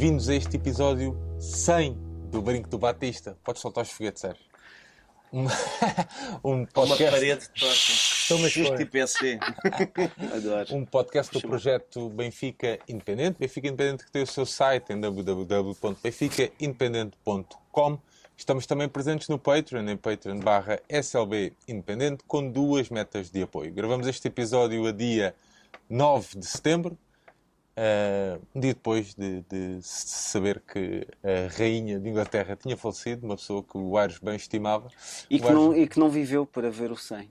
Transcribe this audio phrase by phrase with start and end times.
[0.00, 1.92] Bem-vindos a este episódio 100
[2.30, 3.36] do Brinco do Batista.
[3.44, 4.42] Podes soltar os foguetes, Sérgio.
[5.30, 5.44] Um,
[6.42, 7.98] um Uma podcast, parede de próximo.
[8.26, 8.86] Toma Justo história.
[8.86, 9.38] PC.
[10.34, 10.74] Adoro.
[10.74, 13.36] um podcast do projeto Benfica Independente.
[13.38, 17.98] Benfica Independente que tem o seu site em www.benficaindependente.com.
[18.38, 23.70] Estamos também presentes no Patreon, em patreon barra SLB Independente, com duas metas de apoio.
[23.70, 25.34] Gravamos este episódio a dia
[25.90, 26.96] 9 de setembro,
[27.76, 33.36] Uh, um dia depois de, de saber que a rainha de Inglaterra tinha falecido, uma
[33.36, 34.88] pessoa que o Aires bem estimava.
[35.30, 37.30] E que, Aires- não, e que não viveu para ver o 100.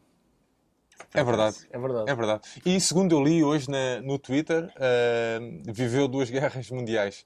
[1.14, 1.58] É verdade.
[1.72, 2.10] É verdade.
[2.12, 2.42] É verdade.
[2.66, 7.26] E segundo eu li hoje na- no Twitter, uh, viveu duas guerras mundiais.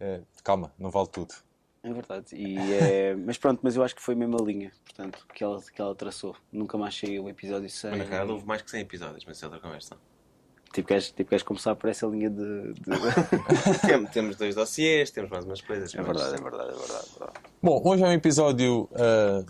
[0.00, 1.34] Uh, calma, não vale tudo.
[1.82, 2.34] É verdade.
[2.34, 3.14] E, é...
[3.24, 5.94] mas pronto, mas eu acho que foi mesmo a linha, portanto, que ela, que ela
[5.94, 6.34] traçou.
[6.50, 7.90] Nunca mais saiu o episódio 100.
[7.92, 9.96] Mas na cara houve mais que 100 episódios, mas isso é outra conversa.
[10.76, 12.74] Tipo, queres, tipo, queres começar por essa linha de.
[12.74, 15.94] de- temos, temos dois dossiês, temos mais umas coisas.
[15.94, 17.04] é mas- verdade, é verdade, é verdade.
[17.14, 17.38] é verdade.
[17.62, 19.46] Bom, hoje é um episódio uh,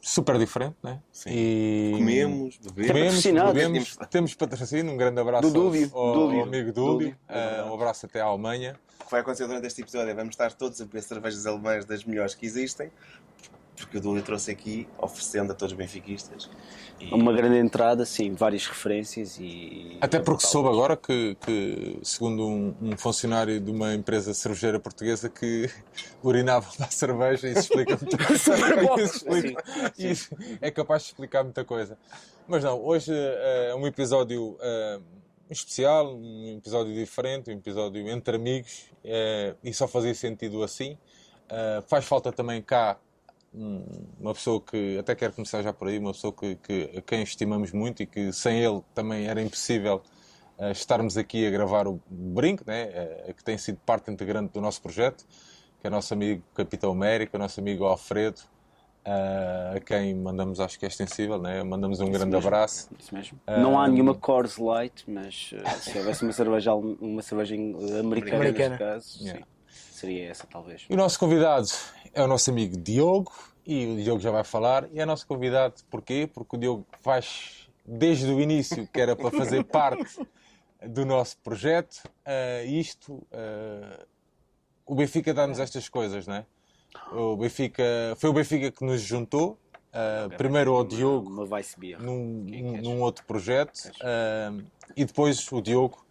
[0.00, 0.98] super diferente, né?
[1.12, 1.28] Sim.
[1.34, 1.92] E...
[1.98, 2.74] Comemos, bebemos.
[2.74, 3.52] Bebemos, patrocinado.
[3.52, 5.90] bebemos, temos patrocínio, um grande abraço Do Dúlio.
[5.92, 8.74] ao, amigo Dúlio, Dúlio, Uh, é um abraço até à Alemanha.
[9.02, 11.84] O que vai acontecer durante este episódio é vamos estar todos a beber cervejas alemãs
[11.84, 12.90] das melhores que existem,
[13.80, 16.48] porque o Dúlio trouxe aqui, oferecendo a todos os benfiquistas.
[17.00, 19.96] E- Uma grande entrada, sim, várias referências e.
[20.00, 25.28] Até porque soube agora que, que, segundo um, um funcionário de uma empresa cervejeira portuguesa,
[25.28, 25.68] que
[26.22, 29.02] urinavam da cerveja e isso explica muita coisa.
[29.02, 29.64] Isso, explica-
[29.98, 31.96] isso é capaz de explicar muita coisa.
[32.46, 35.00] Mas não, hoje é um episódio eh,
[35.48, 40.98] especial, um episódio diferente, um episódio entre amigos eh, e só fazia sentido assim.
[41.48, 42.96] Eh, faz falta também cá
[43.52, 47.22] uma pessoa que até quero começar já por aí, uma pessoa que, que- a quem
[47.22, 50.02] estimamos muito e que sem ele também era impossível
[50.58, 52.82] eh, estarmos aqui a gravar o brinco, né?
[52.92, 55.24] eh, que tem sido parte integrante do nosso projeto,
[55.80, 58.40] que é nosso amigo Capitão América, nosso amigo Alfredo,
[59.04, 61.62] eh, a quem mandamos, acho que é extensível, né?
[61.64, 62.46] mandamos um grande mesmo.
[62.46, 62.88] abraço.
[62.98, 63.40] Isso mesmo.
[63.48, 65.50] Não há nenhuma Coors Light, mas
[65.80, 67.54] se houvesse uma cerveja, uma cerveja
[67.98, 68.76] americana, Americana.
[68.76, 69.40] neste caso, Yeah.
[69.40, 69.46] sim,
[69.92, 70.86] seria essa talvez.
[70.88, 71.66] E o nosso convidado
[72.14, 73.32] é o nosso amigo Diogo,
[73.66, 74.88] e o Diogo já vai falar.
[74.92, 76.28] E é nosso convidado porquê?
[76.32, 80.18] Porque o Diogo faz desde o início que era para fazer parte
[80.86, 82.02] do nosso projeto.
[82.24, 84.04] Ah, isto, ah,
[84.86, 86.46] o Benfica dá-nos estas coisas, não é?
[87.12, 87.84] O Benfica,
[88.16, 89.56] foi o Benfica que nos juntou,
[89.92, 91.46] ah, primeiro ao Diogo Uma
[91.78, 92.00] Beer.
[92.02, 92.44] num,
[92.82, 94.52] num- outro projeto ah,
[94.96, 96.04] e depois o Diogo,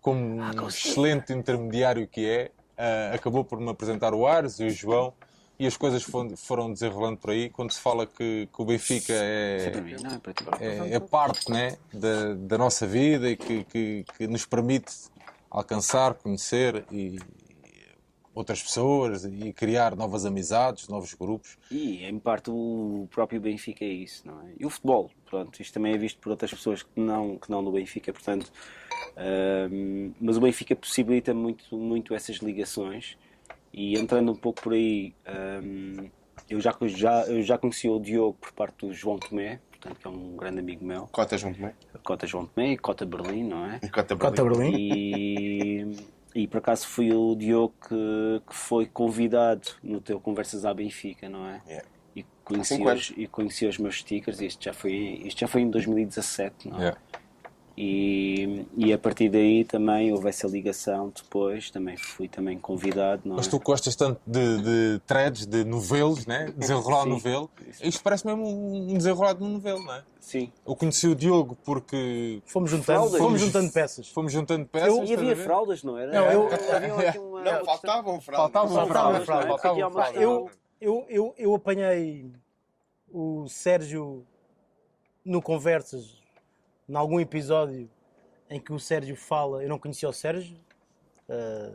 [0.00, 0.88] como um consegui.
[0.90, 5.12] excelente intermediário que é, ah, acabou por me apresentar o Ares e o João
[5.60, 7.50] e as coisas foram, desenrolando por aí.
[7.50, 9.70] Quando se fala que, que o Benfica é
[10.58, 14.90] é, é é, parte né, da, da nossa vida e que, que, que nos permite
[15.50, 17.18] alcançar, conhecer e
[18.34, 21.58] outras pessoas e criar novas amizades, novos grupos.
[21.70, 24.52] E em parte o próprio Benfica é isso, não é?
[24.58, 27.60] E o futebol, pronto, isto também é visto por outras pessoas que não, que não
[27.60, 28.50] no Benfica, portanto,
[30.18, 33.18] mas o Benfica possibilita muito, muito essas ligações
[33.72, 36.08] e entrando um pouco por aí, ahm,
[36.48, 40.06] eu, já, já, eu já conheci o Diogo por parte do João Tomé, portanto, que
[40.06, 41.74] é um grande amigo meu, Cota junto, não é?
[42.02, 43.78] Cota João Tomé e Cota Berlim, não é?
[43.88, 44.74] Cota Cota Berlim.
[44.76, 45.96] E,
[46.34, 51.28] e por acaso foi o Diogo que, que foi convidado no teu Conversas à Benfica,
[51.28, 51.60] não é?
[51.66, 51.88] Yeah.
[52.16, 55.70] E conheci, os, e conheci os meus stickers, isto já foi, isto já foi em
[55.70, 56.80] 2017, não é?
[56.80, 57.00] Yeah.
[57.82, 63.36] E, e a partir daí também houve essa ligação depois, também fui também convidado, não
[63.36, 63.36] é?
[63.38, 66.52] Mas tu gostas tanto de, de threads, de novelos, né?
[66.54, 67.08] desenrolar Sim.
[67.08, 67.50] novelo.
[67.66, 67.86] Isso.
[67.86, 70.02] Isto parece mesmo um desenrolar de um novelo, não é?
[70.20, 70.52] Sim.
[70.66, 73.18] Eu conheci o Diogo porque Fomos juntando, Fraldas.
[73.18, 74.08] fomos juntando peças.
[74.10, 74.88] fomos juntando peças.
[74.94, 76.12] E estás a havia fraldas, não era?
[76.12, 78.52] Não, eu- Havia aqui uma- Não, faltavam fraldas.
[78.52, 79.58] Faltavam Faltavam fraldas, fraldas, não é?
[79.58, 80.20] Faltavam fraldas.
[80.78, 82.30] Eu, eu, eu apanhei
[83.10, 84.26] o Sérgio
[85.24, 86.19] no Conversas,
[86.90, 87.88] em algum episódio
[88.48, 90.58] em que o Sérgio fala, eu não conhecia o Sérgio,
[91.28, 91.72] ah,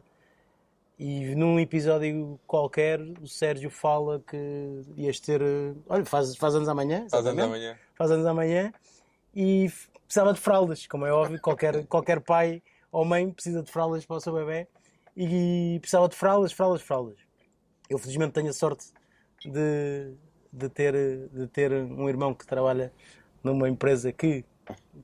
[1.00, 5.42] e num episódio qualquer o Sérgio fala que ias ter.
[5.42, 7.06] eh, Olha, faz, faz anos amanhã.
[7.10, 7.78] Faz anos amanhã.
[7.96, 8.74] faz anos amanhã
[9.34, 9.70] e
[10.06, 12.62] precisava de fraldas, como é óbvio, qualquer, qualquer pai
[12.92, 14.68] ou mãe precisa de fraldas para o seu bebê
[15.16, 17.18] e precisava de fraldas, fraldas, fraldas.
[17.90, 18.86] Eu felizmente tenho a sorte
[19.46, 20.14] de,
[20.52, 20.94] de, ter,
[21.30, 22.92] de ter um irmão que trabalha
[23.44, 24.46] numa empresa que,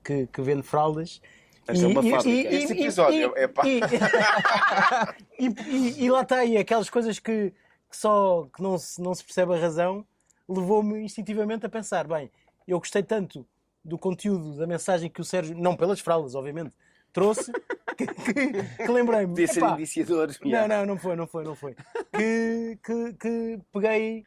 [0.04, 1.22] que, que vende fraldas.
[1.68, 2.30] Esta é uma fábrica.
[2.56, 3.62] Este episódio é pá.
[3.66, 3.80] e,
[5.40, 7.52] e, e- e lá está, e aquelas coisas que,
[7.90, 10.06] que só que não se, não se percebe a razão,
[10.48, 12.32] levou-me instintivamente a pensar: bem,
[12.68, 13.46] eu gostei tanto
[13.84, 16.74] do conteúdo, da mensagem que o Sérgio, não pelas fraldas, obviamente,
[17.14, 17.52] trouxe,
[17.98, 19.28] que, que- que lembrei-me.
[19.28, 20.30] Podia ser indiciador.
[20.44, 21.76] não, não, não foi, não foi, não foi.
[22.12, 24.24] Que, que, que peguei,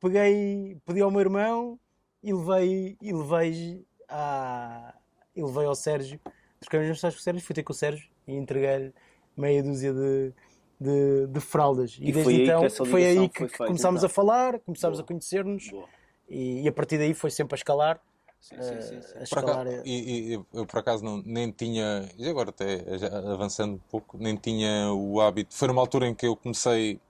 [0.00, 1.78] peguei, pedi ao meu irmão
[2.22, 4.94] e levei, e levei, à,
[5.34, 6.20] e levei ao Sérgio.
[6.60, 8.92] Troquei as mensagens com o Sérgio, fui ter com o Sérgio e entreguei-lhe
[9.36, 10.32] meia dúzia de,
[10.80, 11.96] de, de fraldas.
[12.00, 14.06] E, E desde foi aí que então foi aí que foi feita, começámos então.
[14.06, 15.04] a falar, começámos Boa.
[15.04, 15.70] a conhecer-nos
[16.28, 18.00] e, e a partir daí foi sempre a escalar.
[18.40, 19.14] Sim, sim, sim, sim.
[19.14, 22.96] eh, a escalar acaso, e, e eu por acaso não, nem tinha, e agora até
[22.96, 25.54] já avançando um pouco, nem tinha o hábito.
[25.54, 27.00] Foi numa altura em que eu comecei,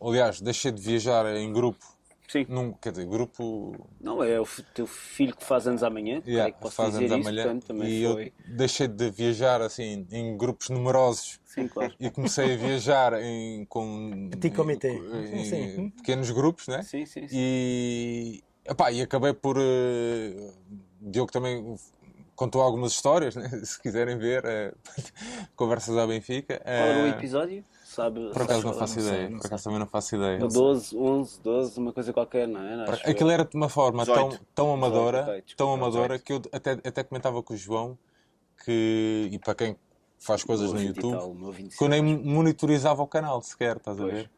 [0.00, 1.93] aliás, deixei de viajar em grupo.
[2.28, 2.46] Sim.
[2.48, 6.54] Num, quer dizer, grupo Não, é o teu filho que faz anos amanhã, yeah, creio
[6.54, 7.44] que posso faz dizer anos isso, amanhã.
[7.44, 8.26] portanto, também E foi.
[8.26, 11.94] eu deixei de viajar assim em grupos numerosos Sim, claro.
[12.00, 14.90] e comecei a viajar em, com, Petit comité.
[14.92, 15.90] em- em Sim, sim.
[15.90, 16.82] pequenos grupos, né?
[16.82, 17.36] Sim, sim, sim.
[17.36, 19.56] E, epá, e acabei por.
[19.58, 20.52] eh,
[21.00, 21.76] Diogo também
[22.34, 23.48] contou algumas histórias, né?
[23.64, 24.44] se quiserem ver.
[24.46, 24.72] eh,
[25.54, 26.60] conversas à Benfica.
[26.64, 27.64] Qual era o Eh, episódio?
[27.94, 29.28] Sabe, Por acaso não faço não sei, ideia.
[29.30, 29.46] não Por sei.
[29.48, 30.38] acaso também não faço ideia.
[30.38, 32.90] No 12, 11, 12, uma coisa qualquer, não é?
[32.90, 33.34] Acho Aquilo eu.
[33.34, 34.46] era de uma forma tão, 18.
[34.54, 36.24] tão amadora, 18, ok, desculpa, tão amadora 18.
[36.24, 37.96] que eu até, até comentava com o João
[38.64, 39.76] que, e para quem
[40.18, 41.78] faz coisas no 20 YouTube, tal, o meu 25.
[41.78, 44.30] que eu nem monitorizava o canal sequer, estás a ver?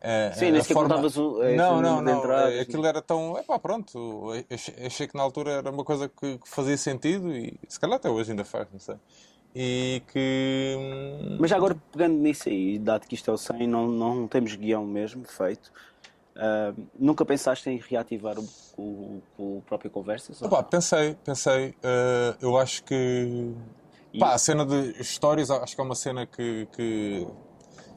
[0.00, 2.18] Eh, Sim, a nem sequer forma- contavas o- esse Não, número não, de não.
[2.18, 3.36] entradas, Aquilo era tão.
[3.38, 4.28] Epá, pronto.
[4.48, 7.96] Achei, achei que na altura era uma coisa que, que fazia sentido e se calhar
[7.96, 8.94] até hoje ainda faz, não sei.
[9.54, 10.74] E que.
[10.78, 14.26] hum, Mas já agora, pegando nisso aí, dado que isto é o 100, não, não
[14.26, 15.70] temos guião mesmo feito,
[16.36, 20.40] ah, nunca pensaste em reativar o, o, o próprio Conversas?
[20.40, 20.62] não?
[20.64, 21.74] pensei, pensei.
[21.82, 23.52] eh, eu acho que.
[24.12, 26.66] E- Pá, a cena de histórias, acho que é uma cena que.
[26.72, 27.26] que...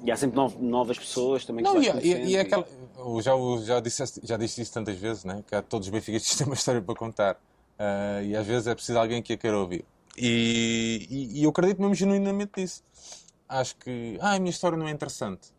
[0.03, 2.67] E há sempre no- novas pessoas também que Não, e, e, e é aquela.
[2.97, 5.43] eu já, eu já, disse, já disse isso tantas vezes, né?
[5.47, 7.37] Que há todos os benfiquistas têm uma história para contar.
[7.79, 9.85] Ah, e às vezes é preciso alguém que a queira ouvir.
[10.17, 12.83] E, e, e eu acredito mesmo genuinamente nisso.
[13.47, 14.17] Acho que.
[14.19, 15.53] Ah, a minha história não é interessante.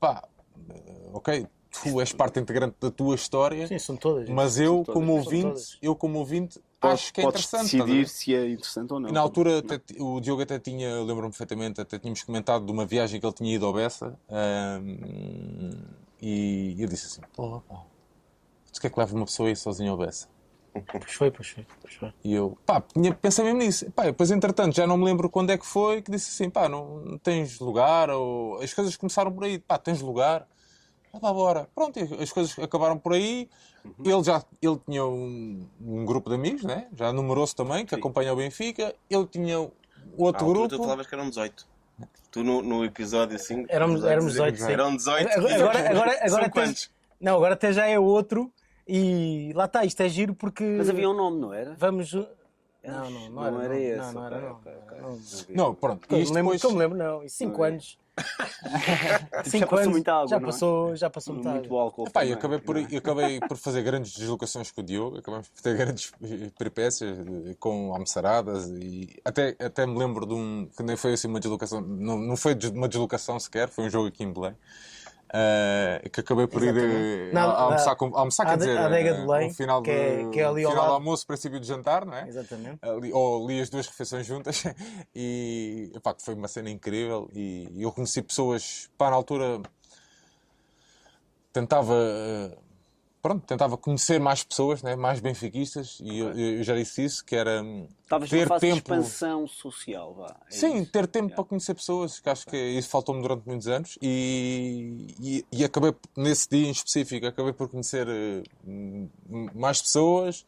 [0.00, 0.22] Pá,
[0.68, 4.28] eh, ok, tu és parte integrante da tua história, Sim, são todas.
[4.28, 7.76] mas eu, todas, como ouvinte, eu, como ouvinte, Podes- acho que é interessante.
[7.76, 9.08] decidir se é interessante ou não.
[9.08, 12.84] E na altura até o Diogo até tinha, lembro-me perfeitamente, até tínhamos comentado de uma
[12.84, 15.70] viagem que ele tinha ido ao Bessa ahm,
[16.20, 17.74] e eu disse assim, porra, pá,
[18.76, 20.28] o que é que leva uma pessoa a ir sozinha ao Bessa?
[20.72, 22.12] Pois foi, pois foi, pois foi.
[22.24, 23.90] E eu, pá, tinha- pensei mesmo nisso.
[23.92, 26.68] Pá, depois entretanto já não me lembro quando é que foi que disse assim, pá,
[26.68, 30.46] não, não tens lugar, ou as coisas começaram por aí, pá, tens lugar?
[31.12, 31.68] Ah, pá, bora.
[31.74, 33.48] Pronto, as coisas acabaram por aí.
[34.02, 36.86] Ele já ele tinha um, um grupo de amigos, né?
[36.96, 38.00] já numeroso também, que Sim.
[38.00, 38.94] acompanha o Benfica.
[39.10, 40.68] Ele tinha outro altura grupo.
[40.76, 41.66] tu falavas que eram 18.
[42.30, 43.66] Tu no, no episódio assim.
[43.68, 44.72] Éramos- éramos 18, sim.
[44.72, 45.28] Eram 18.
[45.32, 46.90] Agora, agora, agora, agora quantos?
[47.20, 48.50] não, agora até já é outro
[48.86, 51.74] e lá está, isto é giro porque Mas havia um nome, não era?
[51.78, 52.12] vamos.
[52.14, 54.60] Não, não, não, Não era, esse, Não, não não.
[55.00, 55.20] não.
[55.50, 56.08] Não, pronto.
[56.08, 56.64] Que eu isto me lembro, depois...
[56.64, 57.22] eu me lembro, não.
[57.22, 57.98] E 5 anos.
[59.32, 60.50] Já Cinco passou anos, muita água, já não é?
[60.50, 61.82] passou, já passou muita Muito água.
[61.82, 62.06] álcool.
[62.08, 62.86] Epá, também, acabei por, é?
[62.90, 66.12] e acabei por fazer grandes deslocações com o Diogo, acabamos por ter grandes
[66.58, 71.26] peripécias eh, com almoçaradas e até, até me lembro de um que nem foi assim
[71.26, 74.54] uma deslocação, não, não foi uma deslocação sequer, foi um jogo aqui em Belém.
[75.34, 77.34] Eh, que acabei por ir eh, Exatamente.
[77.34, 79.48] Não, a- a almoçar, a- com, almoçar a quer de- dizer, adega de eh, Belém,
[79.50, 82.14] um final, que é- que é ali ao final do almoço, princípio de jantar, não
[82.14, 82.28] é?
[82.28, 82.78] Exatamente.
[82.82, 84.62] ali, ou li as duas refeições juntas
[85.14, 89.60] e epá, foi uma cena incrível e eu conheci pessoas, pá, na altura
[91.52, 91.94] tentava
[93.22, 97.36] pronto, tentava conhecer mais pessoas, né, mais benfiquistas e eu, eu já disse isso, que
[97.36, 97.86] era hum,
[98.28, 100.36] ter fase de tempo expansão social, vá.
[100.50, 100.90] é Sim, isso.
[100.90, 101.36] ter tempo Yeah.
[101.36, 105.94] para conhecer pessoas, que acho que isso faltou-me durante muitos anos e, e, e acabei,
[106.16, 109.08] nesse dia em específico, acabei por conhecer eh, m-
[109.54, 110.44] mais pessoas,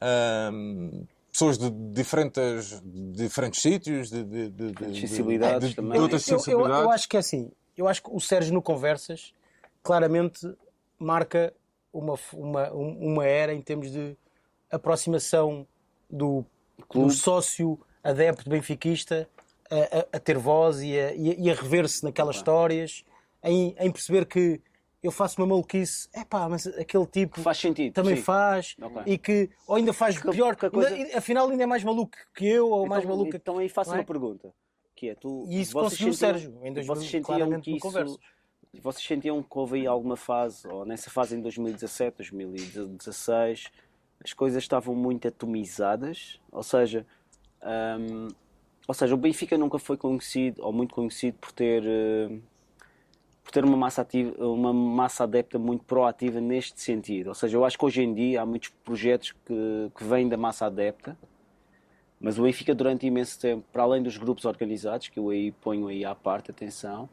[0.00, 2.82] ahm, pessoas de diferentes,
[3.14, 5.92] diferentes sítios, de, de, de, de, sensibilidades de, também.
[5.92, 6.84] de outras eu, eu, sensibilidades.
[6.84, 7.50] eu acho que é assim.
[7.74, 9.32] Eu acho que o Sérgio no Conversas
[9.82, 10.46] claramente
[10.98, 11.54] marca
[11.92, 14.16] uma, uma, um- uma era em termos de
[14.70, 15.66] aproximação
[16.10, 16.44] do,
[16.92, 19.28] do sócio adepto benfiquista
[19.70, 23.04] a, a- a ter voz e a, e a- rever-se naquelas histórias,
[23.44, 24.60] em, em perceber que
[25.02, 27.92] eu faço uma maluquice, é pá, mas aquele tipo Faz sentido.
[27.92, 28.22] também sim.
[28.22, 29.02] faz Ok.
[29.06, 31.82] e que ou ainda faz Que- pior, que a coisa- ainda- afinal ainda é mais
[31.82, 33.94] maluco que eu ou mais então, maluco então aí faço é?
[33.98, 34.52] uma pergunta.
[34.94, 38.18] Que é, tu, E isso conseguiu o Sérgio, em 2000, vocês sentiam claramente que isso.
[38.80, 43.70] Vocês sentiam que houve aí alguma fase, ou nessa fase em 2017, 2016,
[44.24, 46.40] as coisas estavam muito atomizadas?
[46.50, 47.06] Ou seja,
[47.62, 48.28] hum,
[48.88, 52.38] ou seja, o Benfica nunca foi conhecido, ou muito conhecido, por ter, eh,
[53.44, 57.28] por ter uma, massa ativa, uma massa adepta muito proativa neste sentido.
[57.28, 60.38] Ou seja, eu acho que hoje em dia há muitos projetos que, que vêm da
[60.38, 61.16] massa adepta,
[62.18, 65.88] mas o Benfica durante imenso tempo, para além dos grupos organizados, que eu aí ponho
[65.88, 67.08] aí à parte, atenção,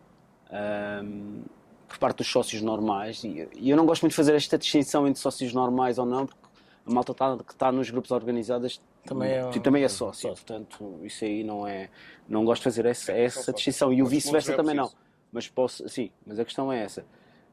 [0.51, 1.43] hum,
[1.87, 5.19] por parte dos sócios normais, e, eu não gosto muito de fazer esta distinção entre
[5.19, 6.41] sócios normais ou não, porque
[6.85, 10.99] a malta tá, que está nos grupos organizados Também é- e também é sócio, portanto
[11.03, 11.89] isso aí não é,
[12.27, 14.91] não gosto de fazer essa, essa distinção, e o vice-versa é também não,
[15.31, 17.05] mas posso, sim, mas a questão é essa,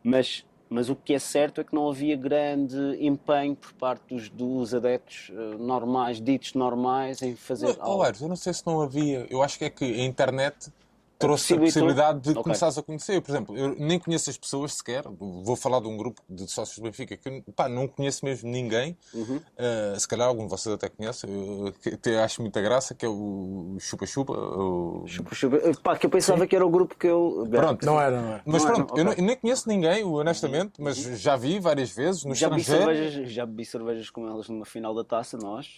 [0.03, 4.29] mas mas o que é certo é que não havia grande empenho por parte dos,
[4.29, 8.03] dos adeptos eh, normais, ditos normais, em fazer Mas, algo.
[8.03, 9.27] Aires, eu não sei se não havia.
[9.31, 10.73] Eu acho que é que a internet
[11.19, 12.43] trouxe a possibilidade de Ok.
[12.43, 13.17] começares a conhecer.
[13.17, 15.05] Eu, por exemplo, eu nem conheço as pessoas sequer.
[15.19, 18.97] Vou falar de um grupo de sócios do Benfica que pá, não conheço mesmo ninguém.
[19.15, 19.37] Uhum.
[19.37, 21.27] Uh, se calhar algum de vocês até conhece.
[21.27, 24.33] Eu, até acho muita graça, que é o Chupa Chupa.
[24.33, 25.59] o- Chupa, chupa.
[25.83, 27.47] Pá, que eu pensava que era o grupo que eu.
[27.51, 27.85] Pronto.
[27.87, 28.43] Não era, não era.
[28.45, 29.23] Mas Não pronto, não, eu, não- ok.
[29.23, 32.95] eu nem conheço ninguém, honestamente, mas já vi várias vezes no Já bebi, estrangeiro.
[32.95, 35.69] cervejas, já bebi cervejas com elas numa final da taça, nós.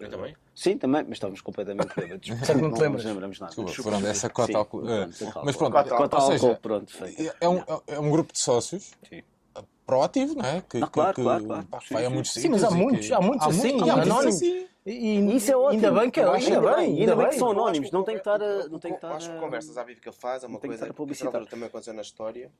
[0.00, 0.36] Eu também.
[0.54, 2.28] Sim, também, mas estávamos completamente bêbados.
[2.46, 3.04] Certo, não te lembras?
[3.04, 3.54] nos lembramos nada.
[3.54, 5.00] Desculpa, pronto, essa cota Sim, álcool- é.
[5.06, 5.42] pronto, álcool.
[5.44, 7.34] Mas pronto, Cota ou álcool, seja, pronto, feito.
[7.40, 9.22] É um, é um grupo de sócios Sim.
[9.86, 10.60] proativo, não é?
[10.62, 11.66] Que, Ah, claro, que, claro, claro.
[11.66, 12.14] pá, Sim, vai a sim.
[12.14, 14.34] muitos Sim, mas há sítios muitos, que- há muitos assim, muitos, há muitos anónimos.
[14.36, 14.66] assim.
[14.86, 15.70] E, e- Isso é ótimo.
[15.86, 18.04] Ainda bem que, Eu ainda bem, ainda bem, ainda bem que são anónimos, que não
[18.04, 20.42] tem que estar a- não tem que estar Acho que a- conversas à Viva faz
[20.44, 22.50] é uma não tem que coisa a que essa altura também aconteceu na história,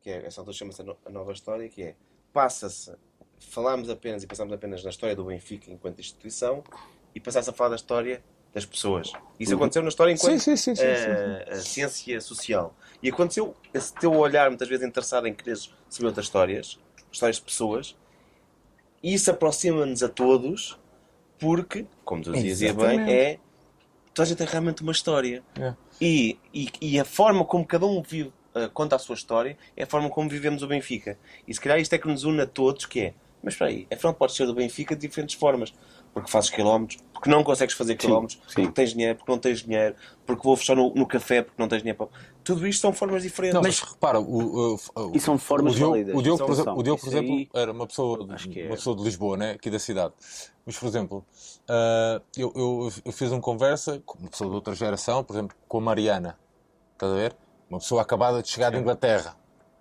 [0.00, 1.94] que é, essa altura chama-se a a nova história, que é,
[2.32, 2.94] passa-se,
[3.40, 6.62] falámos apenas e passámos apenas na história do Benfica enquanto instituição
[7.14, 9.12] e passasse a falar da história das pessoas.
[9.38, 12.74] Isso aconteceu na história enquanto Sim, sim, sim, sim, eh, a ciência social.
[13.02, 15.56] E aconteceu esse teu olhar muitas vezes interessado em querer
[15.88, 16.78] saber outras histórias,
[17.10, 17.96] histórias de pessoas,
[19.02, 20.78] e isso aproxima-nos a todos
[21.38, 23.38] porque, como tu dizias bem, é
[24.12, 25.42] toda a gente tem realmente uma história.
[25.58, 25.74] É.
[26.00, 29.84] E, e, e a forma como cada um vive, eh, conta a sua história é
[29.84, 31.18] a forma como vivemos o Benfica.
[31.46, 33.86] E se calhar isto é que nos une a todos, que é, mas espera aí,
[33.92, 35.72] afinal podes ser do Benfica de diferentes formas.
[36.12, 38.54] Porque fazes quilómetros, porque não consegues fazer quilómetros, sim.
[38.64, 39.94] porque tens dinheiro, porque não tens dinheiro,
[40.26, 42.08] porque vou fechar no, no café, porque não tens dinheiro para...
[42.42, 43.54] Tudo isto são formas diferentes.
[43.54, 46.14] Não, mas repara, o, o, o- E são formas o Diogo, válidas.
[46.16, 46.76] o Diogo, por são.
[46.76, 48.66] o Diogo, por exemplo aí- era uma pessoa, é.
[48.66, 49.50] uma pessoa de Lisboa, né?
[49.52, 50.12] aqui da cidade.
[50.66, 51.24] Mas, por exemplo,
[51.68, 55.56] ah, eu, eu, eu fiz uma conversa com uma pessoa de outra geração, por exemplo,
[55.68, 56.36] com a Mariana.
[56.94, 57.36] Estás a ver?
[57.68, 59.36] Uma pessoa acabada de chegar da Inglaterra.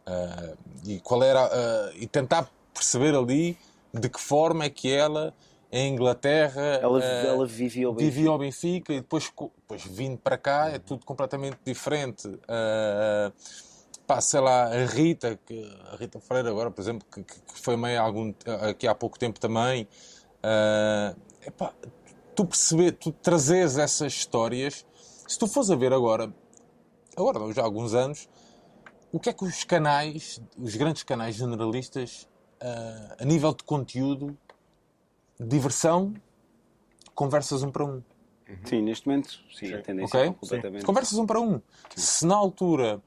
[0.05, 0.53] Ah,
[0.85, 1.43] e qual era.
[1.43, 2.47] ah, e tentar
[2.79, 3.57] perceber ali
[3.93, 5.33] de que forma é que ela,
[5.71, 6.79] em Inglaterra.
[6.81, 8.29] Ela, ah, ela vivia o Benfica.
[8.29, 12.27] ao Benfica e depois, depois vindo para cá é tudo completamente diferente.
[12.47, 13.31] Ah,
[14.07, 17.75] pá, sei lá, a Rita, que, a Rita Freire agora, por exemplo, que, que- foi
[17.95, 18.33] há algum,
[18.69, 19.87] aqui há pouco tempo também.
[20.41, 21.13] ah,
[21.45, 21.73] epá,
[22.35, 24.85] tu perceber, tu trazeres essas histórias,
[25.27, 26.33] se tu fores a ver agora,
[27.17, 28.29] agora já há alguns anos,
[29.11, 32.27] o que é que os canais, os grandes canais generalistas,
[32.61, 34.37] ah, a nível de conteúdo,
[35.39, 36.13] diversão,
[37.15, 38.01] conversas um para um.
[38.65, 40.29] Sim, neste momento, sim, a tendência Ok?
[40.29, 40.85] é completamente.
[40.85, 41.61] Conversas um para um.
[41.95, 43.01] Se na altura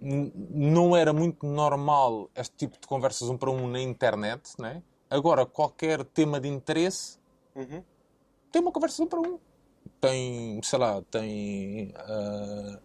[0.00, 4.82] não era muito normal este tipo de conversas um para um na internet, né?
[5.08, 7.18] agora qualquer tema de interesse
[7.54, 7.84] Uhum.
[8.50, 9.38] tem uma conversa um para um.
[10.00, 12.78] Tem, sei lá, tem o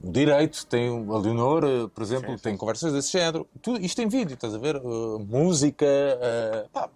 [0.00, 3.48] direito, tem a Leonor, ah, por exemplo, tem conversas desse género.
[3.62, 4.76] Tudo, isto em vídeo, estás a ver?
[4.76, 4.80] Ah,
[5.20, 6.90] música, ah, pá,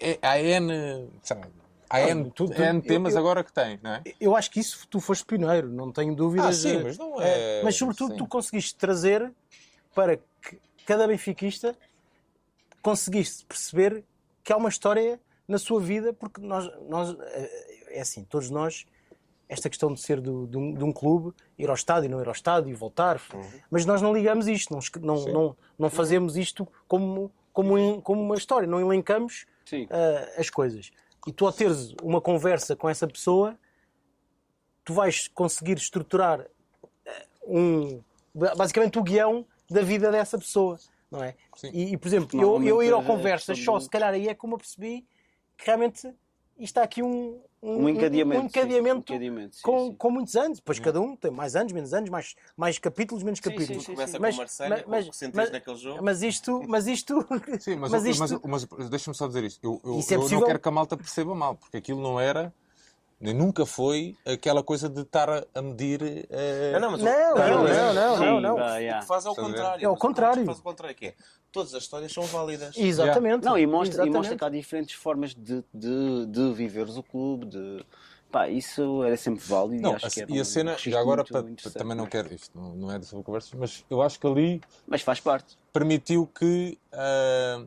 [0.00, 1.08] é, há N,
[1.88, 4.02] há N, tu- tu- N temas eu- agora que tem, não é?
[4.20, 6.46] Eu acho que isso tu foste pioneiro, não tenho dúvidas.
[6.46, 8.16] Ah, sim, eh, mas não é- Mas sobretudo sim.
[8.18, 9.32] tu conseguiste trazer
[9.94, 11.76] para que cada benfiquista
[12.82, 14.04] conseguiste perceber
[14.44, 18.84] que há uma história na sua vida, porque nós, nós eh, é assim, todos nós,
[19.48, 22.26] esta questão de ser do- de, um, de um clube, ir ao estádio, não ir
[22.26, 23.20] ao estádio, voltar,
[23.70, 28.20] mas nós não ligamos isto, não, não, não, não fazemos isto como, como, em- como
[28.22, 29.46] uma história, não elencamos
[29.90, 30.90] ah, as coisas.
[31.26, 33.56] E tu, ao teres uma conversa com essa pessoa,
[34.84, 36.46] tu vais conseguir estruturar
[37.04, 38.00] eh, um,
[38.56, 40.78] basicamente o guião da vida dessa pessoa,
[41.10, 41.34] não é?
[41.56, 41.70] Sim.
[41.72, 44.28] E, e, por exemplo, eu, eu ir ao a conversas questão só, se calhar aí
[44.28, 45.04] é como eu percebi
[45.56, 46.12] que realmente
[46.58, 48.42] isto há aqui um, Um encadeamento.
[48.42, 49.94] um encadeamento sim, um encadeamento, sim, com, sim.
[49.94, 50.58] com muitos anos.
[50.58, 53.84] Depois cada um tem mais anos, menos anos, mais, mais capítulos, menos Sim, capítulos.
[53.84, 56.04] sim, sim, Começa Mas- com o Marcelo, mas- mas- o que sentiste mas- naquele jogo.
[56.04, 57.26] Mas isto, mas isto,
[57.60, 59.60] Sim, mas, mas isto, mas, mas deixa-me só dizer isto.
[59.64, 60.40] Eu, eu, Isso é eu possível?
[60.40, 62.52] não quero que a malta perceba mal, porque aquilo não era,
[63.20, 66.26] nunca foi, aquela coisa de estar a, medir.
[66.30, 69.84] eh, Não, não, mas Não, não, não, não, O que faz é o contrário.
[69.84, 70.44] É o contrário.
[70.44, 71.14] Faz o contrário, que é
[71.50, 72.76] todas as histórias são válidas.
[72.76, 73.44] Exatamente.
[73.44, 77.46] Não, e mostra, e mostra que há diferentes formas de, de, de viveres o clube.
[77.46, 77.84] De...
[78.30, 81.00] Pá, isso era sempre válido Não, e acho a- que era e a cena, já
[81.00, 83.84] agora, muito para- interessante, também não mas- quero, isto não, não é sobre conversas, mas
[83.88, 85.56] eu acho que ali Mas faz parte.
[85.72, 86.78] permitiu que.
[86.92, 87.66] pá,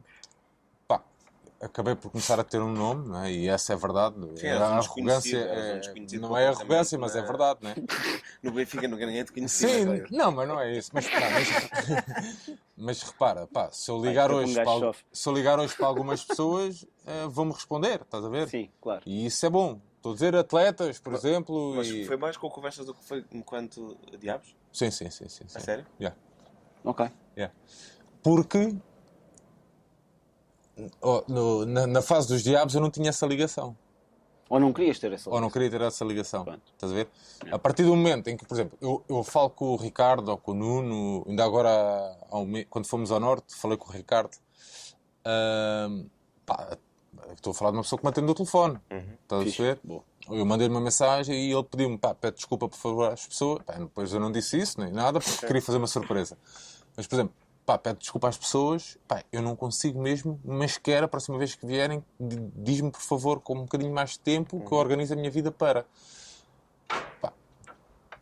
[1.62, 3.32] acabei por começar a ter um nome, não é?
[3.32, 4.16] e essa é a verdade.
[4.38, 7.28] Sim, a és um arrogância é- não é arrogância, mas é não é?
[7.28, 7.76] verdade, não é?
[8.42, 9.68] No Benfica nunca ninguém te conhecia.
[9.68, 10.06] Sim, não é?
[10.12, 10.92] não, mas não é isso.
[10.94, 11.50] Mas, pá, mas,
[12.78, 15.60] mas repara, pá, se eu ligar Vai, hoje fica um para, al- se eu ligar
[15.60, 18.48] hoje para algumas pessoas, eh, vão-me responder, estás a ver?
[18.48, 19.02] Sim, claro.
[19.06, 19.82] E isso é bom.
[19.98, 21.74] Estou a dizer atletas, por exemplo.
[21.76, 24.56] Mas e- foi mais com conversas do que foi enquanto diabos?
[24.72, 25.46] Sim, sim, sim, sim.
[25.50, 25.58] sim.
[25.58, 25.86] A sério?
[26.00, 26.16] Yeah,
[26.86, 27.10] Ok.
[27.38, 27.54] yeah.
[28.24, 28.74] Porque
[31.02, 33.76] oh, no- na, na fase dos diabos eu não tinha essa ligação.
[34.50, 36.44] Ou não querias ter essa Ou não queria ter essa ligação.
[36.44, 36.62] Pronto.
[36.74, 37.08] Estás a ver?
[37.52, 40.38] A partir do momento em que, por exemplo, eu, eu falo com o Ricardo ou
[40.38, 42.18] com o Nuno, ainda agora,
[42.48, 44.32] me- quando fomos ao Norte, falei com o Ricardo.
[45.26, 46.06] ahm,
[46.46, 46.78] pá,
[47.34, 48.80] estou a falar de uma pessoa que me atende o telefone.
[49.24, 49.78] Estás a?
[49.84, 50.04] Boa.
[50.32, 53.62] Eu mandei-lhe uma mensagem e ele pediu-me, pá, pede desculpa por favor às pessoas.
[53.64, 56.38] Pá, depois eu não disse isso, nem nada, porque queria fazer uma surpresa.
[56.98, 57.34] Mas, por exemplo,
[57.70, 61.54] pá, pede desculpa às pessoas, pá, eu não consigo mesmo, mas quero, a próxima vez
[61.54, 65.14] que vierem, di- diz-me, por favor, com um bocadinho mais de tempo, que eu organizo
[65.14, 65.86] a minha vida para.
[67.22, 67.32] Pá,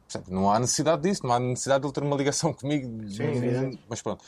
[0.05, 0.29] percebe?
[0.35, 2.89] não há necessidade disso, não há necessidade de ele ter uma ligação comigo.
[3.05, 3.79] evidente.
[3.87, 4.21] mas pronto.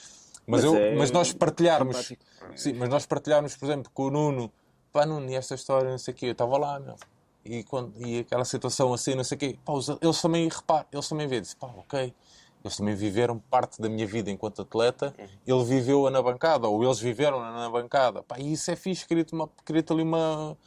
[0.47, 2.25] Mas, Mas eu, é mas nós partilharmos, simpático.
[2.55, 4.49] sim, mas nós partilharmos, por exemplo, com o Nuno,
[4.93, 6.95] pá, Nuno, e esta história, não sei o quê, eu estava lá, meu.
[7.43, 11.09] E, quando, e aquela situação assim, não sei o quê, pá, eles também, repara, eles
[11.09, 12.13] também veem, dizem, pá, ok,
[12.63, 15.13] eles também viveram parte da minha vida enquanto atleta,
[15.47, 19.33] ele viveu-a na bancada, ou eles viveram-na na bancada, pá, e isso é fixe, cria-te
[19.33, 20.57] uma- cria-te ali uma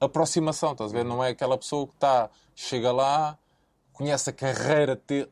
[0.00, 1.04] aproximação, estás a ver?
[1.04, 3.38] Não é aquela pessoa que está, chega lá,
[3.92, 5.28] conhece a carreira te-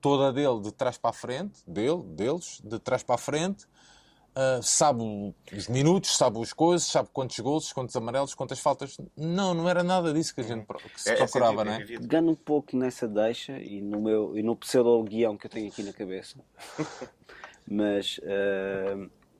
[0.00, 3.66] toda dele de trás para a frente, dele, deles, de trás para a frente,
[4.40, 5.02] ah, sabe
[5.52, 8.96] os minutos, sabe as coisas, sabe quantos gols, quantos amarelos, quantas faltas.
[9.16, 11.66] Não, não era nada disso que a gente pro- que se É- é procurava, sentido,
[11.66, 12.00] não é é?
[12.00, 15.82] Pegando um pouco nessa deixa e no, meu, e no pseudo-guião que eu tenho aqui
[15.82, 16.36] na cabeça,
[17.66, 18.20] mas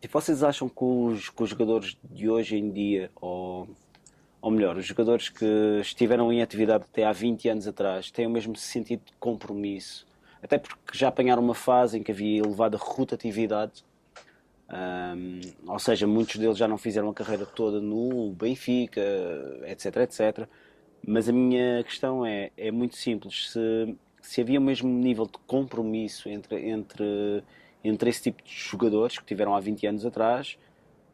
[0.01, 3.69] tipo, vocês acham que os, que os jogadores de hoje em dia, ou,
[4.41, 5.45] ou melhor, os jogadores que
[5.81, 10.07] estiveram em atividade até há 20 anos atrás, têm o mesmo sentido de compromisso?
[10.43, 13.85] Até porque já apanharam uma fase em que havia elevada rotatividade.
[14.69, 19.01] Ahm, ou seja, muitos deles já não fizeram a carreira toda no Benfica,
[19.67, 20.49] etc, etc.
[21.07, 23.51] Mas a minha questão é, é muito simples.
[23.53, 27.43] Se, se havia o mesmo nível de compromisso entre, entre,
[27.83, 30.59] entre esse tipo de jogadores que tiveram há 20 anos atrás,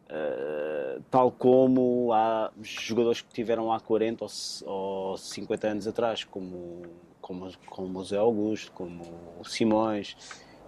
[0.09, 4.31] eh, tal como há jogadores que tiveram há 40 ou,
[4.67, 6.83] ou 50 anos atrás, como,
[7.21, 9.03] como, como o Zé Augusto, como
[9.41, 10.17] o Simões.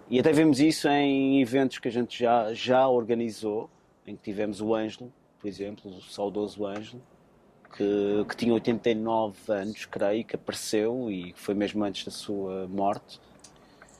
[0.09, 3.69] E até vemos isso em eventos que a gente já, já organizou,
[4.07, 7.03] em que tivemos o Ângelo, por exemplo, o saudoso Ângelo,
[7.77, 12.69] que, que tinha 89 anos, creio, que apareceu e que foi mesmo antes da sua
[12.69, 13.21] morte.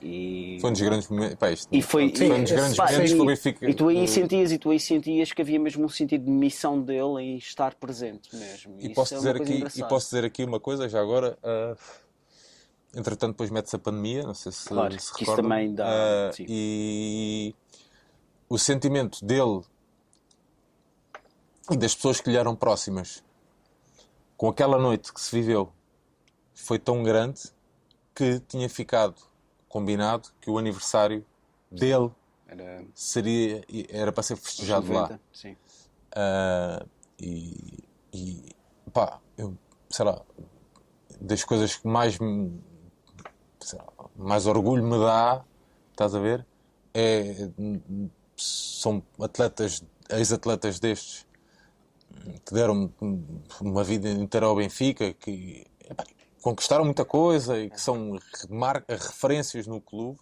[0.01, 1.35] E, Foi um dos grandes momentos.
[1.37, 3.69] Pá, isto, e foi, foi um dos grandes momentos Benfica.
[3.69, 6.79] e tu aí sentias, e tu aí sentias que havia mesmo um sentido de missão
[6.79, 8.75] dele em estar presente mesmo.
[8.77, 11.37] E Isso posso, é dizer aqui, e posso dizer aqui uma coisa, já agora.
[11.43, 11.75] ah,
[12.97, 16.45] entretanto, depois mete-se a pandemia, não sei se, Claro, se que isso também dá- sim.
[16.47, 17.55] e
[18.49, 19.61] o sentimento dele
[21.71, 23.23] e das pessoas que lhe eram próximas
[24.37, 25.71] com aquela noite que se viveu
[26.55, 27.41] foi tão grande
[28.15, 29.15] que tinha ficado
[29.67, 31.25] combinado que o aniversário
[31.69, 32.09] dele
[32.47, 35.01] Era seria era para ser festejado lá.
[35.03, 35.57] 90, sim.
[36.15, 36.85] Ah,
[37.19, 37.83] e,
[38.13, 38.55] e
[38.93, 39.55] pá, eu
[39.89, 40.21] sei lá,
[41.19, 42.59] das coisas que mais me- lá,
[44.15, 45.43] mais orgulho me dá,
[45.91, 46.45] estás a ver?
[46.93, 47.49] É,
[48.35, 51.25] são atletas, ex-atletas destes
[52.45, 52.91] que deram
[53.61, 56.03] uma vida inteira ao Benfica, que epá,
[56.41, 58.17] conquistaram muita coisa e que são
[58.87, 60.19] referências no clube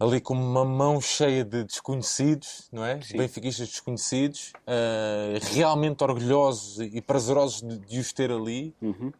[0.00, 3.02] ali com uma mão cheia de desconhecidos, não é?
[3.02, 3.18] Sim.
[3.18, 8.74] Benfiquistas desconhecidos, eh, realmente orgulhosos e prazerosos de, de os ter ali.
[8.80, 9.12] Uhum.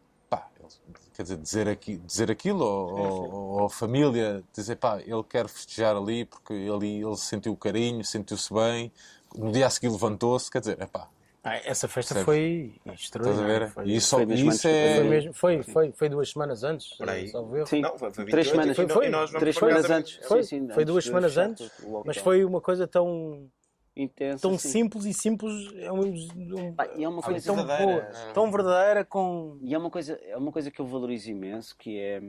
[1.13, 6.25] Quer dizer, dizer, aqui, dizer aquilo, ou, a família, dizer, pá, ele quer festejar ali
[6.25, 8.91] porque ali ele sentiu o carinho, sentiu-se bem,
[9.35, 11.07] no dia a seguir levantou-se, quer dizer, é pá,
[11.43, 12.25] Ah, essa festa Percebes?
[12.25, 13.59] foi Estás a extraordinária.
[13.67, 13.71] ver?
[13.73, 14.95] Foi, E isso, foi mesmo isso é.
[14.95, 16.95] foi, mesmo- foi, foi, foi duas semanas antes,
[17.31, 17.65] salvo.
[17.65, 20.19] Sim, Não, foi- foi três 28 semanas, foi- vamos três semanas antes.
[20.27, 21.71] Foi, Sim, sim, foi duas semanas antes,
[22.05, 23.49] mas foi uma coisa tão,
[23.95, 24.41] intensa.
[24.41, 24.69] tão sim.
[24.69, 27.91] simples e simples, é um, um- Pá, e é uma coisa tão verdadeira.
[27.91, 29.57] boa, tão verdadeira com...
[29.61, 32.21] E é uma coisa, é uma coisa que eu valorizo imenso, que é,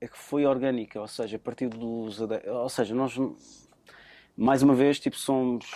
[0.00, 3.16] é que foi orgânica, ou seja, a partir dos ou seja, nós
[4.36, 5.66] mais uma vez, tipo, somos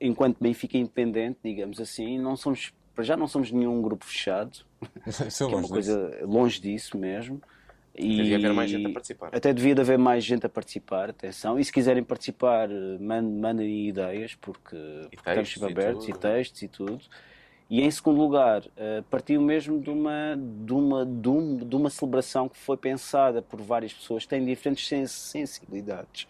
[0.00, 4.58] enquanto Benfica independente, digamos assim, não somos para já não somos nenhum grupo fechado,
[5.38, 5.68] que é uma disso.
[5.72, 7.40] coisa longe disso mesmo.
[7.98, 9.28] E Devia haver mais gente a participar.
[9.32, 11.58] Até devia de haver mais gente a participar, atenção.
[11.58, 12.68] E se quiserem participar,
[13.00, 14.76] man- mandem ideias, porque,
[15.10, 16.16] porque estamos textos sempre e abertos, tudo.
[16.16, 17.00] e textos e tudo.
[17.70, 21.90] E em segundo lugar, eh, partiu mesmo de uma, de, uma, de, um- de uma
[21.90, 26.26] celebração que foi pensada por várias pessoas que têm diferentes sens- sensibilidades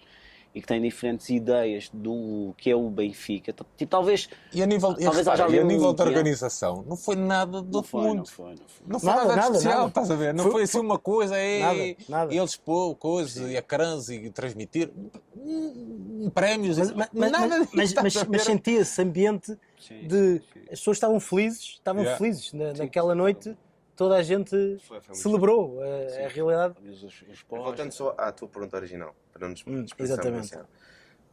[0.54, 3.52] e que têm diferentes ideias do que é o Benfica.
[3.52, 6.16] Tipo, talvez E a nível, e Talvez repara, e a nível da dia.
[6.16, 8.16] organização, não foi nada do não foi, mundo.
[8.18, 8.86] não foi, não foi.
[8.86, 9.88] Não foi Nada, nada, de nada, especial, nada.
[9.88, 10.34] estás a ver?
[10.34, 12.34] Não Foi- foi, assim uma coisa, é, Nada, nada.
[12.34, 14.90] eles pôr coisa e a crans e transmitir
[15.36, 20.38] hum, prémios, Mas, mas, mas, nada mas, disso, mas, mas, mas sentia-se ambiente Sim, de...
[20.38, 20.60] sim, sim.
[20.72, 22.18] As pessoas estavam felizes, estavam Yeah.
[22.18, 22.52] felizes.
[22.52, 23.56] Na, naquela noite
[23.98, 25.80] toda a gente Foi- foi celebrou.
[25.82, 26.74] A, a realidade...
[26.74, 30.54] Talvez os- os Voltando só à tua pergunta original, para não nos Hum, exatamente.
[30.54, 30.64] assim,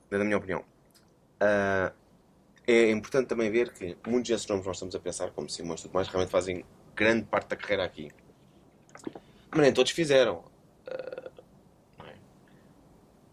[0.10, 0.65] na minha opinião,
[1.39, 1.93] ah,
[2.67, 5.84] é importante também ver que muitos desses nomes nós estamos a pensar, como Simões e
[5.84, 8.12] tudo mais, realmente fazem grande parte da carreira aqui.
[9.51, 10.43] Mas nem todos fizeram.
[10.88, 12.15] É?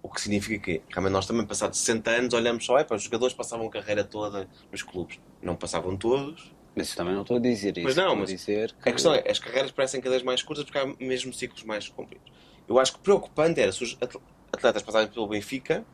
[0.02, 3.34] O que significa que, realmente, nós também, passados 60 anos, olhamos só, para os jogadores
[3.34, 5.18] passavam a carreira toda nos clubes.
[5.40, 7.84] Não passavam todos, Mas isso também não estou a dizer isso.
[7.86, 10.64] Mas não, mas a dizer a questão é, as carreiras parecem cada vez mais curtas
[10.64, 12.32] porque há mesmo ciclos mais compridos.
[12.68, 15.84] Eu acho que preocupante era se os atle- atletas passarem pelo Benfica,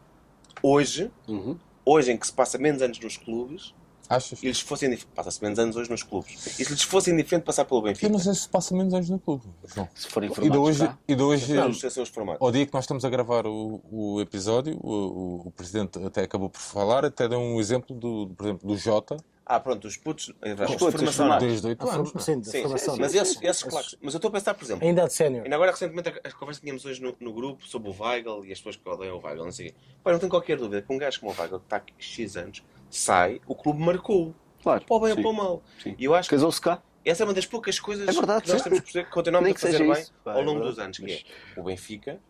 [0.62, 1.56] hoje, Uhum.
[1.84, 3.74] hoje em que se passa menos anos nos clubes,
[4.08, 4.42] Achas?
[4.42, 7.44] e lhes fosse indiferente, passa-se menos anos hoje nos clubes, e se lhes fosse indiferente
[7.44, 9.44] passar pelo Eu Benfica, não sei se passa menos anos no clube.
[9.74, 9.88] João.
[9.94, 10.98] Se forem E de hoje, cá.
[11.08, 12.40] e de hoje não, os seus formatos.
[12.42, 16.22] ao dia que nós estamos a gravar o, o episódio, o, o- o Presidente até
[16.22, 19.16] acabou por falar, até deu um exemplo, do, do, por exemplo, do Jota,
[19.50, 21.12] Ah, pronto, os putos, eh, os putos, de os formação.
[21.12, 21.48] formados.
[21.48, 22.14] desde 8 a anos.
[22.14, 22.18] é?
[22.20, 22.96] sim, Sim, formação.
[22.98, 23.86] mas esses, esses claro.
[24.02, 25.44] Mas eu estou a pensar, por exemplo, Ainda de sénior.
[25.44, 28.44] Ainda agora, recentemente, a, a conversa que tínhamos hoje no, no grupo sobre o Weigl
[28.44, 29.78] e as pessoas que odeiam o Weigl, não sei o quê.
[30.04, 32.36] Pá, não tenho qualquer dúvida que um gajo como o Weigl, que está aqui X
[32.36, 34.34] anos, sai, o clube marcou.
[34.62, 34.84] Claro.
[34.84, 35.62] Para o bem ou para o mal.
[35.82, 35.94] sim.
[35.98, 36.82] E eu acho que Casou-se cá.
[37.02, 39.50] essa é uma das poucas coisas É verdade, que nós temos que perceber que continuamos
[39.50, 40.12] a que fazer bem isso.
[40.26, 40.68] Ao é longo verdade.
[40.74, 41.24] dos anos, que Mas-
[41.56, 42.20] é o Benfica,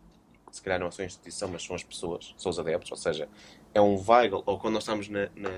[0.49, 2.97] que se calhar não são a instituição, mas são as pessoas, são os adeptos, ou
[2.97, 3.27] seja,
[3.73, 5.49] é um Weigl, ou quando nós estamos na, na-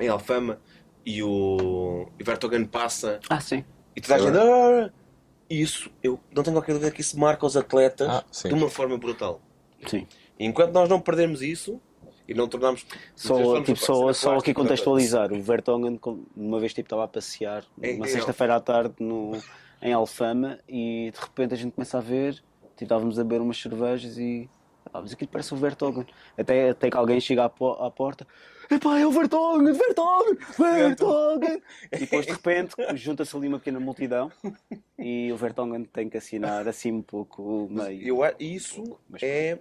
[0.00, 0.58] em Alfama
[1.04, 3.64] e o, e o Vertogen passa Ah, sim.
[3.94, 4.36] e toda a É gente.
[4.38, 4.90] "Ah!"
[5.48, 8.98] Isso, eu não tenho qualquer dúvida que isso marca os atletas Ah, de uma forma
[8.98, 9.40] brutal.
[9.86, 10.04] Sim.
[10.38, 11.80] E enquanto nós não perdermos isso
[12.26, 12.84] e não tornarmos.
[13.14, 15.32] Só, tipo, só, só aqui contextualizar.
[15.32, 16.00] O Vertonghen,
[16.36, 19.40] uma vez tipo, estava a passear, É, uma é, sexta-feira à tarde, no,
[19.80, 23.56] em Alfama, e de repente a gente começa a ver, tipo, estávamos a beber umas
[23.60, 24.50] cervejas e.
[24.92, 26.06] Ah, mas aquilo parece o Vertonghen.
[26.36, 28.26] Até, até que alguém chega à, po- à porta.
[28.70, 31.62] Epá, é o Vertonghen, Vertonghen, Vertonghen!
[31.92, 34.30] E depois de repente junta-se ali uma pequena multidão
[34.98, 38.24] e o Vertonghen tem que assinar assim um pouco o meio.
[38.24, 39.58] Eu, isso Mas- é,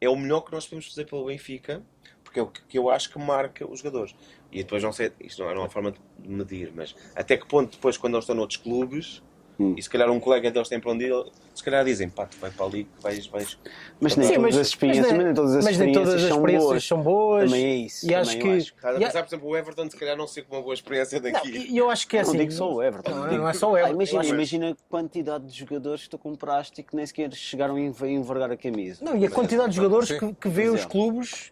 [0.00, 1.82] é o melhor que nós podemos fazer pelo Benfica,
[2.24, 4.14] porque é o que que eu acho que marca os jogadores.
[4.50, 7.72] E depois não sei, isto não é uma forma de medir, mas até que ponto
[7.72, 9.22] depois, quando eles estão noutros clubes,
[9.60, 9.74] Hum.
[9.76, 11.12] e se calhar um colega deles tem para onde ir,
[11.52, 13.26] se calhar dizem, pá, tu vai para ali vais.
[13.26, 13.58] vais...
[14.00, 16.28] Mas nem Sim, todas mas- as experiências, mas nem todas as mas experiências todas as
[16.28, 16.84] são experiências boas.
[16.86, 17.44] são boas.
[17.50, 18.08] Também é isso.
[18.08, 18.48] E acho que.
[18.48, 18.74] acho.
[18.76, 20.62] Estás a e a- pensar, por exemplo, o Everton, se calhar não ser com uma
[20.62, 21.50] boa experiência Não, daqui.
[21.72, 22.38] e eu acho que é não assim.
[22.38, 23.10] digo só o Everton.
[23.10, 23.94] Não, digo- não é só o Ah, Everton.
[23.96, 27.32] imagina, Eu acho- imagina a quantidade de jogadores que tu compraste e que nem sequer
[27.34, 29.04] chegaram a enver- envergar a camisa.
[29.04, 31.50] Não, e a quantidade de jogadores que, que vê os clubes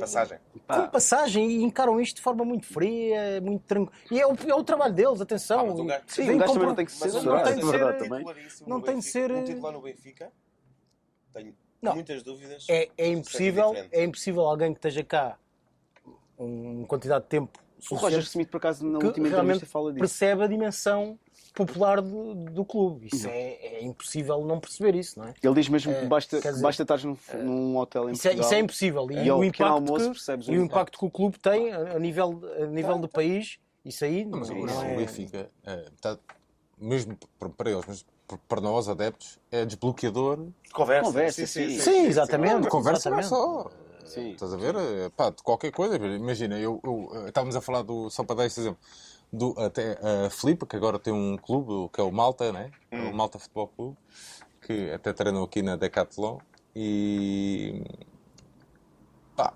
[0.00, 0.38] Passagem.
[0.66, 3.96] Pá, com passagem e encaram isto de forma muito fria, muito tranquila.
[4.10, 5.60] E é o, é o trabalho deles, atenção.
[5.60, 7.18] Ah, mas um gajo- Sim, um gajo também comprar- não tem que ser Mas um
[7.18, 8.18] censurado, não tem de é verdade ser- também.
[8.18, 10.32] titularíssimo não tem de ser- Um titular no Benfica,
[11.32, 11.94] tenho Não.
[11.94, 12.66] muitas dúvidas.
[12.68, 15.38] É, é impossível, é impossível alguém que esteja cá
[16.38, 17.58] uma quantidade de tempo
[17.90, 20.00] O Roger Smith, por acaso, na que última entrevista fala disso.
[20.00, 21.18] percebe a dimensão
[21.56, 23.08] popular do, do clube.
[23.10, 25.34] Isso é, é impossível não perceber isso, não é?
[25.42, 28.30] Ele diz mesmo que É, basta, dizer, basta estar num, num hotel em Isso é,
[28.30, 28.46] Portugal.
[28.46, 29.10] isso é impossível.
[29.10, 30.64] E, E o impacto, almoço que, o e o impacto.
[30.64, 34.60] impacto que o clube tem a, nível, a nível do país, isso aí Mas não,
[34.60, 34.96] o não o é...
[34.96, 36.18] Benfica, é, tá-
[36.78, 37.16] mesmo
[37.56, 38.06] para- eles, mas
[38.46, 41.04] para- nós adeptos, é desbloqueador Conversa.
[41.04, 41.78] Conversa, sim.
[41.78, 42.62] Sim, exatamente.
[42.62, 43.64] de conversa não é exatamente.
[43.64, 43.70] só.
[44.04, 44.32] Sim.
[44.32, 44.74] Estás a ver?
[44.76, 45.96] É, Pá, de qualquer coisa.
[45.96, 48.78] Imagina, eu, eu, eh, estávamos a falar do, só para dar este exemplo,
[49.32, 52.70] do até a Filipe, que agora tem um clube, que é o Malta, né?
[52.90, 53.96] É o Malta Futebol Clube,
[54.62, 56.38] que até treinou aqui na Decathlon.
[56.74, 57.82] E
[59.36, 59.54] pá,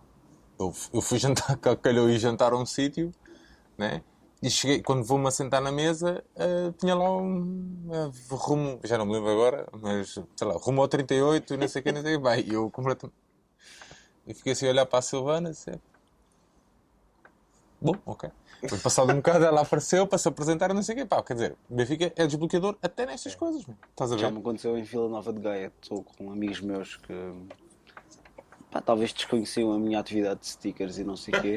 [0.58, 3.12] eu, eu fui jantar, calhou ir jantar a um sítio
[3.80, 4.02] né?
[4.42, 9.06] E cheguei, quando vou-me assentar na mesa, eh, tinha lá um eh, rumo, já não
[9.06, 12.16] me lembro agora, mas sei lá, rumo ao 38, não sei o que, não sei
[12.16, 12.24] o que.
[12.28, 13.16] Bem, eu completamente.
[14.26, 15.78] E fiquei assim a olhar para a Silvana e disse,
[17.80, 18.30] Bom, ok.
[18.62, 21.04] Depois passado um bocado ela apareceu para se apresentar, não sei o quê.
[21.04, 23.76] Pá, quer dizer, o Benfica é desbloqueador até nestas coisas, meu.
[23.90, 24.34] Estás a Já ver?
[24.34, 25.72] me aconteceu em Vila Nova de Gaia.
[25.80, 27.12] Estou com amigos meus que
[28.70, 31.56] pá, talvez desconheciam a minha atividade de stickers e não sei o quê.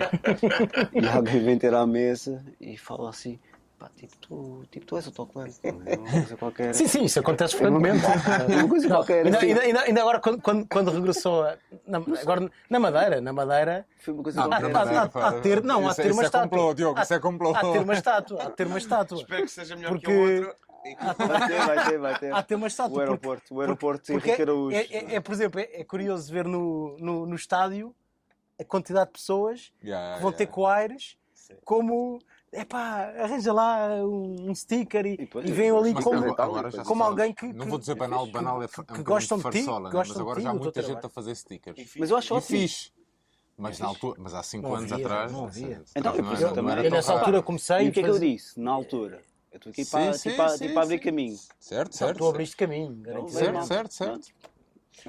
[0.94, 3.40] e alguém vem ter à mesa e fala assim:
[3.84, 5.60] pá, tipo, tu, tipo, tu és autocolante.
[5.62, 6.74] É uma coisa qualquer.
[6.74, 8.06] Sim, sim, isso acontece frequentemente.
[8.50, 9.26] É uma coisa qualquer.
[9.26, 13.34] Ainda, ainda, ainda, ainda agora, quando, quando, quando regressou a- na, agora, na Madeira, na
[13.34, 14.70] Madeira, Foi uma coisa Não, qualquer.
[14.70, 16.50] na há, há- há de ter, não, há é- ter uma é estátua.
[16.50, 17.56] complô, Diogo, Há- isso é complô.
[17.56, 19.18] Há ter uma estátua, há de ter uma estátua.
[19.18, 20.56] Espero que seja melhor Porque- que o outro.
[21.18, 22.34] Vai ter, vai ter, vai ter.
[22.34, 22.98] Há ter uma estátua.
[22.98, 24.76] O aeroporto, o aeroporto porque Henrique Araújo.
[24.76, 27.96] é, é, é, por exemplo, é, é curioso ver no, no, no estádio
[28.60, 30.54] a quantidade de pessoas Yeah, que vão ter yeah.
[30.56, 31.18] coaires
[31.64, 32.20] como
[32.54, 37.04] epá, arranja lá um, um sticker e, E e vêm ali Mas como, agora, como
[37.04, 39.44] alguém que, Não que- vou dizer banal, banal é, é um que bocadinho gostam de
[39.44, 39.96] ti, farsola, né?
[39.96, 41.06] gostam mas agora de já há muita gente trabalho.
[41.08, 41.94] a fazer stickers.
[41.98, 42.60] Mas eu acho ótimo.
[43.56, 45.32] Mas, na altura, mas há 5 Não anos havia, atrás.
[45.32, 45.78] não havia.
[45.82, 48.04] assim, Então, eu não isso não Eu tão nessa altura comecei E o que é
[48.04, 48.60] que eu disse?
[48.60, 49.22] Na altura.
[49.52, 51.38] Eu estou aqui para, sim, para, sim, para abrir caminho.
[51.60, 52.18] Certo, Não, certo.
[52.18, 53.04] tu abriste caminho.
[53.30, 53.94] Certo, Não, certo,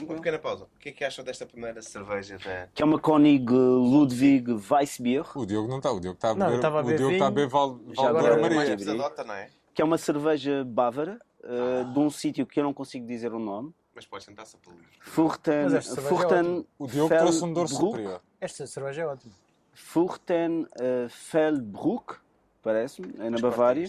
[0.02, 0.64] Uma pequena pausa.
[0.64, 2.68] O que é que acham desta primeira cerveja da.
[2.74, 6.46] Que é uma Konig Ludwig Weissbier, O Diogo não está, o Diogo está a Não,
[6.46, 8.56] eu beber, estava a o beber Diogo está a beber Val, Já agora- Maria.
[8.56, 9.50] mais- Mas adota, não é?
[9.74, 13.38] que é uma cerveja bávara, uh, de um sítio que eu não consigo dizer o
[13.38, 13.72] nome.
[13.94, 14.90] Mas podes tentar-se pelo livro.
[15.00, 16.64] Furten, é Furten, ótima.
[16.78, 18.20] O Diogo Fel- trouxe um dor superior.
[18.40, 19.32] Esta cerveja é ótima.
[19.72, 22.16] Furten uh, Feldbruck,
[22.64, 23.88] parece-me, é na Bavária.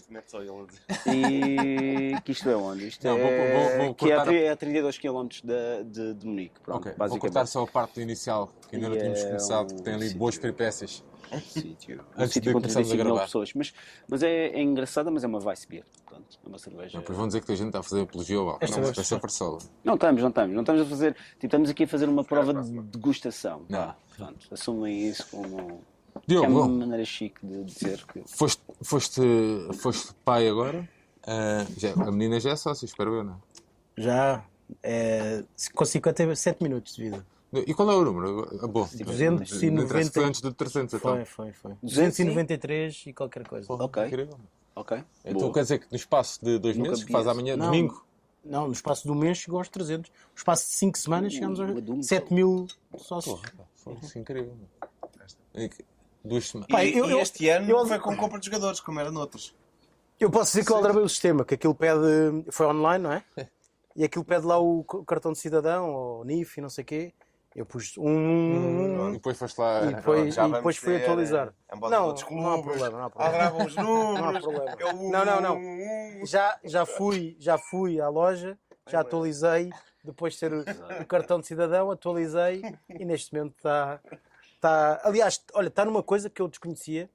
[1.07, 2.87] E que isto é onde?
[2.87, 6.13] Isto Não, vou- é, vou- vou que é a, é a 32 km de, de,
[6.13, 6.59] de Munique.
[6.61, 9.75] Pronto, Ok, vou cortar só a parte inicial, que ainda não tínhamos é começado, o
[9.75, 10.19] que tem ali sítio.
[10.19, 11.03] boas peripécias.
[11.31, 11.97] Um sítio.
[12.17, 13.25] Um Antes sítio de com começarmos a 35 mil gravar.
[13.25, 13.53] pessoas.
[13.55, 13.73] Mas,
[14.07, 15.83] mas é, é engraçada, mas é uma Weissbier.
[16.05, 16.99] Portanto, é uma cerveja.
[16.99, 18.67] Depois vão dizer que a gente está a fazer apologia ao álcool.
[18.69, 19.57] Não, vez- essa farsola.
[19.83, 20.53] Não estamos, não estamos.
[20.53, 21.13] Não estamos a fazer.
[21.33, 23.63] Tipo, estamos aqui a fazer uma prova de degustação.
[23.67, 23.95] Não.
[24.15, 25.81] Portanto, assumem isso como.
[26.21, 28.23] Que é Diogo, uma bom, maneira chique de dizer que.
[28.27, 29.21] foste, foste,
[29.79, 30.87] foste pai agora.
[31.27, 33.37] Ah, já- a menina já é sócia, espero eu, não é?
[34.01, 34.45] Já
[34.83, 37.25] é, com 57 minutos de vida.
[37.67, 38.47] E qual é o número?
[38.61, 39.71] Ah, bom, 290.
[39.71, 41.15] não interessa, foi antes de 300, então.
[41.15, 41.71] Foi, foi, foi.
[41.81, 43.71] 200 e- 293 e qualquer coisa.
[43.71, 44.05] Ok.
[44.05, 44.37] Incrível.
[44.75, 44.97] Ok.
[45.23, 45.53] Então boa.
[45.53, 47.31] quer dizer que no espaço de dois Nunca meses, vi faz isso.
[47.31, 47.65] amanhã, Não.
[47.67, 48.05] domingo,
[48.43, 50.11] Não, no espaço de um mês chegou aos 300.
[50.11, 52.03] No espaço de 5 semanas chegamos uma aos dúvida.
[52.03, 53.41] 7 mil sócios.
[53.77, 54.53] Foi isso incrível.
[55.53, 55.83] É que-
[56.25, 56.67] Duas semanas.
[56.71, 59.11] Pá, E, eu- e eu- este ano eu- foi com compra de jogadores, como era
[59.11, 59.55] noutros.
[60.19, 62.45] Eu posso dizer que eu aldrabei o sistema, que aquilo pede.
[62.51, 63.23] Foi online, não é?
[63.95, 67.13] E aquilo pede lá o cartão de cidadão, ou NIF e não sei o quê.
[67.55, 68.05] Eu pus um.
[68.09, 69.85] um, E depois foste lá.
[69.89, 71.53] E depois- Já e depois fui atualizar.
[71.69, 73.65] eh, Não, outros não há problema, não há problema.
[73.65, 74.15] Os números.
[74.21, 74.71] Não há problema.
[74.71, 76.25] é Não, não, não.
[76.25, 78.57] Já, já, fui, já fui à loja,
[78.89, 79.69] já atualizei,
[80.03, 80.65] depois de ter o,
[81.01, 84.01] o cartão de cidadão, atualizei e neste momento está.
[84.65, 87.09] Está aliás, olha, está numa coisa que eu desconhecia,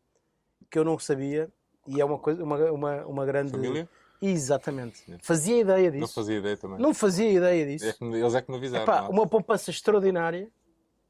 [0.70, 1.50] que eu não sabia,
[1.86, 3.50] e é uma, coisa, uma, uma, uma grande.
[3.52, 3.88] Família?
[4.22, 5.02] Exatamente.
[5.22, 6.14] Fazia ideia Não disso.
[6.14, 6.78] fazia ideia também.
[6.78, 8.04] Não fazia ideia É disso.
[8.04, 8.84] me- eles é que me avisaram.
[8.84, 9.10] Epá, não é?
[9.10, 10.50] uma poupança extraordinária,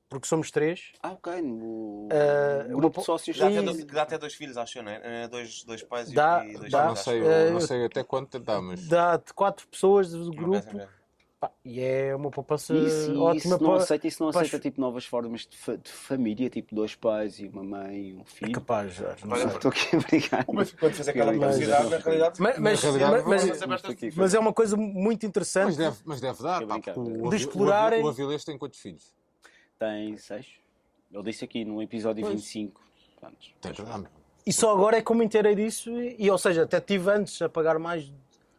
[0.08, 0.92] porque somos três.
[1.02, 1.42] Ah, ok.
[1.42, 3.36] No Eh, grupo uma de sócios.
[3.36, 3.64] Dá até, Sim.
[3.64, 5.24] dois, dá até dois filhos, acho, não é?
[5.24, 6.78] Eh, Dois, dois pais e- Dá, e dois dá.
[6.86, 7.00] Não filhos.
[7.04, 8.86] sei, eu Eh, não sei até quanto dá, mas.
[8.86, 10.52] Dá de quatro pessoas do Não grupo.
[10.52, 10.99] pensa mesmo.
[11.40, 13.82] Pá, e é uma poupança Isso, ótima isso não para.
[13.82, 17.40] aceita, isso não para- aceita tipo novas formas de, fa- de família, tipo dois pais
[17.40, 18.52] e uma mãe e um É filho.
[18.52, 19.36] capaz, já, não.
[19.36, 20.44] Estou aqui a brincar.
[20.46, 22.42] O Benfica, quando fez aquela Mas- publicidade, na realidade.
[22.42, 25.64] Mas, mas, realidade, mas- vamos fazer bastante- mas é uma coisa muito interessante.
[25.68, 29.14] Mas deve, mas deve dar, pá, o, De explorarem- o Avilés tem quantos filhos?
[29.78, 30.46] Tem seis.
[31.10, 32.82] Ele disse aqui no episódio 25.
[33.18, 34.10] Portanto, Tem que dar, meu.
[34.46, 35.90] E só agora é que eu me inteirei disso.
[35.90, 38.12] E, e, ou seja, até tive antes a pagar mais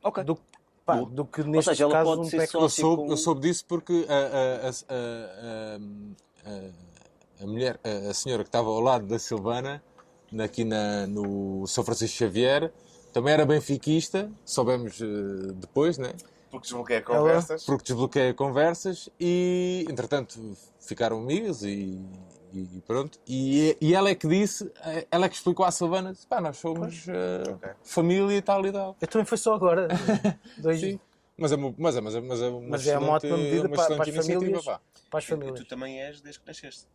[0.04, 0.24] ok.
[0.24, 0.38] do,
[0.86, 2.52] pá, do que neste seja, ela caso pode um ser pack.
[2.52, 5.80] só- Eu Sócio soube, com- eu soube disso porque a, a, a,
[6.50, 6.52] a,
[7.40, 9.84] a, a mulher, a, a senhora que estava ao lado da Silvana,
[10.44, 12.72] aqui na, no São Francisco Xavier,
[13.14, 15.06] também era benfiquista, soubemos eh,
[15.56, 16.14] depois, né?
[16.50, 17.64] Porque desbloqueia conversas.
[17.66, 20.40] porque desbloqueia conversas e, entretanto,
[20.80, 21.98] ficaram amigas e,
[22.54, 23.20] e- e pronto.
[23.28, 24.72] E, e ela é que disse,
[25.10, 27.70] ela é que explicou à Silvana, pá, nós somos eh, Ok.
[27.84, 28.96] família e tal e tal.
[29.02, 29.88] Eu também foi só agora.
[30.58, 31.00] Dois, Sim.
[31.38, 33.68] Mas é, uma- mas é, mas é, mas é uma Mas é uma ótima medida
[33.68, 34.64] uma para- para as famílias.
[34.66, 34.80] pá.
[35.10, 35.60] para as E famílias.
[35.60, 36.86] tu também és desde que nasceste.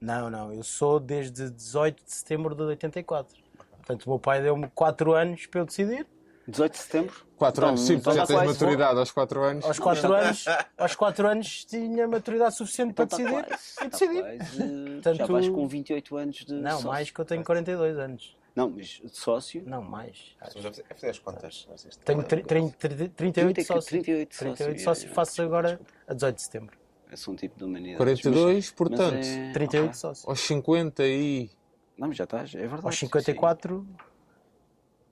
[0.00, 3.36] Não, não, eu sou desde 18 de setembro de 84.
[3.76, 6.06] Portanto, o meu pai deu-me 4 anos para eu decidir.
[6.46, 7.14] 18 de setembro?
[7.36, 9.64] 4 Então, anos, sim, então já tens maturidade aos 4 anos.
[9.64, 10.44] Aos 4 anos,
[10.78, 14.20] aos 4 anos tinha maturidade suficiente para Então está decidir e está decidi.
[14.22, 15.18] quase.
[15.18, 16.88] Já vais com 28 anos de Não, sócio.
[16.88, 18.36] mais que eu tenho 42 anos.
[18.54, 19.62] Não, mas de sócio.
[19.66, 20.36] Não, mais.
[20.46, 21.66] Estamos a fazer- a fazer as contas.
[21.68, 23.84] Não sei se- Tenho tri- tri- tri- 38 sócios.
[23.86, 24.82] 38 38 sócios.
[24.84, 26.76] sócios, faço agora a 18 de setembro.
[27.16, 27.96] Sou um tipo de humanidade.
[27.98, 29.94] 42, portanto, Mas é- 38 ok.
[30.00, 30.28] sócios.
[30.28, 31.50] aos 50 e.
[31.98, 32.86] Não, mas já estás, é verdade.
[32.86, 33.86] Aos 54,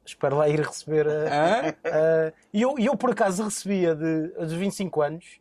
[0.04, 1.12] espero lá ir receber a.
[1.12, 1.68] Hã?
[1.84, 5.40] a- E eu, eu, por acaso, recebia de, dos 25 anos,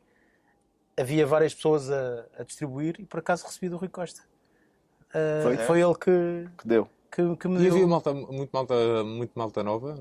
[0.97, 4.21] havia várias pessoas a, a distribuir e por acaso recebi do Rui Costa.
[5.13, 5.57] Ah, Foi?
[5.57, 6.87] foi ele que, Que deu.
[7.11, 7.87] que, que me E havia deu.
[7.87, 9.99] malta, muito, malta, muito malta nova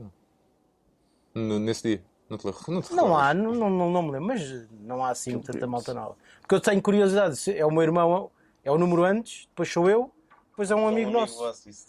[1.35, 2.05] no- nesse dia.
[2.29, 5.41] Não te, não te Não há, não, não, não, me lembro, mas não há assim
[5.41, 6.17] tanta malta nova.
[6.41, 8.31] Porque eu tenho curiosidade, é o meu irmão,
[8.63, 10.13] é o número antes, depois sou eu,
[10.51, 11.43] depois é um amigo nosso.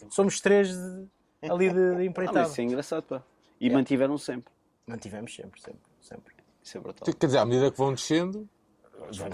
[0.10, 1.07] Somos três de-
[1.49, 2.39] ali de, de Ah, empreitada.
[2.41, 3.23] mas isso é engraçado, pá.
[3.60, 4.51] E mantiveram sempre.
[4.88, 6.34] Mantivemos sempre, sempre, sempre.
[6.63, 7.13] Isso é brutal.
[7.13, 8.47] Quer dizer, à medida que vão descendo,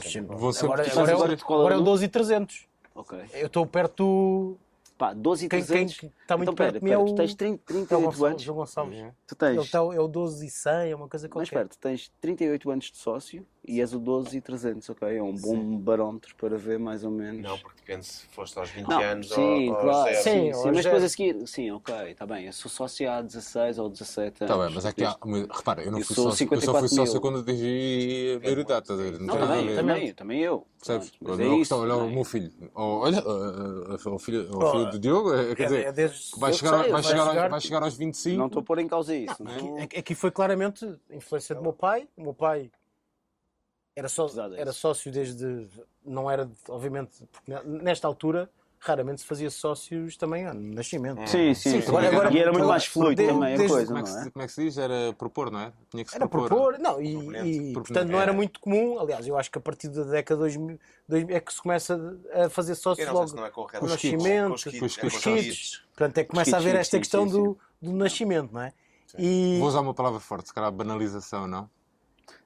[0.04, 0.36] sempre.
[0.36, 2.67] Vou sempre Agora, precisar agora, é o- é agora é o o 12 e 300.
[2.96, 3.20] Ok.
[3.34, 4.58] Eu estou perto do.
[4.98, 6.12] Pá, 12 e Quem, quem 300.
[6.22, 7.06] está muito então, perto pera, é pera, o.
[7.06, 8.41] tu tens 30, é o 38 Gonçalves, anos.
[8.41, 9.06] João Gonçalves.
[9.28, 9.52] Tu tens.
[9.52, 11.46] Ele está, é o 12 e 100, é uma coisa Mas qualquer.
[11.46, 15.17] espera, tu tens 38 anos de sócio e és o 12 e 300, ok?
[15.17, 17.43] É um bom barómetro para ver mais ou menos.
[17.43, 20.23] Não, porque depende se foste aos 20 Não, anos sim, ou, ou claro, zero.
[20.23, 23.21] Sim, sim, sim, mas depois a seguir, sim, ok, está bem, eu sou sócio há
[23.21, 24.56] 16 ou 17 anos.
[24.56, 25.17] Está bem, mas aqui há.
[25.53, 26.47] Repara, eu não Eu fui sou sócio.
[26.49, 27.21] Eu só 54 fui sócio mil.
[27.21, 29.19] quando atingi a maioridade, estás a ver?
[29.19, 30.65] Não, também, também, também eu.
[30.77, 31.12] Percebes?
[31.17, 32.51] Pronto, é o que isso, olha o meu filho.
[32.73, 33.23] Olha,
[34.06, 37.03] o filho, o Oh, filho do Diogo, é, quer É, dizer, é vai chegar, vai,
[37.03, 38.38] chegar, aos- chegar- vai chegar aos 25.
[38.38, 39.43] Não estou a pôr em causa isso.
[39.43, 42.08] Não, Aqui, aqui foi claramente influência do meu pai.
[42.15, 42.71] O meu pai
[43.98, 44.40] era, só, disso.
[44.56, 45.68] era sócio desde.
[46.06, 51.28] Não era, obviamente, porque nesta altura raramente se fazia sócios também no nascimento.
[51.28, 51.88] Sim, sim, sim.
[51.90, 54.10] agora- agora- e era muito mais fluido desde- também a coisa, Como é, não que
[54.20, 54.24] é?
[54.24, 54.78] se, como é que se diz?
[54.78, 55.74] Era propor, não é?
[55.90, 56.48] Tinha que se Era propor.
[56.48, 58.36] propor, não, e, e, portanto não era É.
[58.36, 59.00] muito comum.
[59.00, 60.80] Aliás, eu acho que a partir da década de 2000,
[61.10, 62.00] 2000 é que se começa
[62.36, 65.42] a fazer sócios logo não é com o nascimento, Com os kits, com os é
[65.42, 65.82] kits.
[65.96, 68.74] Portanto, é que começa a haver esta questão do, do nascimento, não é?
[69.18, 71.68] E, Vou usar uma palavra forte, se calhar banalização, não?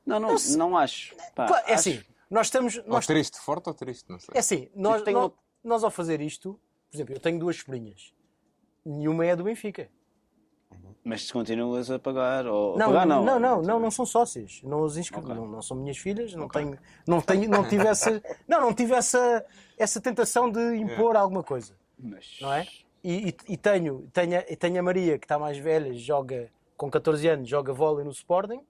[0.05, 1.15] Não, não, não acho.
[1.35, 2.77] Pá, Claro, é acho- assim, nós estamos.
[2.77, 4.29] Ou Nós, triste, forte ou triste, não sei.
[4.33, 5.33] é assim, nós, tenho nós, uma-
[5.63, 6.59] nós ao fazer isto,
[6.89, 8.13] por exemplo, eu tenho duas sobrinhas,
[8.85, 9.89] nenhuma é do Benfica.
[11.03, 14.61] Mas se continuas a pagar ou Não, pagar, não, não, não, não, não, são sócios.
[14.63, 15.35] Não os inscrevi, Ok.
[15.35, 18.93] não, não são minhas filhas, não tenho, não tenho, não tive essa, não, não tive
[18.93, 19.43] essa,
[19.77, 22.67] essa tentação de impor alguma coisa, Mas, não é?
[23.03, 26.51] E, e- e tenho, tenho, a- e tenho a Maria que está mais velha, joga
[26.77, 28.61] com 14 anos, joga vôlei no Sporting.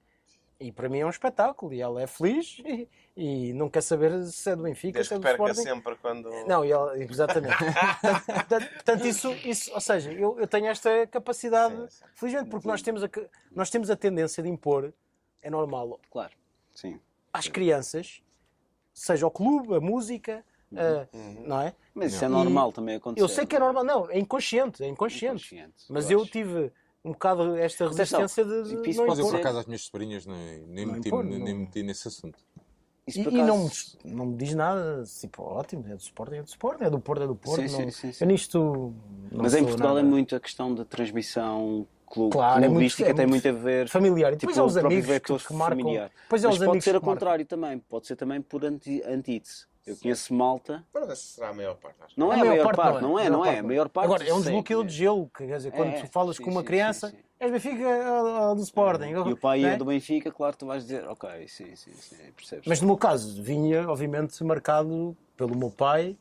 [0.62, 4.24] E para mim é um espetáculo e ela é feliz e, e não quer saber
[4.28, 5.64] se é do Benfica, Desde se é que do perca Sporting.
[5.70, 6.30] sempre quando.
[6.48, 7.56] Não, e ela- exatamente.
[8.28, 12.06] Portanto, portanto, isso, isso, ou seja, eu, eu tenho esta capacidade, Sim, sim.
[12.14, 13.10] felizmente, porque nós temos, a,
[13.56, 14.94] nós temos a tendência de impor,
[15.42, 16.32] é normal, claro,
[16.76, 17.00] sim.
[17.34, 18.22] às crianças,
[18.94, 20.46] seja o clube, a música,
[20.76, 21.08] a-
[21.46, 21.74] não é?
[21.94, 23.24] Mas isso é E normal também acontecer.
[23.24, 25.44] Eu sei que é normal, não, é inconsciente, é inconsciente.
[25.56, 26.32] Inconsciente, Mas eu eu acho.
[26.32, 26.72] tive
[27.04, 29.82] um bocado esta resistência de, de e isso não pode Eu, por acaso, às minhas
[29.84, 31.62] sobrinhas nem, nem, Não meti, impor, nem, nem não.
[31.62, 32.38] meti nesse assunto.
[33.08, 36.42] Isso E, e não, acaso- não me diz nada, tipo, ótimo, é do Sporting, é
[36.44, 37.68] do Sporting, é do Porto, é do Porto.
[37.68, 38.24] Sim, não- sim, sim, sim.
[38.24, 38.94] Eu nisto
[39.32, 43.04] não Mas em Portugal é nada muito a questão da transmissão clu- Claro, é muito-
[43.04, 43.90] é tem muito a ver.
[43.90, 44.34] familiar.
[44.34, 45.80] E depois tipo, é os amigos que, que marcam.
[45.80, 46.12] familiar.
[46.24, 47.14] Depois é Mas pode ser ao marcam.
[47.14, 49.66] contrário também, pode ser também por anti, antítese.
[49.86, 51.96] Eu conheço malta, Mas essa será a maior parte.
[52.02, 52.20] acho.
[52.20, 54.06] não é a maior parte, não é, não é, a maior parte.
[54.06, 54.86] Agora, é um desbloqueio é.
[54.86, 58.56] de gelo, que, quer dizer, quando É, tu falas com uma criança, és Benfica ou
[58.56, 59.10] do Sporting.
[59.10, 59.78] E o pai não é é?
[59.78, 62.68] do Benfica, claro, tu vais dizer, ok, sim, sim, sim, percebes.
[62.68, 66.16] Mas no meu caso, vinha, obviamente, marcado pelo meu pai,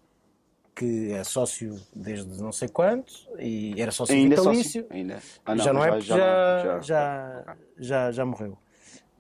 [0.75, 4.83] que é sócio desde não sei quanto, e era sócio ainda é vitalício.
[4.83, 4.97] sócio?
[4.97, 5.23] Ainda.
[5.45, 8.57] Ah, já não é porque já, já, já, já, já, morreu.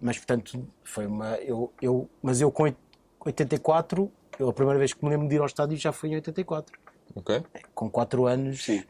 [0.01, 1.35] Mas portanto, foi uma.
[1.37, 2.79] Eu, eu, mas eu com oit-
[3.23, 6.15] 84, eu, a primeira vez que me lembro de ir ao estádio já foi em
[6.17, 6.79] 84.
[7.15, 7.43] Ok?
[7.75, 8.83] Com 4 anos Sim.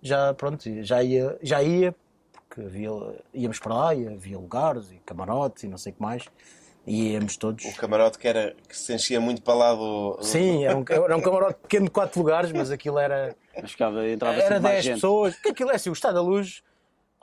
[0.00, 1.94] já pronto, já ia, já ia,
[2.32, 2.90] porque havia,
[3.34, 6.24] íamos para lá e havia lugares e camarotes e não sei o que mais.
[6.86, 7.64] E íamos todos.
[7.64, 10.18] O camarote que, era, que se enchia muito para lá do.
[10.20, 14.06] Sim, era um, era um camarote pequeno de 4 lugares, mas aquilo era, Mas ficava,
[14.06, 14.94] entrava era sempre mais 10 gente.
[14.96, 15.34] pessoas.
[15.34, 16.62] Porque aquilo é assim, o Estado da Luz.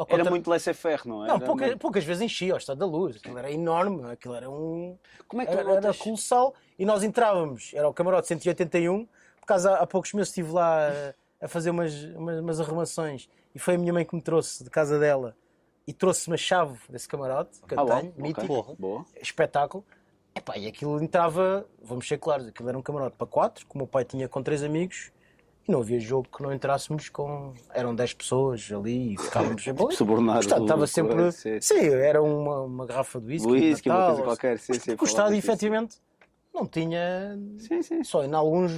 [0.02, 1.28] Ao Era contra- muito laissez-faire, não é?
[1.28, 3.18] Não, Era poucas, muito- poucas vezes enchia o Estado da Luz.
[3.18, 4.98] Aquilo era enorme, aquilo era um.
[5.28, 6.54] Como é que tu Era, era colossal.
[6.78, 9.06] E nós entrávamos, era o camarote 181,
[9.40, 13.60] por causa há, poucos meses estive lá a, a fazer umas, umas, umas arrumações e
[13.60, 15.36] foi a minha mãe que me trouxe de casa dela
[15.88, 18.76] e trouxe uma chave desse camarote que eu Ah, tenho, bom, mítico.
[18.80, 19.06] Boa.
[19.22, 19.84] espetáculo.
[20.34, 23.78] Epá, e aquilo entrava, vamos ser claros, aquilo era um camarote para quatro, que o
[23.78, 25.12] meu pai tinha com três amigos.
[25.72, 27.54] Não havia jogo que não entrássemos com.
[27.74, 29.96] Eram 10 pessoas ali e ficávamos sempre ali.
[29.96, 31.32] Subornar O estádio o- estava sempre.
[31.32, 33.50] sim, Sim, era uma, uma garrafa de whisky.
[33.50, 34.92] Whisky, uma coisa qualquer, sim, sim.
[34.92, 35.96] Porque o estádio, efetivamente,
[36.54, 37.40] não tinha.
[37.58, 38.04] Sim, sim.
[38.04, 38.72] Só em alguns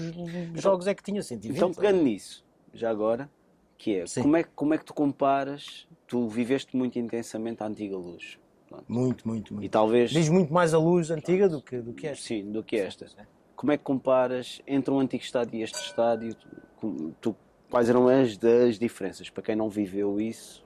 [0.53, 1.57] jogos é que tinha 120.
[1.57, 3.27] Então, pegando nisso, já agora,
[3.75, 4.21] que é Sim.
[4.21, 8.37] como, é como é que tu comparas, tu viveste muito intensamente a antiga luz.
[8.69, 8.85] Pronto.
[8.87, 9.71] Muito, muito, E muito.
[9.71, 12.23] talvez Diz muito mais a luz antiga do que, do que esta.
[12.27, 13.07] sim, do que esta.
[13.55, 16.35] Como é que comparas entre um antigo estádio e este estádio?
[17.21, 17.35] Tu,
[17.69, 19.29] quais eram as das diferenças?
[19.29, 20.63] Para quem não viveu isso,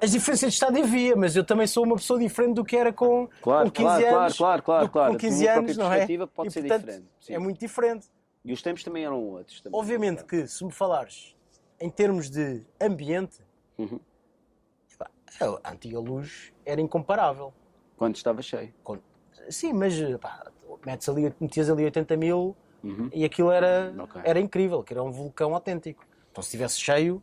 [0.00, 2.92] As diferenças de estádio havia, mas eu também sou uma pessoa diferente do que era
[2.92, 4.36] com, Claro, com 15 claro, anos.
[4.36, 5.10] claro, claro, claro.
[5.12, 6.06] Com A 15 tua anos, não é?
[6.26, 7.34] pode E, ser portanto, diferente, sim.
[7.34, 8.08] É muito diferente.
[8.44, 9.60] e os tempos também eram outros.
[9.60, 9.78] também.
[9.78, 11.36] Obviamente que, se me falares
[11.80, 13.38] em termos de ambiente,
[13.78, 14.00] Uhum.
[14.92, 15.08] epá,
[15.62, 17.52] a antiga luz era incomparável.
[17.96, 18.74] Quando estava cheio.
[18.82, 18.98] Com-
[19.48, 20.50] Sim, mas pá,
[20.84, 23.08] metes ali, metias ali 80 mil Uhum.
[23.12, 24.20] e aquilo era, Ok.
[24.24, 26.04] era incrível, que era um vulcão autêntico.
[26.30, 27.22] Então, se estivesse cheio,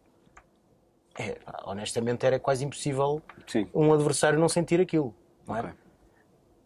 [1.17, 3.67] é, honestamente era quase impossível Sim.
[3.73, 5.13] um adversário não sentir aquilo.
[5.47, 5.73] Não é?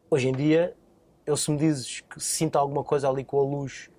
[0.09, 0.75] Hoje em dia,
[1.25, 3.89] eu se me dizes que sinto alguma coisa ali com a luz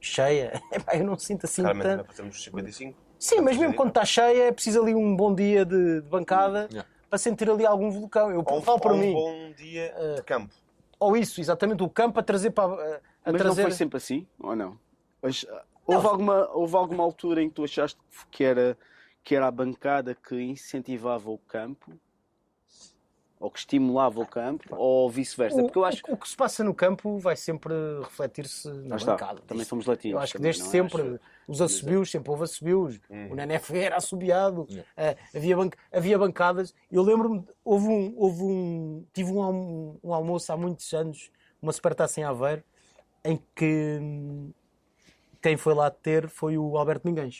[0.00, 0.52] cheia,
[0.94, 2.04] eu não sinto assim Claramente tanto.
[2.04, 2.98] para termos de 55.
[3.18, 6.68] Sim, mas mesmo quando está cheia, é preciso ali um bom dia de, de bancada
[6.70, 6.88] Yeah.
[7.10, 8.30] para sentir ali algum vulcão.
[8.30, 9.12] Eu Ou um, falo para ou um mim.
[9.12, 10.54] bom dia de campo.
[11.00, 13.00] Ou isso, exatamente, o campo a trazer para.
[13.28, 13.62] A- Mas trazer...
[13.62, 14.78] não foi sempre assim, ou não?
[15.22, 17.98] Mas, ah, houve, alguma, houve alguma altura em que tu achaste
[18.30, 18.78] que era,
[19.24, 21.92] que era a bancada que incentivava o campo?
[23.40, 24.74] Ou que estimulava o campo?
[24.74, 25.60] Ou vice-versa?
[25.60, 27.72] O, Porque eu acho o, o que se passa no campo vai sempre
[28.02, 29.40] refletir-se na está, bancada.
[29.46, 30.14] também somos latinos.
[30.16, 30.64] Eu acho que desde é?
[30.64, 33.00] sempre, Acho- os assobios, sempre houve assobios.
[33.08, 33.28] Hum.
[33.30, 34.66] O Nenef era assobiado.
[34.96, 36.74] Eh, havia, ban- havia bancadas.
[36.90, 39.06] Eu lembro-me, houve um, houve um.
[39.12, 41.30] Tive um, um almoço há muitos anos,
[41.62, 42.64] uma supertaça em Aveiro,
[43.28, 44.50] em que hum,
[45.42, 47.30] quem foi lá ter foi o Alberto Ninguém.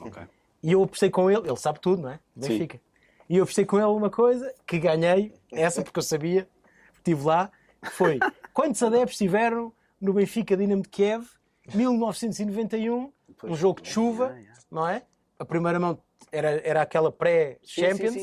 [0.00, 0.22] Ok.
[0.62, 2.20] E eu apostei com ele, ele sabe tudo, não é?
[2.34, 2.80] Benfica.
[3.28, 6.48] E eu apostei com ele uma coisa que ganhei, essa porque eu sabia,
[6.96, 8.18] estive lá, que foi
[8.52, 11.28] quantos adeptos tiveram no Benfica Dinamo de Kiev,
[11.72, 14.36] 1991, Pois, um jogo de chuva,
[14.70, 15.02] não é?
[15.38, 16.00] A primeira mão
[16.32, 18.16] era, era aquela pré-Champions,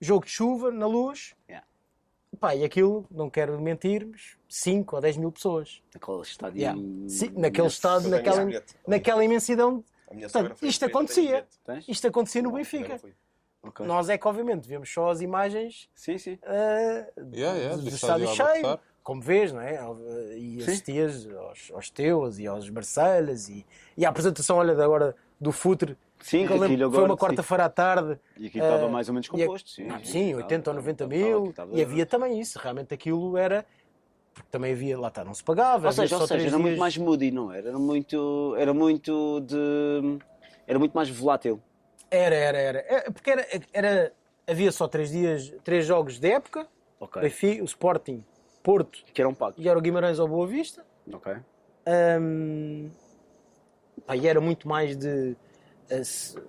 [0.00, 1.34] jogo de chuva, na luz.
[2.34, 5.82] Pá, e aquilo, não quero mentir, mas 5 ou 10 mil pessoas.
[5.94, 6.58] Aquele estádio.
[6.60, 6.80] Yeah.
[7.08, 8.46] Sim, naquele tenho naquela,
[8.86, 9.84] naquela imensidão.
[10.06, 11.46] Portanto, isto acontecia.
[11.88, 12.88] Isto acontecia no Não, Benfica.
[12.88, 13.14] não fui.
[13.62, 13.86] Ok.
[13.86, 16.38] Nós é que, obviamente, vemos só as imagens Sim, sim.
[16.42, 19.78] eh, Yeah, yeah, do do estádio estádio cheio, como vês, não é?
[20.36, 20.70] E Sim.
[20.70, 23.64] assistias aos, aos teus e aos Marselhas e,
[23.96, 25.96] e a apresentação, olha, agora do Futre.
[26.24, 28.18] Sim, que aquilo que foi agora, uma quarta-feira à tarde.
[28.38, 29.68] E aquilo estava eh, mais ou menos composto.
[29.68, 31.54] Sim, Não, sim, sim, estava- 80 ou 90 estava- mil.
[31.72, 32.58] E havia também isso.
[32.58, 33.66] Realmente aquilo era.
[34.32, 35.86] Porque também havia, lá está, não se pagava.
[35.86, 37.68] Ou seja, ou seja era muito dias- mais moody, não era?
[37.68, 40.18] Era muito, era muito de.
[40.66, 41.60] Era muito mais volátil.
[42.10, 42.78] Era, era, era.
[42.88, 44.12] É, Porque era, era,
[44.46, 46.66] havia só três dias, três jogos de época.
[46.98, 47.20] Ok.
[47.20, 48.24] Benfica, o Sporting,
[48.62, 49.60] Porto Que era um pacto.
[49.60, 50.82] e era o Guimarães ao Boa Vista.
[51.12, 51.34] Ok.
[51.86, 52.90] Hum,
[54.06, 55.36] pá, e era muito mais de.
[55.90, 56.02] Eh,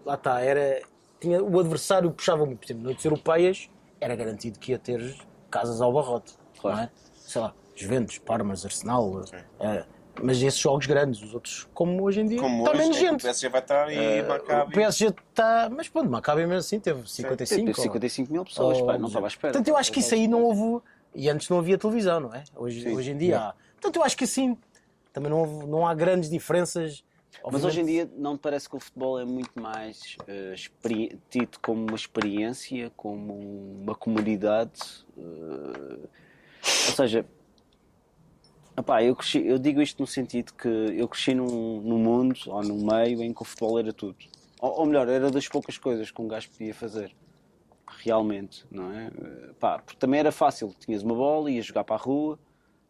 [0.05, 0.81] lá está, era.
[1.19, 2.59] Tinha, o adversário puxava muito.
[2.59, 3.69] Por exemplo, noites europeias
[3.99, 5.15] era garantido que ia ter
[5.49, 6.33] casas ao barrote.
[6.59, 6.77] Claro.
[6.77, 6.89] Não é?
[7.13, 9.21] Sei lá, Juventus, Parmas, Arsenal.
[9.59, 9.85] eh,
[10.21, 12.99] mas esses jogos grandes, os outros, como hoje em dia, Como está hoje, menos é
[12.99, 13.21] que o gente.
[13.23, 14.73] PSG vai estar e O Maccabi.
[14.73, 15.69] PSG está.
[15.69, 17.65] Mas pronto, Maccabi mesmo assim teve 55.
[17.65, 19.51] Teve ou- 55 mil pessoas, ou- pá, não estava à espera.
[19.53, 20.83] Portanto, eu acho que isso aí não houve.
[21.17, 22.43] E antes não havia televisão, não é?
[22.55, 22.93] Hoje, Sim.
[22.95, 23.53] hoje em dia há.
[23.73, 24.57] Portanto, eu acho que assim
[25.13, 27.03] também não, houve- não há grandes diferenças.
[27.51, 30.17] Mas hoje em dia não te parece que o futebol é muito mais
[30.53, 33.33] experi- tido como uma experiência, como
[33.81, 35.05] uma comunidade.
[35.17, 36.07] eh,
[36.87, 37.25] ou seja,
[38.77, 42.63] epá, eu, cresci- eu digo isto no sentido que eu cresci num, num mundo ou
[42.63, 44.17] num meio em que o futebol era tudo.
[44.59, 47.15] Ou, ou melhor, era das poucas coisas que um gajo podia fazer.
[48.03, 49.07] Realmente, não é?
[49.07, 50.73] Eh, Pá, porque também era fácil.
[50.79, 52.39] Tinhas uma bola, ias jogar para a rua.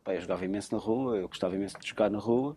[0.04, 2.56] Pá, eu jogava imenso na rua, eu gostava imenso de jogar na rua.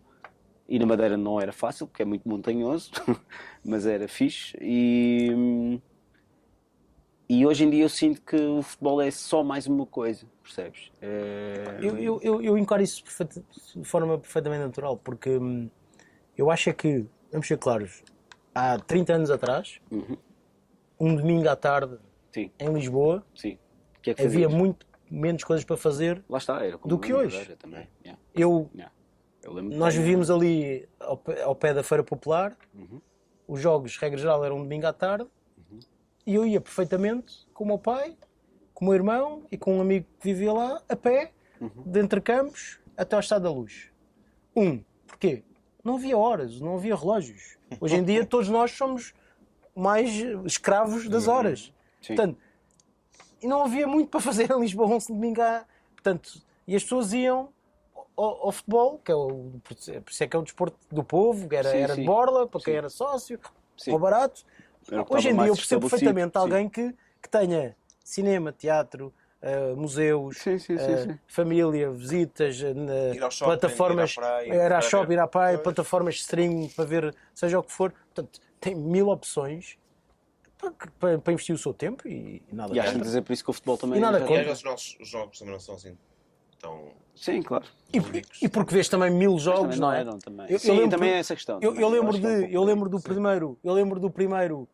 [0.69, 2.91] E na Madeira não era fácil, porque é muito montanhoso,
[3.65, 4.55] mas era fixe.
[4.61, 5.79] E,
[7.27, 10.91] e hoje em dia eu sinto que o futebol é só mais uma coisa, percebes?
[11.01, 11.79] É...
[11.81, 13.03] Eu, eu, eu, eu encaro isso
[13.75, 15.69] de forma perfeitamente natural, porque hum,
[16.37, 18.03] eu acho é que, vamos ser claros,
[18.53, 20.17] há 30 anos atrás, Uhum.
[20.99, 21.97] um domingo à tarde
[22.31, 23.57] Sim, em Lisboa, sim.
[24.03, 26.23] Que é que havia muito menos coisas para fazer.
[26.29, 27.35] Lá está, era como do que hoje.
[27.37, 27.87] Madeira Também.
[28.05, 28.93] yeah, Eu, yeah.
[29.45, 32.99] Nós vivíamos ali ao pé, ao pé da Feira Popular, Uhum.
[33.47, 35.27] os jogos, regra geral, eram domingo à tarde,
[36.25, 38.15] e eu ia perfeitamente com o meu pai,
[38.73, 41.69] com o meu irmão e com um amigo que vivia lá, a pé, Uhum.
[41.85, 43.89] de entre campos, até ao Estado da Luz.
[44.55, 45.43] Um, porquê?
[45.83, 47.57] Não havia horas, não havia relógios.
[47.79, 49.13] Hoje em dia todos nós somos
[49.75, 50.09] mais
[50.45, 51.67] escravos das horas.
[51.67, 51.73] Uhum.
[52.01, 52.15] Sim.
[52.15, 52.37] Portanto,
[53.41, 55.65] e não havia muito para fazer em Lisboa um domingo à...
[55.93, 57.49] Portanto, e as pessoas iam
[58.19, 59.73] ao, ao futebol, que é o, por
[60.11, 62.01] isso é que é um desporto do povo, que era, Sim, era sim.
[62.01, 62.77] de borla, para quem Sim.
[62.77, 63.39] era sócio,
[63.77, 63.91] Sim.
[63.91, 64.43] ao barato.
[64.91, 66.39] Era Hoje em dia eu percebo perfeitamente sim.
[66.39, 71.19] alguém que, que tenha cinema, teatro, eh, museus, Sim, sim, sim, sim.
[71.27, 72.57] família, visitas,
[73.21, 75.63] ao shopping, plataformas, ir à praia, ir à para shopping, ir à praia, Pois.
[75.63, 77.91] plataformas de streaming para ver seja o que for.
[77.91, 79.77] Portanto, tem mil opções
[80.57, 83.31] para, para- para investir o seu tempo e, e nada E acho que dizer por
[83.31, 83.97] isso que o futebol também.
[83.99, 84.43] E nada E contra.
[84.43, 85.97] vezes os nossos jogos também não são assim
[86.59, 86.89] tão.
[87.15, 87.65] Sim, claro.
[87.93, 89.99] E, e porque vês também mil jogos, também não não é?
[89.99, 90.45] eram também.
[90.47, 91.59] Eu- eu Sim, lembro- também é essa questão.
[91.61, 94.67] Eu, eu lembro que é um de, eu lembro do primeiro, eu lembro do primeiro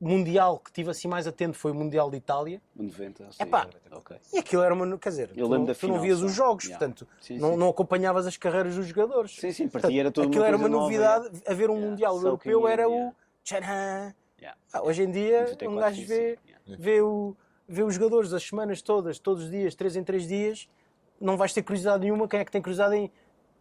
[0.00, 2.60] mundial que tive assim mais atento foi o mundial de Itália.
[2.74, 3.30] 90.
[3.32, 3.42] sim.
[3.42, 3.68] Epá.
[3.92, 4.16] Ok.
[4.32, 6.18] E aquilo era uma, quer dizer, Eu tu, lembro não, da tu não final vias
[6.20, 6.24] só.
[6.26, 6.78] os jogos, Yeah.
[6.86, 7.56] portanto, Sim, não, sim.
[7.58, 9.36] não acompanhavas as carreiras dos jogadores.
[9.36, 11.90] Sim, sim, Portanto, era tudo aquilo era uma nova, novidade, haver um Yeah.
[11.90, 13.06] mundial Soaking europeu era yeah.
[13.10, 14.14] o Tcharam.
[14.40, 14.58] Yeah.
[14.72, 16.82] Ah, hoje em dia, 94, um gajo sim, vê, sim, yeah.
[16.82, 17.36] vê, o,
[17.68, 20.66] vê os jogadores as semanas todas, todos os dias, três em três dias,
[21.20, 22.26] não vais ter curiosidade nenhuma.
[22.26, 23.10] Quem é que tem curiosidade em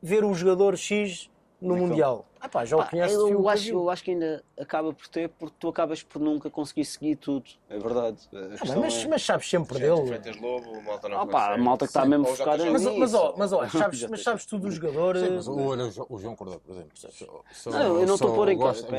[0.02, 1.30] ver o jogador X
[1.62, 2.26] no Naquele- Mundial?
[2.42, 3.18] Ah, pá, já o Pá, conheces.
[3.18, 6.50] eu, a acho, eu acho que ainda acaba por ter, porque tu acabas por nunca
[6.50, 7.44] conseguir seguir tudo.
[7.70, 8.18] É verdade.
[8.34, 10.08] Ah, mas, é- mas sabes sempre Gente, dele.
[10.08, 12.98] Freitas Lobo, o malta não Ah, pá, a malta que está mesmo focada Mas, nisso.
[12.98, 15.18] mas, ó, mas, ó, sabes, mas sabes tu do jogador.
[15.18, 16.92] Sim, mas olha o o João Cordeiro, por exemplo.
[16.96, 17.10] Só-
[17.52, 18.84] só- Não, eu não estou a pôr em causa.
[18.86, 18.96] Pode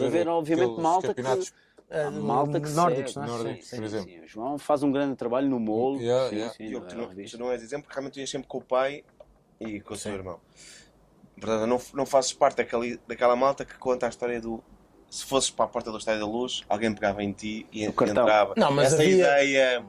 [0.00, 1.20] ver haver, obviamente, malta que.
[1.88, 3.28] Campeonatos eh, Malta que nórdicos, segue, é?
[3.30, 4.10] nórdicos, Sim, por exemplo.
[4.10, 4.20] sim.
[4.20, 6.00] O João faz um grande trabalho no molo.
[6.00, 6.54] Yeah, sim, yeah.
[6.54, 8.58] sim, Diogo, tu não é tu não és exemplo, porque realmente tu ias sempre com
[8.58, 9.04] o pai
[9.60, 10.38] e com o seu irmão.
[11.40, 14.62] Portanto, não, não fazes parte daquela, daquela malta que conta a história do.
[15.08, 18.52] Se fosses para a porta do Estádio da Luz, alguém pegava em ti e, entrava.
[18.56, 19.86] Não, mas Essa havia- ideia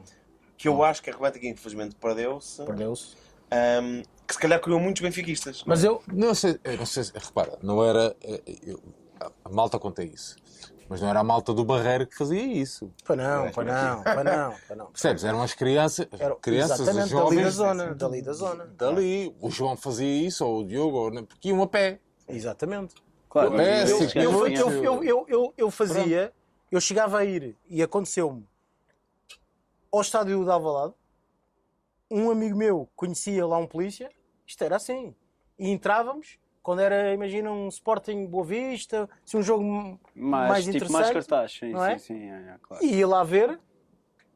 [0.57, 3.15] que eu acho que a Rebenta que infelizmente perdeu-se, Perdeu-se.
[3.51, 5.63] ahm, que se calhar criou muitos benfiquistas.
[5.65, 8.15] Mas eu, Não sei, eu não sei, se- repara, não era.
[8.23, 8.79] eh, eu-
[9.19, 10.37] a- a malta conta isso.
[10.89, 12.91] Mas não era a malta do Barreiro que fazia isso.
[13.05, 14.85] Pá não, pá não, pá não, pá não.
[14.87, 15.23] Percebes?
[15.23, 17.29] Eram as crianças, Era- crianças exatamente, jovens.
[17.35, 18.65] dali da zona, dali da zona.
[18.75, 19.35] Dali.
[19.39, 21.99] O João fazia isso, ou o Diogo, ou, não- porque iam a pé.
[22.27, 22.95] Exatamente.
[23.29, 26.33] Claro, Eu- eu- eu- Eu, eu, eu, eu, eu, eu fazia,
[26.71, 28.43] eu chegava a ir e aconteceu-me
[29.91, 30.93] ao estádio de Alvalade,
[32.09, 34.09] um amigo meu conhecia lá um polícia,
[34.47, 35.13] isto era assim,
[35.59, 39.63] e entrávamos, quando era, imagina, um Sporting Boa Vista, se um jogo
[40.15, 41.51] mais, mais tipo, interessante, mais cartaz.
[41.53, 41.97] Sim, não é?
[41.97, 42.29] sim, sim.
[42.29, 42.83] É, é, claro.
[42.83, 43.59] e ia lá ver,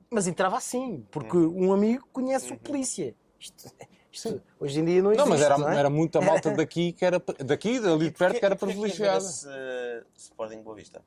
[0.09, 3.15] mas entrava assim, porque um amigo conhece o polícia.
[3.39, 3.71] Isto,
[4.11, 5.77] isto hoje em dia não existe, Não, mas era, não é?
[5.77, 9.11] era muita malta daqui, que era, daqui, dali de perto, que era privilegiada.
[9.17, 9.47] era-se,
[10.15, 11.01] Sporting Boa Vista?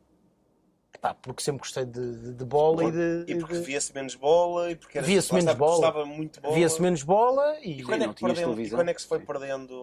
[1.01, 3.25] Pá, porque sempre gostei de, de- de bola e de...
[3.29, 5.73] E porque de- via-se menos bola e porque era- Via-se menos bola.
[5.73, 6.55] Gostava muito de bola.
[6.55, 7.81] Via-se menos bola e...
[7.81, 9.27] E quando, é não que perdendo, e quando é que se foi Sim.
[9.27, 9.75] perdendo?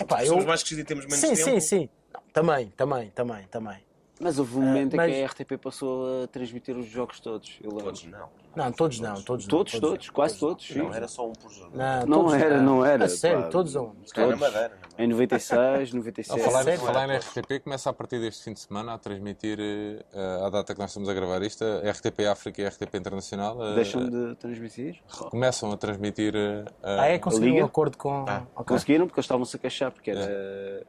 [0.00, 0.28] Epá, eu...
[0.28, 1.44] Somos mais crescidos e temos menos Sim, tempo.
[1.44, 1.88] sim, sim.
[2.12, 3.78] Não, também, também, também, também.
[4.22, 7.58] Mas houve um momento mas- em que a RTP passou a transmitir os jogos todos.
[7.60, 8.28] Todos não.
[8.54, 9.50] Não, todos não, todos não.
[9.50, 10.70] Todos, todos, quase todos.
[10.76, 11.72] Não, era só um por jogo.
[11.76, 13.94] Não, Não era, não era, A sério, todos não.
[14.14, 14.40] Era na todos.
[14.40, 14.68] Madeira.
[14.68, 15.04] não é?
[15.04, 16.40] Em 96, A 97.
[16.44, 16.80] falar, sério?
[16.80, 20.04] falar na RTP, começa a partir deste fim de semana a transmitir, eh,
[20.46, 23.56] a data que nós estamos a gravar isto, a RTP África e a RTP Internacional.
[23.72, 25.00] eh, Deixam de transmitir?
[25.30, 26.34] Começam a transmitir.
[26.36, 27.18] eh, Ah, é?
[27.18, 28.24] Conseguiram um acordo com...
[28.28, 28.42] Ah.
[28.64, 30.84] Conseguiram porque eles estavam-se a queixar, porque era.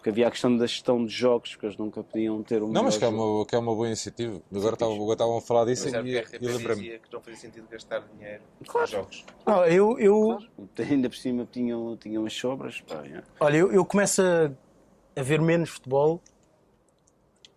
[0.00, 2.72] Porque havia a questão da gestão de jogos, que eles nunca podiam ter um.
[2.72, 4.40] Não, mas que é uma, que é uma boa iniciativa.
[4.50, 6.82] Agora estavam a falar disso Mas e, porque a e lembrei-me.
[6.82, 9.26] dizia que não fazia sentido gastar dinheiro nos jogos.
[9.46, 10.38] Não, eu, eu,
[10.78, 12.80] Ainda por cima tinham, tinham as sobras.
[12.80, 13.22] Pá, é.
[13.40, 14.50] olha, eu, eu começo a,
[15.20, 16.22] a ver menos futebol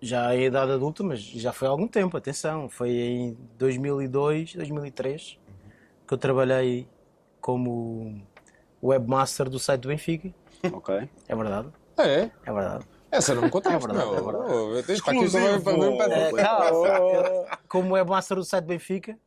[0.01, 2.67] já em idade adulta, mas já foi há algum tempo, atenção.
[2.67, 5.39] Foi em 2002, 2003
[6.05, 6.89] que eu trabalhei
[7.39, 8.21] como
[8.83, 10.33] webmaster do site do Benfica.
[10.73, 11.09] Ok.
[11.27, 12.85] É verdade, É, é verdade.
[13.11, 14.17] essa não me contaste, É verdade, meu.
[14.17, 14.53] é verdade.
[14.53, 16.67] Oh, tenho para aqui também para vem para
[17.51, 19.17] É, como webmaster do site do Benfica,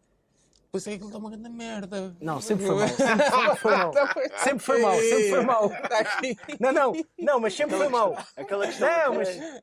[0.72, 2.14] Pois é, aquilo está uma grande merda.
[2.20, 2.88] Não, sempre foi mal.
[2.88, 3.92] Sempre foi mal.
[4.36, 5.72] Sempre foi mal, sempre foi mal.
[6.60, 8.14] Não, não, não, mas sempre foi mal.
[8.36, 9.62] Aquela questão, Não, mas-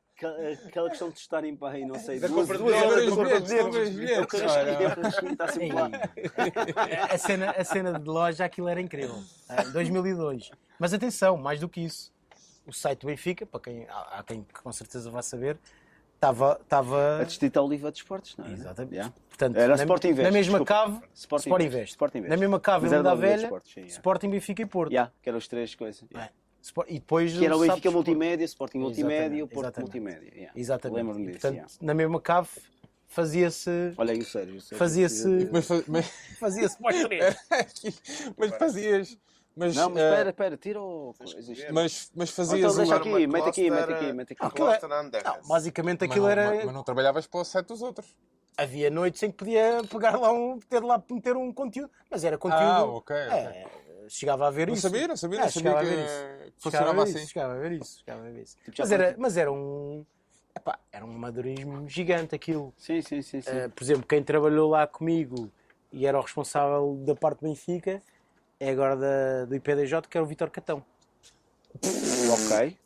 [0.68, 3.16] aquela, questão de estarem para aí, não sei, Da duas, compra de bilhetes, de da
[3.16, 5.74] compra compra de de bilhetes.
[5.74, 5.90] lá.
[7.12, 9.16] A cena, a cena de loja, aquilo era incrível.
[9.68, 10.50] Em 2002.
[10.80, 12.12] Mas atenção, mais do que isso.
[12.66, 15.58] O site do Benfica, para quem, há há quem que com certeza vai saber,
[16.16, 16.58] estava.
[16.62, 18.52] estava A Distrito Oliva de Esportes, não é?
[18.54, 18.94] Exatamente.
[18.96, 19.14] Yeah.
[19.30, 20.74] Portanto, Era na, Sport Invest, na mesma desculpa.
[20.86, 21.92] cave, Sport Sport, Invest, Invest.
[21.92, 22.30] Sport Invest.
[22.30, 23.94] Na mesma cave, era da Velha, sim, yeah.
[23.94, 24.92] Sporting, Benfica e Porto.
[24.92, 26.04] Yeah, que eram as três coisas.
[26.12, 26.32] yeah.
[26.32, 26.44] É.
[26.62, 27.94] Sport- E depois Que era o Benfica Sport.
[27.96, 30.00] Multimédia, Sporting Multimédia e o Porto exatamente.
[30.00, 30.34] Multimédia.
[30.34, 30.52] yeah.
[30.56, 30.96] Exatamente.
[30.98, 31.40] Lembro-me disso.
[31.42, 31.74] portanto, yeah.
[31.82, 32.48] na mesma cave
[33.08, 33.94] fazia-se.
[33.98, 34.56] Olha aí o Sérgio.
[34.56, 36.08] o Sérgio Fazia-se- Mas, mas,
[36.40, 37.36] Fazia-se os três.
[38.38, 39.18] mas fazias.
[39.56, 41.14] Mas, Não, mas eh, espera, espera, tira o
[41.72, 44.46] mas, mas Ou fazias então deixa aqui, mete aqui, mete aqui, mete aqui.
[44.46, 45.26] Aquilo é- Anderlecht.
[45.26, 46.50] Não, basicamente Mas aquilo não, era.
[46.50, 48.16] mas- mas não trabalhavas para o site dos outros.
[48.58, 52.38] Havia noites em que podia pegar lá um, ter lá meter um conteúdo, mas era
[52.38, 52.64] conteúdo.
[52.64, 53.16] Ah, ok.
[53.16, 53.68] É,
[54.10, 54.84] chegava a ver Não isso.
[54.84, 57.20] sabia, não sabia, É, não sabia chegava que, funcionava ver assim.
[57.20, 58.58] isso, chegava a ver isso, chegava a ver isso.
[58.66, 60.06] Tipo, Mas era, mas era um.
[60.56, 62.74] epá, era um amadorismo gigante aquilo.
[62.78, 63.42] Sim, sim, sim.
[63.42, 63.58] sim.
[63.58, 65.52] Uh, por exemplo, quem trabalhou lá comigo
[65.92, 68.02] e era o responsável da parte do Benfica
[68.66, 70.84] é agora da, do IPDJ, que é o Vitor Catão.
[72.32, 72.78] ok.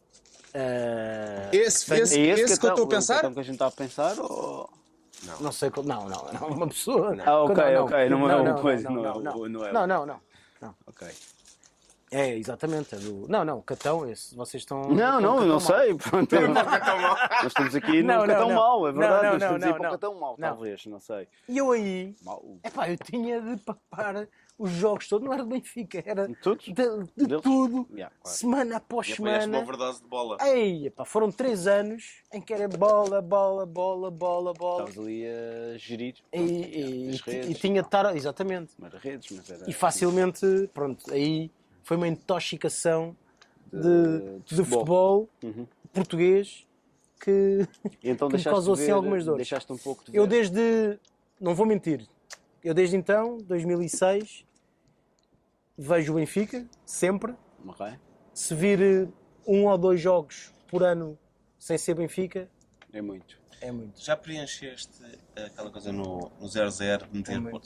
[0.55, 3.13] Uh, Esse, É esse, esse, esse que eu estou a o pensar?
[3.15, 4.17] cartão que a gente está a pensar?
[4.19, 4.69] Ou...
[5.39, 5.88] não sei como.
[5.88, 6.47] Não, não, não.
[6.49, 7.15] Uma pessoa.
[7.23, 9.23] Ah, ok, não, ok, não é não, uma não, coisa, não, não é não, o-
[9.23, 9.49] não.
[9.49, 10.19] não é o- Não, não, não.
[10.88, 11.07] Ok.
[12.09, 12.95] É, exatamente.
[12.95, 13.28] é do...
[13.28, 14.34] Não, não, Catão, esse.
[14.34, 14.82] Vocês estão.
[14.89, 15.59] Não, não, não mal.
[15.59, 15.93] sei.
[15.95, 16.34] Pronto.
[16.39, 18.55] Nós estamos aqui Não, num não, catão não.
[18.55, 19.23] mau, é Não, verdade.
[19.23, 19.91] não, Nós estamos não, aí para um não.
[19.91, 20.36] catão Não.
[20.55, 21.28] talvez, não sei.
[21.49, 22.15] E eu aí.
[22.23, 22.57] Mau.
[22.63, 24.25] Epá, eu tinha de papar
[24.58, 26.34] os jogos todos, não era do Benfica, era de,
[27.16, 27.41] de Deles?
[27.43, 28.38] tudo, Yeah, claro.
[28.38, 29.58] semana após E uma semana.
[29.60, 30.38] overdose de bola.
[30.41, 34.89] Ei, epá, foram três anos em que era bola, bola, bola, bola, bola.
[34.89, 37.51] Estavas ali a gerir E, e, e, redes.
[37.51, 38.74] e tinha de estar, exatamente.
[38.80, 41.51] mas redes, mas era E facilmente, pronto, aí
[41.84, 43.16] foi uma intoxicação
[43.72, 45.68] de, de, futebol, Uhum.
[45.93, 46.66] português
[47.20, 47.68] que
[48.03, 49.38] então que me causou, de assim, ver- algumas dores.
[49.38, 50.18] Deixaste um pouco de ver.
[50.20, 50.99] eu desde,
[51.39, 52.08] não vou mentir,
[52.64, 54.45] eu desde então, 2006,
[55.78, 57.34] vejo o Benfica, sempre.
[57.65, 57.86] Ok.
[58.34, 59.07] Se vir eh,
[59.47, 61.17] um ou dois jogos por ano
[61.57, 62.49] sem ser Benfica,
[62.93, 63.38] É muito.
[63.61, 63.99] é muito.
[64.01, 65.01] Já preencheste
[65.36, 67.61] aquela coisa no, no 00, meter É por,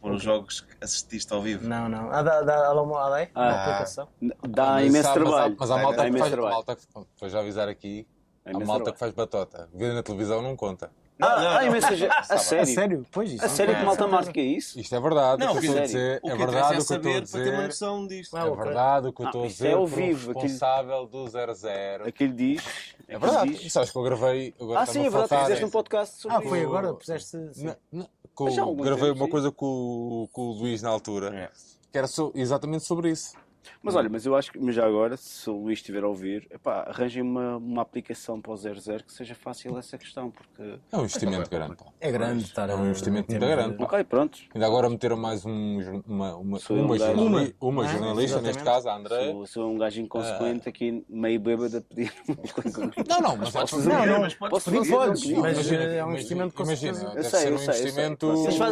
[0.00, 1.66] por os jogos que assististe ao vivo?
[1.66, 2.10] Não, não.
[2.10, 3.48] Ah, dá, dá, uma- dá, Ah.
[3.48, 4.08] uma aplicação.
[4.48, 5.56] Dá Mas imenso há- mas há- trabalho.
[5.58, 6.32] Mas há malta que imenso faz.
[6.32, 6.54] trabalho.
[6.54, 6.86] malta que-
[7.20, 8.06] Vou já avisar aqui.
[8.44, 8.98] Dá A malta que trabalho.
[8.98, 9.68] faz batota.
[9.74, 10.92] Ver na televisão não conta.
[11.16, 11.66] Não, Ah, não, ah, não.
[11.68, 12.10] imensa gente.
[12.10, 12.66] A A sério?
[12.74, 13.06] sério?
[13.12, 13.44] Pois isso.
[13.44, 13.84] A sério que É.
[13.84, 14.80] malta marca isso?
[14.80, 15.44] Isto é verdade.
[15.44, 15.86] Não, o que eu estou a sério.
[15.86, 16.20] dizer.
[16.22, 17.50] O É que interessa verdade é o que eu estou a saber para ter uma
[17.56, 17.66] dizer.
[17.68, 18.36] noção disto.
[18.36, 19.68] Ah, É verdade o que eu Ah, estou a dizer.
[19.68, 22.08] é ao um vivo, aquilo- responsável do 00.
[22.08, 22.62] Aquilo diz.
[23.08, 23.50] É aquilo verdade.
[23.52, 23.64] diz.
[23.64, 24.54] E sabes que eu gravei.
[24.60, 25.42] Agora Ah, sim, é verdade.
[25.42, 26.66] Fizeste um podcast sobre Ah, foi isso.
[26.68, 26.94] agora?
[26.94, 27.36] Puseste.
[27.36, 29.30] há gravei tempo, uma sim.
[29.30, 31.28] coisa com, o- com o Luís na altura.
[31.32, 31.50] É.
[31.92, 33.34] Que era so- exatamente sobre isso.
[33.82, 36.46] Mas olha, mas eu acho que, mas já agora, se o Luís estiver a ouvir,
[36.50, 40.78] epá, arranjem uma, uma aplicação para o 00 que seja fácil essa questão, porque.
[40.92, 41.76] É um investimento grande.
[41.76, 41.84] pá.
[42.00, 43.76] É grande estar É um investimento muito grande.
[43.76, 43.84] pá.
[43.84, 44.38] Ok, pronto.
[44.54, 48.46] Ainda agora meteram mais um, uma, uma, Sou uma, jornali- uma Uma, jornalista, exatamente.
[48.54, 49.30] neste caso, a André.
[49.32, 52.90] Sou, sou um gajo inconsequente aqui, meio bêbado, a pedir uma coisa.
[53.08, 53.88] Não, não, mas Posso é- fazer?
[53.90, 54.92] Não, não, mas podes posso fazer, fazer?
[54.92, 57.74] podes, mas é um investimento com imagina, Eu sei, eu um sei.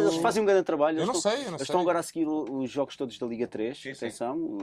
[0.03, 0.99] Eles fazem, um grande trabalho.
[0.99, 1.63] Eu não estão, sei, eu não eles sei.
[1.63, 4.05] estão agora a seguir os jogos todos da Liga 3, Sim, sim.
[4.05, 4.57] atenção.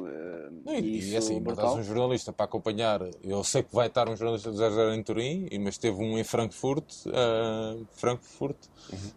[0.66, 1.64] E, isso e assim, brutal.
[1.66, 3.00] mandares um jornalista para acompanhar.
[3.22, 6.18] Eu sei que vai estar um jornalista do 00 em Turim, e- mas teve um
[6.18, 6.84] em Frankfurt.
[7.12, 8.56] ah, Frankfurt.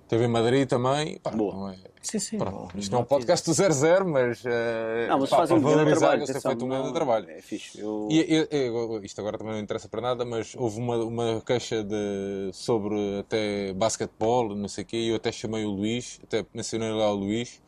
[0.08, 1.18] Teve em Madrid também.
[1.20, 1.54] Pá, Boa.
[1.56, 2.38] não é- Sim, sim.
[2.38, 4.44] pronto, isto não é um podcast do 00, mas.
[4.46, 6.24] ah, Não, mas pá, fazem um para grande trabalho.
[6.24, 7.30] atenção, feito um grande não- trabalho.
[7.30, 7.80] É fixe.
[7.80, 8.08] Eu...
[8.12, 11.84] E, e- e- isto agora também não interessa para nada, mas houve uma, uma queixa
[11.84, 16.46] de, sobre até basquetebol, não sei o quê, e eu até chamei o Luís, até
[16.54, 17.62] mencionei lá o Luís,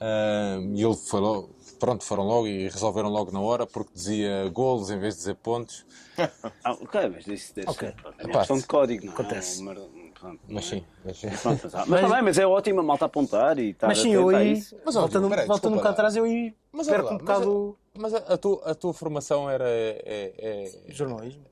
[0.00, 4.48] ah, e ele foi logo, pronto, foram logo e resolveram logo na hora, porque dizia
[4.50, 5.84] golos em vez de dizer pontos,
[6.64, 7.88] Ah, ok, mas isso deve Ok.
[7.88, 7.94] ser.
[7.96, 9.14] pronto, É uma questão de código, não é?
[9.14, 9.60] acontece.
[9.62, 10.84] Uma- pronto, mas sim.
[11.04, 11.28] Mas, sim.
[11.30, 14.10] Pronto, mas, mas, tá bem, mas é ótimo a malta apontar e estar Mas sim,
[14.12, 14.76] eu a aí, isso.
[14.84, 15.92] Mas, voltando, peraí, voltando um bocado lá.
[15.92, 18.74] atrás, eu aí Mas, perco olha um lá, mas bocado Mas a, a tua, a
[18.74, 19.68] tua formação era.
[19.68, 21.44] É, é, é- jornalismo.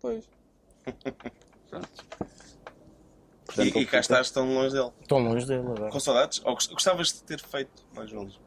[0.00, 0.24] Pois.
[3.58, 4.90] E, e cá estás tão longe dele.
[5.02, 5.90] Estou longe dele agora.
[5.90, 6.40] Com saudades?
[6.44, 8.42] Ou gost- gostavas de ter feito mais jornalismo?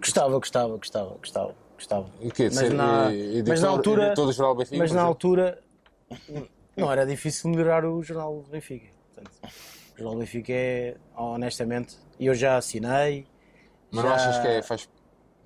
[0.00, 2.06] Gostava, gostava, gostava, gostava, gostava.
[2.20, 2.48] O quê?
[2.48, 4.78] De Mas ser na- eh, editor, mas na altura- editor do Jornal Benfica?
[4.78, 5.62] Mas na altura
[6.76, 8.86] não era difícil melhorar o jornal do Benfica.
[9.14, 9.30] Portanto,
[9.94, 13.26] o jornal do Benfica é, honestamente, eu já assinei.
[13.90, 14.62] Mas não já- achas que é.
[14.62, 14.88] Faz,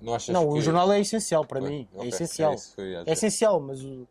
[0.01, 0.59] não, achas Não, que...
[0.59, 1.87] o jornal é essencial para Ok, mim.
[1.95, 2.51] É essencial.
[2.51, 3.11] é isso ia É dizer.
[3.13, 4.07] essencial, mas o-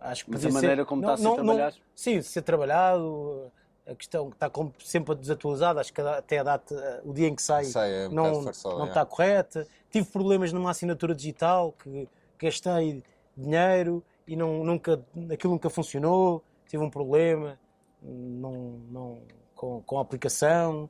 [0.00, 1.76] acho que Mas a maneira ser- como não- está a ser não- não- trabalhado?
[1.94, 3.50] sim, ser trabalhado,
[3.86, 4.50] a questão que está
[4.84, 8.12] sempre desatualizada, acho que até a data, o dia em que sai, Sei, é um
[8.12, 8.88] não, não é.
[8.88, 9.66] está correta.
[9.90, 12.08] Tive problemas numa assinatura digital que
[12.38, 13.02] gastei
[13.36, 16.42] dinheiro e não, nunca, aquilo nunca funcionou.
[16.68, 17.58] Tive um problema
[18.02, 19.22] não, não,
[19.54, 20.88] com, com a aplicação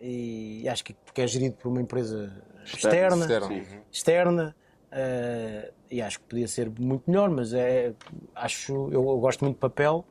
[0.00, 2.30] e acho que porque é gerido por uma empresa
[2.64, 3.46] externa, Externo.
[3.48, 3.64] Sim.
[3.90, 4.56] externa
[4.92, 7.94] eh, e acho que podia ser muito melhor, mas é,
[8.34, 10.04] acho, eu, eu gosto muito de papel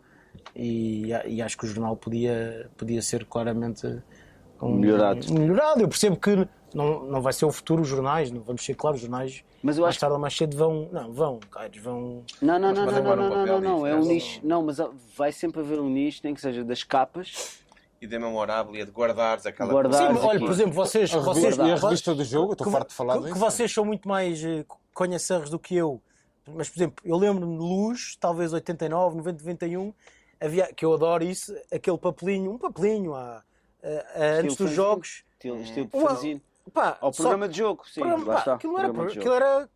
[0.55, 3.85] e, e acho que o jornal podia, podia ser claramente
[4.61, 5.31] um- Melhorado.
[5.33, 5.81] melhorado.
[5.81, 8.95] Eu percebo que não, não vai ser o futuro os jornais, não vamos ser claro,
[8.95, 12.23] os jornais Mas eu mais acho tarde ou mais cedo vão, não, vão, Caires, vão
[12.41, 14.07] Não, não, não, não, não, um não, não, não, é um diferente.
[14.07, 14.39] nicho.
[14.43, 14.77] Não, mas
[15.17, 17.59] vai sempre haver um nicho, nem que seja das capas.
[18.01, 21.19] E da memorável, de guardares aquela Guardar- Sim, Ah, mas, olha, por exemplo, vocês, A
[21.19, 23.33] vocês e a revista do jogo, estou que, farto de falar que, disso.
[23.33, 26.01] que vocês são muito mais eh, conhecedores do que eu.
[26.53, 29.93] Mas, por exemplo, eu lembro-me de Luz, talvez 89, 90, 91,
[30.39, 33.41] havia, que eu adoro isso, aquele papelinho, um papelinho há,
[33.81, 35.23] eh, eh, antes dos jogos.
[35.33, 36.41] Estilo, estilo de Uma- fanzine.
[36.73, 38.01] Pá, Ao só- programa de jogo, sim.
[38.01, 38.53] programa- pá, está.
[38.55, 39.69] aquilo, era, programa de aquilo era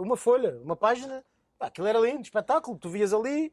[0.00, 1.24] uma folha, uma página,
[1.58, 2.78] pá, aquilo era lindo, espetáculo.
[2.78, 3.52] Tu vias ali,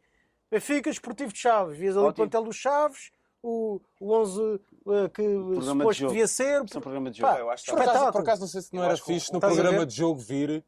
[0.52, 1.78] Benfica, Esportivo de Chaves.
[1.78, 2.26] Vias ali o Ótimo.
[2.28, 3.12] plantel dos Chaves,
[3.42, 4.42] o, o 11
[4.88, 5.24] eh, que
[5.94, 6.12] jogo.
[6.12, 6.64] devia ser.
[6.66, 7.39] Isso é um programa de Pá, jogo.
[7.39, 8.12] Eu acho que Por acaso, espetáculo.
[8.24, 9.86] por acaso não sei se não Eu era acho que o- fixe no Estás programa
[9.86, 10.64] de jogo vir.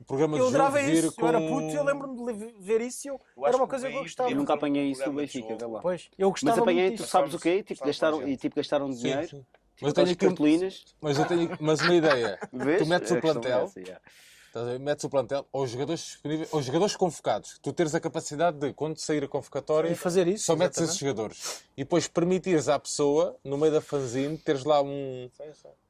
[0.00, 1.20] O programa Eu de jogo isso, com...
[1.22, 3.90] eu era puto, eu lembro-me de ver isso e eu, Eu era uma coisa o
[3.90, 4.30] que eu gostava.
[4.30, 5.80] Eu nunca apanhei isso do Benfica, vê lá.
[5.80, 7.62] Pois, eu gostava Mas apanhei, muito tu sabes o quê?
[7.62, 9.28] Tipo, gastaram, e tipo, gastaram Sim, dinheiro.
[9.28, 9.46] sim.
[9.80, 10.84] Mas eu aquelas tenho aqui, cartolinas.
[11.00, 12.38] mas eu tenho mas uma ideia.
[12.52, 12.78] Vês?
[12.82, 14.00] Tu metes o plantel, é essa, yeah.
[14.48, 14.80] Estás a ver?
[14.80, 17.58] Metes o plantel aos jogadores disponíveis, aos jogadores convocados.
[17.62, 20.88] Tu teres a capacidade de, quando sair a convocatória, E fazer isso, só metes exatamente.
[20.90, 21.64] esses jogadores.
[21.76, 25.30] E depois permitires à pessoa, no meio da fanzine, teres lá um,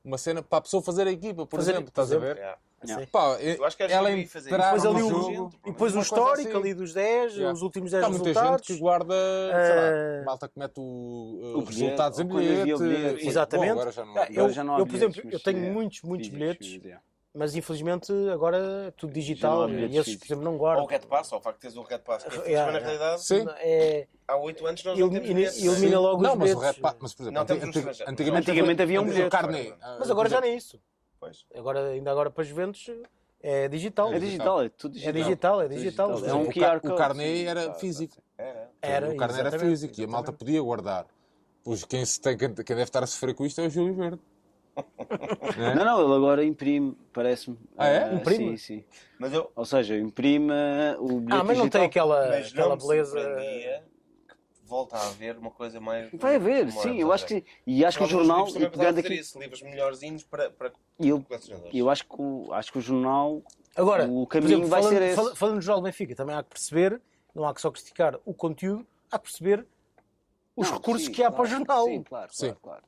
[0.04, 1.88] uma cena para a pessoa fazer a equipa, por Fazer- exemplo.
[1.88, 2.36] Estás a por ver?
[2.36, 2.58] Yeah.
[2.82, 3.06] Yeah.
[3.12, 4.50] Pá, Eu acho que era ela fazer.
[4.50, 5.50] Depois ali o, jogo.
[5.66, 6.56] e depois o histórico assim.
[6.58, 7.52] ali dos 10, Yeah.
[7.52, 8.66] os últimos 10 Há muita resultados.
[8.66, 9.76] gente que guarda, Eh, sei
[10.20, 13.26] lá, malta que mete o, uh, o os resultados em bilhete, ou bilhete.
[13.28, 13.66] Exatamente.
[13.74, 14.26] Bom, agora já não Ah, há.
[14.32, 16.38] eu- Agora já não há eu, por bilhetes, exemplo, eu tenho é muitos, muitos físicos,
[16.48, 16.72] bilhetes.
[16.76, 17.02] mas, yeah.
[17.32, 18.56] Mas infelizmente agora
[18.88, 20.84] é tudo digital não e bilhetes esses, por exemplo, não Ou guardam.
[20.84, 22.24] o Red Pass, ou o facto de teres o Red Pass.
[22.24, 23.46] Que é Yeah, mas na realidade, Sim.
[23.58, 25.64] É, há 8 anos nós não temos elimina, bilhetes.
[25.64, 26.76] elimina logo Não, os mas o bilhetes.
[26.76, 28.02] Red Pass, mas por exemplo, Não, antigamente,
[28.42, 29.36] Antigamente havia um bilhete.
[30.00, 30.80] Mas agora já nem é isso.
[31.20, 31.44] Pois.
[31.54, 32.90] Agora, ainda agora para Juventus
[33.42, 34.12] é digital.
[34.12, 35.12] É digital, é tudo É digital.
[35.22, 36.24] digital, é digital.
[36.26, 36.92] É um o, QR code.
[36.94, 38.16] o carnê era físico.
[38.38, 38.70] Era.
[38.80, 41.06] Era, o carnê era exatamente, físico e a malta podia guardar.
[41.62, 44.20] Pois quem, se tem, quem, deve estar a sofrer com isto é o Júlio Verde.
[45.58, 45.74] Não é?
[45.74, 47.58] Não, não, ele agora imprime, parece-me.
[47.76, 48.04] Ah, é?
[48.04, 48.56] Ah, Imprime?
[48.56, 48.84] Sim, sim.
[49.18, 50.52] Mas eu, Ou seja, imprime
[50.98, 53.20] o bilhete Ah, mas não tem aquela, mas aquela beleza.
[53.20, 53.84] surpreendia
[54.70, 56.08] volta a haver uma coisa mais.
[56.12, 57.44] Vai haver, sim, eu acho que sim.
[57.66, 61.26] E acho que o jornal, e pegando aqui, isso, livros melhorzinhos para, para eu,
[61.72, 63.42] eu acho que o, acho que o jornal,
[63.74, 65.16] Agora, o caminho exemplo, vai falando, ser esse.
[65.16, 67.00] fala- falando no Jornal do Benfica, também há que perceber,
[67.34, 69.66] não há que só criticar o conteúdo, há que perceber
[70.56, 71.84] os Não, recursos sim, que há para o claro, jornal.
[71.86, 72.46] Sim, claro, Sim.
[72.46, 72.84] claro, claro.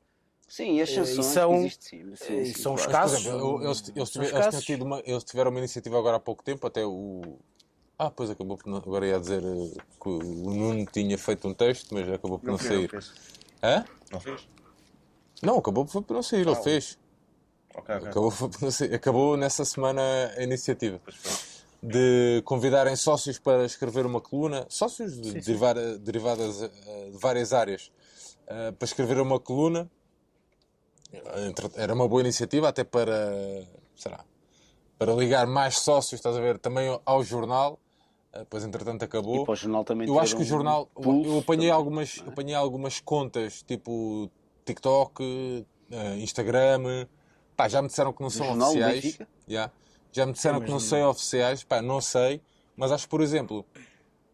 [0.46, 2.16] Sim, e as Eh, sanções e são- existem, sim.
[2.16, 2.90] sim, eh, sim, e são claro.
[2.90, 3.20] os casos.
[3.20, 4.16] exemplo, eles, eles,
[5.06, 7.38] eles tiveram uma iniciativa agora há pouco tempo, até o.
[8.04, 11.54] Ah, pois acabou por não, agora ia dizer eh, que o Nuno tinha feito um
[11.54, 12.90] texto, mas acabou por não, não sair.
[12.90, 13.12] fez.
[13.62, 13.84] Hã?
[14.10, 14.48] Não fez?
[15.40, 16.98] Não, acabou por não sair, ele Ah, fez.
[17.76, 18.08] Ok, ok.
[18.08, 20.02] Acabou, não acabou nessa semana
[20.36, 21.00] a iniciativa
[21.80, 27.92] de convidarem sócios para escrever uma coluna, sócios de derivar- derivadas eh, de várias áreas,
[28.48, 29.88] eh, para escrever uma coluna.
[31.76, 34.24] Era uma boa iniciativa, até para, sei lá,
[34.98, 37.78] para ligar mais sócios, estás a ver, também ao jornal.
[38.32, 39.42] Eh, Pois, entretanto, acabou.
[39.42, 40.86] E para o jornal também Eu acho que o jornal.
[40.86, 42.28] pulso, eu apanhei também, algumas, é?
[42.28, 44.30] apanhei algumas contas, tipo
[44.64, 47.06] TikTok, eh, Instagram.
[47.56, 48.94] Pá, já me disseram que não são jornal oficiais.
[49.04, 49.28] Benfica?
[49.46, 49.70] Já.
[50.10, 51.64] Já me disseram que não são oficiais.
[51.64, 52.40] Pá, não sei.
[52.76, 53.64] Mas acho que, por exemplo,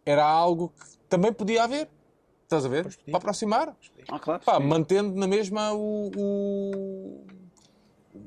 [0.04, 1.88] era algo que também podia haver.
[2.44, 2.96] Estás a ver?
[3.06, 3.76] Para aproximar.
[4.08, 4.42] Ah, claro.
[4.42, 7.26] Pá, mantendo na mesma o, o,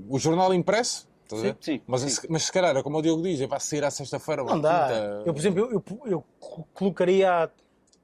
[0.10, 1.10] o jornal impresso.
[1.38, 2.10] Sim, sim, mas, sim.
[2.10, 4.44] se- mas se calhar, é como o Diogo diz, vai sair à sexta-feira.
[4.44, 4.88] ou à Não dá.
[4.88, 5.24] quinta.
[5.26, 7.50] Eu, por exemplo, eu, eu, eu co- colocaria.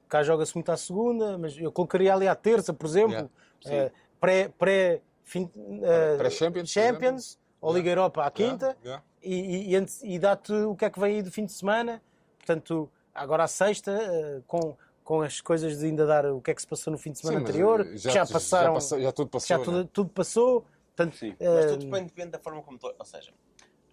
[0.08, 3.30] Cá joga-se muito à segunda, mas eu colocaria ali à terça, por exemplo.
[3.66, 3.88] Yeah.
[3.88, 5.50] eh, pré, pré, fim,
[5.82, 8.76] eh, Pré-Champions, por Champions, ou Liga Europa à Yeah, quinta.
[8.82, 9.04] yeah.
[9.22, 11.52] e, e, e antes- e dá-te o que é que vem aí do fim de
[11.52, 12.00] semana.
[12.38, 14.74] Portanto, agora à sexta, eh, com,
[15.04, 17.18] com as coisas de ainda dar o que é que se passou no fim de
[17.18, 19.58] semana Sim, anterior, que já, passaram, já, passou- já tudo passou.
[19.58, 19.88] tudo, né?
[19.92, 20.64] tudo passou.
[20.98, 21.36] Portanto, Sim.
[21.38, 22.92] Mas eh, tudo depende, depende da forma como tu.
[22.98, 23.32] Ou seja,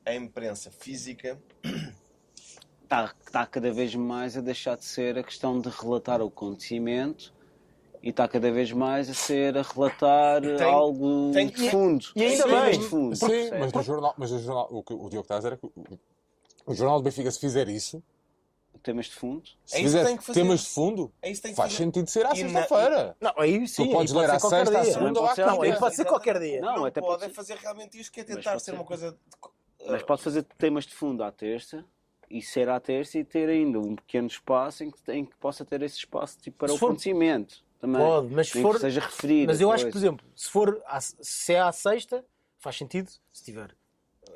[0.03, 1.39] a imprensa física.
[2.83, 7.31] está, está cada vez mais a deixar de ser a questão de relatar o acontecimento
[8.01, 12.05] e está cada vez mais a ser a relatar Tem- algo tem de fundo.
[12.15, 13.15] e ainda bem, de fundo.
[13.15, 15.57] Sim, mas no jornal, mas no jornal o que o Diogo está a dizer é
[15.57, 15.99] que o,
[16.65, 18.01] o jornal do Benfica, se fizer isso,
[18.83, 19.43] Temas de fundo.
[19.65, 20.39] se É isso que tem que fazer.
[20.41, 21.83] temas de fundo, É isso que tem que faz fazer.
[21.85, 23.17] sentido ser à sexta-feira.
[23.19, 25.69] não, aí sim, Tu podes ler à sexta, à segunda ou à ser Não, aí
[25.69, 25.79] quinta.
[25.79, 26.61] pode ser qualquer dia.
[26.61, 28.73] Não, Não, até pode pode é ser- fazer realmente isto, que é tentar ser ser.
[28.73, 29.11] uma coisa.
[29.11, 29.17] de-
[29.87, 31.83] Mas pode fazer temas de fundo à terça
[32.29, 35.63] e ser à terça e ter ainda um pequeno espaço em que, em que possa
[35.63, 37.63] ter esse espaço tipo, para Se o for- acontecimento.
[37.79, 38.01] Também.
[38.01, 39.47] Pode, mas se for- que seja referido.
[39.51, 42.25] Mas eu acho que, por exemplo, se for à, se é à sexta,
[42.57, 43.75] faz sentido se tiver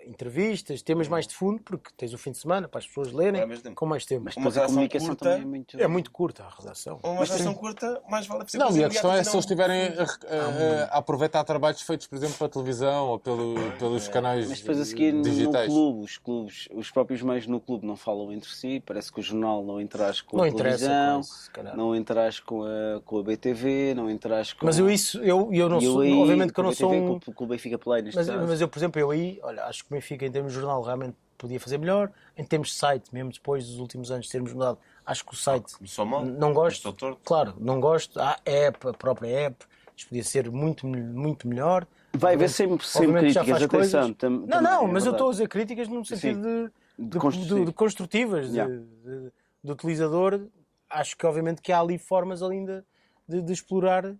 [0.06, 3.48] entrevistas, temas mais de fundo, porque tens o fim de semana para as pessoas lerem
[3.48, 3.76] tempo.
[3.76, 4.24] com mais tempo.
[4.26, 5.82] Mas Uma a redação comunicação curta- também é muito.
[5.82, 7.00] É muito curta a redação.
[7.04, 10.04] Uma geração curta, mais vale fazer Não, e a questão é se eles estiverem a,
[10.04, 14.80] a- a aproveitar trabalhos feitos, por exemplo, pela televisão ou pelo, pelos canais Mas depois
[14.80, 15.68] a seguir no- no digitais.
[15.72, 19.24] clube, os clubes, os próprios meios no clube não falam entre si, parece que o
[19.24, 21.22] jornal não interage com Não a televisão,
[21.54, 21.76] calhar.
[21.76, 25.70] não interage com a, com a BTV, não interage com Mas eu isso, eu, eu
[25.70, 27.20] não E eu sou, aí, obviamente que eu com a não sou BTV, um...
[27.20, 28.48] com, com o Benfica Play neste Mas, caso.
[28.48, 30.82] mas eu, por exemplo, eu aí, olha, acho que o Benfica em termos de jornal
[30.82, 32.12] realmente podia fazer melhor.
[32.38, 35.74] Em termos de site, mesmo depois dos últimos anos termos mudado, acho que o site
[35.86, 36.24] Só mal.
[36.24, 36.96] não gosto.
[37.24, 38.20] Claro, não gosto.
[38.20, 39.66] A app, a própria app,
[39.96, 41.88] isto podia ser muito, muito melhor.
[42.14, 43.70] Vai haver sempre, sempre críticas, atenção.
[44.02, 44.18] coisas.
[44.18, 47.18] tam- Não, não, é mas eu estou a dizer críticas no sentido de, De de,
[47.20, 48.76] constru- de- de construtivas, de- Yeah.
[48.76, 49.32] de-
[49.64, 50.48] do utilizador
[50.90, 52.84] acho que obviamente que há ali formas ainda
[53.28, 54.16] de, de explorar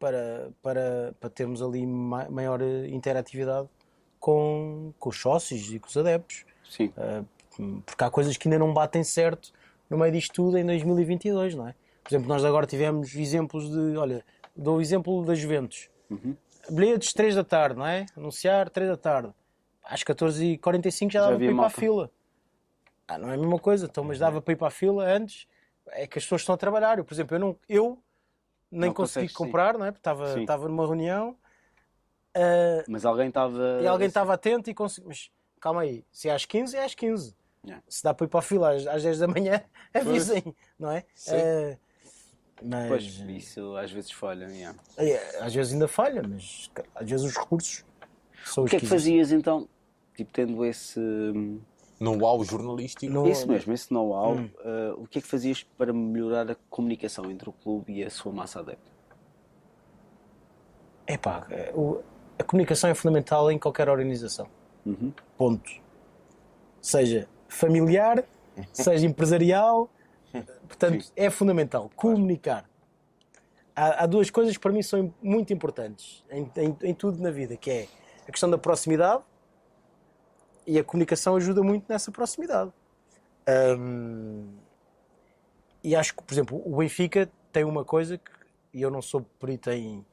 [0.00, 3.68] para, para, para termos ali ma- maior interatividade
[4.18, 6.44] com, com os sócios e com os adeptos.
[6.68, 6.92] Sim.
[6.96, 9.52] Uh, porque há coisas que ainda não batem certo
[9.90, 11.74] no meio disto tudo em 2022, não é?
[12.02, 15.88] Por exemplo, nós agora tivemos exemplos de, olha, dou o exemplo da Juventus.
[16.70, 18.06] Bilhetes 3 da tarde, não é?
[18.16, 19.32] Anunciar 3 da tarde.
[19.84, 22.10] Às 14h45 já dava havia para ir para a fila.
[23.08, 25.46] Ah, não é a mesma coisa, então, mas dava para ir para a fila antes.
[25.88, 26.98] É que as pessoas estão a trabalhar.
[26.98, 27.98] Eu, por exemplo, eu, não, eu
[28.70, 29.36] nem Não consegui consegues, sim.
[29.36, 29.90] comprar, não é?
[29.90, 30.40] Porque estava, Sim.
[30.42, 31.34] estava numa reunião.
[32.34, 33.80] Ah, Mas alguém estava.
[33.82, 35.08] e alguém estava atento e conseguiu.
[35.08, 37.34] Mas calma aí, se é às 15, é às 15.
[37.64, 37.84] Yeah.
[37.88, 39.62] Se dá para ir para a fila às, às 10 da manhã,
[39.92, 41.04] avisem, não é?
[41.28, 41.76] Eh,
[42.62, 44.46] mas Pois, isso às vezes falha.
[44.46, 44.78] yeah.
[45.40, 47.84] às vezes ainda falha, mas às vezes os recursos
[48.44, 48.88] são O os que é que existem.
[48.88, 49.68] fazias então?
[50.16, 51.00] Tipo, tendo esse.
[52.00, 53.12] No uau jornalístico.
[53.12, 54.34] Não- Isso mesmo, esse know-how.
[54.36, 54.50] Hum.
[54.60, 58.10] uh, o que é que fazias para melhorar a comunicação entre o clube e a
[58.10, 58.90] sua massa adepta?
[61.06, 62.02] Epá, eh, o-
[62.38, 64.48] a comunicação é fundamental em qualquer organização.
[64.86, 65.12] Uhum.
[65.36, 65.70] Ponto.
[66.80, 68.24] Seja familiar,
[68.72, 69.90] seja empresarial,
[70.66, 72.68] portanto, é fundamental comunicar.
[73.74, 77.30] Há, há duas coisas que para mim são muito importantes em, em- em tudo na
[77.30, 77.88] vida, que é
[78.26, 79.22] a questão da proximidade
[80.66, 82.72] e a comunicação ajuda muito nessa proximidade.
[83.78, 84.48] Hum,
[85.82, 88.30] e acho que, por exemplo, o Benfica tem uma coisa que
[88.74, 90.04] e eu não sou perito em,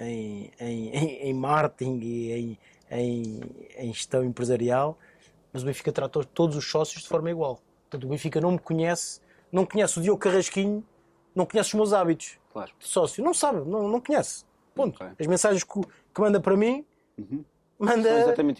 [0.00, 2.58] em, em, em, marketing e em,
[2.90, 3.40] em,
[3.76, 4.98] em gestão empresarial,
[5.52, 7.60] mas o Benfica tratou todos os sócios de forma igual.
[7.82, 9.20] Portanto, o Benfica não me conhece,
[9.52, 10.84] não conhece o Diogo Carrasquinho,
[11.34, 12.72] não conhece os meus hábitos Claro.
[12.78, 14.44] de sócio, não sabe, não, não conhece.
[14.74, 14.96] Ponto.
[15.02, 15.14] Ok.
[15.18, 15.80] As mensagens que,
[16.14, 16.84] que manda para mim,
[17.18, 17.44] Uhum.
[17.78, 17.96] manda,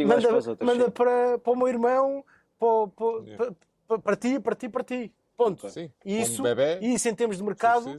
[0.06, 2.24] manda, para outras, manda para, para o meu irmão,
[2.58, 3.36] para, para, Yeah.
[3.36, 3.54] para,
[3.88, 5.12] para, para ti, para ti, para ti.
[5.36, 5.68] Ponto.
[5.70, 5.90] Sim.
[6.04, 6.42] E Um isso,
[6.80, 7.96] e isso em termos de mercado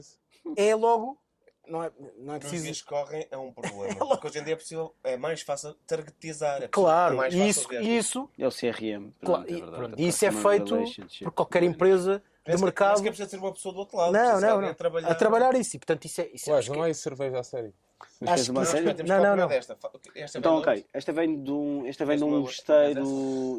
[0.56, 1.18] é logo.
[1.66, 2.64] Não é, não é Os preciso.
[2.64, 3.94] dias que correm é um problema.
[4.08, 6.62] Porque hoje em dia é possível, é mais fácil targetizar.
[6.62, 7.82] É Claro, mais e fácil isso, ver.
[7.82, 9.10] isso, É o CRM.
[9.24, 10.78] claro, pronto, e, é verdade, pronto, a e isso é feito
[11.24, 12.96] por qualquer empresa de sequer- nem mercado.
[12.96, 14.12] sequer precisa ter uma pessoa do outro lado.
[14.12, 14.68] Não, não, não.
[14.70, 15.08] A trabalhar.
[15.10, 15.76] A trabalhar isso.
[15.76, 16.28] E portanto, isso é.
[16.34, 17.72] Isso é Ué, não que- é cerveja a sério.
[18.20, 19.48] Mas acho uma que- Não, Não, não, não.
[19.48, 19.76] desta.
[20.14, 20.86] Esta Então, vem de ok.
[20.92, 23.02] Esta vem de um, esta vem de Tens um esteiro,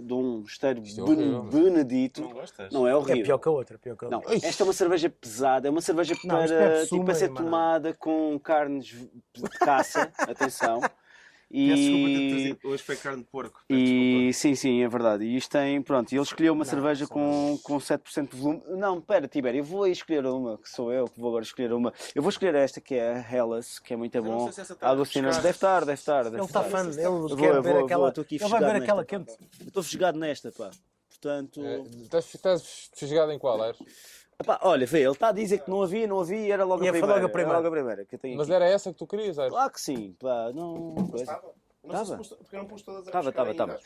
[0.04, 2.22] de um Isto é Ben- Benedito.
[2.22, 2.72] Não gostas?
[2.74, 3.24] Não é É horrível.
[3.24, 3.78] pior que a outra.
[3.80, 4.36] Pior que a Não, outra.
[4.36, 8.39] esta é uma cerveja pesada, é uma cerveja Não, para, tipo, para ser tomada com
[8.39, 10.82] carnes de caça, atenção.
[11.54, 12.60] Peço desculpa ter E, trazido.
[12.64, 13.62] Hoje foi carne de porco.
[13.68, 15.24] Peço e sim, sim, é verdade.
[15.24, 18.62] E isto tem, pronto, e ele escolheu uma Não, cerveja com, com 7% de volume.
[18.70, 21.72] Não, pera, Tibério, eu vou aí escolher uma, que sou eu que vou agora escolher
[21.74, 21.93] uma.
[22.16, 24.45] Eu vou escolher esta que é a Hellas, que é muito Eu bom.
[24.45, 26.24] sei se essa está Agostina, a deve estar, deve estar.
[26.24, 26.72] Deve Ele está estar.
[26.84, 27.99] fã, ele quer vou, eu ver vou, aquela.
[28.01, 29.18] vou, estou aqui ele vai ver fisgado aquela nesta.
[29.38, 29.68] quente.
[29.68, 30.72] Estou fisgado nesta, pá.
[31.10, 31.64] Portanto.
[31.64, 33.78] É, Estás, estás fisgado em qual era?
[34.44, 36.84] Epá, olha, vê, ele está a dizer que não havia, não havia e era logo
[36.84, 37.22] E a foi primeira.
[37.22, 37.50] logo a primeira.
[37.52, 38.56] Era logo a primeira que eu tenho Mas aqui.
[38.56, 39.50] era essa que tu querias, era?
[39.50, 40.96] Claro que sim, pá, não.
[41.16, 41.54] Estava.
[41.86, 42.18] Estava.
[42.18, 43.74] porque não pus todas a Estava, estava, estava.
[43.74, 43.84] acho.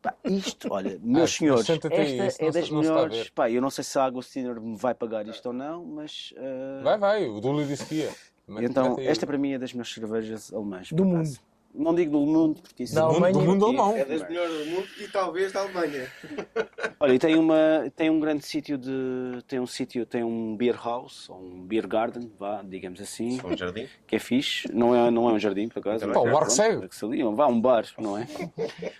[0.00, 3.30] Pá, isto, olha, meus mas senhores, esta isso é das não melhores.
[3.30, 6.32] Pá, eu não sei se a Agostiner me vai pagar isto ou não, mas.
[6.36, 8.10] eh, Vai, vai, o Dúlio disse que ia.
[8.46, 10.90] Mas Então, esta para mim é das melhores cervejas alemãs.
[10.92, 11.28] Do mundo.
[11.74, 13.96] Não digo do mundo, porque isso Da do mundo, Alemanha do mundo alemão.
[13.96, 16.10] É das melhores do mundo e talvez da Alemanha.
[16.98, 19.42] Olha, e tem, uma, tem um grande sítio de.
[19.46, 23.56] Tem um sítio, tem um beer house, ou um beer garden, vá, digamos assim, Um
[23.56, 23.86] jardim.
[24.06, 24.66] que é fixe.
[24.72, 26.04] Não é, não é um jardim, por acaso.
[26.04, 26.84] Então, pá, o bar que segue.
[26.84, 28.26] é que se ali, vá, um bar, não é?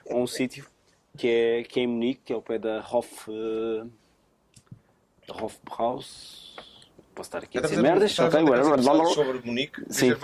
[0.07, 0.65] Ou um sítio
[1.17, 3.29] que é, que é em Munique, que é ao pé da Hof.
[3.29, 3.87] eh,
[5.27, 6.55] da Hofbrauhaus.
[7.15, 8.13] Posso estar aqui a dizer merdas?
[8.13, 8.75] Estás Ok, a dizer whatever.
[8.79, 9.83] episódios sobre Munique.
[9.91, 10.15] Sim.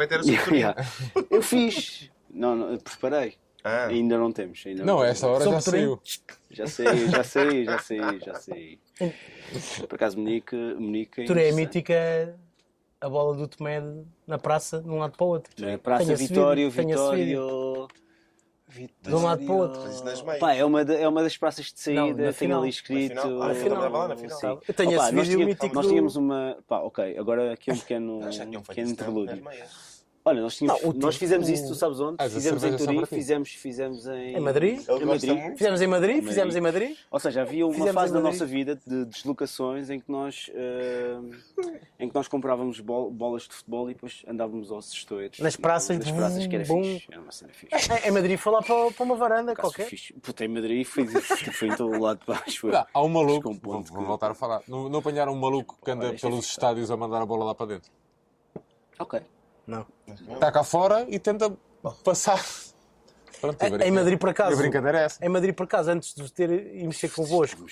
[0.53, 0.80] Yeah.
[1.30, 2.09] Eu fiz.
[2.35, 3.35] Não, não, preparei.
[3.62, 4.62] Ah, Ainda não temos.
[4.66, 5.11] Ainda Não, temos.
[5.11, 6.01] esta hora Sobre já saiu.
[6.51, 8.78] Já sei, já sei, já sei, já sei.
[9.89, 10.55] Por acaso, Munique.
[10.55, 11.55] Munique é é interessante.
[11.57, 12.37] mítica
[13.01, 13.82] a bola do Tomé
[14.26, 15.53] na praça, de um lado para o outro.
[15.66, 16.91] É, Praça esse Vitório, esse vídeo.
[16.91, 17.89] Vitório.
[19.03, 19.80] De um lado para o outro.
[20.05, 20.22] Meias.
[20.41, 22.61] Pá, é uma, de- é uma das praças de Não, saída, na tem final.
[22.61, 23.14] ali escrito.
[23.14, 23.43] Na final.
[23.43, 23.91] Ah, na final.
[23.93, 24.39] Lá na final.
[24.41, 24.59] Sim.
[24.66, 26.59] Eu tenho Opa, esse nós vídeo tínhamos, mítico Nós do- tínhamos uma.
[26.66, 29.45] Pá, ok, agora aqui um pequeno, feito pequeno interlúdio.
[30.27, 32.16] Olha, nós, tínhamos, Não, o nós tu- fizemos isso, tu sabes onde?
[32.18, 34.81] Ah, as fizemos em Turim, fizemos, fizemos em, Em Madrid?
[34.89, 35.53] Em Madrid.
[35.55, 36.25] Fizemos em Madrid, Madrid.
[36.29, 36.97] fizemos em Madrid.
[37.11, 41.18] Ou seja, havia uma Fizemos fase da nossa vida de deslocações em que nós, eh,
[42.01, 45.41] em que nós comprávamos bol- bolas de futebol e depois andávamos aos estoeiros.
[45.41, 46.83] Nas praças, Nas praças, que era bum.
[46.83, 47.07] fixe.
[47.12, 48.09] Era uma cena fixe.
[48.09, 49.85] Em- Madrid foi lá para, para uma varanda qualquer.
[49.89, 50.14] fixe.
[50.14, 52.68] Puta, em Madrid foi, foi em todo o lado de baixo.
[52.68, 54.62] Não, há um maluco, Com um vou, ponto vou que- voltar a falar.
[54.66, 57.55] Não, não apanharam um maluco que anda é pelos estádios a mandar a bola lá
[57.55, 57.91] para dentro?
[58.99, 59.20] Ok.
[59.67, 59.87] Não.
[60.53, 61.53] Cá fora e tenta
[62.03, 62.45] passar.
[63.45, 64.55] Pronto, a Em brinca- Madrid, por acaso.
[64.55, 65.24] A brincadeira é essa.
[65.24, 67.64] Em Madrid, por acaso, antes de ter e mexer convosco,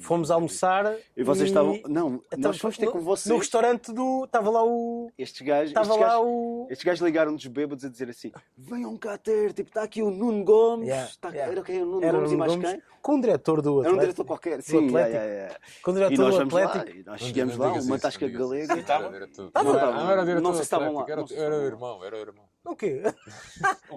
[0.00, 0.94] fomos almoçar.
[1.16, 1.80] E vocês estavam.
[1.88, 3.32] Não, Então, nós fomos ter no- com vocês.
[3.32, 4.24] No restaurante do.
[4.24, 5.10] Estava lá o.
[5.18, 5.68] Estes gajos.
[5.68, 6.66] Estava lá o.
[6.70, 10.44] Estes gajos ligaram-nos bêbados a dizer assim: venham cá ter, tipo, está aqui o Nuno
[10.44, 10.88] Gomes.
[10.88, 11.52] Yeah, está- yeah.
[11.52, 11.82] Era quem?
[11.82, 12.82] O Nuno Era Gomes e o mais Gomes, quem?
[13.02, 13.86] com o diretor do Atlético.
[13.88, 14.56] Era um diretor qualquer.
[14.58, 15.16] do Sim, yeah, Atlético.
[15.16, 15.56] yeah, yeah.
[15.82, 16.98] Com o E diretor nós do Atlético.
[16.98, 18.74] e nós chegamos lá, uma tasca galega.
[18.76, 22.20] Não era- era diretor Não sei se estavam atlético, lá, era- o irmão, era o
[22.20, 22.44] irmão.
[22.64, 23.02] O quê?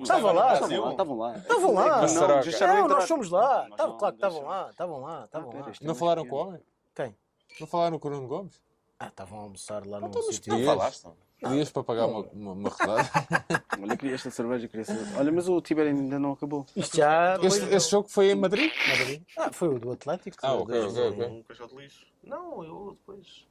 [0.01, 0.84] Estavam lá, estavam
[1.18, 1.38] lá.
[1.38, 2.01] Estavam lá.
[2.01, 2.88] Não, entrar.
[2.88, 3.68] nós fomos lá.
[3.70, 4.70] Claro que estavam lá.
[4.72, 5.24] Estavam lá.
[5.26, 5.72] Estavam pera, lá.
[5.72, 6.61] isto é Não falaram com o homem?
[6.95, 7.16] Quem?
[7.59, 8.61] Não falaram com o Nuno Gomes?
[8.99, 10.51] Ah, estavam a almoçar lá Então, no mas sítio.
[10.51, 10.70] Não Dias.
[10.70, 11.07] falaste?
[11.47, 13.03] Dias para pagar uma, uma, uma rodada.
[13.80, 15.05] Olha, queria esta cerveja, queria saber.
[15.18, 16.66] Olha, mas o Tibério ainda não acabou.
[16.76, 17.38] Isto já.
[17.41, 18.72] Este, este jogo foi em Madrid?
[18.88, 19.22] Madrid.
[19.38, 20.38] Ah, foi o do Atlético.
[20.41, 21.28] Ah, ok, ok.
[21.28, 22.07] Um caixote de lixo.
[22.24, 23.45] Não, eu depois.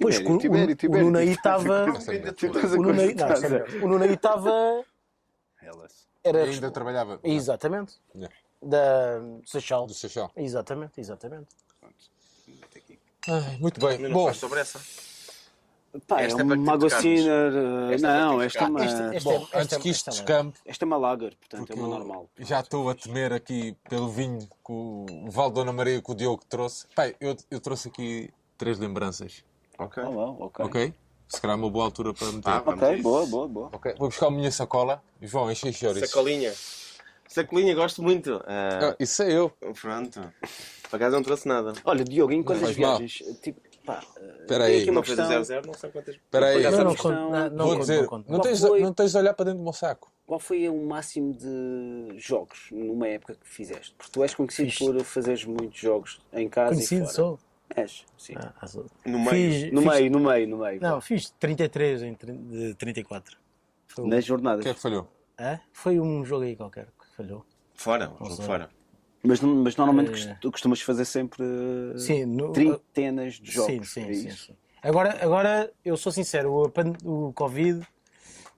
[0.00, 1.38] Pois, Tibério, o- Tibério, o, Tibério, o Nuno aí Tibério.
[1.38, 1.84] estava.
[2.76, 3.36] O Nuno aí, não, constatar.
[3.38, 4.84] sério, o Nuno aí estava.
[5.62, 6.06] Elas.
[6.24, 6.44] Era.
[6.44, 7.94] Ainda trabalhava Exatamente.
[8.14, 8.34] Yeah.
[8.62, 9.86] Da Seixal.
[9.86, 10.30] do Seixal.
[10.36, 11.48] Exatamente, exatamente.
[13.28, 14.10] Ai, muito bem.
[14.10, 14.80] Bom, sobre essa.
[16.06, 17.02] Pá, Esta é é uma te água tocarmos.
[17.02, 17.52] Ciner.
[17.92, 18.80] Esta é Não, esta é uma.
[19.22, 22.28] Bom, antes que isto descampe, Esta é uma lager, portanto é uma normal.
[22.38, 26.86] já estou a temer aqui pelo vinho que o Valdona Maria que o Diogo trouxe.
[26.94, 29.42] Pai, eu, eu trouxe aqui três lembranças,
[29.78, 30.02] Ok.
[30.04, 30.64] Oh, well, ok.
[30.64, 30.94] ok?
[31.28, 32.48] Se calhar é uma boa altura para meter.
[32.50, 33.02] Ah, Ok, isso.
[33.02, 33.70] boa, boa, boa.
[33.72, 35.02] Ok, Vou buscar a minha sacola.
[35.20, 36.10] João, enche os chouriços.
[36.10, 36.52] Sacolinha.
[37.28, 38.40] Sacolinha, gosto muito.
[38.46, 39.50] Ah, Ah, isso é eu.
[39.80, 40.20] pronto.
[40.88, 41.72] Por acaso não trouxe nada.
[41.84, 42.98] Olha, Diogo, em quantas faz mal.
[42.98, 43.38] viagens?
[43.42, 44.80] Tipo, pá, uh, Espera aí.
[44.82, 45.42] aqui uma Não fez a questão.
[45.62, 46.14] 0-0, não sei quantas.
[46.14, 46.60] Espera aí.
[46.64, 48.32] Acaso Não, não, não, não Vou conto, dizer, não conto.
[48.32, 48.80] não tens, foi?
[48.80, 50.12] não tens de olhar para dentro do meu saco.
[50.24, 53.94] Qual foi o máximo de jogos numa época que fizeste?
[53.98, 54.78] Porque tu és conhecido Fiz.
[54.78, 57.14] por fazeres muitos jogos em casa Conhecido e fora.
[57.14, 57.38] sou.
[57.74, 58.34] És, sim.
[58.36, 58.86] Ah, sou.
[59.04, 59.30] No meio.
[59.30, 60.80] Fiz, No fiz- meio, no meio, no meio.
[60.80, 63.36] Não, fiz 33 em tri- de 34.
[63.88, 64.62] Foi, Nas O jornadas.
[64.62, 65.08] que é que falhou?
[65.38, 65.60] Hã?
[65.72, 67.44] Foi um jogo aí qualquer que falhou.
[67.74, 68.70] Fora, um jogo fora.
[69.22, 73.90] Mas, mas normalmente Eh, tu costumas fazer sempre uh, Sim, no- trintenas de jogos.
[73.92, 74.56] Sim, sim, é sim, sim.
[74.82, 77.86] Agora, agora, eu sou sincero, o, o Covid, os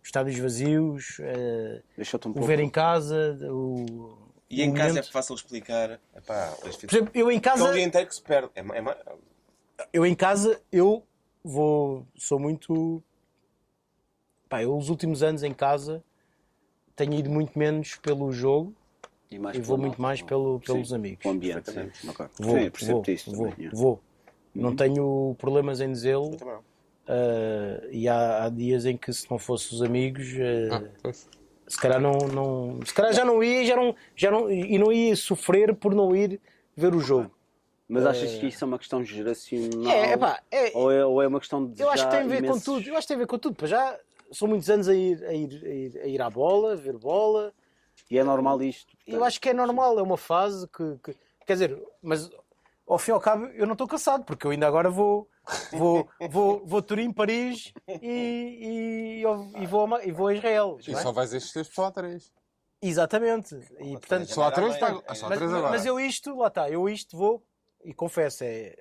[0.05, 2.43] estádios vazios, eh, um o pouco.
[2.43, 4.28] ver em casa, o.
[4.51, 6.01] E em casa é fácil explicar.
[6.17, 8.51] Epá, Por exemplo, eu em É casa, o dia inteiro que se perde.
[8.55, 9.17] É, é,
[9.93, 11.05] eu em casa, eu
[11.45, 13.03] vou, sou muito.
[14.49, 16.03] Pá, eu os últimos anos em casa
[16.97, 18.75] tenho ido muito menos pelo jogo
[19.31, 20.27] E, mais e vou muito mais não?
[20.27, 21.25] pelo, pelos Sim, amigos.
[21.25, 21.91] O ambiente, sim.
[22.39, 23.59] Vou, sim, percebo vou, isso vou, também.
[23.67, 23.79] yeah.
[23.79, 24.01] vou.
[24.55, 26.37] Não tenho problemas em dizê-lo.
[27.07, 31.29] eh, e há, há dias em que se não fosse os amigos, eh, Ah, pois.
[31.69, 32.81] Se calhar não, não.
[32.85, 36.15] Se calhar já não ia, já não, já não, e não ia sofrer por não
[36.17, 36.41] ir
[36.77, 37.31] ver o jogo.
[37.89, 39.91] Mas achas que isso é uma questão geracional?
[39.93, 42.27] É, epá, é, Ou é, ou é uma questão de eu acho que tem a
[42.27, 42.87] ver com imensos- tudo.
[42.89, 43.55] Eu acho que tem a ver com tudo.
[43.57, 43.99] Para já
[44.31, 46.99] são muitos anos a ir, a ir, a ir, a ir à bola, a ver
[46.99, 47.53] bola.
[48.11, 48.95] E é normal isto.
[49.07, 51.17] Eu acho que é normal, é uma fase que, que-
[51.47, 52.31] quer dizer, mas
[52.87, 55.27] ao fim e ao cabo eu não estou cansado, porque eu ainda agora vou
[55.73, 57.73] vou vou, vou Turim, Paris
[58.03, 60.79] e, e, e vou, e vou a Israel.
[60.87, 61.03] E não é?
[61.03, 62.33] só vais estes três só há três.
[62.81, 63.55] Exatamente.
[63.81, 65.71] E portanto, Só há três, tá- só há mas, três agora.
[65.71, 67.43] mas eu isto, lá está, eu isto vou
[67.85, 68.77] e confesso, é,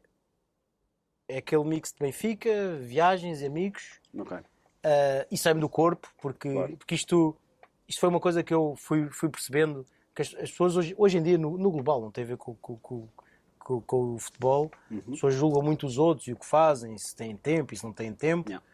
[1.27, 3.99] é aquele mix de Benfica, viagens, amigos.
[4.17, 4.37] Ok.
[4.37, 6.77] Uh, e sai-me do corpo, porque, Claro.
[6.77, 7.35] porque isto,
[7.87, 11.17] isto foi uma coisa que eu fui, fui percebendo que as, as pessoas hoje, hoje
[11.17, 13.07] em dia, no, no global, não tem a ver com, com, com,
[13.67, 14.97] com- com o futebol, Uhum.
[14.99, 17.83] as pessoas julgam muito os outros e o que fazem, se têm tempo e se
[17.83, 18.49] não têm tempo.
[18.49, 18.65] Yeah.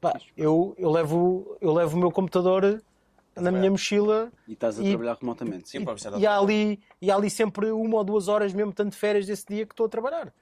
[0.00, 2.82] Pá, eu, eu, levo, eu levo o meu computador
[3.34, 5.68] na minha mochila E estás a E- trabalhar remotamente.
[5.68, 8.90] Sim, precisar e há, ali, e há ali sempre uma ou duas horas, mesmo tanto
[8.92, 10.32] de férias desse dia que estou a trabalhar.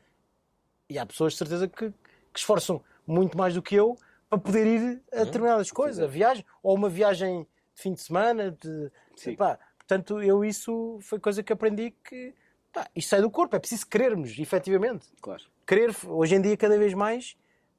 [0.90, 3.96] E há pessoas de certeza que, que esforçam muito mais do que eu
[4.28, 8.50] para poder ir a determinadas coisas, a viagem, ou uma viagem de fim de semana.
[8.50, 9.36] De, Sim.
[9.36, 12.34] pá, portanto, eu isso foi coisa que aprendi que
[12.76, 15.06] pá, isto sai do corpo, é preciso querermos, efetivamente.
[15.22, 15.42] Claro.
[15.66, 17.34] Querer, hoje em dia, cada vez mais,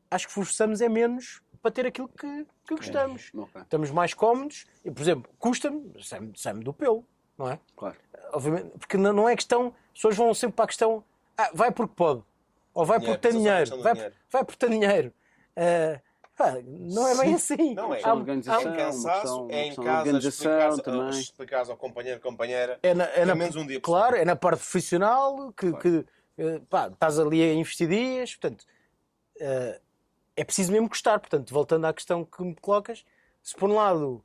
[0.09, 3.29] acho que forçamos é menos para ter aquilo que, que gostamos.
[3.35, 3.61] Ok.
[3.61, 7.05] Estamos mais cómodos e, por exemplo, custa-me, sai-me sai-me do pelo,
[7.37, 7.59] não é?
[7.75, 7.95] Claro.
[8.33, 11.03] Obviamente, porque não não é questão, as pessoas vão sempre para a questão,
[11.37, 12.23] ah, vai porque pode,
[12.73, 14.15] ou vai Dinheiro, porque tem dinheiro, vai, dinheiro.
[14.31, 15.13] vai porque tem dinheiro.
[16.39, 17.73] Ah, não é bem assim.
[17.73, 18.01] Não é.
[18.03, 21.19] Há- organização, É em questão- cansaço, uma é em questão casa, organização explicares, também.
[21.19, 22.79] explicares ao companheiro, companheira.
[22.83, 24.21] é na, é na- menos um dia claro, semana.
[24.21, 26.05] é na parte profissional que, que,
[26.37, 28.65] eh, pá, estás ali a investir dias, portanto,
[29.39, 29.81] eh,
[30.35, 31.19] é preciso mesmo gostar.
[31.19, 33.03] Portanto, voltando à questão que me colocas,
[33.41, 34.23] se por um lado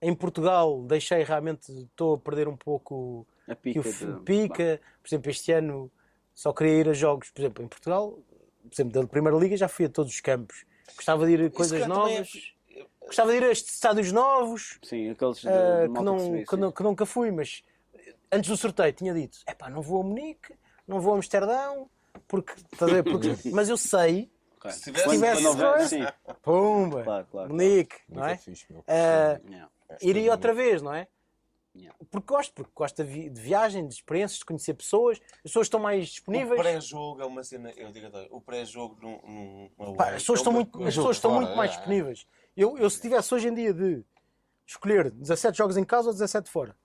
[0.00, 3.80] em Portugal deixei realmente, estou a perder um pouco A que pica.
[3.80, 5.90] o de- pica, por exemplo, este ano
[6.32, 8.18] só queria ir a jogos, por exemplo, em Portugal,
[8.62, 10.64] por exemplo, da Primeira Liga já fui a todos os campos.
[10.96, 12.54] Gostava de ir a se coisas também é- novas.
[13.06, 15.38] Gostava de ir a estes estádios novos, Sim, aqueles
[15.84, 17.62] de malta que, não, se que, não- que nunca fui, mas
[18.32, 20.54] antes do sorteio tinha dito: epá, não vou a Munique,
[20.88, 21.88] não vou a Amsterdão,
[22.26, 22.54] porque,
[22.86, 23.02] ver?
[23.04, 24.30] Porque- mas eu sei.
[24.70, 26.06] Se tivesse- Quando- tivesse coisa- sim,
[26.42, 28.36] pumba, Claro, claro, Munique, Muito não é?
[28.38, 28.66] fixe.
[28.86, 29.70] Eh, Yeah.
[30.00, 31.06] iria outra vez, não é?
[31.76, 31.96] Yeah.
[32.08, 35.66] Porque gosto, porque gosto de, vi- de viagem, de experiências, de conhecer pessoas, as pessoas
[35.66, 36.60] estão mais O disponíveis.
[36.60, 40.52] pré-jogo é uma cena, eu digo o pré-jogo num, num, Pá, as pessoas é estão
[40.52, 42.28] muito, as pessoas estão muito mais disponíveis.
[42.56, 44.04] Eu, eu se tivesse hoje em dia de
[44.64, 46.76] escolher 17 jogos em casa ou 17 fora,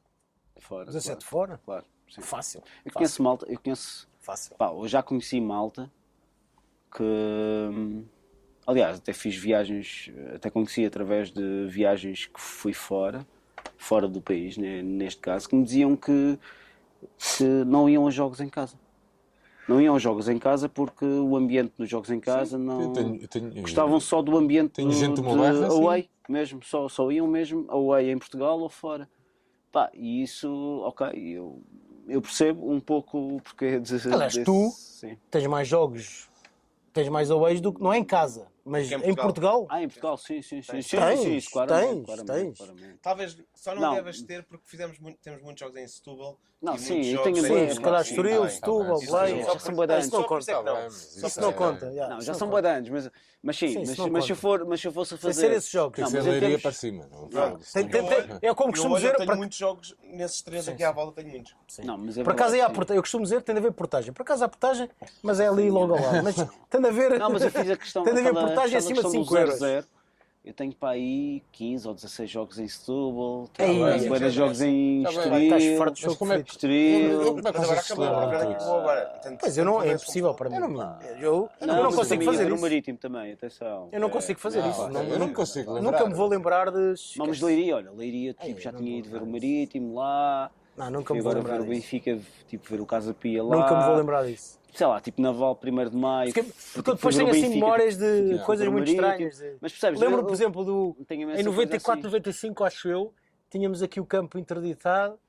[0.58, 2.22] Fora, 17 claro, fora, claro, sim.
[2.22, 2.64] fácil.
[2.84, 4.56] Eu conheço malta, eu conheço Fácil.
[4.58, 5.90] Pá, eu já conheci malta
[6.96, 7.04] que.
[8.68, 13.26] Aliás, até fiz viagens, até conheci através de viagens que fui fora,
[13.80, 16.38] fora do país, né, neste caso, que me diziam que,
[17.17, 18.75] que não iam a jogos em casa.
[19.67, 22.82] Não iam a jogos em casa porque o ambiente dos jogos em casa não.
[22.82, 25.77] Eu tenho- eu tenho- Gostavam só do ambiente Tenho gente do meu de assim.
[25.82, 29.07] away, mesmo, só, só iam mesmo away em Portugal ou fora.
[29.71, 30.49] Pá, e isso,
[30.84, 31.61] ok, eu,
[32.07, 33.93] eu percebo um pouco o porquê de.
[34.11, 35.15] Aliás, desse- tu- Sim.
[35.30, 36.27] Tens mais jogos,
[36.91, 37.82] tens mais aways do que.
[37.82, 39.65] Não é em casa, mas é em em Portugal.
[39.70, 40.82] Ah, em Portugal, sim, sim, sim.
[40.82, 42.57] sim, Tens, sim, isso, claramente, tens, claramente, tens.
[42.57, 42.99] claramente.
[43.01, 43.93] Talvez só não, Não.
[43.95, 46.38] deves ter porque fizemos muito, temos muitos jogos em Setúbal.
[46.61, 49.30] Não, e sim, eu tenho a ideia, se calhar Estoril, tá Setúbal, tá.
[49.30, 50.05] Isso já são bué de Ah, anos.
[50.05, 50.45] Isso não é conta.
[51.20, 51.86] Tá isso não é- conta.
[52.09, 52.51] Não, já são conta.
[52.51, 53.11] bué de anos, mas,
[53.41, 55.39] mas sim, mas, se eu for, mas se eu fosse a fazer...
[55.39, 55.95] ser esses jogos.
[55.95, 57.05] Tem Não, que mas ser leiria para cima.
[57.74, 59.07] Tem- tem- tem- é como Eu, costumo dizer.
[59.07, 61.55] eu tenho para- muitos jogos nesses três aqui à volta, tenho muitos.
[61.82, 62.70] Não, mas é Por acaso é a.
[62.89, 64.11] Eu costumo dizer que tem de haver portagem.
[64.11, 64.89] Por acaso há portagem,
[65.24, 66.24] mas é ali logo ao lado.
[66.24, 66.36] Mas
[66.70, 67.17] tem de haver.
[67.17, 68.03] Não, mas eu fiz a questão...
[68.03, 69.60] tem de haver aquela- portagem aquela acima de questão 5 do euros.
[69.60, 69.86] 0-0.
[70.45, 74.30] Eu tenho para aí 15 ou 16 jogos em Setúbal, Ei, tenho é, bué de
[74.30, 75.20] jogos em Tá bem.
[75.20, 77.22] Estoril, Estás forte jogo como é que- Estoril...
[77.38, 80.55] É Mas agora acabou, agora é Pois eu não, é impossível para mim.
[80.55, 82.62] Eu, eu Não, não mas consigo fazer o isso.
[82.62, 83.89] Marítimo também, atenção.
[83.91, 84.12] Eu não É.
[84.12, 84.88] consigo fazer Não, isso.
[84.89, 86.07] Não- eu não consigo Nunca lembrar.
[86.07, 86.93] me vou lembrar de.
[87.18, 90.49] Não, mas Leiria, olha, Leiria, tipo, já eu não tinha ido ver o Marítimo lá,
[90.78, 91.82] Não, nunca me vou agora lembrar ver o disso.
[91.82, 93.57] Benfica, tipo, ver o Casa Pia lá.
[93.57, 94.57] Nunca me vou lembrar disso.
[94.74, 96.34] Sei lá, tipo Naval 1 de Maio.
[96.34, 96.53] Porque, fui,
[96.84, 99.41] porque tipo, depois tenho assim memórias de tipo, coisas muito estranhas.
[99.59, 99.99] Mas percebes?
[99.99, 100.95] Lembro, eu- por exemplo, do.
[101.09, 102.07] Em coisa 94, assim.
[102.07, 103.13] 95, acho eu,
[103.49, 105.20] tínhamos aqui o campo interditado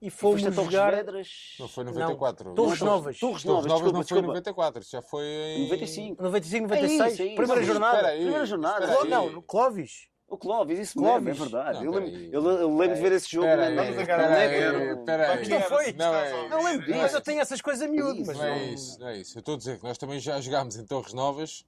[0.00, 0.94] e fomos a Torres jogar.
[0.94, 1.28] Vedras.
[1.58, 2.54] Não foi 94.
[2.54, 3.18] Torres Não, Novas.
[3.18, 4.26] Torres Torres Novas, Novas desculpa, não foi em desculpa.
[4.28, 6.22] 94, já foi em 95.
[6.22, 6.92] 95, É 96.
[6.92, 7.34] isso, é isso.
[7.36, 8.08] Primeira jornada.
[8.08, 9.04] aí, Primeira jornada.
[9.04, 10.11] Não, no Clóvis.
[10.32, 11.22] O Clóvis, isso Clóvis.
[11.24, 11.78] mesmo, é verdade.
[11.78, 12.30] Não, eu, lembro, peraí.
[12.32, 14.54] eu, eu lembro de ver esse jogo Espera na aí, na- Vamos na enganar, net.
[14.54, 15.38] espera aí, eu- espera aí.
[15.38, 15.92] Mas não foi.
[15.92, 16.90] Não é Não lembro disso.
[16.90, 18.22] Não é Mas eu tenho essas coisas a miúdo.
[18.26, 19.36] Mas Não é não- isso, não é isso.
[19.36, 21.66] Eu estou a dizer que nós também já jogámos em Torres Novas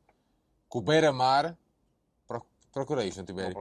[0.67, 1.55] com o Beira-Mar.
[2.27, 3.53] Pro- Procurei isto, não tiver.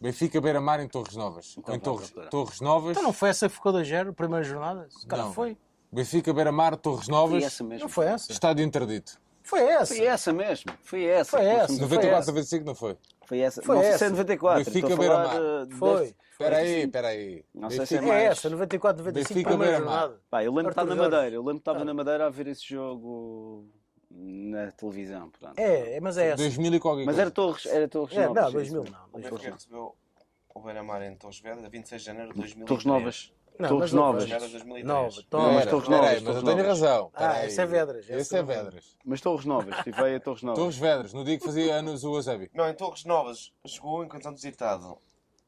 [0.00, 1.56] Benfica Beira-Mar em Torres Novas.
[1.58, 2.14] Então em Torres.
[2.30, 2.92] Torres Novas.
[2.92, 4.86] Então não foi essa que ficou da Gero, primeira jornada?
[4.90, 5.32] Se calhar Não.
[5.34, 5.58] foi.
[5.90, 7.42] Benfica Beira-Mar, Torres Foi Novas.
[7.42, 7.82] essa mesmo.
[7.82, 8.30] Não foi essa?
[8.30, 9.20] Estádio interdito.
[9.42, 9.94] Foi essa.
[9.94, 10.72] Foi essa mesmo.
[10.82, 11.30] Foi essa.
[11.36, 11.66] Foi essa.
[11.68, 12.30] Foi 94, essa.
[12.32, 12.96] 95 não foi.
[13.26, 13.62] Foi essa.
[13.62, 14.04] Foi não sei se essa.
[14.06, 14.64] é 94.
[14.64, 15.66] Benfica a Beira-Mar.
[15.66, 16.14] de- Foi.
[16.32, 17.44] Espera aí, espera aí.
[17.54, 18.38] Não sei se é Benfica- É mais.
[18.38, 19.92] essa, 94, 95, Benfica Beira-Mar.
[20.00, 20.20] jornada.
[20.30, 21.02] Pá, eu lembro estar Arthur na.
[21.02, 21.34] Madeira.
[21.36, 21.84] Eu lembro de estar Ah.
[21.84, 23.68] na Madeira a ver esse jogo
[24.10, 25.30] na televisão.
[25.30, 25.58] Portanto.
[25.58, 26.36] É, mas é essa.
[26.36, 28.42] 2000 e qualquer Mas era Torres, era Torres É, Novas.
[28.42, 28.92] não, sim, 2000 sim.
[28.92, 28.98] não.
[29.12, 29.94] O Benfica recebeu
[30.54, 32.68] o Beira-Mar em Torres Vedras a 26 de janeiro de 2003.
[32.68, 33.32] Torres Novas.
[33.58, 34.22] Não, Torres Novas.
[34.24, 34.32] foi.
[34.32, 34.86] Vedras 2003.
[34.86, 36.66] Nova, Não, mas Torres aí, Novas, mas eu tenho Novas.
[36.80, 37.10] razão.
[37.14, 37.46] Ah, aí.
[37.46, 38.42] esse é Vedras, esse é é.
[38.42, 38.96] Vedras.
[39.04, 39.76] Mas Torres Novas.
[39.78, 40.58] Estive a Torres Novas.
[40.58, 42.50] Torres Vedras, no dia que fazia anos o Eusébio.
[42.54, 44.98] Não, em Torres Novas chegou em condição visitado.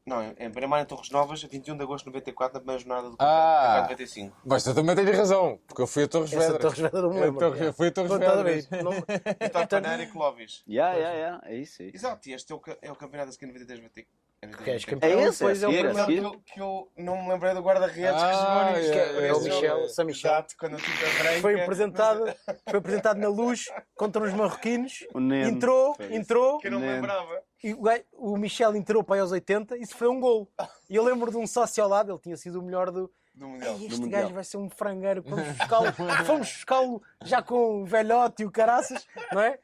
[0.07, 3.09] Não, em Beira-Mar em Torres Novas, a 21 de agosto de 94, na primeira jornada
[3.09, 3.85] do Ah.
[3.87, 4.37] campeonato de 95.
[4.45, 6.61] Mas eu também tenho razão, porque eu fui a Torres Vedras.
[6.61, 7.39] Torres Vedras não me Eu lembro.
[7.39, 7.69] Torres- yeah.
[7.69, 8.65] eu fui a Torres Vedras.
[9.41, 10.63] Vitor Paneira e Clóvis.
[10.69, 11.41] Yeah, yeah, yeah.
[11.49, 11.95] É isso, é isso.
[11.97, 14.07] Exato, e este é o, é o campeonato da seguinte 93 93.
[14.63, 15.99] Que és É campeão, esse, depois é é o primeiro.
[15.99, 18.93] é que, eu, que eu não me lembrei do guarda-redes Ah, que jogou nisto.
[18.93, 19.89] é, é o Michel.
[19.89, 20.31] São Michel.
[20.31, 21.41] Exato, quando eu tive a branca.
[21.41, 22.25] Foi apresentado,
[22.69, 24.99] foi apresentado na luz contra os marroquinos.
[25.15, 25.49] O Neno.
[25.49, 27.41] Entrou, Foi entrou, Que eu não me lembrava.
[27.63, 27.81] e o,
[28.33, 30.47] o Michel entrou para aí aos 80 e sofreu um gol.
[30.89, 33.11] E eu lembro de um sócio ao lado, ele tinha sido o melhor do.
[33.33, 33.75] Do Mundial.
[33.79, 34.21] "Ei, este Mundial.
[34.21, 35.47] gajo vai ser um frangueiro, vamos
[36.39, 39.59] buscá-lo já com o velhote e o caraças, não é?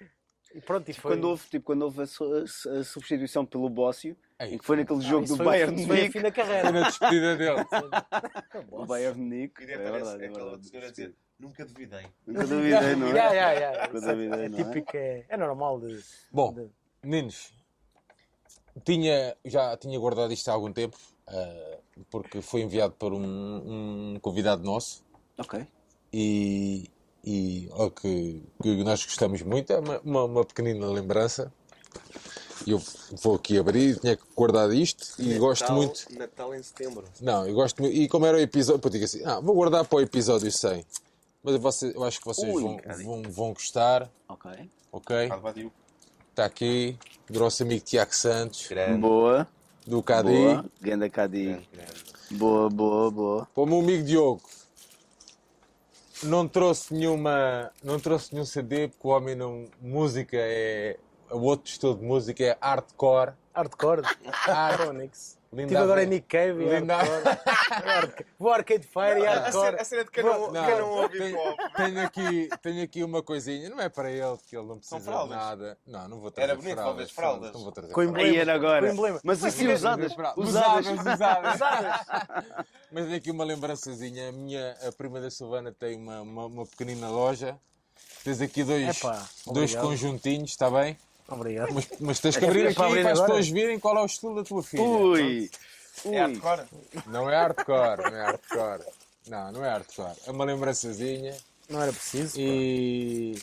[0.53, 1.13] E pronto, e foi.
[1.13, 5.01] Quando houve, tipo, quando houve a, a- a substituição pelo Bócio, Ei, que foi naquele
[5.01, 6.17] jogo do Bayern de isso foi a Munique.
[6.17, 6.61] fim da carreira.
[6.63, 7.65] Foi na despedida dele.
[8.71, 9.63] O Bayern de Munique.
[9.63, 10.67] E É verdade, é aquela verdade.
[10.67, 12.05] senhora a dizer, nunca duvidei.
[12.25, 13.11] Nunca duvidei, não é?
[13.11, 13.87] Yeah, yeah, yeah.
[13.93, 14.63] Nunca é- duvidei, é não é?
[14.63, 15.99] típico, é, é normal de.
[16.31, 16.69] Bom, de-
[17.03, 17.53] meninos,
[18.83, 20.97] tinha, já tinha guardado isto há algum tempo,
[21.27, 21.77] ah,
[22.09, 25.03] porque foi enviado por um, um convidado nosso
[25.37, 25.65] Ok.
[26.11, 26.89] e,
[27.23, 31.51] e ó, que, que nós gostamos muito, é uma, uma, uma pequenina lembrança.
[32.67, 32.81] Eu
[33.21, 36.05] vou aqui abrir, tinha guardado isto e gosto muito.
[36.17, 37.03] Natal em setembro.
[37.19, 37.95] Não, eu gosto muito.
[37.95, 40.85] E como era o episódio, eu digo assim, ah, vou guardar para o episódio 100.
[41.43, 44.51] Mas você, eu acho que vocês Ui, vão, vão, vão gostar, Ok.
[44.91, 45.29] ok?
[46.29, 46.97] Está aqui,
[47.29, 49.47] do nosso amigo Tiago Santos, Grande, Boa.
[49.85, 50.29] do Cadi.
[50.29, 50.65] Boa.
[50.79, 51.45] Ganda Cadi.
[51.45, 52.03] grande, grande.
[52.31, 53.47] Boa, boa, boa.
[53.53, 54.41] Para o meu amigo Diogo,
[56.23, 60.97] não trouxe nenhuma, não trouxe nenhum CD porque o homem não, música é,
[61.31, 63.33] o outro estilo de música é hardcore.
[63.53, 64.01] Hardcore.
[64.77, 65.39] Chronix.
[65.53, 66.15] Linda Estive agora a em ver.
[66.15, 68.25] Nick Cave e Linda- hardcore.
[68.39, 69.75] Vou Arcade Fire e A hardcore.
[69.81, 71.37] a cena de quem não, Não, não ouve tenho,
[71.75, 75.29] tenho aqui, tenho aqui uma coisinha, não é para ele, que ele não precisa de
[75.29, 75.77] nada.
[75.85, 77.51] Não, não vou trazer Era bonito, talvez, fraldas.
[77.51, 78.23] Não vou trazer Com fraldas.
[78.25, 78.51] emblema.
[78.53, 78.87] Agora.
[78.87, 79.19] Com emblema.
[79.25, 80.13] Mas assim usadas.
[80.37, 80.37] usadas,
[80.87, 81.15] Usadas.
[81.15, 82.01] usadas.
[82.89, 84.29] Mas tem aqui uma lembrançazinha.
[84.29, 87.57] A minha a prima da Silvana tem uma, uma, uma pequenina loja.
[88.23, 90.97] Tens aqui dois, Epá, dois conjuntinhos, está bem?
[91.31, 91.73] Obrigado.
[91.73, 94.01] Mas, mas tens que abrir É aqui para abrir para as pessoas verem qual é
[94.01, 94.83] o estilo da tua filha.
[94.83, 95.49] Ui.
[96.05, 96.15] Ui.
[96.15, 96.65] É hardcore?
[97.07, 98.83] Não é hardcore, não é hardcore.
[99.27, 100.15] Não, não é hardcore.
[100.25, 101.35] É uma lembrançazinha
[101.69, 102.33] Não era preciso.
[102.35, 102.41] pá.
[102.41, 103.35] e.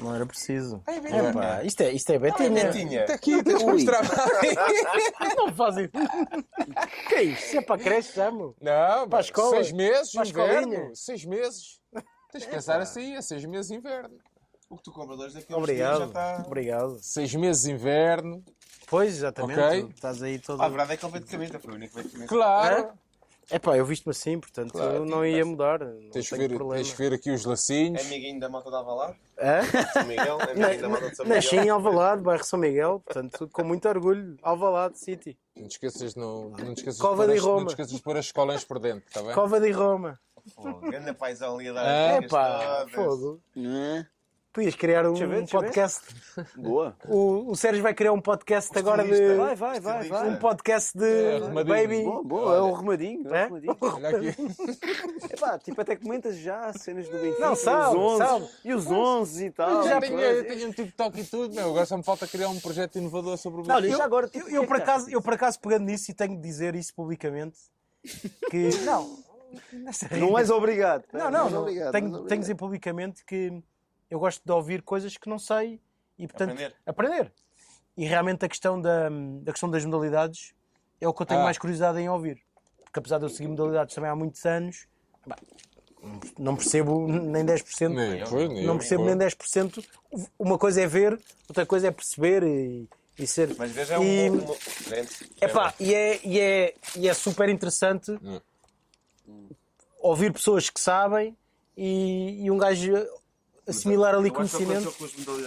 [0.00, 0.82] Não era preciso.
[0.86, 2.64] É, pá, isto é, isto é Betinha.
[2.64, 3.00] Betinha.
[3.02, 4.02] Está aqui, tens que mostrar.
[5.36, 5.88] Não fazem.
[7.08, 7.44] que é isto?
[7.46, 8.56] Isso é para creche meu.
[8.60, 9.50] Não, Para a escola.
[9.50, 10.90] seis meses, Para a inverno.
[10.96, 11.80] Seis meses.
[12.32, 14.18] Tens que pensar assim, é seis meses inverno.
[14.70, 16.04] O que tu compras dois daqui a dias já Obrigado.
[16.06, 16.42] está...
[16.46, 16.98] Obrigado.
[17.00, 18.42] Seis meses inverno.
[18.86, 19.60] Pois, exatamente.
[19.60, 19.82] Ok.
[19.84, 20.60] tu Estás aí todo.
[20.62, 22.12] Ah, a verdade é que ele veio de camisa, foi o único que veio de
[22.12, 22.28] camisa.
[22.28, 22.92] Claro.
[23.50, 25.78] É pá, eu visto-me assim, portanto Claro, eu não ia mudar.
[25.80, 26.82] Não Tens que, tenho ver, problema.
[26.82, 28.02] tens que ver aqui os lacinhos.
[28.02, 29.18] É amiguinho da malta de Alvalade?
[29.38, 29.60] Hã?
[29.92, 30.38] São Miguel?
[30.40, 31.64] É amiguinho da malta de São Nasci Miguel?
[31.66, 34.36] em Alvalade, bairro São Miguel, portanto, com muito orgulho.
[34.42, 35.38] Alvalade City.
[35.54, 37.58] Não te esqueças, não, não te esqueças Cova de pôr de as- Roma.
[37.60, 39.34] Não te esqueças de pôr as escolas por dentro, está bem?
[39.34, 40.18] Cova de Roma.
[40.56, 42.92] Pô, Grande paizão ali a dar É as É dicas pá, todas.
[42.94, 43.40] fogo.
[44.54, 44.62] Né?
[44.62, 45.48] Podias criar um eu ver, eu ver.
[45.50, 46.00] podcast.
[46.56, 46.96] Boa.
[47.08, 49.34] O, o Sérgio vai criar um podcast agora de.
[49.34, 50.28] Vai, vai, vai, vai.
[50.30, 51.74] Um podcast de É, arrumadinho.
[51.76, 52.02] Baby.
[52.04, 52.56] Boa, boa.
[52.56, 53.26] É o remadinho.
[53.26, 53.44] É o É?
[53.46, 53.76] remadinho.
[53.80, 54.28] Olha aqui.
[55.32, 57.40] Epá, tipo, até comentas já cenas do Benfica.
[57.46, 58.48] Não, sabe, os 11, sabe.
[58.64, 59.82] E os 11 e tal.
[59.82, 61.70] Já e tenho, eu tenho um TikTok e tudo, meu.
[61.70, 63.96] Agora só me falta criar um projeto inovador sobre o Benfica.
[63.96, 66.74] já agora, Eu, eu, por acaso, eu por acaso pegando nisso e tenho de dizer
[66.76, 67.58] isso publicamente
[68.50, 69.18] que não,
[70.18, 71.04] Não és obrigado.
[71.12, 71.60] não, não, és não.
[71.62, 73.52] obrigado, tenho, não és tenho de dizer publicamente que
[74.14, 75.80] eu gosto de ouvir coisas que não sei
[76.18, 76.74] e portanto Aprender.
[76.86, 77.32] aprender.
[77.96, 79.08] E realmente a questão da,
[79.42, 80.52] da questão das modalidades
[81.00, 81.44] é o que eu tenho Ah.
[81.44, 82.40] mais curiosidade em ouvir.
[82.84, 84.86] Porque apesar de eu seguir modalidades também há muitos anos,
[85.26, 85.36] bah,
[86.38, 87.88] não percebo nem 10%.
[87.94, 89.14] Nem, foi, nem não percebo foi.
[89.14, 89.84] nem 10%.
[90.38, 92.88] Uma coisa é ver, outra coisa é perceber e,
[93.18, 93.54] e ser.
[93.58, 94.56] Mas veja, é um E- bom...
[94.88, 98.40] Gente, Epá, e, é, e, é, e é super interessante Hum.
[100.00, 101.36] ouvir pessoas que sabem
[101.76, 102.92] e, e um gajo
[103.66, 104.94] assimilar ali que conhecimento.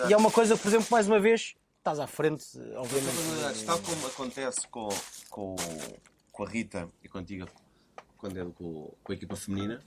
[0.09, 2.45] E é uma coisa que, por exemplo, mais uma vez, estás à frente,
[2.75, 3.65] obviamente.
[3.65, 4.89] Tal como acontece com,
[5.29, 5.55] com,
[6.31, 7.47] com a Rita e contigo,
[8.17, 9.81] quando é com, com a equipa feminina,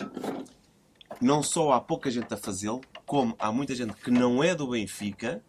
[1.20, 4.68] não só há pouca gente a fazê-lo, como há muita gente que não é do
[4.68, 5.42] Benfica,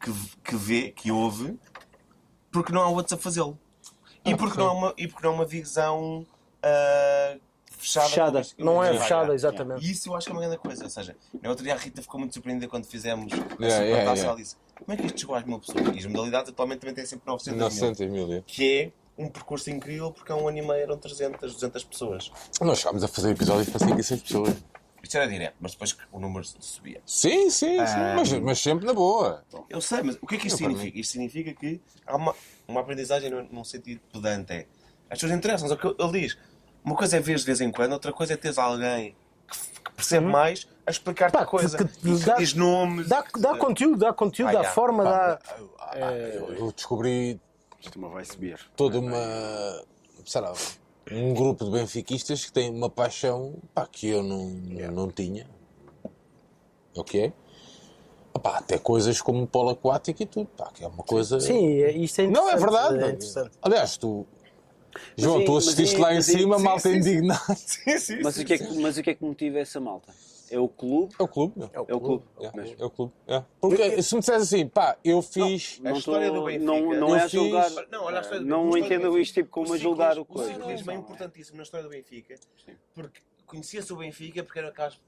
[0.00, 0.12] que,
[0.44, 1.58] que vê, que ouve,
[2.50, 3.58] porque não há outros a fazê-lo.
[4.24, 6.26] E, porque não há uma, e porque não há uma visão
[6.62, 7.38] ah,
[7.76, 8.08] fechada.
[8.08, 8.42] Fechada.
[8.56, 9.86] como- Não é fechada, exatamente.
[9.86, 10.84] E isso eu acho que é uma grande coisa.
[10.84, 13.66] Ou seja, no outro dia a Rita ficou muito surpreendida quando fizemos a Yeah, segunda
[13.84, 14.16] yeah, taça.
[14.16, 14.28] yeah.
[14.28, 15.94] Ela disse: Como é que isto chegou às mil pessoas?
[15.94, 17.64] E as modalidades atualmente também têm sempre 900 mil.
[17.64, 18.32] 900 mil.
[18.34, 18.42] é.
[18.46, 18.80] Que
[19.18, 22.30] é um percurso incrível porque há um ano e meio eram 300, 200 pessoas.
[22.60, 24.54] Nós chegámos a fazer episódios para 5 e 6 pessoas.
[25.02, 27.00] Isto era direto, mas depois o número subia.
[27.06, 27.78] Sim, sim, sim.
[27.78, 28.14] Ah.
[28.16, 29.44] Mas, mas sempre na boa.
[29.70, 30.98] Eu sei, mas o que é que isto Eu, significa?
[30.98, 32.34] Isto significa que há uma,
[32.66, 34.52] uma aprendizagem num, sentido pedante.
[34.52, 34.66] É,
[35.08, 35.72] as pessoas interessam-se.
[35.72, 36.36] É o que Ele diz:
[36.86, 39.16] uma coisa é ver de vez em quando, outra coisa é teres alguém
[39.50, 41.76] que, que percebe mais a explicar-te Pá, a coisa.
[41.76, 43.08] que- que E que dá- diz nomes.
[43.08, 44.74] Dá, dá conteúdo, dá conteúdo, Ah, dá yeah.
[44.74, 45.38] forma, dá.
[45.80, 47.40] Ah, eu, descobri
[47.80, 48.58] Isto não vai subir.
[48.76, 49.82] toda uma.
[50.24, 50.52] sei lá,
[51.10, 54.44] um grupo de benfiquistas que tem uma paixão pá, que eu não,
[54.92, 55.46] não tinha.
[56.96, 57.32] Ok?
[58.42, 60.46] Pá, até coisas como polo aquático e tudo.
[60.56, 61.40] Pá, que é uma coisa.
[61.40, 62.54] Sim, é- isto é Não, interessante.
[62.54, 63.04] é verdade.
[63.04, 63.50] É interessante.
[63.62, 64.26] Aliás, tu.
[65.16, 67.42] João, tu assististe lá em mas cima, malta indignada.
[67.56, 69.80] Sim, sim, Mas sim, o, que é que, mas o que é que motiva essa
[69.80, 70.12] malta?
[70.48, 71.12] É o clube?
[71.18, 71.70] É o clube, meu.
[71.88, 72.24] É o clube.
[72.40, 72.76] É, mesmo.
[72.78, 73.12] é o clube.
[73.26, 73.42] é.
[73.60, 75.80] Porque se me disseres assim, pá, eu fiz.
[75.84, 76.64] A história do Benfica.
[76.64, 77.68] Não, não é a fiz- julgar.
[77.90, 78.84] Não, olha a história do não Benfica.
[78.84, 80.54] O entendo isto tipo como a julgar o O coisa.
[80.54, 82.36] ciclismo é importantíssimo na história do Benfica,
[82.94, 85.00] porque conhecia-se o Benfica porque era aquelas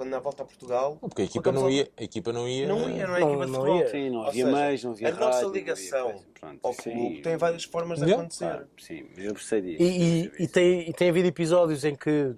[0.00, 1.86] quando na volta a Portugal Porque a equipa não ia.
[1.94, 2.66] A equipa não ia.
[2.66, 3.78] não ia, não é Não- equipa de não futebol.
[3.80, 3.88] ia.
[3.90, 6.24] Sim, não havia seja, meios, não havia a nossa não ligação
[6.62, 8.66] ao clube tem várias formas de acontecer.
[8.78, 9.82] Sim, eu percebi disso.
[9.82, 12.34] E, e- e tem, e tem havido episódios em que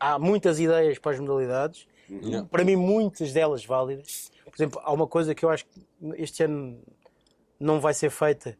[0.00, 2.46] há muitas ideias para as modalidades, Yeah.
[2.50, 4.30] para mim, muitas delas válidas.
[4.44, 5.80] Por exemplo, há uma coisa que eu acho que
[6.16, 6.78] este ano
[7.60, 8.58] não vai ser feita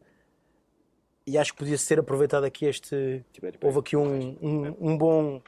[1.27, 3.23] e acho que podia ser aproveitado aqui este.
[3.61, 5.41] Houve aqui um, um, um bom.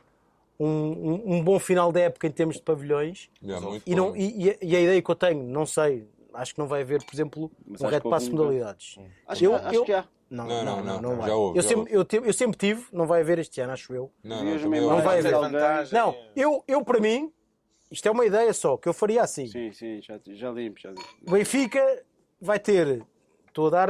[0.60, 4.16] Um, um- um bom final da época em termos de pavilhões Yeah, muito e, não,
[4.16, 7.14] e, e a- ideia que eu tenho, não sei, acho que não vai haver, por
[7.14, 8.98] exemplo, Mas um red pass de modalidades.
[9.28, 10.06] Acho, Eu- que, acho eu- que há.
[10.30, 11.30] Não, Não, não, não, não, não, não vai.
[11.30, 11.94] já houve, eu, já sempre, houve.
[11.94, 14.12] eu, te- eu sempre tive, não vai haver este ano, acho eu.
[14.24, 15.34] Não, mesmo eu- Não vai é haver.
[15.34, 15.94] vantagem.
[16.00, 17.32] Não, eu, eu para mim,
[17.92, 19.46] isto é uma ideia só, que eu faria assim.
[19.48, 21.06] Sim, sim, já, já limpo, já limpo.
[21.30, 22.04] Benfica
[22.42, 23.06] vai ter,
[23.48, 23.90] estou a dar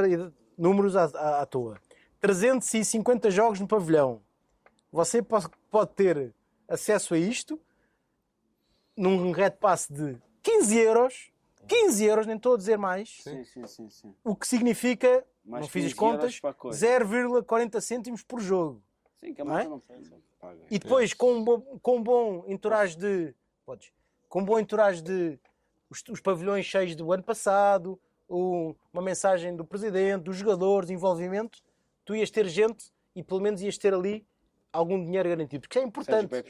[0.57, 1.77] números à, à, à toa,
[2.19, 4.19] 350 jogos no pavilhão.
[4.91, 6.33] Você pode, pode ter
[6.67, 7.59] acesso a isto
[8.95, 11.31] num red pass de 15 euros.
[11.67, 13.17] 15 euros, nem estou a dizer mais.
[13.23, 13.89] Sim, sim, sim.
[13.89, 14.15] sim.
[14.23, 16.87] O que significa, Mais não fiz as 15 euros contas, para a coisa.
[16.87, 18.83] 0,40 cêntimos por jogo.
[19.17, 19.67] Sim, que a Não é?
[19.67, 20.15] não pensa.
[20.69, 23.33] E depois, com um bom, com um bom entourage de.
[23.65, 23.91] Podes.
[24.29, 25.39] Com um bom entourage de.
[25.89, 31.59] Os, os pavilhões cheios do ano passado, o- uma mensagem do presidente, dos jogadores, envolvimento,
[32.03, 34.23] tu ias ter gente e pelo menos ias ter ali
[34.75, 35.61] algum dinheiro garantido.
[35.61, 36.45] Porque isto é importante.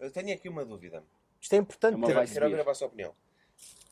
[0.00, 1.02] Eu tenho aqui uma dúvida.
[1.40, 2.02] Isto é importante.
[2.02, 3.12] É ter- vai- Quero ouvir a vossa opinião.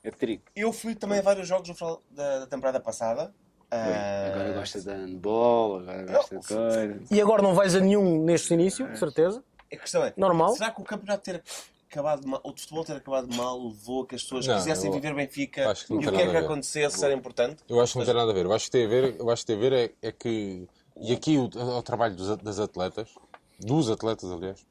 [0.03, 0.43] É trigo.
[0.55, 3.35] Eu fui também a vários jogos no final da, da temporada passada.
[3.71, 7.03] Ah, Agora gosta de handball, agora gosta de coisa.
[7.11, 9.45] E agora não vais a nenhum neste início, de certeza.
[9.71, 10.55] A questão é, Normal.
[10.55, 11.43] será que o campeonato ter
[11.91, 14.87] acabado mal, ou de futebol ter acabado mal, levou a que as pessoas Não, quisessem
[14.89, 17.63] eu viver Benfica acho que e o que é que acontecesse era importante?
[17.69, 18.47] Eu acho que não tem nada a ver.
[18.47, 20.67] Eu acho que tem a ver, eu acho que tem a ver é, é que.
[21.01, 23.11] E aqui o, o trabalho dos, das atletas,
[23.59, 24.67] dos atletas, aliás,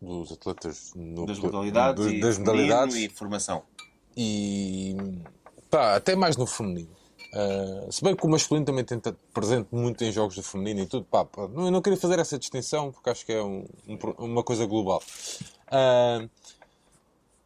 [0.00, 3.62] dos atletas no, Das modalidades, do- e, das modalidades e formação.
[4.16, 4.96] e
[5.70, 6.96] pá, até mais no feminino.
[7.32, 9.00] Ah, se bem que o masculino também tem
[9.32, 12.18] presente muito em jogos do feminino e tudo, pá, pá, não, eu não queria fazer
[12.18, 15.02] essa distinção porque acho que é um- um uma coisa global.
[15.68, 16.26] Ah,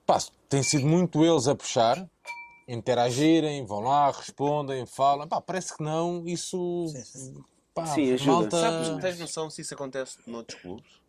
[0.07, 0.19] pá,
[0.49, 2.09] tem sido muito eles a puxar,
[2.67, 5.29] interagirem, vão lá, respondem, falam.
[5.29, 6.87] Pá, parece que não, isso.
[7.75, 8.33] Pá, Sim, ajuda.
[8.33, 8.61] malta.
[8.61, 11.05] Sabes, tens noção se isso acontece noutros clubes?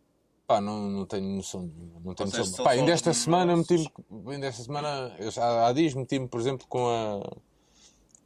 [0.48, 1.72] Pá, não, não tenho noção.
[2.04, 2.66] Não tenho seja, noção.
[2.66, 3.88] Pá, ainda esta semana meti-me.
[4.28, 7.38] Ainda esta semana, eu já há dias meti-me, por exemplo, com a.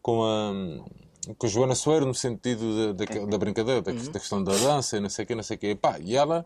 [0.01, 1.33] com a.
[1.37, 4.97] com a Joana Soeiro, no sentido da, da, da brincadeira, da, da questão da dança
[4.97, 5.75] e não sei o quê, não sei o quê.
[5.75, 6.45] Pá, e ela,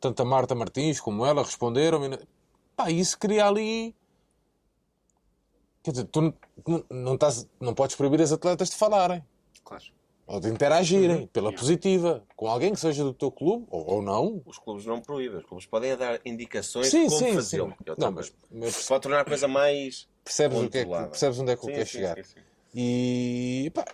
[0.00, 2.04] tanto a Marta Martins como ela, responderam.
[2.04, 2.18] E,
[2.76, 3.94] pá, isso cria ali.
[5.82, 6.34] Quer dizer, tu não,
[6.90, 9.24] não, estás, não podes proibir as atletas de falarem.
[9.64, 9.84] Claro.
[10.26, 11.26] Ou de interagirem, Uhum.
[11.28, 14.42] pela positiva, com alguém que seja do teu clube, ou, ou não.
[14.44, 17.68] Os clubes não proíbem, os clubes podem dar indicações Sim, de como sim, fazê-lo.
[17.68, 17.76] sim.
[17.86, 20.08] É Não, mas, mas Pode tornar a coisa mais.
[20.24, 22.24] percebes, o que é que, percebes onde é que eu Sim, quero sim, chegar.
[22.24, 22.40] sim.
[22.74, 23.84] E, pá,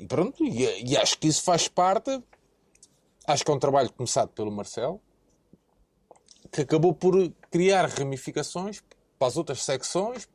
[0.00, 2.20] e pronto, e, e acho que isso faz parte.
[3.24, 5.00] Acho que é um trabalho começado pelo Marcelo
[6.50, 8.82] que acabou por criar ramificações
[9.18, 10.28] para as outras secções,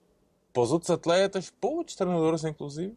[0.54, 2.96] para os outros atletas, para outros treinadores, inclusive.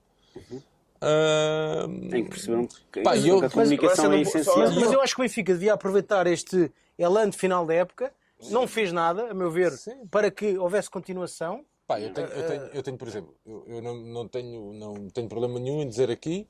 [2.11, 4.59] Tem que perceber que, Pá, que eu- a mas comunicação agora é essencial.
[4.59, 8.13] Mas, mas eu acho que o Benfica devia aproveitar este elan de final da época.
[8.51, 10.07] Não fez nada, a meu ver, Sim.
[10.11, 11.65] para que houvesse continuação.
[11.87, 15.09] Pá, eu tenho, eu tenho, eu tenho por exemplo, eu, eu não, não, tenho, não
[15.09, 16.47] tenho problema nenhum em dizer aqui,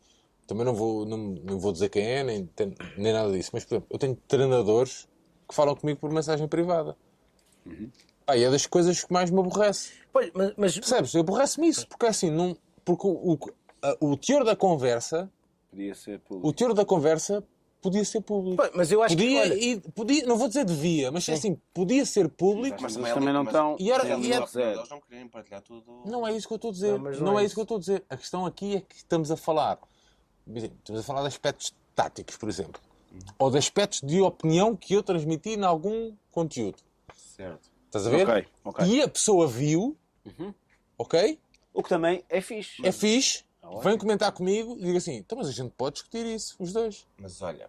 [0.47, 2.48] também não vou, não, não vou dizer quem é, nem,
[2.97, 5.06] nem nada disso, mas, por exemplo, eu tenho treinadores
[5.48, 6.97] que falam comigo por mensagem privada.
[8.24, 9.93] Pá, e é das coisas que mais me aborrece.
[10.12, 11.14] Pois, mas, mas- Percebes?
[11.14, 13.39] Aborrece-me isso, porque assim, não, porque o, o,
[14.01, 15.31] o teor da conversa,
[15.70, 16.53] Podia ser o público.
[16.53, 17.44] teor da conversa
[17.82, 18.57] podia ser público.
[18.57, 19.48] pois, mas eu acho Podia, que.
[19.48, 22.78] olha, e, podia, não vou dizer devia, mas assim, podia ser público.
[22.82, 23.77] Mas também eles também não mas- estão.
[23.78, 24.78] E era- e era- zero.
[24.81, 26.03] Eles não querem partilhar tudo.
[26.05, 26.89] Não é isso que eu estou a dizer.
[26.93, 28.05] Não, Não, mas não é é isso que eu estou a dizer.
[28.11, 29.78] A questão aqui é que estamos a falar.
[30.53, 32.81] Estamos a falar de aspectos táticos, por exemplo.
[33.39, 36.78] Ou de aspectos de opinião que eu transmiti em algum conteúdo.
[37.15, 37.70] Certo.
[37.86, 38.28] Estás a ver?
[38.28, 38.86] Ok, ok.
[38.86, 39.97] E a pessoa viu,
[40.98, 41.39] ok?
[41.73, 42.85] O que também é fixe.
[42.85, 43.82] É fixe, ótimo.
[43.82, 47.06] vem comentar comigo e diga assim: então, mas a gente pode discutir isso, os dois.
[47.18, 47.68] Mas olha.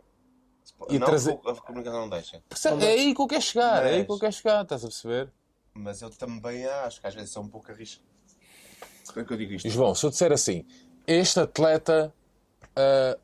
[0.90, 2.42] E não, trazer- a comunicação não deixa.
[2.48, 2.86] Percebe?
[2.86, 4.88] É aí que eu quero chegar, é aí Mas- que eu quero chegar, estás a
[4.88, 5.32] perceber?
[5.74, 8.04] Mas eu também acho que às vezes são um pouco arrisco.
[9.08, 9.70] Como é que eu digo isto?
[9.70, 10.66] João, se eu disser assim,
[11.08, 12.14] este atleta
[12.76, 13.18] ah,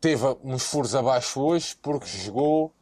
[0.00, 2.72] teve uns furos abaixo hoje porque jogou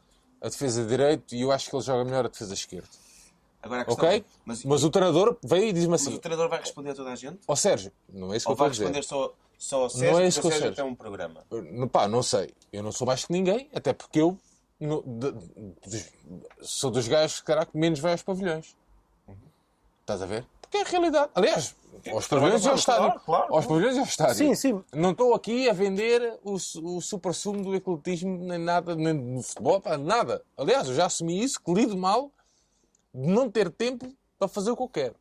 [0.41, 2.87] a defesa de direito e eu acho que ele joga melhor a defesa esquerda.
[3.67, 4.17] Agora questão Ok?
[4.19, 6.95] é, mas, Mas o treinador veio e diz-me mas assim: o treinador vai responder a
[6.95, 7.39] toda a gente?
[7.47, 9.09] Ó Sérgio, não é isso que eu Ou vai estou a responder dizer.
[9.09, 10.75] só, só ao Não Sérgio, é porque isso o que eu Sérgio sei.
[10.83, 11.43] tem um programa?
[11.51, 12.53] Não, Pá, não sei.
[12.73, 14.37] Eu não sou mais que ninguém, até porque eu
[14.79, 16.09] no- de- dos-
[16.61, 18.75] sou dos gajos que, caraca, menos vai aos pavilhões.
[20.01, 20.45] Estás a ver?
[20.61, 21.31] Porque é a realidade.
[21.35, 21.75] Aliás,
[22.11, 23.21] aos pavilhões e ao claro, estádio.
[23.25, 24.35] claro, Aos pavilhões e ao estádio.
[24.35, 24.83] Sim, sim.
[24.93, 29.41] Não estou aqui a vender o, o super sumo do ecletismo, nem nada, nem do
[29.41, 30.43] futebol, pá, nada.
[30.57, 32.31] Aliás, eu já assumi isso, que lido mal
[33.17, 35.15] de não ter tempo para fazer o que eu quero.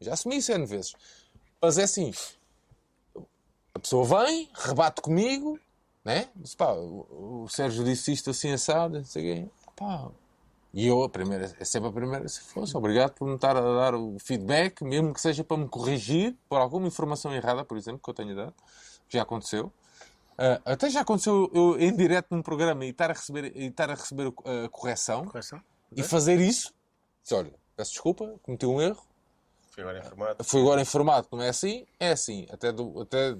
[0.00, 0.94] Já assumi isso N vezes.
[1.60, 2.12] Mas é assim,
[3.74, 5.58] a pessoa vem, rebate comigo,
[6.04, 6.28] né?
[6.36, 9.48] Diz, pá, o, o Sérgio disse isto assim assado, não sei quê.
[9.76, 10.08] Pá,
[10.72, 13.60] E eu, a primeira, é sempre a primeira, se fosse, obrigado por me estar a
[13.60, 18.00] dar o feedback, mesmo que seja para me corrigir por alguma informação errada, por exemplo,
[18.02, 18.54] que eu tenha dado.
[19.08, 19.72] Já aconteceu.
[20.38, 23.90] Ah, até já aconteceu eu em direto num programa e estar a receber, e estar
[23.90, 25.60] a receber a correção Correção?
[25.94, 26.72] e fazer isso.
[27.22, 29.02] Diz, olha, peço desculpa, cometi um erro,
[29.70, 30.44] Fui agora informado.
[30.44, 32.46] fui agora informado que não é assim, é assim.
[32.50, 33.36] Até, do, até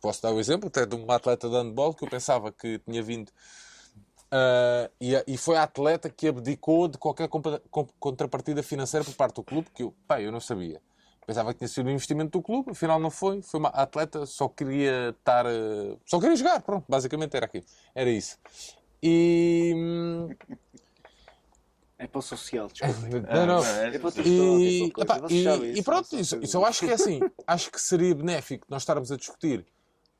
[0.00, 3.02] posso dar o exemplo, até de uma atleta de handball que eu pensava que tinha
[3.02, 3.32] vindo
[4.32, 7.28] ah, e, e foi a atleta que abdicou de qualquer
[8.00, 10.80] contrapartida financeira por parte do clube, que eu, pá, eu não sabia.
[11.26, 13.42] Pensava que tinha sido um investimento do clube, afinal não foi.
[13.42, 15.46] Foi uma atleta, só queria estar.
[15.46, 17.64] ah, Só queria jogar, pronto, basicamente era aquilo.
[17.94, 18.38] Era isso.
[19.02, 19.74] E.
[22.02, 23.20] É para o social, desculpa.
[23.32, 23.64] Não, não.
[23.64, 26.80] É para o teu E, epá, e- sabem e isso, pronto, isso, isso eu acho
[26.80, 27.20] que é assim.
[27.46, 29.64] Acho que seria benéfico nós estarmos a discutir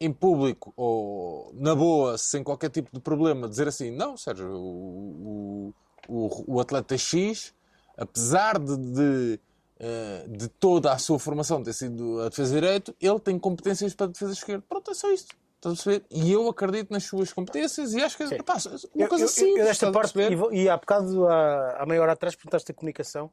[0.00, 5.72] em público ou na boa, sem qualquer tipo de problema, dizer assim: não, Sérgio, o,
[6.08, 7.52] o, o, o atleta X,
[7.96, 9.40] apesar de, de,
[9.80, 13.92] eh, de toda a sua formação ter sido a defesa de direito, ele tem competências
[13.92, 14.64] para a defesa esquerda.
[14.68, 15.34] Pronto, é só isto.
[15.62, 16.04] Estás a perceber?
[16.10, 18.34] E eu acredito nas suas competências e acho que Sim.
[18.34, 18.54] epá,
[18.94, 19.58] uma Eu, coisa eu, simples.
[19.58, 22.34] eu desta estás a parte, e, vou- e há bocado, há, há meia hora atrás,
[22.34, 23.30] perguntaste a comunicação.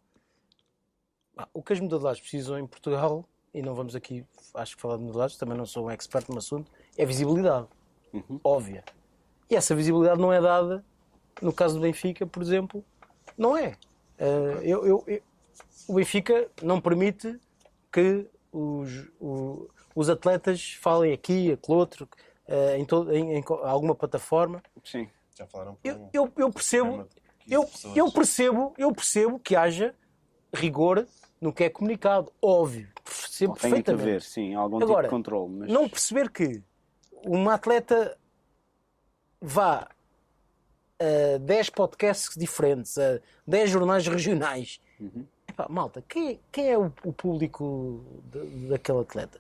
[1.35, 4.23] Ah, O que as modalidades precisam em Portugal, e não vamos aqui,
[4.53, 7.67] acho que falar de modalidades, também não sou um expert no assunto, é visibilidade.
[8.43, 8.83] Óbvia.
[9.49, 10.85] E essa visibilidade não é dada,
[11.41, 12.85] no caso do Benfica, por exemplo,
[13.35, 13.75] não é.
[14.19, 14.23] Ah,
[14.61, 15.21] eu- eu- eu-
[15.87, 17.39] o Benfica não permite
[17.91, 22.07] que os, o- os atletas falem aqui, aquele outro,
[22.47, 24.61] ah, em, todo- em- em alguma plataforma.
[24.83, 25.09] Sim.
[25.37, 28.91] Já falaram por Eu, um eu, eu percebo, programa de 15 eu, eu percebo, eu
[28.93, 29.95] percebo que haja
[30.53, 31.05] rigor
[31.39, 34.25] no que é comunicado, óbvio, percebo Tem que haver, perfeitamente.
[34.25, 35.51] sim, algum Agora, tipo de controle.
[35.53, 35.69] Mas...
[35.71, 36.61] Não perceber que
[37.25, 38.17] uma atleta
[39.41, 39.87] vá
[40.99, 44.81] a 10 podcasts diferentes, a 10 jornais regionais.
[44.99, 45.25] Uhum.
[45.47, 49.39] Epá, malta, quem, é- quem é o, o público de- daquele atleta?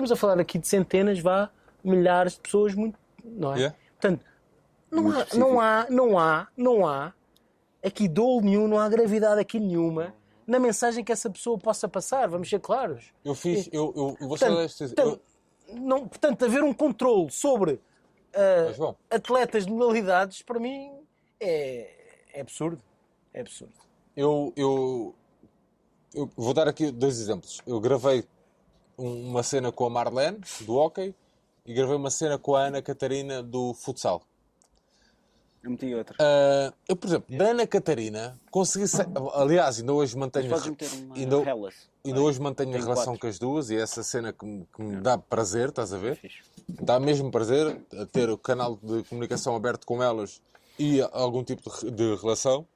[0.00, 1.50] Estamos a falar aqui de centenas, vá,
[1.84, 3.56] milhares de pessoas, muito, não é?
[3.58, 3.76] Yeah.
[4.00, 4.24] Portanto,
[4.90, 5.50] não Muito há, específico.
[5.50, 7.12] não há, não há, não há
[7.84, 10.14] aqui dolo nenhum, não há gravidade aqui nenhuma
[10.46, 13.12] na mensagem que essa pessoa possa passar, vamos ser claros.
[13.22, 15.22] Eu fiz, eu, eu, eu vou ser Portanto, eu- portanto,
[15.74, 17.78] não, portanto, haver um controle sobre
[18.34, 20.92] Mas, João, atletas de modalidades, para mim,
[21.38, 21.90] é,
[22.32, 22.82] é absurdo.
[23.34, 23.74] É absurdo.
[24.16, 25.14] eu, eu,
[26.14, 27.60] eu vou dar aqui dois exemplos.
[27.66, 28.24] Eu gravei
[29.00, 31.14] uma cena com a Marlene, do hockey,
[31.64, 34.22] e gravei uma cena com a Ana Catarina, do futsal.
[35.62, 36.16] Eu meti outra.
[36.18, 38.86] Ah, eu, por exemplo, da Ana Catarina, consegui...
[39.34, 40.46] Aliás, ainda hoje mantenho...
[40.46, 40.56] Uma
[41.14, 41.36] ainda,
[42.04, 43.20] ainda hoje mantenho a relação quatro.
[43.20, 45.98] com as duas, e é essa cena que me, que me dá prazer, estás a
[45.98, 46.18] ver?
[46.68, 47.76] Dá mesmo prazer
[48.12, 50.40] ter o canal de comunicação aberto com elas
[50.78, 52.66] e algum tipo de, de relação.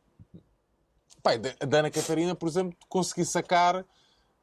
[1.23, 3.83] Pai, da Ana Catarina, por exemplo, consegui sacar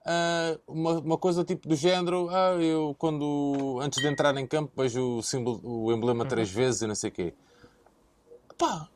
[0.05, 2.29] ah, uma, uma coisa tipo do género.
[2.29, 6.81] Ah, eu quando antes de entrar em campo vejo o, símbolo, o emblema três vezes
[6.81, 7.33] e não sei o quê.
[8.57, 8.87] Pá,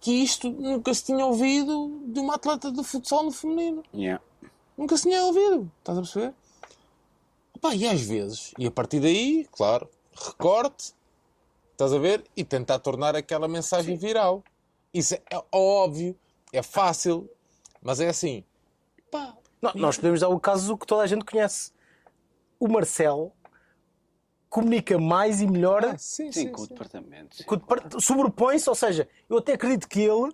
[0.00, 3.82] que isto nunca se tinha ouvido de uma atleta de futsal no feminino.
[3.94, 4.22] Yeah.
[4.76, 5.70] Nunca se tinha ouvido.
[5.78, 6.34] Estás a perceber?
[7.60, 10.94] Pá, e às vezes, e a partir daí, claro, recorte,
[11.70, 12.24] estás a ver?
[12.36, 14.42] E tentar tornar aquela mensagem viral.
[14.92, 16.16] Isso é, é óbvio,
[16.52, 17.30] é fácil,
[17.80, 18.44] mas é assim.
[19.10, 21.72] Pá, Não, nós podemos dar o caso que toda a gente conhece.
[22.58, 23.32] O Marcelo
[24.50, 27.36] comunica mais e melhor, ah, sim, Sim, sim, com o departamento.
[27.36, 27.44] sim.
[28.00, 30.30] sobrepõe-se, ou seja, eu até acredito que ele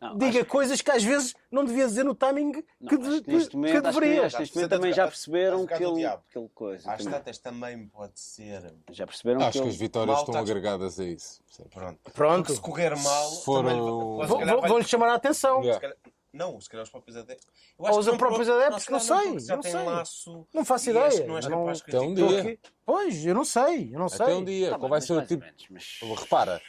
[0.00, 3.22] Não, diga acho- coisas que às vezes não devia dizer no timing não, que, de-
[3.22, 4.22] que neste momento, que deveria.
[4.22, 6.22] neste momento também já perceberam que do ele, diabo.
[6.30, 6.92] que ele coisa.
[6.92, 7.18] Às também.
[7.18, 8.72] tantas também pode ser.
[8.92, 11.40] Já perceberam Acho que que as vitórias estão agregadas a isso.
[11.70, 11.98] Pronto.
[12.12, 12.36] Pronto.
[12.44, 15.62] Porque se correr mal, Foram- também, Vão- Vão-lhe chamar a atenção.
[15.64, 15.92] Yeah.
[16.36, 17.46] Não, se calhar os próprios adeptos.
[17.78, 19.82] Eu Ou os não próprios adeptos, não sei, Já não tem sei.
[19.84, 20.46] laço.
[20.54, 21.26] Não faço ideia.
[21.26, 22.26] Não és Não- capaz de Até um dia.
[22.26, 24.24] Porque- Pois, eu não sei, eu não sei.
[24.26, 25.44] Até um dia, Tá qual vai ser o tipo.
[25.44, 26.60] menos, mas- Repara,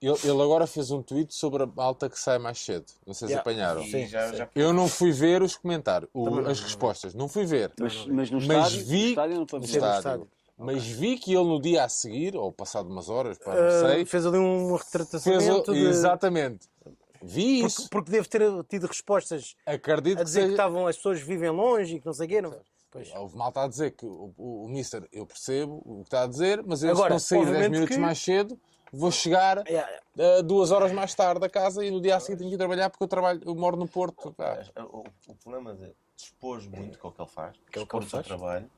[0.00, 2.86] ele, ele agora fez um tweet sobre a malta que sai mais cedo.
[3.06, 3.40] Não sei se Yeah.
[3.40, 3.82] apanharam.
[3.82, 7.14] E já- já- Eu não fui ver os comentários, o- as respostas.
[7.14, 7.72] Não fui ver.
[7.78, 9.96] Mas, mas no Mas estádio, vi- no estádio não foi no estádio.
[9.98, 10.28] estádio.
[10.62, 13.80] Mas vi que ele no dia a seguir, ou passado umas horas, pá, não Ah,
[13.88, 15.86] sei, fez ali um retratação fez de...
[15.88, 16.68] Exatamente.
[17.22, 17.90] Vi Porque, isso.
[17.90, 20.52] porque deve ter tido respostas Acredito a que dizer que seja...
[20.54, 22.40] estavam, as pessoas vivem longe e que não sei o quê.
[22.42, 22.56] Não...
[22.90, 23.14] Pois.
[23.14, 26.26] Houve malta a dizer que o, o, o Mister, eu percebo o que está a
[26.26, 28.58] dizer, mas eu Agora, se não sair 10 obviamente minutos que- mais cedo,
[28.92, 29.88] vou chegar Yeah,
[30.18, 32.58] ah, duas horas mais tarde a casa e no dia a seguir tenho que ir
[32.58, 34.32] trabalhar porque eu, trabalho, eu moro no Porto.
[34.32, 34.64] pá.
[34.92, 37.94] O, o problema de dispor muito com o que ele faz, Que é o que
[37.96, 38.26] ele o seu faz.
[38.26, 38.68] trabalho,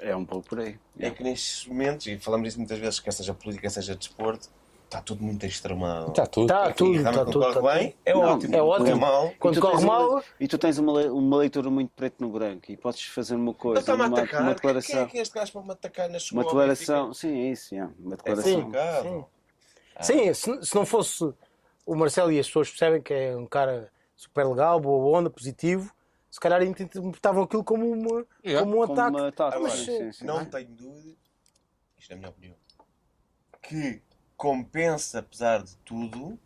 [0.00, 0.78] É um pouco por aí.
[0.98, 4.50] é que nestes momentos, e falamos disso muitas vezes, quer seja política, quer seja desporto,
[4.86, 6.08] está tudo muito extremado.
[6.08, 6.44] Está tudo.
[6.46, 7.38] Está Aqui, tudo, está quando tudo.
[7.44, 7.98] corre está bem, tudo.
[8.06, 8.54] é Não, ótimo.
[8.54, 8.86] é Quando ótimo.
[8.86, 12.16] corre mal, Quando corre uma- mal, e tu tens uma, le- uma leitura muito preto
[12.20, 14.40] no branco e podes fazer uma Ele coisa, está-me a uma, atacar.
[14.42, 15.06] uma Quem é declaração.
[15.08, 17.74] que é este gajo para me atacar na Uma chegou ao declaração, sim, é isso,
[17.74, 18.62] yeah, uma É declaração.
[18.62, 19.08] folgado.
[19.08, 19.24] sim.
[20.00, 21.24] Sim, se, se não fosse
[21.86, 25.90] o Marcelo e as pessoas percebem que é um cara super legal, boa onda, positivo,
[26.30, 28.60] se calhar interpretavam aquilo como, uma, Yeah.
[28.64, 29.16] como um Como ataque.
[29.16, 30.24] uma tática, Agora, sim, sim, sim.
[30.26, 31.16] Não tenho dúvida,
[31.98, 32.54] isto é a minha opinião,
[33.62, 34.02] que
[34.36, 36.38] compensa, apesar de tudo,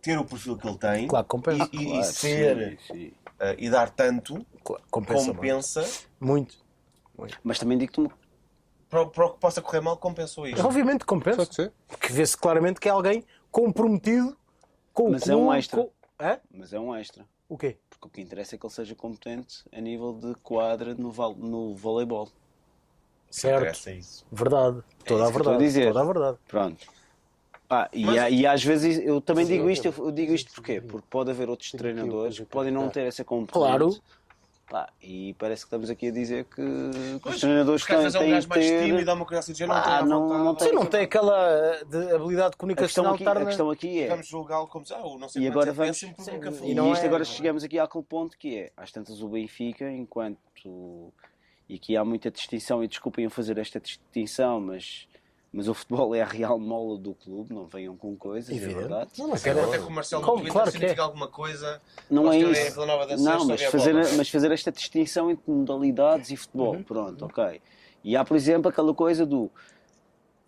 [0.00, 1.68] ter o perfil que ele tem Claro, compensa.
[1.72, 2.78] e, e- e Claro, ser sim,
[3.10, 3.12] sim.
[3.40, 5.84] eh, e dar tanto, Claro, compensa, compensa,
[6.20, 6.56] muito.
[7.42, 8.10] Mas também digo-te uma
[8.88, 10.64] para, o- para o que possa correr mal, compensou isto.
[10.64, 11.74] Obviamente compensa.
[11.88, 14.38] Porque vê-se claramente que é alguém comprometido
[14.94, 15.82] com Mas o é um extra.
[15.82, 15.90] com-
[16.20, 16.40] Hã?
[16.50, 17.26] mas é um extra.
[17.48, 17.76] O quê?
[17.90, 21.34] Porque o que interessa é que ele seja competente a nível de quadra no, val-
[21.34, 22.28] no voleibol.
[23.30, 23.60] Certo.
[23.62, 24.26] Interessa isso.
[24.32, 24.82] Verdade.
[25.04, 25.64] Toda a isso que eu estou a verdade.
[25.64, 25.86] dizer.
[25.88, 26.38] Toda a verdade.
[26.48, 26.86] Pronto.
[27.68, 30.52] Pá, e, Mas- e às vezes eu também Sim, digo isto, eu, eu digo isto
[30.54, 30.80] porquê?
[30.80, 33.60] Porque pode haver outros treinadores que podem não ter essa competência.
[33.68, 33.94] Claro.
[34.70, 36.62] Pá, e parece que estamos aqui a dizer que,
[37.22, 38.84] que os treinadores às têm, vezes é um têm gajo que mais ter.
[38.84, 41.48] tímido, há uma coisa assim, de género, não tem não- tem- Sim, não tem aquela
[41.50, 44.08] eh, de habilidade A questão, aqui, a na- questão aqui é.
[44.08, 45.96] Vamos julgá-lo como se, ah, o não sei E agora é vamos.
[45.98, 46.12] Sim.
[46.64, 49.90] E, não isto é- agora chegamos aqui àquele ponto que é, às tantas o Benfica,
[49.90, 50.38] enquanto.
[51.66, 55.06] E aqui há muita distinção, e desculpem eu fazer esta distinção, mas,
[55.52, 59.10] mas o futebol é a real mola do clube, não venham com coisas, é verdade.
[59.18, 60.36] Não, mas Quero- é Até que o Marcelo Como?
[60.36, 61.04] Twitter Claro que significa é.
[61.04, 61.80] alguma coisa.
[62.10, 62.86] Não é que eu isso.
[62.86, 64.08] Nova da Não, mas fazer, bola.
[64.16, 66.74] mas fazer esta distinção entre modalidades e futebol.
[66.74, 66.82] Uhum.
[66.82, 67.60] Pronto, ok.
[68.04, 69.50] E há, por exemplo, aquela coisa do.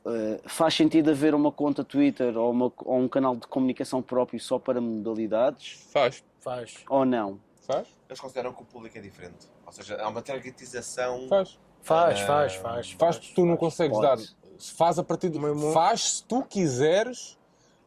[0.06, 4.40] eh, faz sentido haver uma conta Twitter ou, uma- ou um canal de comunicação próprio
[4.40, 6.24] só para modalidades Faz.
[6.40, 6.74] Faz.
[6.88, 7.38] ou não?
[7.66, 7.86] Faz.
[8.08, 9.46] Eles consideram que o público é diferente.
[9.66, 11.28] Ou seja, há uma targetização.
[11.28, 11.58] Faz.
[11.82, 12.90] Faz, Ah, faz, faz.
[12.92, 14.22] Faz porque tu não consegues Pode.
[14.26, 14.30] dar.
[14.60, 15.38] Faz a partir de.
[15.38, 17.38] Irmão- Faz se tu quiseres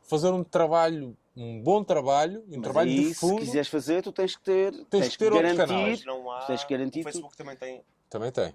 [0.01, 3.39] fazer um trabalho, um bom trabalho, um Mas trabalho aí, de se fundo.
[3.39, 5.57] quiseres fazer, tu tens que ter, tens, que ter garantir.
[5.57, 5.81] canal.
[5.81, 6.39] Mas não há.
[6.45, 7.81] Tens que garantir o Facebook também tem.
[8.09, 8.53] Também tem.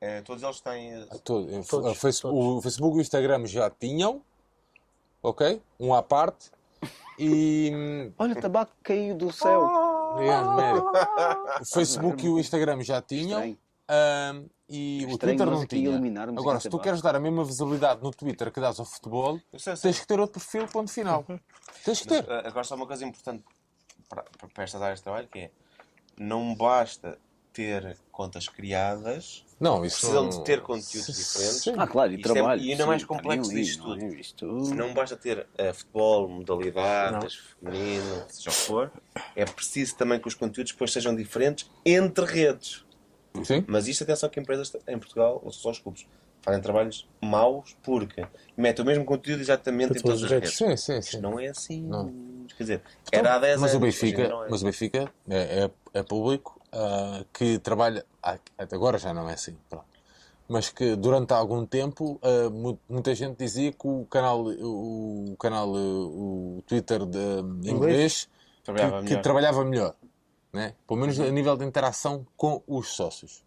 [0.00, 0.92] eh, todos eles têm.
[0.94, 2.38] eh, Todo- Todos, a Face- todos.
[2.38, 4.22] O Facebook e o Instagram já tinham,
[5.22, 5.60] ok?
[5.78, 6.50] Um à parte.
[7.18, 7.70] E.
[8.18, 9.68] Olha, o tabaco caiu do céu.
[10.16, 10.90] Médio.
[11.60, 13.56] O Facebook e o Instagram já tinham.
[14.70, 16.00] E o Twitter não tinha.
[16.36, 19.76] Agora, se tu queres dar a mesma visibilidade no Twitter que dás ao futebol, sei,
[19.76, 19.90] sei.
[19.90, 21.24] tens que ter outro perfil, ponto final.
[21.84, 22.30] Tens que Mas, ter.
[22.30, 23.42] eh, agora só uma coisa importante
[24.08, 24.22] para,
[24.54, 25.50] para estas áreas de trabalho que é
[26.18, 27.18] não basta
[27.52, 30.30] ter contas criadas, Não, isso precisam não...
[30.30, 31.62] de ter conteúdos diferentes.
[31.62, 31.74] Sim.
[31.76, 32.60] Ah, claro, e Isto é- trabalho.
[32.62, 34.20] e ainda sim, mais complexo disto não é?
[34.36, 34.74] tudo.
[34.74, 38.92] Não basta ter eh, futebol, modalidades, feminino, seja o que for.
[39.34, 42.84] É preciso também que os conteúdos depois sejam diferentes entre redes.
[43.44, 43.64] Sim.
[43.66, 46.06] Mas isto, atenção, que empresas em Portugal, ou só os clubes,
[46.42, 48.26] fazem trabalhos maus porque
[48.56, 50.56] metem o mesmo conteúdo exatamente Para em todas as redes.
[50.56, 51.20] Sim, sim, Isto sim.
[51.20, 51.82] não é assim.
[51.82, 52.12] Não.
[52.56, 52.82] Quer dizer,
[53.12, 53.82] era há 10 mas anos.
[53.82, 54.50] o Benfica, é.
[54.50, 59.28] mas o Benfica é, é, é público ah, que trabalha, ah, até agora já não
[59.28, 59.84] é assim, pronto.
[60.48, 62.20] mas que durante algum tempo
[62.52, 68.28] mu- muita gente dizia que o canal, o, o canal, o Twitter de inglês,
[68.62, 69.94] Trabalhava que, que trabalhava melhor,
[70.52, 70.74] né?
[70.86, 73.44] pelo menos a nível de interação com os sócios.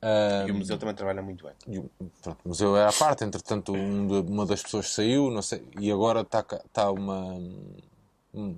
[0.00, 1.54] Ah, E o museu também trabalha muito bem.
[1.68, 1.90] e o-
[2.22, 5.90] pronto, o museu é à parte, entretanto um uma das pessoas saiu, não sei, e
[5.92, 7.38] agora está está uma
[8.34, 8.56] um-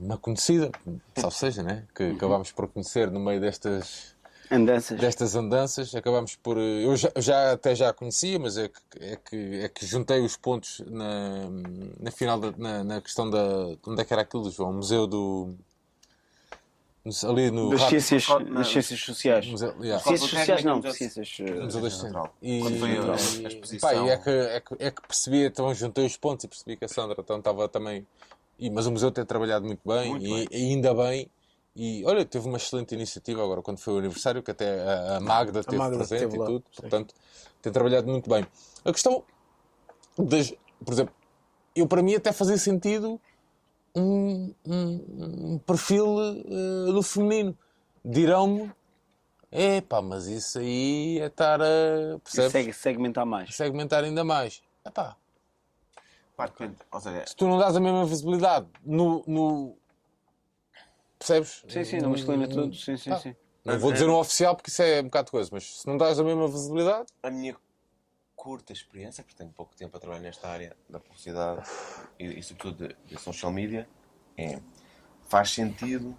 [0.00, 0.70] uma conhecida,
[1.16, 1.86] salvo seja, né?
[1.94, 4.14] que acabámos por conhecer no meio destas
[4.50, 4.98] Andanças.
[4.98, 8.80] destas andanças, acabámos por eh, eu já, já até já a conhecia, mas é que,
[9.00, 11.48] é que é que juntei os pontos na,
[12.00, 15.06] na final da, na, na questão da onde é que era aquilo, João, o museu
[15.06, 15.54] do
[17.26, 19.46] ali no Das ciências, das ciências sociais.
[19.46, 20.02] museu, yeah.
[20.02, 21.36] Ciências sociais não, Museu- ciências.
[21.38, 21.96] Museu eh, da.
[22.02, 22.34] Natural.
[22.42, 23.88] E, Quando foi a- a e- exposição.
[23.88, 26.76] pá, e é, que, é, que, é que percebi, então juntei os pontos e percebi
[26.76, 28.06] que a Sandra então, estava também.
[28.58, 30.48] E, mas o museu tem trabalhado muito bem Muito e, bem.
[30.50, 31.30] e ainda bem.
[31.80, 35.20] E olha, teve uma excelente iniciativa agora quando foi o aniversário, que até a, a
[35.20, 36.64] Magda teve Magda presente esteve e lá, tudo.
[36.72, 36.80] sim.
[36.80, 37.14] Portanto,
[37.62, 38.44] tem trabalhado muito bem.
[38.84, 39.22] A questão
[40.18, 40.52] das.
[40.84, 41.14] Por exemplo,
[41.76, 43.20] eu para mim até fazia sentido
[43.94, 47.56] um, um, um perfil eh, no feminino.
[48.04, 48.72] Dirão-me,
[49.52, 52.18] epá, mas isso aí é estar a.
[52.24, 52.76] Percebes?
[52.76, 53.54] segmentar mais.
[53.54, 54.60] segmentar ainda mais.
[54.84, 55.16] Epá,
[56.36, 56.76] Pá, depende.
[56.90, 59.22] Ou seja, se tu não dás a mesma visibilidade no.
[59.28, 59.77] no-
[61.18, 61.64] percebes?
[61.68, 62.74] Sim, sim, não masculino é tudo.
[62.74, 63.18] Sim, sim, Ah.
[63.18, 63.34] sim.
[63.64, 65.96] Não vou dizer no oficial porque isso é um bocado de coisa, mas se não
[65.98, 67.06] dás a mesma visibilidade.
[67.22, 67.54] a minha
[68.34, 71.62] curta experiência, porque tenho pouco tempo a trabalhar nesta área da publicidade
[72.18, 73.86] e, e sobretudo de, de social media,
[74.36, 74.60] é
[75.28, 76.16] faz sentido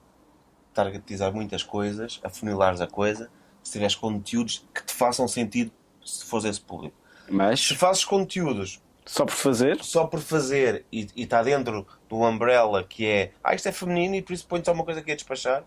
[0.74, 3.32] targetizar muitas coisas, afunilares a coisa,
[3.64, 5.72] se tiveres conteúdos que te façam sentido
[6.06, 6.96] se fores esse público.
[7.30, 8.82] Mas Se fazes conteúdos
[9.12, 13.68] só por fazer, só por fazer e está dentro do umbrella que é ah, isto
[13.68, 15.64] é feminino e por isso põe só uma coisa que é despachar,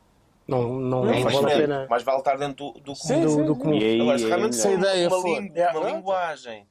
[0.46, 1.60] Não, não, é não vale a indiferente.
[1.60, 1.86] pena.
[1.90, 3.20] Mas vale estar dentro do, do comum.
[3.36, 3.74] do, do comum.
[3.74, 5.78] e aí Agora, se é realmente ideia uma, lin- Yeah.
[5.80, 6.66] uma linguagem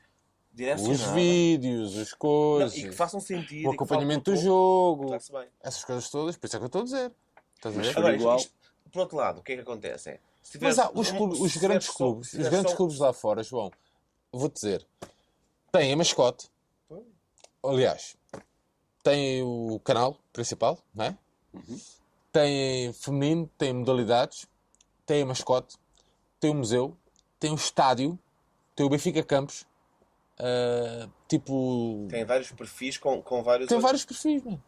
[0.89, 5.14] Os vídeos, os não, coisas, e que façam sentido, o acompanhamento do jogo,
[5.61, 7.11] essas coisas todas, por isso é que eu estou a dizer.
[7.56, 7.98] Estás a ver?
[7.98, 8.38] Agora, igual.
[8.38, 8.53] isto-
[8.91, 10.10] por outro lado, o que é que acontece?
[10.11, 13.41] É, se Mas há os, clubes- os grandes clubes, os grandes só- clubes lá fora,
[13.43, 13.72] João,
[14.34, 14.85] vou-te dizer,
[15.72, 16.49] têm a mascote,
[17.63, 18.15] aliás,
[19.03, 21.17] têm o canal principal, não é?
[22.31, 24.47] Têm feminino, têm modalidades,
[25.05, 25.75] têm a mascote,
[26.39, 26.95] têm o museu,
[27.39, 28.17] têm o estádio,
[28.75, 29.65] têm o Benfica Campos,
[30.39, 33.67] ah, tipo, Tem vários perfis com, com vários.
[33.67, 34.63] tem outros- vários perfis, mano.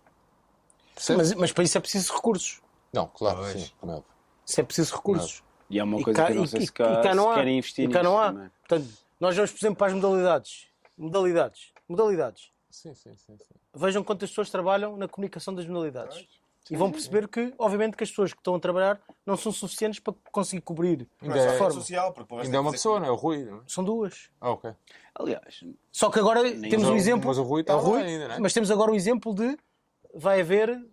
[1.17, 2.61] Mas, mas para isso é preciso recursos.
[2.91, 3.51] Não, claro, Pois.
[3.63, 4.03] sim, como é.
[4.45, 5.43] Isso é preciso recursos.
[5.69, 7.03] E é uma E coisa cá- que eu não e- sei e- se cá, e
[7.03, 7.35] cá não se há.
[7.35, 8.31] querem investir E cá nisso não há.
[8.31, 8.51] também.
[8.67, 10.67] Portanto, nós vamos, por exemplo, para as modalidades.
[10.97, 11.71] Modalidades.
[11.89, 12.51] Modalidades.
[12.73, 13.37] Sim, sim, sim.
[13.37, 13.55] sim.
[13.75, 16.27] Vejam quantas pessoas trabalham na comunicação das modalidades.
[16.71, 19.99] E vão perceber que, obviamente, que as pessoas que estão a trabalhar não são suficientes
[19.99, 21.73] para conseguir cobrir Ainda é é- forma.
[21.73, 23.11] social, Ainda é uma tem que pessoa, não é?
[23.11, 23.61] O Rui, não é?
[23.67, 24.31] São duas.
[24.41, 24.73] Ah, ok.
[25.13, 27.27] Aliás, Só que agora temos um exemplo.
[27.27, 28.39] mas o Rui é está o lá Rui, ainda, não é?
[28.39, 29.55] Mas temos agora o exemplo de
[30.15, 30.83] vai haver,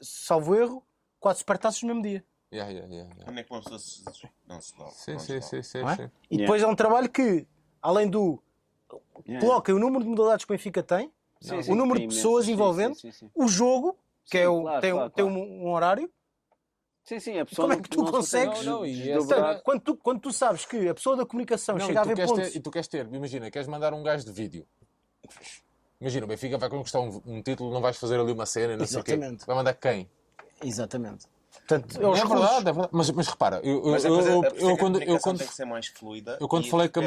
[0.00, 0.86] salvo erro,
[1.20, 2.24] quatro supertaças no mesmo dia.
[2.50, 3.24] Yeah, yeah, yeah, yeah.
[3.26, 4.02] Como é que uma pessoa se...
[4.46, 4.86] não se dá?
[4.86, 5.40] Sim, sim, é?
[5.62, 6.10] sim.
[6.30, 7.46] E depois é um trabalho que,
[7.82, 8.42] além do.
[9.26, 9.44] yeah.
[9.44, 12.14] Coloquem o número de modalidades que o Benfica tem, Sim, o sim, número tem de
[12.14, 13.30] pessoas imensos, sim, envolvendo, sim, sim, sim.
[13.34, 13.96] o jogo,
[14.26, 15.38] que Sim, é o, claro, tem, claro, tem claro.
[15.40, 16.10] Um, um horário.
[17.04, 18.58] Sim, sim, a pessoa Como é que tu não se consegues?
[18.58, 19.54] consegue Não, não, e desdobrar.
[19.54, 22.04] essa- Quando tu, quando tu sabes que a pessoa da comunicação Não, chega e, a
[22.04, 22.50] tu ver pontos.
[22.50, 24.66] ter, e tu queres ter, imagina, queres mandar um gajo de vídeo.
[26.00, 28.86] Imagina, o Benfica vai conquistar um, um título, não vais fazer ali uma cena, não
[28.86, 29.12] sei o quê.
[29.12, 29.46] Exatamente.
[29.46, 30.08] Vai mandar quem?
[30.62, 31.26] Exatamente.
[31.66, 32.88] Portanto, é É, verdade, é verdade.
[32.92, 35.38] Mas, mas repara, eu, eu, Mas a eu, eu, é eu a quando, eu quando
[35.38, 36.36] tem que ser mais fluida.
[36.40, 37.00] eu quando e, falei que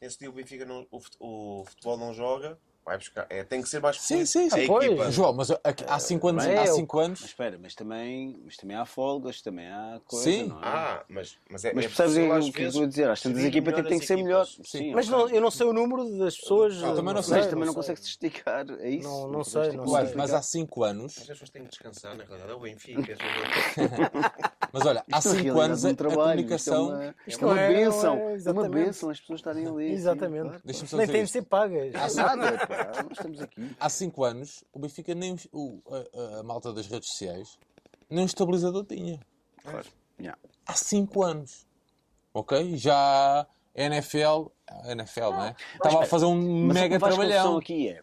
[0.00, 2.58] Esse dia o Benfica não, o, o futebol não joga,
[2.88, 3.26] vai buscar.
[3.28, 4.64] É, tem que ser mais Sim, sim, sim.
[4.64, 4.86] A pois.
[4.86, 5.10] equipa.
[5.10, 8.40] João, mas aqui- há 5 anos, É, há eu- cinco Mas anos espera, mas também,
[8.44, 10.44] mas também há folgas, também há coisa, Sim.
[10.48, 10.66] não é?
[10.66, 11.72] Ah, mas, mas é.
[11.74, 12.16] mas é percebes
[12.48, 13.10] o que eu estou a dizer?
[13.10, 14.44] Às tantas gerir equipas tem, que ser melhor.
[14.44, 14.70] equipas.
[14.70, 16.82] Sim, Mas não, eu não sei o número das pessoas.
[16.82, 17.36] Ah, também não sei.
[17.36, 17.82] Mas também não sei.
[17.82, 19.08] consegues esticar, é isso?
[19.08, 20.14] Não- não sei, não sei.
[20.14, 22.50] mas há 5 anos, Mas as pessoas têm que descansar, na realidade.
[22.50, 23.16] É o Benfica.
[24.72, 26.84] mas olha, há Isto, na 5 realidade, anos é a, a comunicação.
[26.84, 27.68] Isto é uma, isto é uma não é-
[28.52, 29.88] não é, É benção as pessoas estarem ali.
[29.88, 30.60] sim, Exatamente.
[30.92, 31.94] Nem têm de ser pagas.
[32.18, 33.76] Há nada, pá, nós estamos aqui.
[33.78, 37.58] Há 5 anos, o Benfica nem o, a, a- malta das redes sociais
[38.10, 39.20] nem um estabilizador tinha.
[40.18, 40.38] Yeah.
[40.66, 41.66] Há 5 anos.
[42.32, 42.76] Ok?
[42.76, 45.56] Já a NFL, a NFL, não é?
[45.74, 47.58] Estava a fazer um Mas mega o que me faz confusão trabalhão.
[47.58, 48.02] aqui é.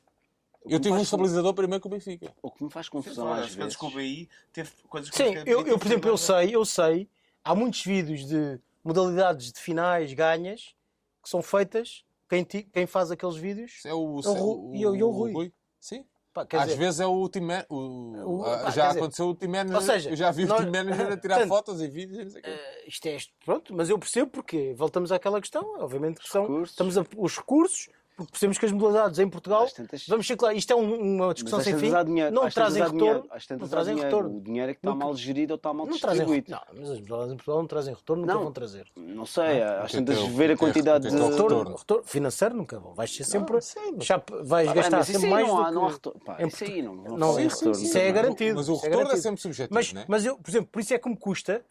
[0.68, 2.34] Eu tive um estabilizador primeiro que o Benfica.
[2.41, 3.76] O que me faz confusão às vezes vezes.
[3.76, 7.10] que o BI teve coisas que Sim, eu, eu, por exemplo, eu sei, eu sei,
[7.43, 10.76] há muitos vídeos de modalidades de finais ganhas
[11.22, 14.85] que são feitas, quem, ti- quem faz aqueles vídeos, É o, É o Ru- e
[14.85, 15.53] o- e o Rui.
[15.80, 16.06] Sim.
[16.34, 18.99] pá, quer Às dizer, vezes é o team man- o, O- pá, já quer dizer,
[18.99, 19.76] aconteceu o team manager.
[19.76, 22.19] ou seja, eu já vi nós- o team manager a tirar Portanto, fotos e vídeos.
[22.19, 22.49] e não sei o quê.
[22.49, 26.41] eh, isto é isto, pronto, mas eu percebo porque voltamos àquela questão, obviamente que são,
[26.41, 26.72] recursos.
[26.72, 29.68] estamos a, os recursos, porque percebemos que as modalidades em Portugal,
[30.08, 33.30] vamos ser claros, isto é um- uma discussão sem fim, dinheiro, não trazem dinheiro, retorno,
[33.30, 34.16] tantas não trazem dinheiro.
[34.18, 34.38] retorno.
[34.38, 36.52] O dinheiro é que está Nunca- mal gerido ou está mal Não trazem distribuído.
[36.52, 38.44] Não, mas as modalidades em Portugal não trazem retorno, nunca Não.
[38.44, 38.88] vão trazer.
[38.96, 41.22] Não sei, às Porque tantas tem o- ver a tem quantidade tem de.
[41.24, 41.76] Retorno, retorno.
[41.78, 42.94] retorno financeiro nunca vão.
[42.94, 43.58] Vais ser sempre.
[44.02, 45.74] já vais Ah, gastar mas isso sempre aí mais não do há, que.
[45.76, 46.20] não há retorno.
[46.22, 48.56] Pá, em isso aí não, não, Não, retorno isso é garantido.
[48.56, 50.06] Mas o é retorno é sempre subjetivo, Mas, não é?
[50.08, 51.64] mas eu, por exemplo, por isso é que me custa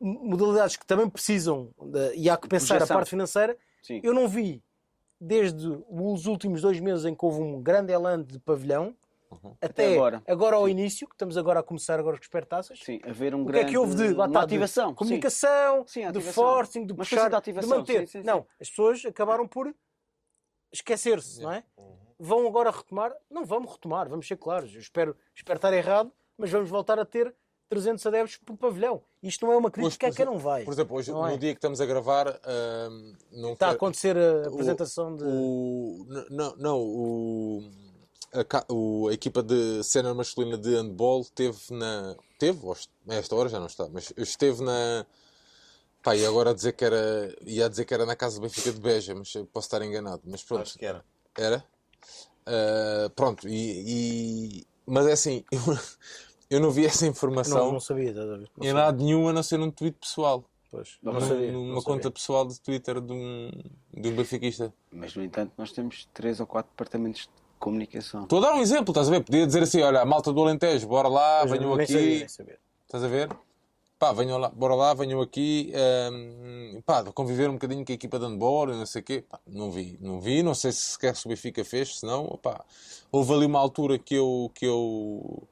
[0.00, 1.70] modalidades que também precisam
[2.14, 3.56] e há que pensar a parte financeira.
[3.82, 4.00] Sim.
[4.02, 4.62] Eu não vi
[5.20, 8.94] desde os últimos dois meses em que houve um grande elan de pavilhão
[9.60, 10.22] até, Até agora.
[10.26, 10.56] agora.
[10.56, 12.78] ao início, que estamos agora a começar agora com as supertaças.
[12.78, 13.66] Sim, haver um O que grande.
[13.66, 14.88] é que houve de, lá uma está, de ativação.
[14.90, 14.94] sim.
[14.94, 16.32] comunicação, Sim, de ativação.
[16.44, 18.00] forcing, de Mas puxar, de de ativação, manter.
[18.00, 18.26] sim, sim, sim.
[18.26, 19.74] Não, as pessoas acabaram por
[20.72, 21.64] esquecer-se, não é?
[22.18, 23.12] Vão agora retomar?
[23.30, 24.72] Não vamos retomar, vamos ser claros.
[24.72, 27.34] Eu espero, espero estar errado, mas vamos voltar a ter
[27.68, 29.02] 300 adeptos por pavilhão.
[29.22, 30.64] Isto não é uma crítica a por quem não vai.
[30.64, 31.32] Por exemplo, hoje, Não é?
[31.32, 32.26] no dia que estamos a gravar,
[33.32, 35.24] não Está a foi- acontecer a apresentação de.
[35.24, 37.70] O, não, não o,
[38.32, 42.14] a, o- a equipa de cena masculina de handball teve na.
[42.38, 42.60] Teve,
[43.08, 45.04] a esta hora já não está, mas esteve na.
[46.02, 47.34] Pá, e agora a dizer que era.
[47.44, 50.22] ia dizer que era na casa do Benfica de Beja, mas eu posso estar enganado.
[50.24, 51.04] Mas pronto, Acho que era.
[51.36, 51.64] era.
[52.46, 55.44] Ah, pronto, e, e- Mas é assim,
[56.50, 58.48] eu, não vi essa Não, informação não sabia, estás a ver?
[58.56, 58.74] Não em sabia.
[58.74, 60.44] lado nenhum a não ser num tweet pessoal.
[60.70, 62.10] Pois, não sabia, numa não conta sabia.
[62.10, 63.50] pessoal de Twitter de um,
[63.94, 64.74] de um benfiquista.
[64.90, 67.28] Mas, no entanto, nós temos três ou quatro departamentos de
[67.58, 68.24] comunicação.
[68.24, 69.22] Estou a dar um exemplo, estás a ver?
[69.24, 71.86] Podia dizer assim: olha, a malta do Alentejo, bora lá, Pois, venham aqui.
[71.92, 72.58] sabia, nem sabia.
[72.84, 73.28] Estás a ver?
[73.98, 78.18] Pá, venham lá, bora lá, venham aqui, ehm, pá, conviver um bocadinho com a equipa
[78.18, 79.24] de handball, e não sei o quê.
[79.26, 82.38] Pá, não vi, não vi, não sei se sequer se o Benfica fez, se não,
[82.42, 82.62] pá,
[83.10, 85.48] houve ali uma altura que eu, que eu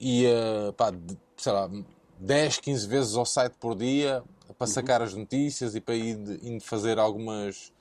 [0.00, 0.92] ia, pá,
[1.36, 1.70] sei lá,
[2.18, 4.22] 10, 15 vezes ao site por dia
[4.56, 7.72] para sacar as notícias e para ir, ir fazer algumas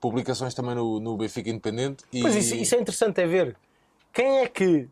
[0.00, 2.04] publicações também no, no Benfica Independente.
[2.12, 3.56] E, Mas isso, isso é interessante, é ver
[4.12, 4.88] quem é que,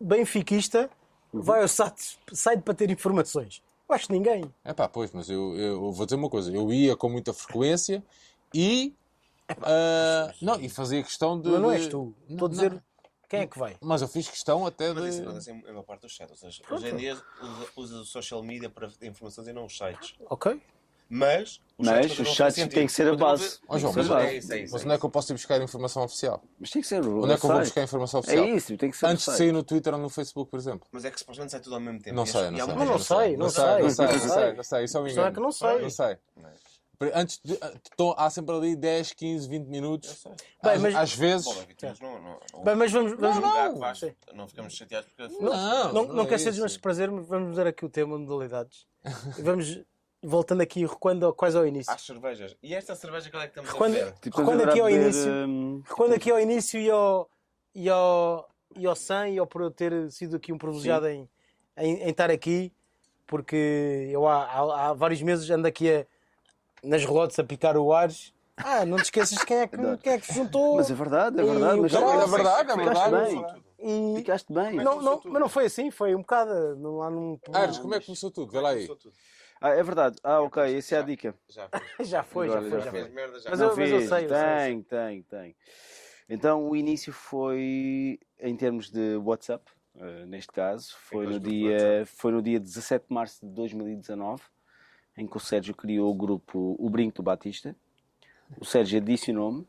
[0.00, 0.90] benfiquista,
[1.32, 3.62] vai ao site, site para ter informações.
[3.88, 4.44] Eu acho que ninguém.
[4.64, 6.52] É pá, pois, mas eu, eu vou dizer uma coisa.
[6.52, 8.02] Eu ia com muita frequência
[8.54, 8.94] e.
[9.62, 11.48] ah, não, e fazia questão de.
[11.48, 12.14] Mas não és tu.
[12.28, 12.82] Estou a dizer.
[13.30, 13.76] Quem é que vai.
[13.80, 15.24] Mas eu fiz questão até Mas isso de.
[15.28, 16.30] acontece em maior parte dos sites.
[16.30, 19.76] Ou seja, hoje em dia usa, usa o social media para informações e não os
[19.78, 20.14] sites.
[20.28, 20.60] Ok?
[21.12, 23.58] Mas os Mas sites, os sites têm que ser a base.
[23.68, 24.26] Ó, João, Tem que mas, ser a base.
[24.34, 25.00] é isso, é isso, mas é onde é isso.
[25.00, 26.42] que eu posso ir buscar informação oficial?
[26.58, 28.44] Mas tem que ser o Onde é que eu vou buscar informação É oficial?
[28.46, 30.86] isso, tem que ser Antes de sair no Twitter ou no Facebook, por exemplo.
[30.92, 32.14] Mas é que supostamente sai tudo ao mesmo tempo.
[32.14, 32.66] Não sei, não sei.
[32.66, 34.52] muita Não, sei, não sei, não sei, não sei.
[34.54, 34.84] não sei.
[34.84, 35.34] Isso é um é engano.
[35.34, 35.82] que não sei.
[35.82, 36.16] Não sei.
[37.14, 37.58] Antes de,
[37.94, 40.22] então, há sempre ali 10, 15, 20 minutos.
[40.62, 41.46] Bem, às, mas- às vezes.
[41.98, 43.12] Não, não, não, Bem, mas vamos.
[43.18, 43.94] vamos julgar não.
[43.94, 44.12] Sim.
[44.34, 46.60] não ficamos chateados porque Não, não, não, não é quer ser isso.
[46.60, 48.86] mais prazer, mas vamos ver aqui o tema modalidades.
[49.38, 49.80] E vamos
[50.22, 51.90] voltando aqui, recuando quase ao início.
[51.90, 52.54] às cervejas.
[52.62, 54.12] E esta cerveja qual é que estamos Recuando, a ver?
[54.20, 55.32] Tipo, recuando aqui ao beber, início.
[55.32, 57.30] hum, Recuando aqui ao início e ao,
[57.74, 61.26] e ao, e ao Sam e ao por eu ter sido aqui um privilegiado em,
[61.78, 62.70] em, em estar aqui,
[63.26, 66.06] porque eu há, há, há vários meses ando aqui a,
[66.82, 68.32] nas relotes a picar o Ares.
[68.56, 70.76] Ah, não te esqueças de quem é que, quem é que juntou.
[70.76, 71.80] Mas é verdade, é verdade.
[71.80, 73.34] Mas caralho, é verdade, é ficaste verdade.
[73.34, 73.64] bem.
[73.78, 74.72] E- Ficaste bem.
[74.76, 76.76] não, não, mas não foi assim, foi um bocado.
[76.76, 78.52] Não, lá num, Ares, como é que começou tudo?
[78.52, 78.86] Vê lá aí.
[78.86, 79.14] Começou tudo.
[79.62, 80.16] Ah, é verdade.
[80.22, 81.34] Ah, ok, essa é a dica.
[81.48, 81.68] Já
[82.00, 83.08] Já foi, já foi, já já foi.
[83.08, 83.50] merda, já.
[83.50, 84.08] Mas eu- mas eu fiz.
[84.08, 84.26] sei.
[84.26, 85.56] Tem, tem, tem.
[86.28, 89.64] Então o início foi em termos de WhatsApp,
[89.98, 94.42] eh, neste caso, foi no, dia, foi no dia 17 de março de 2019,
[95.20, 97.76] em que o Sérgio criou o grupo O Brinco do Batista.
[98.58, 99.66] O Sérgio adicionou-me.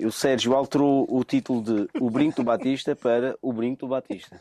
[0.00, 3.88] E o Sérgio alterou o título de O Brinco do Batista para O Brinco do
[3.88, 4.40] Batista.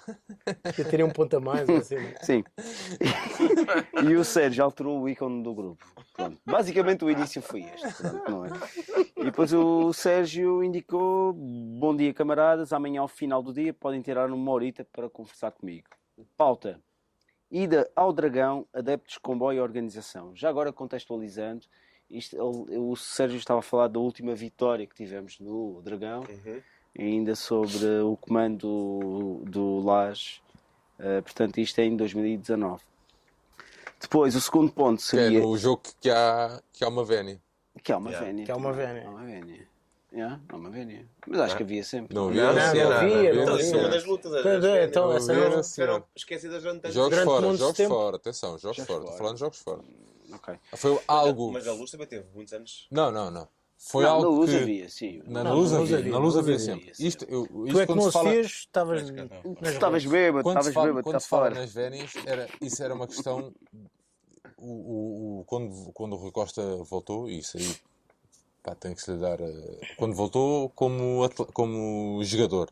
[0.78, 1.70] Eu teria um ponto a mais.
[1.70, 1.98] Assim.
[2.22, 2.44] Sim.
[4.02, 5.86] e o Sérgio alterou o ícone do grupo.
[6.16, 6.38] Pronto.
[6.46, 7.94] Basicamente o início foi este.
[8.02, 8.50] pronto, não é?
[9.18, 12.72] E depois o Sérgio indicou: Bom dia, camaradas.
[12.72, 15.88] Amanhã, ao final do dia, podem tirar uma horita para conversar comigo.
[16.38, 16.80] Pauta:
[17.52, 20.32] Ida ao Dragão, adeptos, comboio e organização.
[20.36, 21.66] Já agora contextualizando,
[22.10, 26.62] isto, o Sérgio estava a falar da última vitória que tivemos no Dragão, Uhum.
[26.98, 28.58] ainda sobre o comando
[29.46, 30.42] do, do LAS.
[31.00, 32.82] Uh, portanto, isto é em 2019.
[34.00, 37.40] Depois, o segundo ponto Que é seria no jogo que há, que há uma vénia.
[37.84, 38.28] que é uma Yeah.
[38.28, 38.46] vénia.
[38.46, 39.02] Que é uma vénia.
[39.02, 39.68] É uma vénia.
[40.14, 41.08] Yeah, é uma vénia.
[41.26, 42.14] Mas acho que havia sempre.
[42.14, 42.42] Não havia?
[42.42, 43.00] Não, não, não era.
[43.00, 43.66] havia, não Então, havia.
[43.66, 44.34] isso é uma das lutas.
[44.34, 44.90] as- Então, as vendas.
[44.90, 46.04] então, essa não- Eram Sim.
[46.16, 47.90] esquecidas durante tanto Jogos fora, jogos tempo.
[47.96, 49.04] fora, atenção, jogos Jogos fora.
[49.04, 49.82] Estou falando de jogos fora.
[50.34, 50.56] Ok.
[50.76, 51.52] Foi algo.
[51.54, 52.88] Mas a luz também teve muitos anos.
[52.92, 53.48] Não, não, não.
[53.78, 54.58] Foi Não, algo na luz que.
[54.58, 55.24] havia, sim.
[55.26, 56.94] Na, Não, luz na luz havia, havia, na luz havia havia, sempre.
[56.94, 57.08] sim.
[57.08, 59.24] Isto, eu, Tu isto é que não se se fala, fez, estavas Pois, não.
[59.60, 60.06] nas Estavas relotes.
[60.06, 61.60] bêbado, quando se estavas fala, bêbado, quando está se fala fora.
[61.62, 63.52] nas vénias, era, isso era uma questão.
[64.58, 67.76] O, o, o- quando, quando o Rui Costa voltou, e isso aí
[68.64, 69.40] pá, tem que se lhe dar.
[69.40, 72.70] eh, Quando voltou como, como jogador,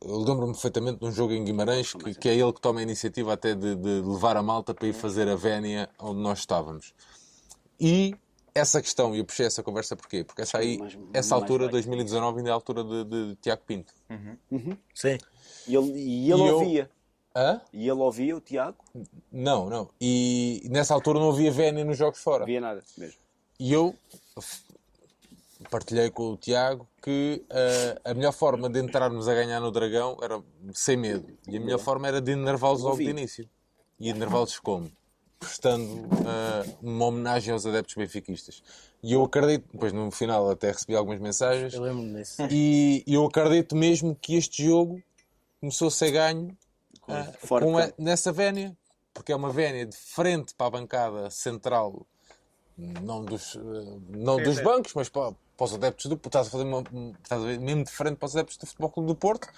[0.00, 2.82] eu lembro-me perfeitamente de um jogo em Guimarães que, que é ele que toma a
[2.82, 6.94] iniciativa até de, de levar a malta para ir fazer a vénia onde nós estávamos.
[7.80, 8.14] E
[8.54, 10.24] essa questão, e eu puxei essa conversa porquê?
[10.24, 11.72] Porque essa aí, Mais- essa mais altura, light.
[11.72, 13.92] 2019, ainda é a altura de, de Tiago Pinto.
[14.94, 15.18] Sim.
[15.66, 16.90] E ele, e ele E eu- ouvia.
[17.36, 17.60] Hã?
[17.72, 18.78] E ele ouvia, o Tiago,
[19.30, 19.88] Não, não.
[20.00, 22.40] E nessa altura não havia vénia nos jogos fora.
[22.40, 23.14] não via nada mesmo.
[23.58, 23.94] E eu
[25.70, 30.16] partilhei com o Tiago que eh, a melhor forma de entrarmos a ganhar no Dragão
[30.22, 30.40] era
[30.72, 31.26] sem medo.
[31.48, 33.48] E a melhor forma era de enervá-los logo de início.
[33.98, 34.90] E enervá-los como?
[35.40, 38.62] Prestando eh, uma homenagem aos adeptos benfiquistas.
[39.02, 42.42] E eu acredito, depois no final até recebi algumas mensagens, Eu lembro-me disso.
[42.50, 45.02] e eu acredito mesmo que este jogo
[45.60, 46.56] começou a ser ganho
[47.48, 48.76] com de a- nessa vénia,
[49.14, 52.04] porque é uma vénia de frente para a bancada central,
[52.78, 56.64] não dos, eh, não dos bancos, mas para, para os adeptos do Estás a fazer
[56.64, 56.84] uma,
[57.22, 59.48] estás a ver, mesmo de frente para os adeptos do Futebol Clube do Porto.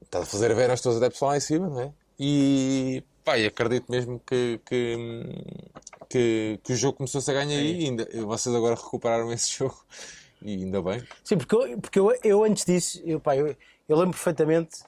[0.00, 1.92] Estás a fazer a ver os teus adeptos lá em cima, não é?
[2.18, 4.96] E pá, e acredito mesmo que, que,
[6.08, 9.84] que, que o jogo começou a ganho aí e ainda, vocês agora recuperaram esse jogo.
[10.40, 11.02] E ainda bem.
[11.24, 13.56] Sim, porque eu, porque eu, eu antes disso, eu, pá, eu,
[13.88, 14.84] eu lembro perfeitamente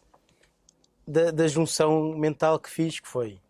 [1.07, 3.41] da, da junção mental que fiz, que foi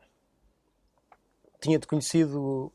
[1.60, 2.72] tinha-te conhecido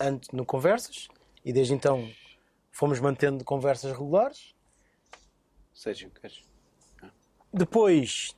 [0.00, 1.08] antes no Conversas
[1.44, 2.08] e desde então
[2.72, 4.54] fomos mantendo conversas regulares.
[5.72, 6.42] Sérgio, queres?
[7.52, 8.34] Depois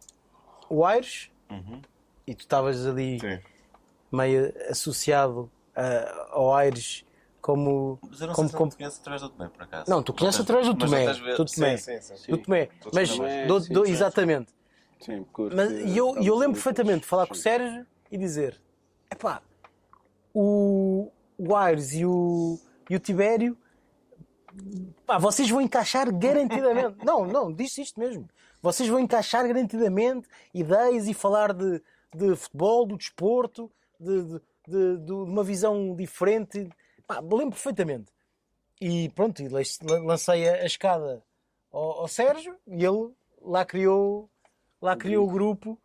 [0.68, 1.30] o Aires
[2.26, 3.40] e tu estavas ali Sim.
[4.12, 7.04] meio associado ah, ao Aires
[7.40, 7.98] como.
[8.08, 9.90] Mas eu não como, sei se como- te conheço através do Tomé, por acaso.
[9.90, 11.76] Não, tu conheces através do Tomé, do Tomé.
[11.78, 12.30] Sim, sim, sim.
[12.32, 12.68] do Tomé.
[12.92, 13.08] Mas,
[13.46, 14.52] do- do- exatamente.
[15.00, 17.36] Sim, curto, Mas, e eu, eu lembro perfeitamente de falar com o.
[17.36, 18.60] Sérgio e dizer:
[19.10, 19.40] epá,
[20.34, 22.58] o, o Aires e o,
[22.90, 23.56] e o Tibério,
[25.06, 26.96] pá, vocês vão encaixar garantidamente.
[27.04, 28.28] não, não, disse isto mesmo.
[28.60, 31.80] Vocês vão encaixar garantidamente ideias e falar de,
[32.14, 33.70] de futebol, do desporto,
[34.00, 36.68] de, de, de- de uma visão diferente.
[37.06, 38.10] Pá, lembro perfeitamente.
[38.80, 41.22] E pronto, e lancei a, a escada
[41.72, 43.10] ao, ao Sérgio e ele
[43.40, 44.28] lá criou,
[44.82, 45.78] lá criou o grupo.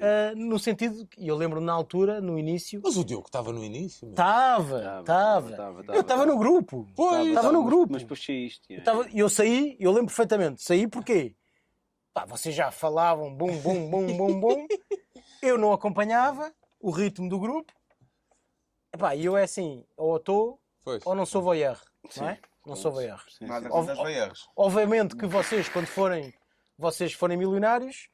[0.00, 3.52] Ah, no sentido que e eu lembro na altura, no início, Mas o Diogo estava
[3.52, 4.08] no início.
[4.10, 5.50] estava, Tava, estava.
[5.50, 6.86] tava, Eu tava, estava no grupo.
[6.94, 7.28] Pois.
[7.28, 7.92] Estava no grupo.
[7.92, 8.62] Mas depois saíste.
[8.72, 10.62] Eu tava- eu saí, eu lembro perfeitamente.
[10.62, 11.34] Saí porque
[12.14, 14.66] pá, vocês já falavam bum, bum, bum, bum, bum.
[15.42, 17.72] Eu não acompanhava o ritmo do grupo.
[18.94, 20.60] Epá, E eu é assim, ou estou
[21.04, 21.80] ou não sou voyeur.
[22.16, 22.38] Não é?
[22.64, 23.20] Não sou voyeur.
[24.56, 26.32] Obviamente que vocês, quando forem,
[26.78, 28.08] vocês forem milionários,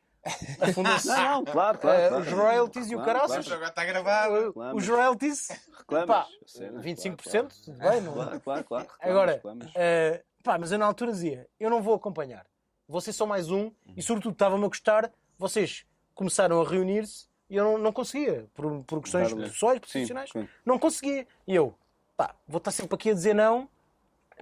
[0.75, 1.99] fundação, Não, claro, claro.
[2.01, 2.23] eh, claro.
[2.25, 3.55] os royalties e o Claro, caraças, claro.
[3.55, 4.47] Agora está gravado.
[4.47, 4.83] Reclamas.
[4.83, 5.49] os royalties,
[5.79, 6.07] Reclamas.
[6.07, 8.87] pá, Sério, 25%, tudo claro, bem, não Claro, claro, claro.
[9.01, 9.43] Agora,
[9.75, 12.47] eh, pá, mas eu na altura dizia, eu não vou acompanhar.
[12.89, 15.85] Vocês são mais um e sobretudo estava-me a gostar, vocês
[16.15, 19.49] começaram a reunir-se e eu não, não conseguia, por, por questões Claro.
[19.51, 20.49] pessoais, Sim, profissionais, sim.
[20.65, 21.27] não conseguia.
[21.47, 21.75] E eu,
[22.17, 23.69] pá, vou estar sempre aqui a dizer não,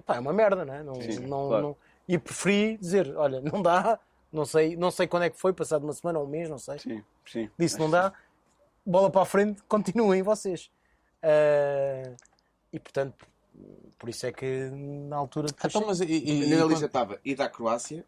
[0.05, 0.83] pá, é uma merda, não é?
[0.83, 1.63] Não, Sim, não, claro.
[1.63, 1.77] não-
[2.07, 3.99] E preferi dizer, olha, não dá,
[4.31, 6.57] não sei, não sei quando é que foi, passado uma semana ou um mês, não
[6.57, 6.79] sei.
[6.79, 7.49] Sim, sim.
[7.57, 8.13] Disse, não dá,
[8.85, 10.69] bola para a frente, continuem vocês.
[11.21, 12.13] Eh,
[12.71, 13.25] e portanto,
[13.97, 16.85] por isso é que na altura depois Então, mas e, e- E e quando- lista
[16.85, 18.05] estava ir à Croácia,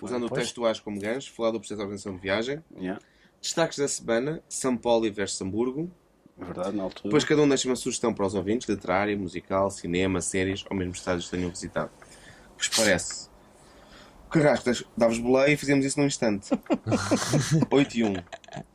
[0.00, 0.42] usando o Pois.
[0.42, 3.00] texto Ais como gancho, falar do processo de organização de viagem, Yeah.
[3.40, 5.90] destaques da semana, São Paulo versus Hamburgo.
[6.38, 7.04] É verdade, na altura.
[7.04, 10.92] Depois cada um deixa uma sugestão para os ouvintes, literária, musical, cinema, séries, ou mesmo
[10.92, 11.90] estádios que tenham visitado.
[12.54, 13.30] O que vos parece?
[14.34, 16.50] O Carrasco dava-vos boleia e fizemos isso num instante.
[17.70, 18.14] 8 e 1.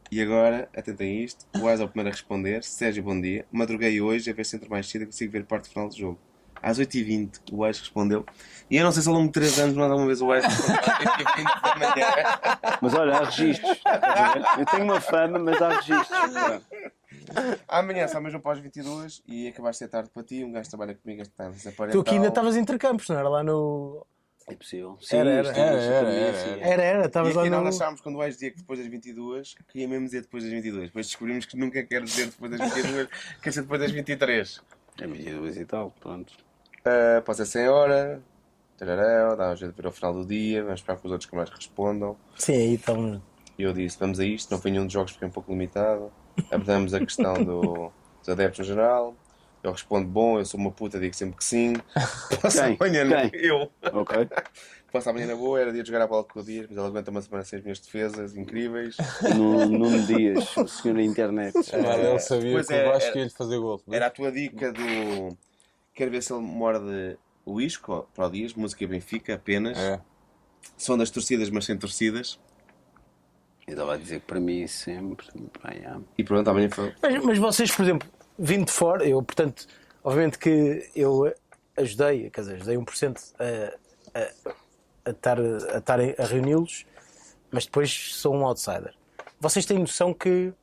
[0.09, 2.63] E agora, atentem a isto, o Ais é o primeiro a responder.
[2.63, 3.45] Sérgio, bom dia.
[3.51, 6.17] Madruguei hoje a ver se entro mais cedo e consigo ver parte final do jogo.
[6.63, 8.25] Às 8h20 o Ais respondeu.
[8.71, 10.45] E eu não sei se ao longo de 3 anos mais alguma vez o Ais
[10.45, 12.07] respondeu às 8h20 da manhã.
[12.81, 13.81] Mas olha, há registros.
[14.57, 16.61] Eu tenho uma fama, mas há registros.
[17.67, 20.41] Amanhã só mesmo após 22 e acabaste de ser tarde para ti.
[20.41, 21.53] Um gajo trabalha comigo este ano.
[21.91, 24.07] tu aqui ainda estavas entre campos, não era lá no.
[24.49, 24.97] É possível.
[25.11, 25.53] Era, era.
[25.53, 26.67] sim, Era, era, era, era.
[26.67, 28.87] Era, era, E estavas lá aqui nós achámos quando o Ais dizia que depois das
[28.87, 30.87] 22 queria mesmo dizer depois das 22.
[30.87, 33.07] Depois descobrimos que nunca quer dizer depois das 22,
[33.41, 34.61] quer ser depois das 23.
[35.01, 36.33] É 22 e tal, pronto.
[36.79, 38.21] Uh, pode ser sem hora.
[38.77, 40.63] Tararau, dá um jeito de ver ao final do dia.
[40.63, 42.15] Vamos esperar que os outros que mais respondam.
[42.37, 42.81] Sim, aí.
[43.57, 44.49] E eu disse: vamos a isto.
[44.51, 46.11] Não foi nenhum dos jogos porque é um pouco limitado.
[46.49, 49.15] Abordamos a questão do- dos adeptos no geral.
[49.63, 51.73] Eu respondo: bom, eu sou uma puta, digo sempre que sim.
[52.41, 53.69] Passa amanhã, na- eu.
[53.93, 54.27] Ok.
[54.91, 56.87] Passa amanhã na boa, era dia de jogar a bola com o Dias, mas ele
[56.87, 58.97] aguenta uma semana sem as minhas defesas incríveis.
[59.37, 61.53] Nuno Nuno Dias, o senhor da internet.
[61.55, 63.81] Mas ele sabia Pois que é, o Vasco era- ia lhe fazer gol.
[63.91, 65.37] Era a tua dica do.
[65.93, 69.77] Quero ver se ele morde o isco para o Dias, música Benfica apenas.
[69.77, 69.99] É.
[70.75, 72.39] São das torcidas, mas sem torcidas.
[73.67, 75.27] Eu estava a dizer que para mim sempre.
[75.35, 75.95] Bem, é.
[76.17, 76.93] E pronto, amanhã foi.
[77.01, 79.67] Mas, mas vocês, por exemplo, vindo de fora, eu, portanto,
[80.03, 81.33] obviamente que eu
[81.77, 84.51] ajudei, quer dizer, ajudei 1% a, a,
[85.05, 86.85] a estar a, estar a reuni-los,
[87.51, 88.93] mas depois sou um outsider.
[89.39, 90.53] Vocês têm noção que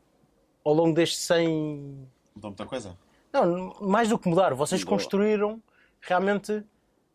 [0.65, 2.09] ao longo destes 100.
[2.35, 2.97] Mudou muita coisa?
[3.33, 4.97] Não, mais do que mudar, vocês Mudou.
[4.99, 5.63] construíram
[6.01, 6.63] realmente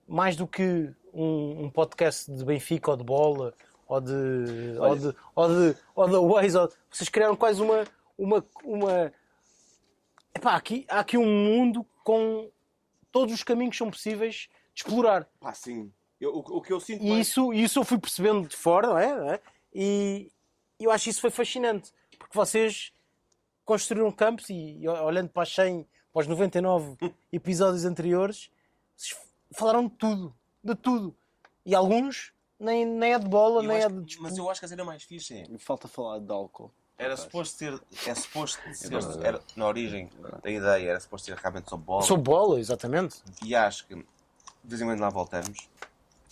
[0.08, 3.54] mais do que um, um podcast de Benfica ou de bola
[3.88, 4.12] ou de.
[4.80, 5.16] ou de.
[5.36, 5.78] ou de.
[5.96, 6.58] ou da Waze.
[6.58, 7.84] ou- Vocês criaram quase uma.
[8.18, 9.12] uma, uma
[10.34, 12.50] Epá, aqui, há aqui um mundo com
[13.12, 15.28] todos os caminhos que são possíveis de explorar.
[15.40, 15.92] Pá, sim.
[16.20, 18.56] Eu- o, o que eu sinto E mais- isso, e isso eu fui percebendo de
[18.56, 19.16] fora, não é?
[19.16, 19.40] Não é?
[19.74, 20.32] E
[20.80, 22.92] eu acho isso foi fascinante, porque vocês
[23.66, 26.96] construíram campos e, e olhando para, as 100, para os 99
[27.32, 28.50] episódios anteriores,
[28.96, 29.20] vocês
[29.52, 31.16] falaram de tudo, de tudo.
[31.66, 34.20] E alguns nem, nem é de bola, eu nem acho é de.
[34.22, 35.58] Mas eu acho que a cena mais fixe é.
[35.60, 36.72] Falta falar de álcool.
[37.02, 37.82] Era suposto ser.
[38.06, 38.94] É suposto ser.
[39.24, 40.10] era, na origem
[40.44, 42.04] da ideia era suposto ser realmente sobre bola.
[42.04, 43.18] Sobre bola, exatamente.
[43.44, 44.06] E acho que de
[44.64, 45.68] vez em quando lá voltamos.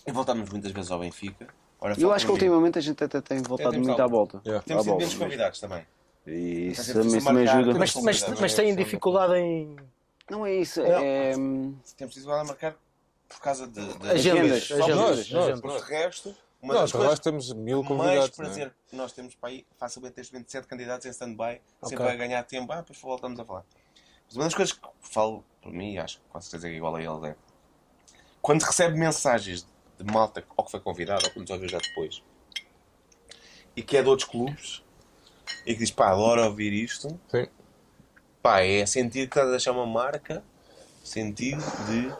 [0.06, 1.48] E voltamos muitas vezes ao Benfica.
[1.80, 4.40] Ora, Eu acho que ultimamente a gente até tem voltado temos muito à volta.
[4.44, 4.64] Yeah.
[4.64, 5.86] Temos À sido menos mas- convidados também.
[6.26, 7.72] E isso é também, também marcar, ajuda.
[7.72, 9.76] temos Mas, mas, mas é têm dificuldade em
[10.30, 10.82] Não é isso.
[10.82, 10.88] Não.
[10.88, 11.32] É...
[11.96, 12.76] Temos sido lá a marcar
[13.28, 14.64] por causa de, de agendas.
[14.64, 15.32] Só agendas, nós, nós, agendas.
[15.32, 15.60] nós.
[15.60, 18.28] Porque de resto, Uma de coisas resto temos mil mais convidados.
[18.38, 18.42] é?
[18.42, 21.88] prazer que nós temos para aí, facilmente tens 27 candidatos em stand-by, Ok.
[21.88, 23.64] sempre a ganhar tempo, ah, depois voltamos a falar.
[24.26, 27.02] Mas uma das coisas que falo por mim, acho que com certeza é igual a
[27.02, 27.36] eles, é
[28.42, 29.66] quando recebe mensagens
[29.98, 32.22] de malta ou que foi convidado ou que nos ouviu já depois
[33.76, 34.82] e que é de outros clubes
[35.66, 37.46] e que diz pá, adoro ouvir isto, Sim.
[38.42, 40.42] pá, é sentir que estás a deixar uma marca,
[41.04, 42.14] sentido de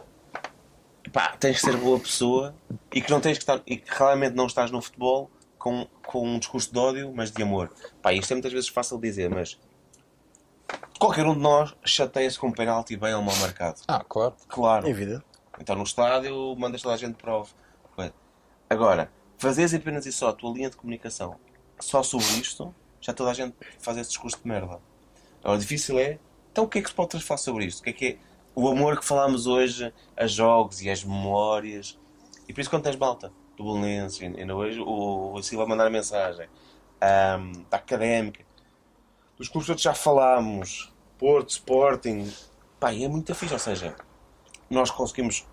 [1.11, 2.55] pá, tens de ser boa pessoa
[2.93, 6.27] e que não tens que estar e que realmente não estás no futebol com, com
[6.27, 7.71] um discurso de ódio, mas de amor.
[8.01, 9.59] Pá, isto é muitas vezes fácil de dizer, mas
[10.97, 13.81] qualquer um de nós chateia-se com um penalti bem ou mal marcado.
[13.87, 14.35] Ah, claro.
[14.47, 14.87] Claro.
[14.87, 15.23] Em vida.
[15.59, 17.47] Então no estádio mandas toda a gente para o.
[18.69, 21.35] Agora, fazeres apenas e só a tua linha de comunicação
[21.77, 24.79] só sobre isto, já toda a gente faz esse discurso de merda.
[25.43, 26.19] Agora, o difícil é,
[26.51, 27.79] então o que é que se pode falar sobre isto?
[27.79, 28.17] O que é que é
[28.55, 31.99] o amor que falámos hoje a jogos e às memórias?
[32.47, 35.89] E por isso quando tens malta do Belenense, ainda hoje o, o Silva mandar a
[35.89, 36.47] mensagem,
[36.99, 38.43] ahm, da Académica,
[39.37, 42.31] dos clubes todos já falámos, Porto, Sporting,
[42.79, 43.95] pá, é muito fixe, ou seja,
[44.69, 45.47] nós conseguimos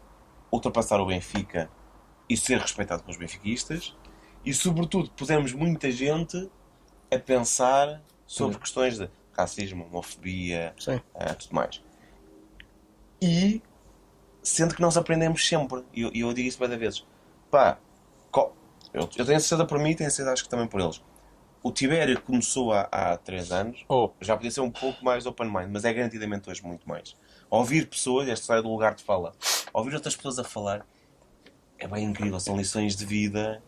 [0.50, 1.70] ultrapassar o Benfica
[2.28, 3.96] e ser respeitado pelos benfiquistas
[4.44, 6.50] e sobretudo pusemos muita gente
[7.10, 11.00] a pensar sobre questões de racismo, homofobia, Sim.
[11.14, 11.82] eh, tudo mais.
[13.20, 13.60] E
[14.42, 17.04] sendo que nós aprendemos sempre, e eu, eu digo isso várias vezes,
[17.50, 17.78] pá,
[18.30, 18.52] co-
[18.92, 21.02] eu, eu tenho certeza por mim e tenho certeza acho que também por eles.
[21.62, 25.48] O Tibério começou há, há 3 anos, Oh, já podia ser um pouco mais open
[25.48, 27.14] mind, mas é garantidamente hoje muito mais.
[27.50, 29.32] Ouvir pessoas, esta história do lugar de fala,
[29.72, 30.86] ouvir outras pessoas a falar
[31.78, 33.62] é bem incrível, são lições de vida.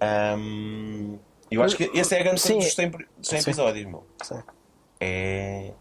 [0.00, 1.18] Ahm,
[1.50, 3.50] eu acho que esse é a grande coisa dos 100, dos 100 Sim.
[3.50, 4.06] episódios, meu.
[4.22, 4.42] Sim.
[5.00, 5.72] É.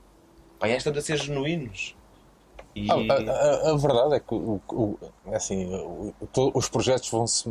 [0.59, 1.96] Pá, é estamos a ser genuínos.
[2.85, 3.11] E...
[3.11, 4.97] A, a- a verdade é que o, o-
[5.33, 7.49] assim, o- to- os projetos vão-se.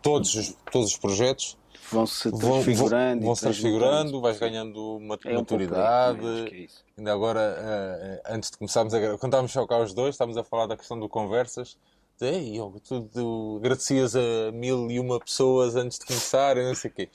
[0.00, 1.56] Todos, os- todos os projetos
[1.90, 3.22] Vão-se vão, vão, transfigurando.
[3.22, 6.18] e vão se transfigurando, vais ganhando É um maturidade.
[6.18, 6.84] também, acho que é isso.
[6.96, 10.44] Ainda agora, eh, antes de começarmos a quando estávamos só cá os dois, estávamos a
[10.44, 11.76] falar da questão do conversas.
[12.20, 16.74] Ei, Diogo, tu, tu agradecias a mil e uma pessoas antes de começar, e não
[16.74, 17.08] sei o quê.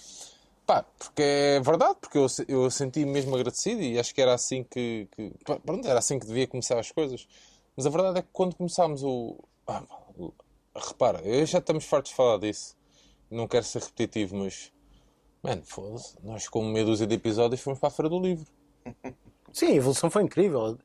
[0.65, 4.63] Pá, porque é verdade, porque eu, eu senti mesmo agradecido e acho que era assim
[4.63, 5.31] que, que
[5.65, 7.27] pronto, era assim que devia começar as coisas.
[7.75, 9.37] Mas a verdade é que quando começámos o.
[9.67, 9.83] ah,
[10.75, 12.75] repara, eu já estamos fartos de falar disso.
[13.29, 14.71] Não quero ser repetitivo, mas.
[15.41, 16.15] Mano, foda-se.
[16.23, 18.45] Nós, com meia dúzia de episódios, fomos para a Feira do Livro.
[19.51, 20.77] Sim, a evolução foi incrível.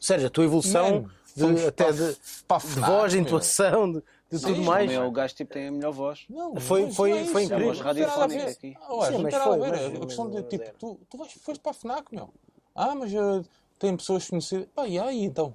[0.00, 1.06] Sérgio, a tua evolução
[1.36, 2.16] Mano, de- até para- de,
[2.48, 4.90] para de voz, de intuação, de, de Sim, tudo mais.
[4.90, 6.24] É o gajo tipo, tem a melhor voz.
[6.28, 7.66] Não, Foi- foi- não é foi incrível.
[7.68, 8.50] nada a Radiofónica ver.
[8.50, 8.68] aqui.
[8.68, 9.70] Sim, não mas a foi, ver.
[9.70, 12.28] mas- a questão de tipo, tu, tu vais, foste para a FNAC, meu.
[12.74, 13.42] Ah, mas eh,
[13.78, 14.66] tem pessoas conhecidas.
[14.74, 15.54] Pá, e aí então?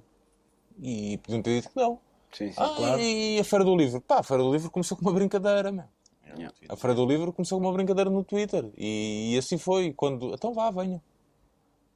[0.80, 1.98] E podiam ter dito que não.
[2.32, 2.54] Sim, sim.
[2.58, 4.00] Ah, e a Feira do Livro?
[4.00, 5.84] Pá, a Feira do Livro começou com uma brincadeira, meu.
[6.34, 6.54] Yeah.
[6.70, 8.70] A Feira do Livro começou com uma brincadeira no Twitter.
[8.78, 9.92] E, e assim foi.
[9.92, 10.32] Quando...
[10.32, 11.00] Então vá, venham.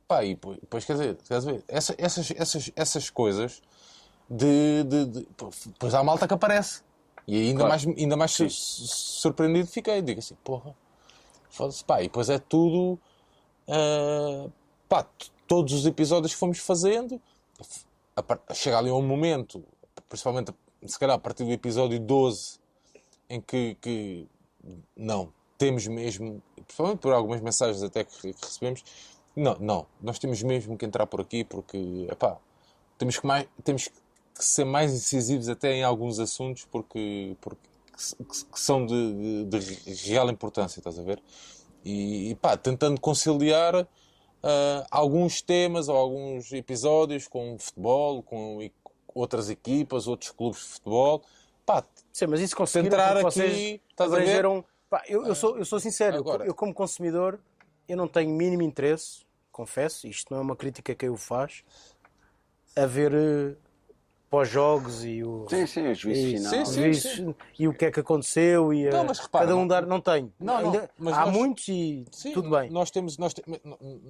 [0.07, 3.63] Pá, e depois, depois, quer dizer, quer dizer essa- essas, essas, essas coisas
[4.29, 6.83] de, de, de- pô, Depois há a malta que aparece.
[7.27, 7.69] E ainda Claro.
[7.69, 10.01] mais, ainda mais su- surpreendido fiquei.
[10.03, 10.75] Digo assim, porra,
[11.51, 12.01] foda-se, pá.
[12.01, 12.99] E depois é tudo.
[13.69, 14.49] ah,
[14.89, 15.07] pá,
[15.47, 17.21] todos os episódios que fomos fazendo,
[18.55, 19.65] chega ali um momento,
[20.09, 20.53] principalmente
[20.87, 22.59] se calhar a partir do episódio 12,
[23.29, 24.29] em que, que
[24.97, 28.85] não, temos mesmo, principalmente por algumas mensagens até que, que recebemos,
[29.35, 32.37] não, não, nós temos mesmo que entrar por aqui porque, epá,
[32.99, 33.95] temos que, mais, temos que
[34.45, 37.61] ser mais incisivos até em alguns assuntos porque, porque
[37.97, 41.23] que, que são de, de- de real importância, estás a ver?
[41.85, 43.87] E, e pá, tentando conciliar
[44.43, 48.73] ah, alguns temas ou alguns episódios com futebol, com e-
[49.15, 51.23] outras equipas, outros clubes de futebol.
[51.65, 51.83] Pá,
[52.13, 54.45] Sim, mas isso conseguiram Centrar porque aqui, estás a ver?
[54.89, 57.41] Pá, eu, eu, sou, eu sou sincero, eu- Agora- eu como consumidor,
[57.89, 61.65] eu não tenho mínimo interesse, confesso, isto não é uma crítica que eu faço,
[62.77, 63.57] a ver eh,
[64.29, 65.47] pós-jogos e o...
[65.49, 66.51] Sim, sim, o juízo e, final.
[66.53, 66.81] sim, sim.
[66.83, 67.23] juízes
[67.59, 69.87] e o que é que aconteceu e Não, eh, mas repara, cada um não- dar
[69.87, 73.17] não tenho Não, não, Ainda- mas há nós- muitos e sim, tudo bem Nós temos,
[73.19, 73.45] nós, te-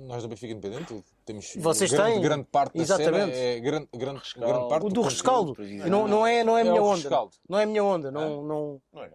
[0.06, 2.20] nós da Benfica Independente temos Vocês grande, têm?
[2.22, 3.34] grande parte da Exatamente.
[3.34, 5.09] cena é grande, grande, grande parte o do conteúdo.
[5.09, 5.56] rescaldo
[5.88, 7.32] não, não é não é a É minha onda rescaldo.
[7.48, 9.10] não é a minha onda não não Não é.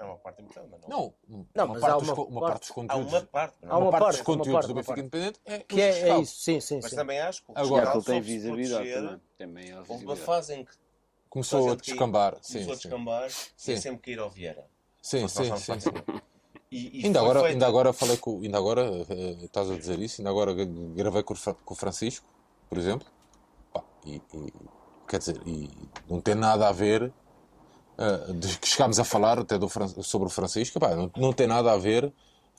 [0.00, 0.88] É uma parte importante, mas não.
[0.88, 1.14] Não,
[1.54, 3.12] Não, uma, mas parte há dos, uma uma parte- parte dos Há conteúdos.
[3.12, 3.56] uma parte.
[3.62, 5.00] Há é uma parte parte, dos há uma conteúdos parte, do uma Benfica parte.
[5.00, 7.92] Independente é que é, é isso sim sim Mas sim também acho que o Agora-
[7.94, 9.72] ele tem visibilidade também.
[9.72, 10.72] Há Houve uma fase em que
[11.28, 12.32] Começou a descambar.
[12.32, 13.72] caiu, Sim, começou a descambar Sim.
[13.72, 14.66] e sempre que ir ao Vieira.
[15.02, 15.72] Sim, sim, sim.
[16.72, 20.20] E, e Ainda agora, ainda agora falei com, ainda agora eh, estás a dizer isso,
[20.20, 22.26] ainda agora gravei com com o Francisco,
[22.68, 23.06] por exemplo,
[23.72, 24.52] Pá, e, e-
[25.08, 25.68] quer dizer, e
[26.08, 27.12] não tem nada a ver uh,
[28.34, 29.68] de que chegámos a falar até do,
[30.02, 32.04] sobre o Francisco, pá, não, não tem nada a ver.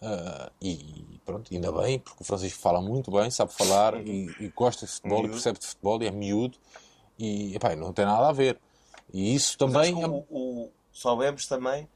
[0.01, 4.47] uh, e pronto, ainda bem, porque o Francisco fala muito bem, sabe falar e, e
[4.55, 5.33] gosta de futebol e Miúdo.
[5.33, 6.57] percebe de futebol e é miúdo.
[7.19, 8.57] E epá, não tem nada a ver.
[9.13, 9.93] E isso também.
[9.95, 11.87] que o, o, soubemos também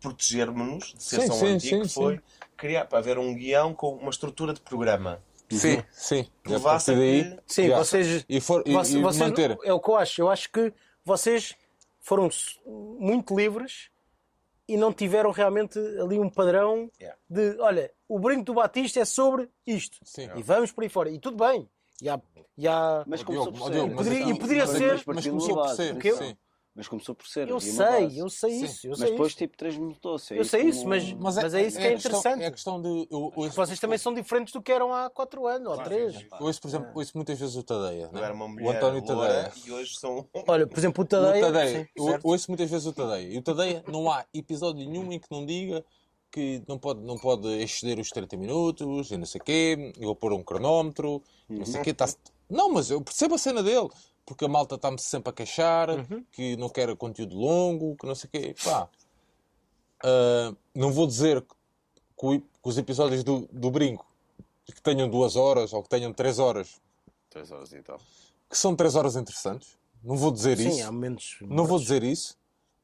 [0.00, 2.20] protegermos de ser Sim, só um sim, antigo, sim, que foi
[2.56, 5.20] criar para haver um guião com uma estrutura de programa.
[5.50, 6.16] Sim, sim.
[6.20, 7.24] E a Provasse partir daí.
[7.36, 7.84] que- Sim, Yeah.
[7.84, 8.24] vocês.
[8.28, 9.58] E, for, e, Voce- e vocês- manter.
[9.62, 10.20] É o que eu acho.
[10.22, 10.72] Eu acho que
[11.04, 11.54] vocês
[12.04, 12.28] foram
[12.98, 13.88] muito livres
[14.68, 17.18] e não tiveram realmente ali um padrão Yeah.
[17.28, 19.98] de olha, o brinco do Batista é sobre isto.
[20.04, 20.28] Sim.
[20.36, 21.10] E vamos por aí fora.
[21.10, 21.68] E tudo bem.
[22.00, 22.20] E há,
[22.56, 23.72] e há- Mas começou Diogo, por ó, ser.
[23.74, 26.36] Diogo, mas Poderia- então- e poderia mas- ser- Mas Mas começou por ser.
[26.76, 27.48] Mas começou por ser.
[27.48, 28.64] eu sei, eu sei Sim.
[28.64, 28.86] isso.
[28.86, 29.38] Eu Mas sei depois isso.
[29.38, 30.34] tipo transmutou-se.
[30.34, 32.42] é Eu isso sei como- isso, mas, Mas mas é, isso que é, questão- interessante.
[32.42, 32.88] É a questão de.
[33.10, 36.14] Eu, eu, Vocês também são diferentes do que eram há 4 anos ou 3.
[36.16, 38.10] eu ouço, por exemplo, ouço muitas vezes o Tadeia.
[38.12, 38.20] Né?
[38.20, 39.52] era uma O mulher António loura Tadeia.
[39.66, 40.26] e hoje são...
[40.48, 41.44] Olha, por exemplo, o O Tadeia.
[41.44, 41.88] Tadeia.
[41.96, 43.28] sim, ouço muitas vezes o Tadeia.
[43.32, 45.84] E o Tadeia não há episódio nenhum em que não diga
[46.32, 49.92] que não pode, não pode exceder os 30 minutos e não sei o quê.
[49.96, 51.94] Eu vou pôr um cronómetro, não sei o quê.
[51.94, 52.06] Tá
[52.50, 53.88] não, mas eu percebo a cena dele.
[54.26, 55.88] Porque a malta está-me sempre a queixar
[56.32, 58.54] que não quer conteúdo longo, que não sei o quê.
[58.64, 58.88] Pá.
[60.02, 61.42] Ah, não vou dizer
[62.18, 64.06] que, que os episódios do, do Brinco
[64.66, 66.80] que tenham duas horas ou que tenham três horas,
[67.28, 67.98] Três horas e tal.
[68.48, 69.76] que são três horas interessantes.
[70.02, 70.86] Não vou dizer Sim, isso.
[70.86, 71.36] há momentos.
[71.42, 72.36] Não vou dizer isso.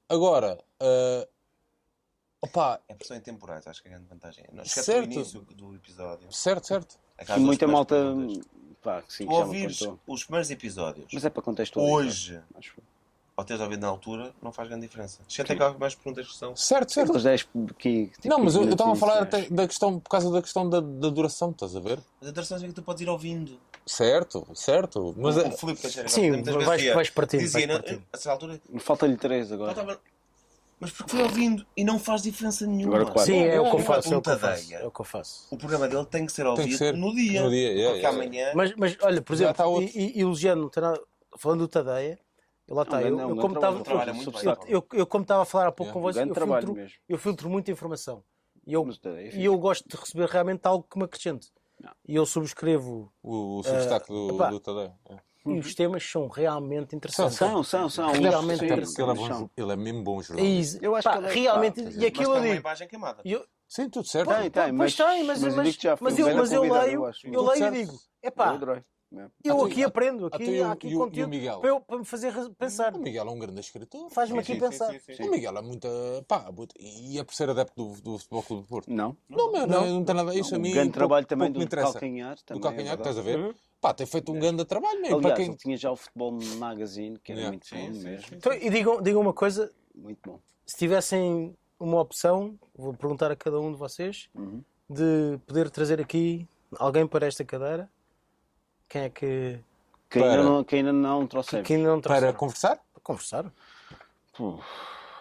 [0.08, 1.26] Agora, ah,
[2.42, 4.44] opá, É pressão em temporais, acho que é a grande vantagem.
[4.52, 5.12] Não, Chegaste Certo.
[5.12, 6.30] início do episódio.
[6.32, 6.98] certo, certo.
[7.36, 7.96] E muita malta.
[8.82, 11.96] Pá, que sim, Tu que já ouvires os primeiros episódios Mas é para contextualizar.
[11.96, 12.74] hoje, Acho
[13.36, 15.20] ou teres ouvido na altura, não faz grande diferença.
[15.26, 16.54] Se até cá mais perguntas que são.
[16.54, 17.08] Certo, certo.
[17.16, 17.48] Aqueles 10
[17.78, 18.06] que.
[18.08, 20.80] tipo, Não, mas eu estava a 15 falar da questão, por causa da questão da,
[20.80, 22.00] da duração, estás a ver?
[22.20, 23.58] Mas a interessante é que tu podes ir ouvindo.
[23.86, 25.14] Certo, certo.
[25.16, 28.02] Mas o, é- o Filipe Teixeira Sim, vais- vais partindo, Dizia, vais na- partindo.
[28.12, 28.60] a certa altura.
[28.78, 29.98] Falta-lhe 3 agora.
[30.80, 32.96] Mas porque foi ouvindo e não faz diferença nenhuma.
[32.96, 33.32] Agora quatro.
[33.32, 34.14] Sim, é o que eu faço.
[34.14, 34.62] É o que eu faço.
[34.62, 34.76] Tadeia.
[34.78, 35.46] É o que eu faço.
[35.50, 37.42] O programa dele tem que ser ouvido que ser no dia.
[37.42, 38.52] no dia, yeah, porque yeah, amanhã.
[38.54, 39.90] Mas, mas olha, por exemplo, outro.
[39.94, 40.70] e, e, elogiando,
[41.36, 42.18] falando do Tadeia,
[42.66, 43.02] lá está.
[43.02, 45.92] Eu, eu como estava eu, eu, eu como estava a falar há pouco Yeah.
[45.92, 48.24] com vocês, eu filtro, eu filtro muita informação.
[48.66, 51.48] E eu, daí, e eu gosto de receber realmente algo que me acrescente.
[51.78, 51.90] Não.
[52.06, 53.12] E eu subscrevo.
[53.22, 54.50] o, o substack do, epá.
[54.50, 54.92] do Tadeu.
[55.46, 55.50] É.
[55.50, 57.36] E os temas são realmente interessantes.
[57.36, 58.12] São, são, são.
[58.12, 58.96] Realmente Sim, Até interessante.
[58.96, 59.50] porque ele é, bom, são.
[59.56, 60.78] ele é mesmo bom É jornalista.
[60.84, 62.88] Eu acho Pá, que ele é- realmente, pá, e Mas aquilo tem eu uma imagem
[62.88, 63.22] queimada.
[63.24, 64.28] eu- Sim, tudo certo.
[64.28, 67.42] Tem, tem, mas, tem, mas, mas, eu mas, já mas eu, mas eu leio, eu
[67.44, 68.74] leio e digo, Eu adorei.
[68.74, 68.86] mesmo.
[69.12, 71.60] eu Então, aqui aprendo, aqui e o- há aqui conteúdo Miguel?
[71.60, 72.94] para, eu, para me fazer pensar.
[72.94, 74.10] O Miguel é um grande escritor.
[74.10, 74.90] Faz-me aqui sim, pensar.
[74.92, 75.22] sim, sim, sim.
[75.22, 75.88] O Miguel é muita.
[76.28, 78.90] Pá, muito- e é por ser adepto do, do Futebol Clube do Porto.
[78.92, 79.16] Não.
[79.28, 80.70] Não, meu, não, não tem nada a isso a Um mim.
[80.72, 81.92] grande pouco- trabalho também do interessa.
[81.92, 82.36] calcanhar.
[82.46, 83.08] Do calcanhar, é verdade.
[83.08, 83.54] estás a ver?
[83.80, 85.16] Pá, tem feito um grande trabalho, mesmo.
[85.16, 85.46] Aliás, para quem...
[85.46, 87.56] ele tinha já o Futebol Magazine, que era Yeah.
[87.56, 88.36] muito bom mesmo.
[88.36, 90.38] Então, e digam, digam uma coisa, Muito bom.
[90.66, 94.62] se tivessem uma opção, vou perguntar a cada um de vocês, Uhum.
[94.88, 96.46] de poder trazer aqui
[96.78, 97.88] alguém para esta cadeira,
[98.88, 99.58] quem é que,
[100.10, 101.66] Que ainda Para- não, que ainda não trouxemos.
[101.66, 102.76] que ainda não Para conversar?
[102.92, 103.46] Para conversar?
[104.38, 104.62] Uf,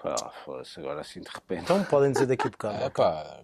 [0.04, 1.62] ah, foda-se agora assim de repente.
[1.62, 2.74] Então podem dizer daqui a bocado.
[2.84, 3.40] É pá.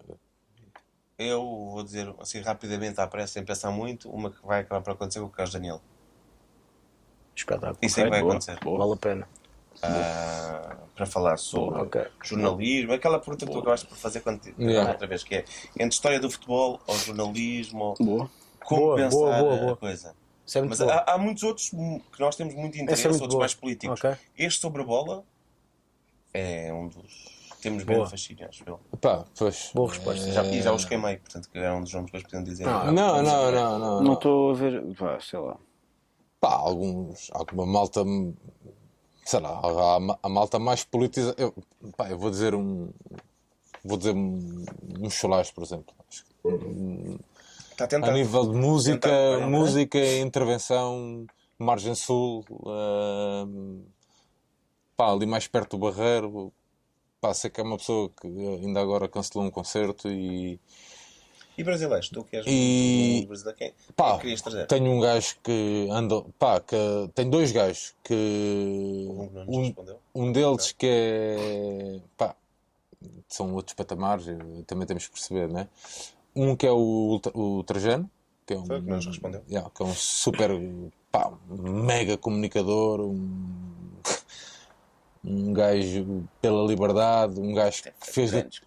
[1.18, 4.90] Eu vou dizer assim rapidamente à pressa, sem pensar muito, uma que vai acabar por
[4.92, 5.80] acontecer com o Carlos Daniel.
[7.34, 7.78] Espetáculo.
[7.80, 8.58] Isso é que vai boa, acontecer.
[8.62, 9.28] Vale a pena.
[9.82, 12.06] Ah, para falar sobre Ok.
[12.24, 14.90] jornalismo, aquela pergunta que tu acabaste por fazer quando Yeah.
[14.92, 15.44] outra vez, que é
[15.74, 18.30] entre história do futebol ou jornalismo, Boa.
[18.64, 19.76] como Boa, pensar boa, boa, a boa.
[19.76, 20.14] coisa.
[20.46, 23.28] Isso é Mas há, há muitos outros que nós temos muito interesse, Essa é outros
[23.30, 23.40] boa.
[23.40, 24.02] mais políticos.
[24.02, 24.16] Ok.
[24.38, 25.24] Este sobre a bola
[26.32, 27.35] é um dos.
[27.60, 27.98] Temos Boa.
[27.98, 28.80] grande fascínio, acho eu.
[29.00, 29.70] Pá, pois.
[29.74, 30.30] Boa resposta.
[30.30, 32.68] Já, e já os queimei, portanto, que era um dos nomes que eles podiam dizer.
[32.68, 34.02] Ah, Não, não, não, não.
[34.02, 34.94] Não estou a ver.
[34.94, 35.56] Pá, sei lá.
[36.40, 38.04] Pá, alguns, alguma malta,
[39.24, 41.34] sei lá, há a, a malta mais politizada.
[41.40, 41.54] Eu,
[41.96, 42.90] pá, eu vou dizer um.
[43.84, 44.64] Vou dizer um,
[45.00, 45.94] um Cholás, por exemplo.
[46.08, 47.18] Acho que,
[47.82, 49.46] Está a A nível de música, Tentar, ok.
[49.46, 51.26] música, intervenção,
[51.58, 53.82] Margem Sul, ahm,
[54.96, 56.52] pá, ali mais perto do Barreiro.
[57.26, 60.60] Pá, sei que é uma pessoa que ainda agora cancelou um concerto e.
[61.58, 62.08] E brasileiros?
[62.08, 64.66] Tu que és E- um brasileiro, quem, Pá, querias trazer?
[64.68, 66.22] tenho um gajo que anda.
[66.38, 66.76] Pá, que
[67.16, 68.14] tem dois gajos que.
[69.10, 69.74] Um Um,
[70.14, 72.00] um deles que é.
[72.16, 72.36] pá,
[73.28, 75.68] são outros patamares, eh, também temos que perceber, né?
[76.34, 78.08] Um que é o, o Trajano,
[78.46, 78.66] que é um.
[78.66, 79.42] Foi o que nos respondeu.
[79.50, 80.50] Yeah, que é um super.
[81.10, 83.74] pá, mega comunicador, um.
[85.28, 88.62] Um gajo pela liberdade, um gajo que fez da, anti-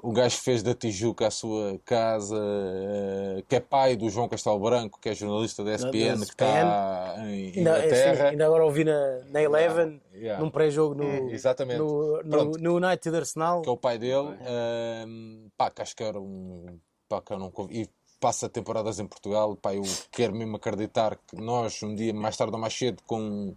[0.00, 4.28] um gajo que fez da Tijuca a sua casa, eh, que é pai do João
[4.28, 8.28] Castelo Branco, que é jornalista da ESPN, que está em é, sim, Inglaterra.
[8.28, 10.00] ainda agora ouvi na, na Eleven,
[10.38, 11.78] num pré-jogo no, É, exatamente.
[11.78, 12.22] no,
[12.58, 13.62] no, United Arsenal.
[13.62, 16.78] que é o pai dele, ehm, pá, que acho que era um.
[17.08, 17.88] Pá, que eu não E
[18.20, 19.82] passa temporadas em Portugal, pá, eu
[20.12, 23.52] quero mesmo acreditar que nós, um dia mais tarde ou mais cedo, com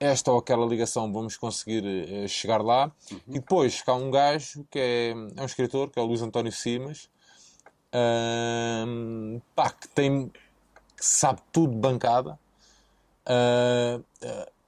[0.00, 2.90] esta ou aquela ligação, vamos conseguir eh, chegar lá.
[3.28, 6.50] E depois cá um gajo que é, é um escritor, que é o Luís António
[6.50, 7.08] Simas,
[7.92, 10.28] ehm, pá, que tem.
[10.96, 12.38] que sabe tudo de bancada.
[13.26, 14.00] Ah,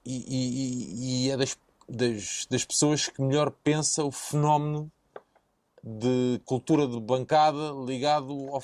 [0.05, 4.91] e, e- e é das, das, das pessoas que melhor pensa o fenómeno
[5.83, 8.63] de cultura de bancada ligado ao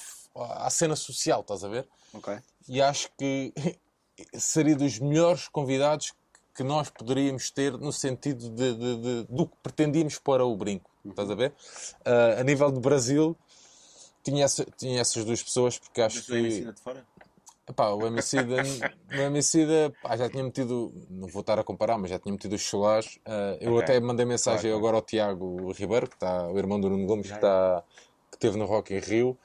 [0.65, 1.87] à cena social, estás a ver?
[2.13, 2.39] Ok.
[2.69, 3.53] E acho que
[4.39, 6.13] seria dos melhores convidados
[6.59, 10.91] que nós poderíamos ter no sentido de, de- de- do que pretendíamos para o brinco,
[11.07, 11.55] estás a ver?
[12.05, 13.37] Ah, a nível de Brasil,
[14.25, 16.37] tinha, essa- tinha essas duas pessoas, porque acho Mas que.
[16.37, 17.07] ensina de fora?
[17.69, 18.61] Epá, o Emicida,
[19.13, 22.57] o Emicida pá, já tinha metido, não vou estar a comparar, mas já tinha metido
[22.57, 23.21] os chulares.
[23.25, 23.83] Ah, eu Ok.
[23.85, 27.29] até mandei mensagem Claro, agora ao Tiago Ribeiro, que está, o irmão do Nuno Gomes,
[27.29, 27.85] que, está,
[28.33, 29.39] que esteve no Rock em Rio,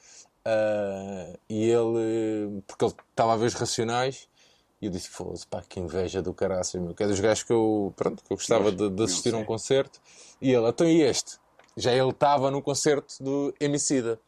[0.44, 4.26] ah, e ele, porque ele estava a ver os racionais,
[4.84, 7.52] e eu disse: foda-se, pá, que inveja do caraças, meu, que é dos gajos que
[7.52, 9.98] eu, pronto, que eu gostava de, de assistir a um concerto.
[10.40, 11.38] E ele, então e este?
[11.74, 14.20] Já ele estava no concerto do Emicida.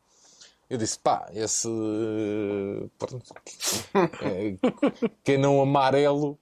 [0.68, 1.68] Eu disse, pá, esse.
[2.98, 3.34] pronto,
[4.22, 4.56] é,
[5.22, 6.38] quem não amarelo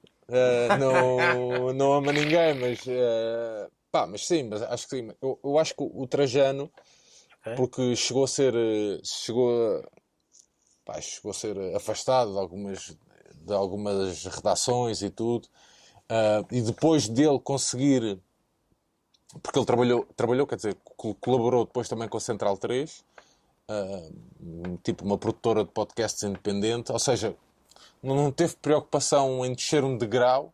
[0.79, 2.85] não, não ama ninguém, mas.
[2.87, 5.11] eh, pá, mas sim, mas acho que sim.
[5.21, 6.71] Eu, eu acho que o, Trajano,
[7.57, 8.55] porque chegou a ser.
[8.55, 9.83] eh, chegou a,
[10.85, 12.97] pá, chegou a ser afastado de algumas,
[13.45, 15.49] de algumas redações e tudo,
[16.09, 18.19] ah, e depois dele conseguir.
[19.43, 23.05] Porque ele trabalhou, trabalhou, quer dizer, co- colaborou depois também com a Central 3,
[23.69, 24.09] ah,
[24.83, 27.35] tipo uma produtora de podcasts independente, ou seja,
[28.03, 30.53] não teve preocupação em descer um degrau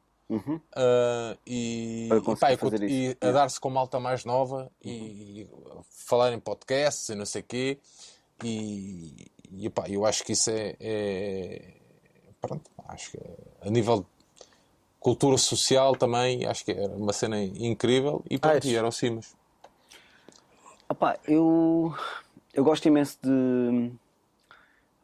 [1.47, 2.57] e, Para e, conseguir pá, e
[2.89, 5.47] e a dar-se com malta mais nova e,
[5.91, 7.79] falar em podcasts e não sei o quê.
[8.43, 11.80] E, e pá, eu acho que isso é, é-
[12.41, 13.37] pronto, acho que é-
[13.67, 14.07] a nível de
[14.99, 18.69] cultura social também, acho que era uma cena incrível e pronto, Acho.
[18.69, 19.35] e era o Simas.
[20.89, 21.95] Opá, eu,
[22.53, 23.93] eu gosto imenso de.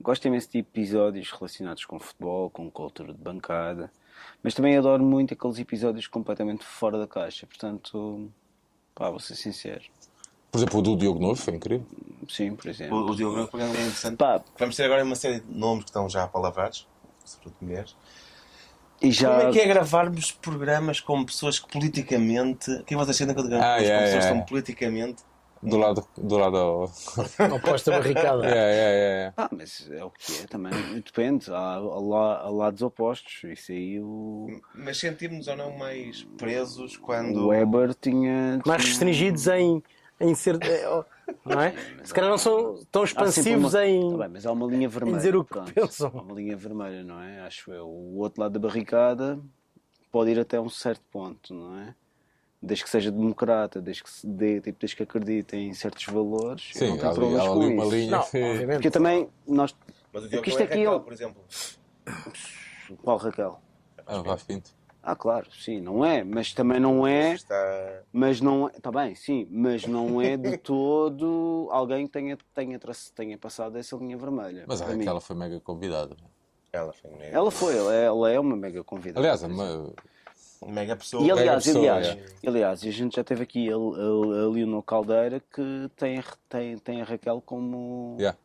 [0.00, 3.90] Gosto imenso de episódios relacionados com futebol, com cultura de bancada,
[4.42, 7.46] mas também adoro muito aqueles episódios completamente fora da caixa.
[7.46, 8.30] Portanto,
[8.94, 9.84] pá, vou ser sincero.
[10.50, 11.86] Por exemplo, o do Diogo Novo foi incrível.
[12.28, 12.98] Sim, por exemplo.
[12.98, 14.16] O, o Diogo Branco é interessante.
[14.16, 16.86] Pá, Vamos ter agora uma série de nomes que estão já apalavrados,
[17.26, 17.96] sobretudo mulheres.
[19.02, 19.36] e já.
[19.36, 22.70] Como é que é gravarmos programas com pessoas que politicamente.
[22.70, 24.40] O que é que vocês sentem quando gravamos Ah, com yeah, pessoas que yeah.
[24.40, 25.22] estão politicamente.
[25.62, 26.82] Do lado, do lado ao...
[27.56, 28.46] Oposta barricada.
[28.46, 29.32] É, é, é.
[29.36, 30.72] Ah, mas é o que é também.
[31.00, 31.50] Depende.
[31.50, 33.42] Há, há, há lados opostos.
[33.44, 34.46] Isso aí o.
[34.74, 37.46] Mas sentimos ou não mais presos quando.
[37.46, 38.60] O Weber tinha.
[38.66, 39.82] Mais restringidos em,
[40.20, 40.58] em ser.
[41.28, 41.74] É, Não é?
[42.04, 44.10] Se calhar não são tão expansivos uma- em.
[44.10, 45.16] Tá bem, mas há uma linha vermelha.
[45.16, 45.72] dizer o que pronto.
[45.72, 46.12] pensam.
[46.14, 47.40] Há uma linha vermelha, não é?
[47.40, 47.86] Acho eu.
[47.88, 49.38] O outro lado da barricada
[50.10, 51.94] pode ir até um certo ponto, não é?
[52.62, 56.70] Desde que seja democrata, desde que, se dê, tipo, desde que acredite em certos valores,
[56.74, 57.90] eu Sim, não ali, problemas com isso.
[57.94, 58.72] linha Não, obviamente.
[58.76, 59.76] Porque também nós.
[60.12, 61.44] Mas o Porque Diogo isto é aqui Raquel, é- por exemplo.
[63.02, 63.60] Qual Raquel?
[64.06, 64.70] Ah, Vasco Pinto.
[65.08, 67.34] Ah, claro, sim, não é, mas também não é.
[67.34, 68.02] Está.
[68.12, 68.72] Mas não é.
[68.76, 73.78] Está bem, sim, mas não é de todo alguém que tenha, tenha, tra- tenha passado
[73.78, 74.64] essa linha vermelha.
[74.66, 74.86] Mas a.
[74.86, 76.16] Raquel foi mega convidada.
[76.72, 77.36] Ela foi mega.
[77.36, 79.20] Ela foi, ela é, ela é uma mega convidada.
[79.20, 79.56] Aliás, exemplo.
[79.62, 80.72] uma...
[80.72, 81.22] Mega pessoa.
[81.24, 82.08] E aliás, pessoa, aliás,
[82.42, 82.48] é.
[82.48, 86.24] aliás, e a gente já teve aqui a, a, a Leonor Caldeira que tem, a-
[86.48, 88.36] tem, tem a Raquel como Yeah.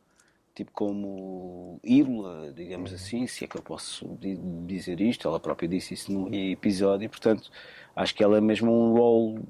[0.53, 5.67] Tipo como ídola, digamos assim, se é que eu posso di- dizer isto, ela própria
[5.67, 7.49] disse isso no episódio, e portanto
[7.95, 9.43] acho que ela é mesmo um role,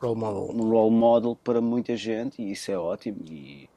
[0.00, 0.56] Role model.
[0.56, 3.18] um role model para muita gente e isso é ótimo.
[3.28, 3.68] E,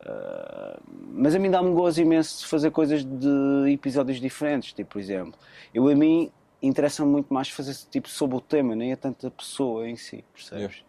[0.00, 0.80] ah,
[1.12, 5.38] mas a mim dá-me gozo imenso de fazer coisas de episódios diferentes, tipo, por exemplo,
[5.74, 6.30] eu a mim
[6.62, 10.24] interessa-me muito mais fazer tipo sobre o tema, nem é tanto a pessoa em si,
[10.32, 10.84] percebes?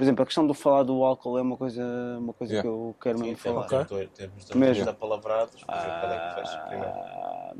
[0.00, 1.84] Por exemplo, a questão do falar do álcool é uma coisa,
[2.18, 2.62] uma coisa Yeah.
[2.62, 3.66] que eu quero mesmo falar.
[3.84, 4.88] Dois- temos dois Mesmo.
[4.88, 5.60] apalavrados.
[5.60, 6.90] Ver qual é que faz primeiro.
[6.94, 7.52] Ah,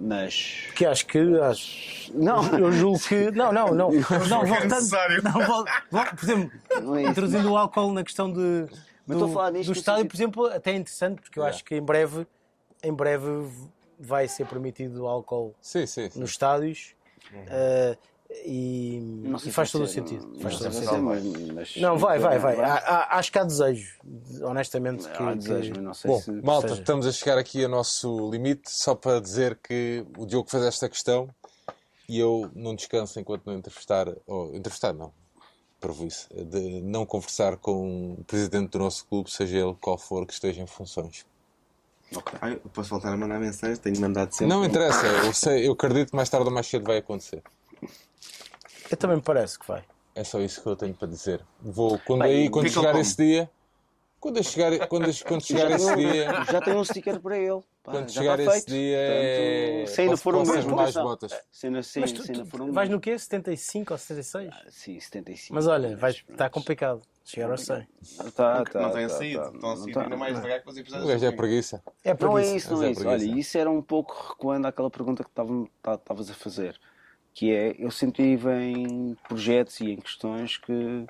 [0.00, 1.18] mas Que acho que.
[1.40, 3.30] Acho, não, eu julgo que.
[3.30, 3.90] Não, não, não.
[3.92, 4.74] Não, voltando.
[4.74, 5.22] necessário.
[5.22, 6.50] Não, vol- vol- por exemplo,
[6.82, 7.10] não é isso.
[7.12, 8.66] introduzindo o álcool na questão de,
[9.06, 11.42] Mas do, estou a falar nisto do estádio, por exemplo, até é interessante, porque eu
[11.44, 11.54] Yeah.
[11.56, 12.26] acho que em breve,
[12.82, 13.48] em breve
[14.00, 16.18] vai ser permitido o álcool Sim, sim, sim.
[16.18, 16.96] nos estádios.
[17.32, 17.96] Uh,
[18.30, 19.00] E,
[19.46, 20.26] e faz todo o sentido.
[20.26, 21.04] não- Faz não todo sentido.
[21.04, 22.60] vai ser, mas- Não, vai, vai, vai.
[22.60, 23.98] Há- Há- Acho que há desejo,
[24.42, 25.08] honestamente.
[25.08, 26.30] Que, Há que- desejo, mas não sei Bom, se.
[26.32, 30.50] malta, seja- estamos a chegar aqui ao nosso limite, só para dizer que o Diogo
[30.50, 31.28] fez esta questão
[32.08, 35.10] e eu não descanso enquanto não entrevistar, ou entrevistar não,
[35.80, 40.26] provo isso, de não conversar com o presidente do nosso clube, seja ele qual for
[40.26, 41.24] que esteja em funções.
[42.42, 43.78] Ah, eu posso voltar a mandar mensagens?
[43.78, 44.46] Tenho mandado sempre.
[44.46, 47.42] Não interessa, eu, sei, eu acredito que mais tarde ou mais cedo vai acontecer.
[48.90, 49.84] Eu também me parece que vai.
[50.14, 51.40] É só isso que eu tenho para dizer.
[51.60, 53.00] Vou, quando, Bem, aí, quando chegar como?
[53.02, 53.48] esse dia,
[54.18, 57.60] quando chegar, quando, quando chegar esse tenho, dia, já tenho um sticker para ele.
[57.84, 58.66] Pá, quando chegar esse feito.
[58.66, 59.70] dia, é...
[59.78, 61.04] Portanto, se ainda for um mês, atenção.
[61.04, 61.40] botas.
[61.52, 63.16] Se ainda, sim, Mas tu, se ainda for um vais no quê?
[63.16, 64.52] 75 ou 76?
[64.70, 65.54] Sim, 75.
[65.54, 67.00] Mas olha, vai, Mas, está complicado.
[67.24, 67.86] Chegar aos 100.
[68.34, 69.42] Tá, tá, não têm tá, saído.
[69.42, 69.50] tá.
[69.54, 70.02] Estão a sair tá.
[70.02, 71.08] ainda mais devagar que os O episódios.
[71.10, 71.82] gajo é preguiça.
[72.02, 72.56] É Não é preguiça.
[72.56, 73.00] isso, não é é isso.
[73.02, 73.24] preguiça.
[73.30, 76.80] Olha, isso era um pouco recuando àquela pergunta que tá- estavas a fazer.
[77.38, 81.06] Que é, eu sempre estive em projetos e em questões que,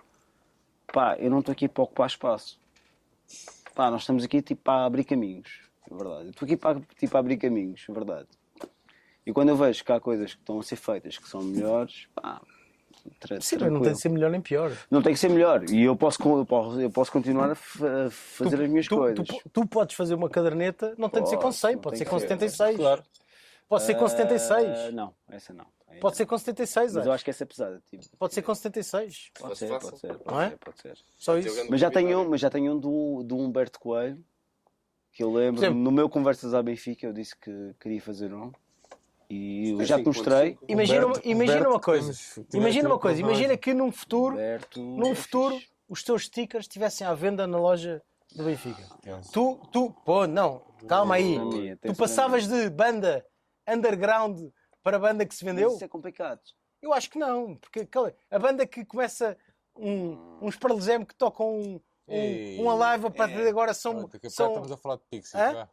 [0.93, 2.61] pá, eu não estou aqui para ocupar espaço.
[3.75, 5.49] Pá, nós estamos aqui tipo para abrir caminhos,
[5.91, 6.25] é verdade.
[6.25, 8.29] Eu estou aqui para, tipo, abrir caminhos, é verdade.
[9.25, 12.09] E quando eu vejo que há coisas que estão a ser feitas que são melhores,
[12.15, 12.43] pá,
[13.21, 14.71] tra- Sim, não tem de ser melhor nem pior.
[14.91, 15.65] Não tem que ser melhor.
[15.71, 19.27] E eu posso, eu posso, eu posso continuar a, a fazer as minhas Tu, coisas.
[19.27, 21.97] tu, tu podes fazer uma caderneta, não tem de ser com Posso, 100, não pode
[21.97, 22.29] ser que com ser.
[22.29, 22.77] 76.
[22.77, 23.03] Claro.
[23.67, 24.93] Pode ser com Ah, 76.
[24.95, 25.65] Não, essa não.
[25.91, 26.95] Aí Pode ser com 76.
[26.95, 27.15] Mas eu acho.
[27.17, 27.83] acho que essa é pesada.
[27.91, 29.31] Tipo, Pode ser com 76.
[29.39, 29.89] Pode ser, fácil.
[29.91, 30.51] pode ser, pode Não é?
[30.51, 30.99] ser, pode ser.
[31.19, 31.67] Só isso.
[31.71, 34.23] Mas já tenho um, mas já tenho um do, do Humberto Coelho,
[35.13, 38.53] que eu lembro, exemplo- no meu Conversas à Benfica, eu disse que queria fazer um.
[39.31, 40.59] E eu já te mostrei.
[40.69, 42.13] Imagina, uma- Humberto- imagina Humberto, uma coisa.
[42.55, 43.21] Imagina uma coisa.
[43.21, 45.71] Imagina que num futuro, Humberto, num é futuro, fixe.
[45.89, 48.01] os teus stickers estivessem à venda na loja
[48.35, 48.83] do Benfica.
[49.33, 51.39] Tu, tu, pô, não, calma aí.
[51.83, 53.25] Tu passavas de banda
[53.67, 54.49] underground
[54.89, 55.75] para banda que se Mas vendeu?
[55.75, 56.41] Isso é complicado.
[56.81, 57.87] Eu acho que não, porque
[58.31, 59.37] a banda que começa
[59.77, 62.57] um, uns Paralesem que tocam um, Ei.
[62.59, 63.99] um, uma live a partir de agora são.
[63.99, 65.35] A bocado são estamos a falar de Pixies.
[65.35, 65.69] Hã?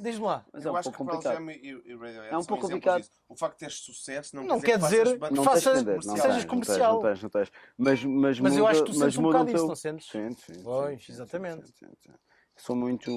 [0.00, 0.44] Diz-me lá.
[0.52, 1.50] Mas é eu um acho pouco que complicado.
[1.50, 3.00] E, e Radiohead É um são pouco complicado.
[3.00, 3.10] disso.
[3.28, 6.22] O facto de teres sucesso não, Não quer dizer, que faças Não tens não sejas
[6.22, 6.92] tens, não tens, comercial.
[6.92, 7.52] Não tens, não tens.
[7.76, 10.06] Mas, mas, Mas eu acho que tu mas sentes um bocado isso, não sentes?
[10.06, 10.62] Sim, sim.
[10.62, 11.66] Pois, sim, sim, exatamente.
[11.66, 12.12] sim, sim, sim.
[12.56, 13.10] Sou muito.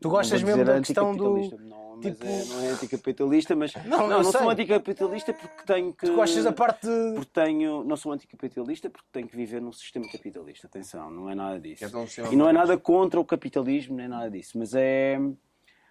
[0.00, 3.74] Tu gostas mesmo da questão do- anticapitalista, Não, mas tipo- é, não é anticapitalista, mas.
[3.74, 6.06] Não, Não, não, sou anticapitalista porque tenho que.
[6.06, 7.12] Tu gostas da parte de.
[7.14, 7.84] Porque tenho.
[7.84, 10.66] Não sou anticapitalista porque tenho que viver num sistema capitalista.
[10.66, 11.84] Atenção, não é nada disso.
[11.84, 14.58] É E não é nada contra o capitalismo, nem nada disso.
[14.58, 15.18] Mas é.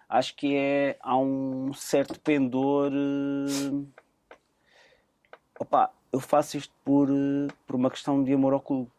[0.08, 0.96] Acho que é.
[1.00, 2.90] Há um certo pendor.
[2.92, 4.00] eh,
[5.60, 8.90] Opa, eu faço isto por, eh, por uma questão de amor ao clube.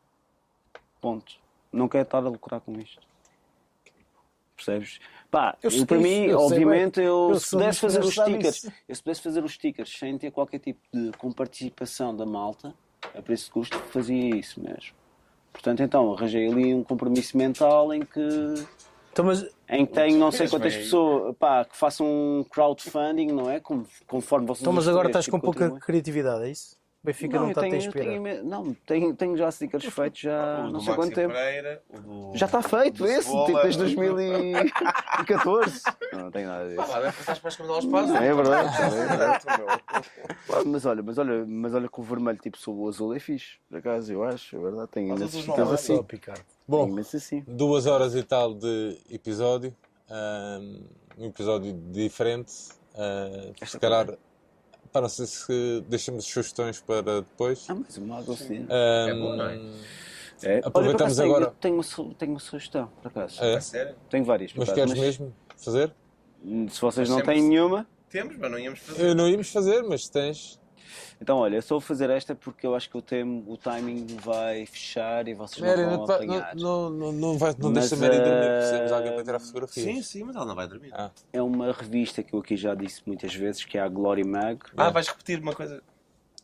[1.02, 1.41] Ponto.
[1.72, 3.02] Não quero estar a lucrar com isto.
[4.56, 5.00] Percebes?
[5.30, 8.64] Pá, Eu para isso, mim, eu sei obviamente, eu, Eu se pudesse fazer os stickers,
[8.64, 8.74] nisso.
[8.88, 12.74] eu se pudesse fazer os stickers sem ter qualquer tipo de comparticipação da malta,
[13.16, 14.94] a preço de custo, fazia isso mesmo.
[15.52, 18.20] Portanto, então, arranjei ali um compromisso mental em que,
[19.12, 23.28] Então, mas em que tenho não sei quantas bem pessoas pá, que façam um crowdfunding,
[23.32, 23.60] não é?
[23.60, 25.82] Como- Conforme vocês Então, mas agora estás com tipo, pouca continuem.
[25.82, 26.78] criatividade, é isso?
[27.04, 28.04] O Benfica não, eu está a te tenho- inspirar.
[28.06, 31.34] tenho imen- não, tenho, tenho já stickers feitos já O não sei quanto tempo.
[31.34, 32.32] Pereira, o do...
[32.38, 35.82] Já está feito esse, Cebola, tipo, desde o do- 2014.
[36.14, 36.82] Não, não tenho nada disso.
[36.82, 38.16] Ah, passar para as camisolas para azul.
[38.18, 42.88] É verdade, é Mas olha, mas olha, mas olha que o vermelho tipo sobre o
[42.88, 44.90] azul é fixe, por acaso, eu acho, é verdade.
[44.98, 46.06] Imensos do stickers assim.
[46.68, 47.44] Bom, assim.
[47.48, 49.76] duas horas e tal de episódio.
[51.18, 52.52] Um episódio diferente.
[52.96, 54.08] ah, se calhar,
[54.92, 57.66] pá, não sei se deixamos sugestões para depois.
[57.70, 58.66] Ah, mas uma água assim.
[58.70, 59.60] Ahm, bom, não é?
[60.44, 60.62] É.
[60.64, 63.44] Aproveitamos Olha, tenho- agora- Tenho uma, tenho uma sugestão, por acaso.
[63.44, 63.56] É?
[63.58, 63.96] A sério?
[64.10, 65.94] Tenho várias, Mas queres mesmo fazer?
[66.70, 69.08] Se vocês Mas não têm nenhuma, Temos, mas não íamos fazer.
[69.08, 70.60] Eu não íamos fazer, mas tens.
[71.22, 74.06] Então olha, eu só vou fazer esta porque eu acho que o, tempo, o timing
[74.22, 76.56] vai fechar e vocês Mary, não não, vão te vai- apanhar.
[76.56, 79.24] não, não, não, vai, não Mas, deixa a Mary dormir, eh, precisamos de alguém para
[79.24, 79.86] tirar fotografias.
[79.86, 80.92] Sim, sim, mas ela não vai dormir.
[80.94, 81.12] Ah.
[81.34, 84.60] É uma revista que eu aqui já disse muitas vezes, que é a Glory Mag.
[84.78, 85.82] Ah, vais repetir uma coisa.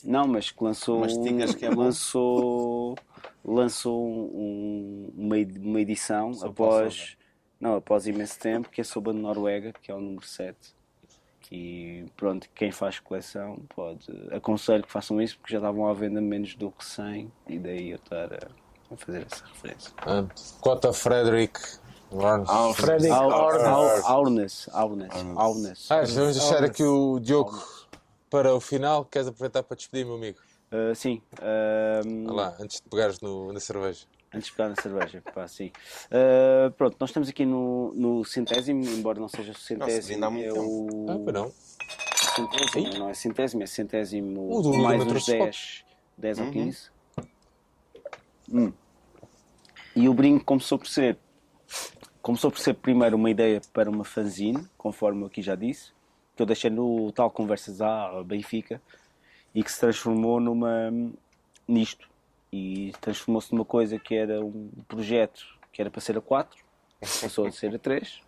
[0.03, 2.95] Não, mas que lançou, Mas tinhas que é lançou,
[3.43, 7.17] lançou um- uma, uma edição Sobre após,
[7.59, 10.55] não, após imenso tempo, que é sobre a Noruega, que é o número 7.
[11.51, 14.05] E pronto, quem faz coleção pode.
[14.31, 17.91] Aconselho que façam isso porque já estavam à venda menos do que 100 e daí
[17.91, 18.47] eu estar a,
[18.93, 19.91] a fazer essa referência.
[19.99, 20.25] Ah,
[20.61, 21.59] Cota Frederick.
[22.11, 22.49] Warnes.
[22.75, 24.05] Frederick Au- Arnes.
[24.05, 25.91] Au- Aunes, Aunes, Aunes.
[25.91, 27.61] Ah, vamos deixar aqui o Diogo
[28.29, 29.03] para o final.
[29.05, 30.37] Queres aproveitar para despedir, meu amigo?
[30.71, 34.05] Ah, sim, ah, Olha lá, antes de pegares no, na cerveja.
[34.33, 35.71] Antes de pegar na cerveja, pá, sim.
[36.07, 40.29] Uh, pronto, nós estamos aqui no, no centésimo, embora não seja o centésimo, ainda há
[40.29, 40.65] muito é tempo.
[40.65, 41.05] o...
[41.09, 41.51] Ah,
[42.35, 45.85] centésimo, não é centésimo, é centésimo O do mais uns trouxe 10,
[46.17, 46.89] 10 ou 15.
[48.51, 48.73] Hum.
[49.95, 51.17] E o brinco começou por ser
[52.21, 55.91] começou por ser primeiro uma ideia para uma fanzine, conforme eu aqui já disse,
[56.35, 58.81] que eu deixei no tal Conversas à Benfica
[59.55, 60.91] e que se transformou numa
[61.65, 62.09] nisto
[62.51, 66.57] e transformou-se numa coisa que era um projeto que era para ser a 4,
[66.99, 68.21] passou a ser a 3.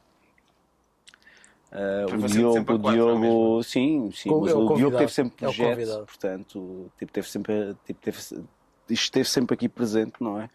[1.72, 5.12] Ah, Foi o Diogo, o é Diogo, sim, sim, mas é o o Diogo teve
[5.12, 8.48] sempre é projetos, portanto, tipo, teve sempre, tipo, teve, isto
[8.90, 10.50] esteve sempre aqui presente, não é?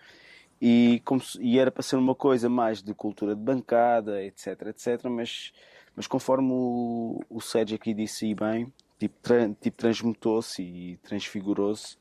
[0.60, 4.62] E, como se- e era para ser uma coisa mais de cultura de bancada, etc,
[4.68, 5.52] etc, mas,
[5.94, 11.96] mas conforme o, o Sérgio aqui disse aí bem, tipo, tran- tipo transmutou-se e transfigurou-se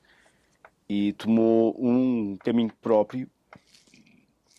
[0.94, 3.28] e tomou um caminho próprio.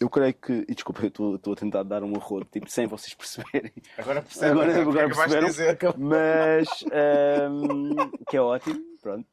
[0.00, 3.14] Eu creio que, e desculpa, eu estou a tentar dar um arrodo, tipo, sem vocês
[3.14, 4.50] perceberem, Agora percebe.
[4.50, 5.78] Agora, o que é que agora de perceberam, dizer.
[5.96, 9.26] mas ahm, que é ótimo, pronto.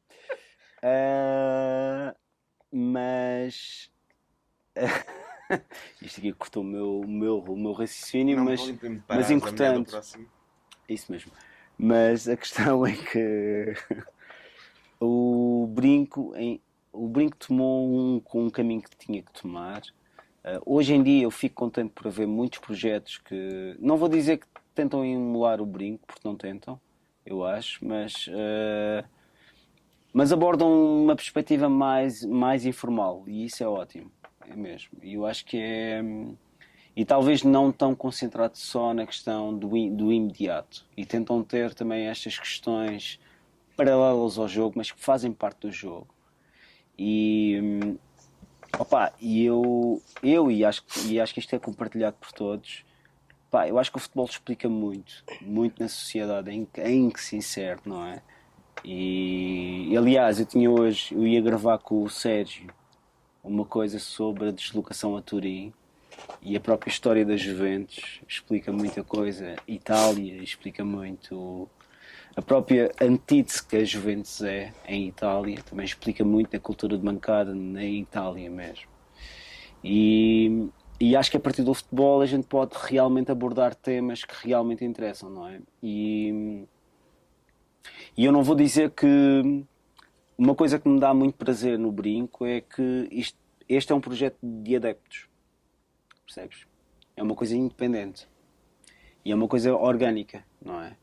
[0.84, 2.14] Ah,
[2.72, 3.90] mas
[6.00, 8.60] isto aqui cortou o meu, o meu, o meu raciocínio, Não mas
[9.08, 9.90] mas importante.
[10.88, 11.32] isso mesmo.
[11.76, 13.74] Mas a questão é que
[15.00, 16.60] o brinco, em-
[16.92, 19.82] o brinco tomou um, um caminho que tinha que tomar.
[20.44, 24.38] Uh, hoje em dia eu fico contente por haver muitos projetos que não vou dizer
[24.38, 26.80] que tentam emular o brinco, porque não tentam,
[27.24, 29.06] eu acho, mas uh,
[30.12, 30.68] mas abordam
[31.02, 34.10] uma perspectiva mais mais informal e isso é ótimo,
[34.48, 34.98] é mesmo.
[35.02, 36.02] E eu acho que é
[36.94, 42.06] e talvez não tão concentrado só na questão do, do imediato e tentam ter também
[42.06, 43.18] estas questões
[43.76, 46.08] paralelas ao jogo, mas que fazem parte do jogo.
[47.04, 47.98] E
[48.78, 52.84] opa, e eu, eu e, acho, e acho que isto é compartilhado por todos.
[53.50, 57.20] Pá, eu acho que o futebol explica muito, muito na sociedade em, que- em que
[57.20, 58.22] se insere, não é?
[58.84, 62.72] E aliás, eu tinha hoje, eu ia gravar com o Sérgio
[63.42, 65.72] uma coisa sobre a deslocação a Turim
[66.40, 69.56] e a própria história das Juventus explica muita coisa.
[69.66, 71.68] Itália explica muito.
[72.34, 77.04] A própria antítese que a Juventus é em Itália também explica muito da cultura de
[77.04, 78.86] bancada na Itália mesmo.
[79.84, 80.68] E,
[80.98, 84.82] e acho que a partir do futebol a gente pode realmente abordar temas que realmente
[84.82, 85.60] interessam, não é?
[85.82, 86.64] E,
[88.16, 89.06] e eu não vou dizer que
[90.38, 93.38] uma coisa que me dá muito prazer no brinco é que isto-
[93.68, 95.28] este é um projeto de adeptos
[96.24, 96.66] percebes?
[97.14, 98.26] É uma coisa independente
[99.22, 100.96] e é uma coisa orgânica, não é?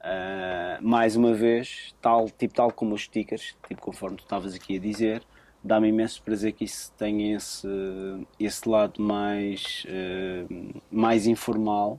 [0.00, 4.76] Ah, mais uma vez, tal, tipo, tal como os stickers, tipo, conforme tu estavas aqui
[4.76, 5.22] a dizer,
[5.62, 7.68] dá-me imenso prazer que isso tenha esse,
[8.38, 10.46] esse lado mais, ah,
[10.90, 11.98] mais informal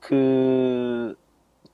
[0.00, 1.16] que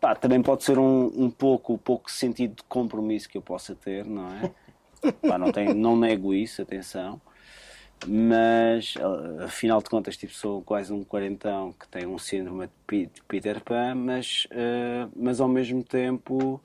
[0.00, 3.74] pá, também pode ser um, um pouco o pouco sentido de compromisso que eu possa
[3.74, 4.52] ter, não é?
[5.28, 7.20] Pá, não, tenho, não nego isso, atenção
[8.06, 12.72] mas ah, afinal de contas tipo, sou quase um quarentão que tem um síndrome de
[12.86, 16.60] Pe- de Peter Pan mas, ah, mas ao mesmo tempo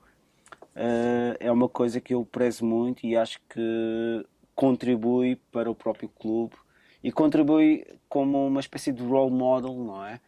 [0.76, 6.08] ah, é uma coisa que eu prezo muito e acho que contribui para o próprio
[6.08, 6.54] clube
[7.02, 10.20] e contribui como uma espécie de role model, não é?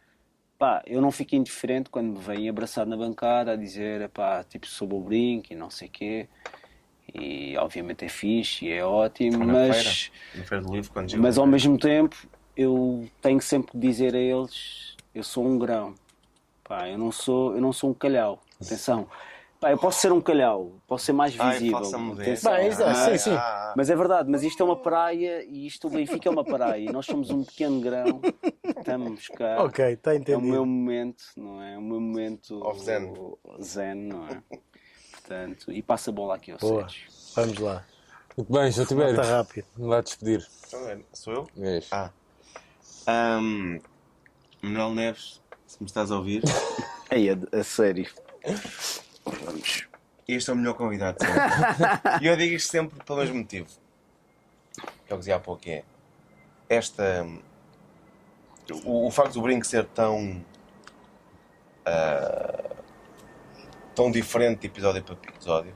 [0.59, 4.67] Pá, eu não fico indiferente quando me vêm abraçado na bancada a dizer, pá, tipo,
[4.67, 6.27] sob o brinco e não sei o quê.
[7.13, 9.75] E obviamente é fixe e é ótimo, na mas...
[9.75, 12.15] feira, na feira do livro, quando Mas ao mesmo tempo,
[12.55, 15.95] eu tenho sempre que dizer a eles: eu sou um grão.
[16.63, 18.41] Pá, eu não sou, eu não sou um calhau.
[18.61, 19.07] Atenção.
[19.59, 21.77] Pá, eu posso ser um calhau, posso ser mais Ai, visível.
[21.77, 22.51] Atenção.
[22.53, 23.33] Bem, isso- Ah, sim, sim.
[23.33, 23.73] ah, ah.
[23.75, 26.77] Mas é verdade, mas isto é uma praia e isto o Benfica é uma praia
[26.79, 28.21] e nós somos um pequeno grão.
[28.63, 29.63] Estamos cá.
[29.63, 30.47] Ok, está É o entendido.
[30.47, 31.75] meu momento, não é?
[31.77, 33.11] O meu momento Of zen.
[33.61, 34.43] zen, não é?
[35.27, 36.83] Portanto, e passa a bola aqui ao Boa.
[36.83, 37.09] Sérgio.
[37.35, 37.85] Vamos lá.
[38.37, 39.19] Muito bem, João Tibério.
[39.19, 39.65] Está rápido.
[39.75, 40.47] Vamos lá despedir.
[40.73, 41.47] É, Sou eu?
[41.61, 41.87] És.
[41.91, 42.11] Ah.
[43.05, 43.79] Ahm,
[44.61, 46.41] Manuel Neves, se me estás a ouvir,
[47.11, 48.09] Ei, a, a sério.
[49.25, 49.87] Vamos.
[50.25, 52.23] este é o melhor convidado de sempre.
[52.23, 53.67] E eu digo isto sempre pelo mesmo motivo.
[55.05, 55.83] Que eu dizia há pouco é.
[56.69, 57.27] Esta.
[58.85, 60.41] O, o facto do brinco ser tão.
[61.85, 62.56] ah,
[63.97, 65.73] tão diferente de episódio para episódio,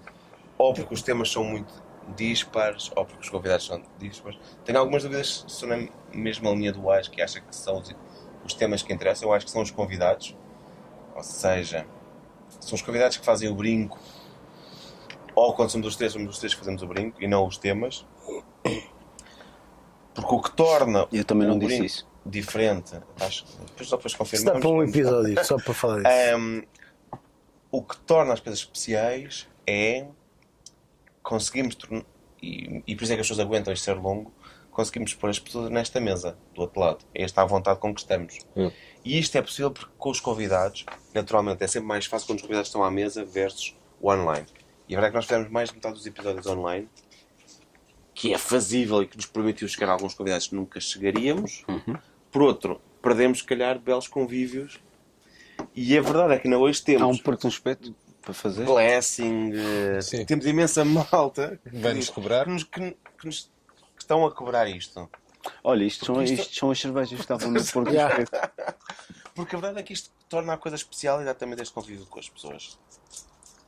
[0.55, 1.73] ou porque os temas são muito
[2.15, 4.37] dispares, ou porque os convidados são dispares.
[4.63, 7.95] Tenho algumas dúvidas se são na mesma linha do Ais, que acha que são os,
[8.45, 9.27] os temas que interessam.
[9.27, 10.37] Eu acho que são os convidados,
[11.15, 11.87] ou seja,
[12.59, 13.97] são os convidados que fazem o brinco,
[15.33, 17.57] ou quando somos os três, somos os três que fazemos o brinco e não os
[17.57, 18.05] temas.
[20.13, 22.07] Porque o que torna Eu também não o disse brinco isso.
[22.23, 24.53] diferente, acho que depois só depois confirmamos.
[24.53, 26.35] dá para um episódio só para falar disso.
[26.35, 26.61] Ahm,
[27.71, 30.05] o que torna as coisas especiais é
[31.23, 31.77] conseguimos
[32.41, 34.33] e, e por isso é que as pessoas aguentam isto ser longo
[34.71, 37.05] conseguimos pôr as pessoas nesta mesa do outro lado.
[37.13, 38.39] É esta à vontade com que estamos.
[38.55, 38.71] Hum.
[39.03, 42.41] e isto é possível porque com os convidados naturalmente é sempre mais fácil quando os
[42.41, 44.47] convidados estão à mesa versus o online.
[44.87, 46.89] E a verdade é que nós fizemos mais de metade dos episódios online
[48.13, 51.65] que é fazível e que nos permitiu chegar a alguns convidados que nunca chegaríamos.
[52.31, 54.79] Por outro, perdemos se calhar belos convívios
[55.81, 58.65] e a verdade é que ainda hoje temos Há um porto um espeto para fazer.
[58.65, 60.25] Blessing, eh, Sim.
[60.25, 62.45] temos imensa malta que, Vai-nos cobrar.
[62.45, 63.49] que nos- que- que nos-
[63.95, 65.09] que estão a cobrar isto.
[65.63, 68.21] Olha, isto são, isto- isto são as cervejas que estavam no porto um Yeah.
[68.21, 68.53] espeto.
[69.33, 72.29] Porque a verdade é que isto torna a coisa especial exatamente este convívio com as
[72.29, 72.77] pessoas.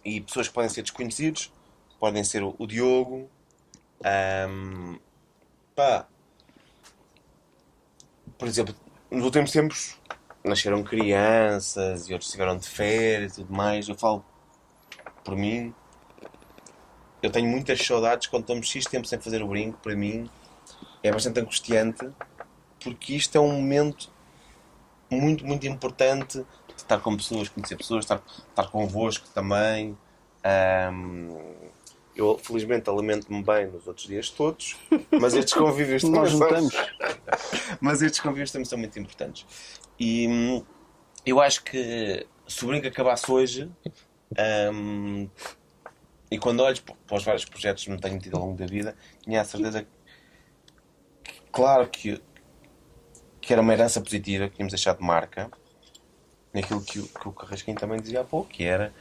[0.06, 1.52] E pessoas que podem ser desconhecidos,
[2.00, 3.30] podem ser o, o Diogo,
[4.04, 4.98] ahm,
[5.76, 6.06] pá.
[8.38, 8.76] Por exemplo,
[9.10, 9.96] nos últimos tempos
[10.44, 13.88] nasceram crianças e outros estiveram de férias e tudo mais.
[13.88, 14.24] Eu falo
[15.24, 15.74] por mim.
[17.22, 20.30] Eu tenho muitas saudades quando estamos X tempo sem fazer o brinco, para mim
[21.02, 22.10] é bastante angustiante
[22.84, 24.12] porque isto é um momento
[25.10, 29.98] muito, muito importante de estar com pessoas, conhecer pessoas, estar, estar convosco também.
[30.44, 31.38] Ahm,
[32.16, 34.76] eu felizmente alimento-me bem nos outros dias todos,
[35.20, 36.76] mas estes convívios também Nós juntamos.
[37.82, 39.46] mas estes convívios também são muito importantes.
[40.00, 40.66] E hum,
[41.26, 43.70] eu acho que se o brinco acabasse hoje,
[44.74, 45.30] hum,
[46.32, 48.96] e quando olho para os vários projetos que me tenho tido ao longo da vida,
[49.22, 49.90] tinha a certeza que,
[51.52, 52.22] claro que,
[53.42, 55.50] que era uma herança positiva que tínhamos deixado de marca,
[56.54, 58.94] naquilo que, o- que o Carrasquinho também dizia há pouco, que era.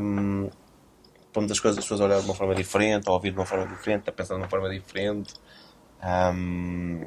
[0.00, 0.50] hum,
[1.38, 3.46] pomos as coisas, as pessoas a olhar de uma forma diferente, a ouvir de uma
[3.46, 5.34] forma diferente, a pensar de uma forma diferente.
[6.34, 7.06] Hum,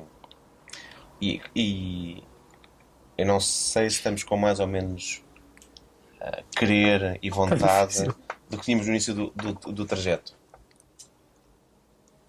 [1.21, 2.23] e, e
[3.17, 5.21] eu não sei se estamos com mais ou menos
[6.21, 8.05] ah, querer e vontade
[8.49, 10.33] do que tínhamos no início do, do, do trajeto.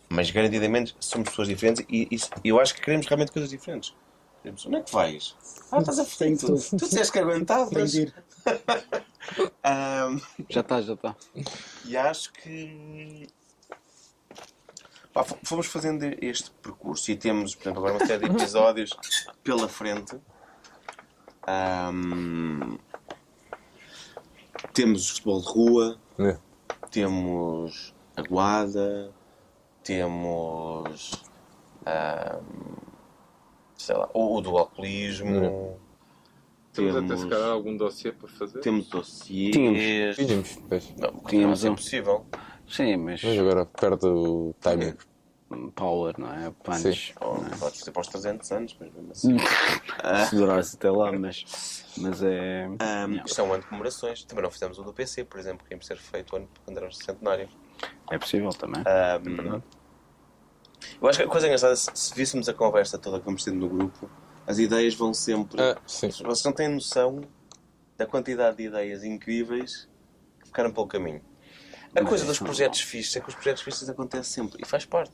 [0.08, 2.08] Mas garantidamente somos pessoas diferentes e,
[2.44, 3.94] e eu acho que queremos realmente coisas diferentes.
[4.42, 5.36] Queremos, Onde é que vais?
[5.70, 7.94] Ah, estás a tu, tu disseste que aguentavas.
[9.64, 11.16] Ahm, Já está, já está.
[11.84, 13.28] e acho que
[15.12, 18.90] pá, fomos fazendo este percurso e temos, por exemplo, agora uma série de episódios
[19.44, 20.16] pela frente.
[21.46, 22.78] Ahm,
[24.72, 26.38] temos o futebol de rua, É.
[26.90, 29.12] temos a guada,
[29.82, 31.12] temos
[31.86, 32.76] ahm,
[33.76, 35.78] sei lá, o, o do alcoolismo,
[36.72, 38.60] Temos até se calhar algum dossiê para fazer.
[38.60, 39.52] temos dossiês.
[39.54, 40.16] Tínhamos.
[40.16, 40.94] Tínhamos, pois.
[40.96, 41.74] Não, Tínhamos ser um.
[41.74, 42.26] possível.
[42.66, 44.94] Sim, mas Mas agora perde o timing.
[45.74, 46.50] power, não é?
[46.64, 47.12] Punch.
[47.20, 49.36] Ou pode ser para os 300 anos, mas mesmo assim.
[50.30, 52.66] Se durasse até lá, mas, mas é.
[53.26, 54.24] Isto é um ano de comemorações.
[54.24, 56.88] Também não fizemos o do PC, por exemplo, que ia ser feito ano- quando era
[56.88, 57.48] o centenário.
[58.10, 58.82] É possível também.
[58.86, 59.60] Ahm,
[61.02, 63.58] eu acho que a coisa engraçada, se, se víssemos a conversa toda que vamos tendo
[63.58, 64.08] no grupo,
[64.46, 65.60] as ideias vão sempre.
[65.60, 66.10] Ah, sim.
[66.10, 67.20] Vocês não têm noção
[67.96, 69.88] da quantidade de ideias incríveis
[70.40, 71.22] que ficaram pelo caminho.
[71.94, 74.66] A Mas coisa isso dos projetos fixos é que os projetos fixos acontecem sempre e
[74.66, 75.12] faz parte.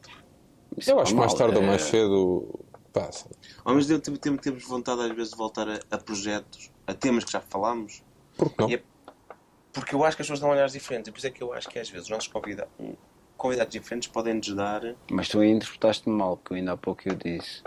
[0.77, 2.61] Isso Eu é acho que mais tarde ou mais é- cedo
[2.93, 3.29] passa.
[3.65, 6.95] Ao mesmo tempo, tem- tem- temos vontade às vezes de voltar a, a projetos, a
[6.95, 8.03] temas que já falámos.
[8.37, 8.71] Por que não?
[8.71, 8.83] É-
[9.73, 11.09] Porque eu acho que as pessoas dão olhares diferentes.
[11.09, 12.69] E por isso é que eu acho que às vezes os nossos convida-
[13.37, 14.95] convidados diferentes podem-nos dar.
[15.11, 17.63] Mas tu aí interpretaste mal, porque eu ainda há pouco eu disse.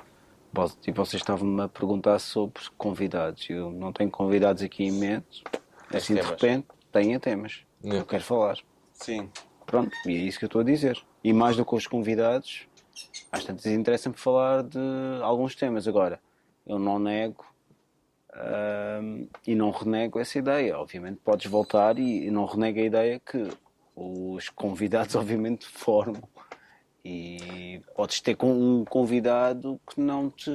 [0.86, 3.50] E vocês estavam-me a perguntar sobre convidados.
[3.50, 5.44] Eu não tenho convidados aqui imensos.
[5.94, 7.64] Assim de repente, tenho temas.
[7.82, 8.00] que É.
[8.00, 8.58] Eu quero falar.
[8.94, 9.30] Sim.
[9.66, 11.02] Pronto, e é isso que eu estou a dizer.
[11.24, 12.68] E mais do que os convidados,
[13.32, 14.80] às tantas interessa-me falar de
[15.22, 15.88] alguns temas.
[15.88, 16.20] Agora,
[16.68, 17.46] eu não nego
[18.34, 20.78] ahm, e não renego essa ideia.
[20.78, 23.48] Obviamente podes voltar e, e não renego a ideia que
[23.96, 26.24] os convidados obviamente formam.
[27.04, 30.52] E podes ter com um convidado que não te.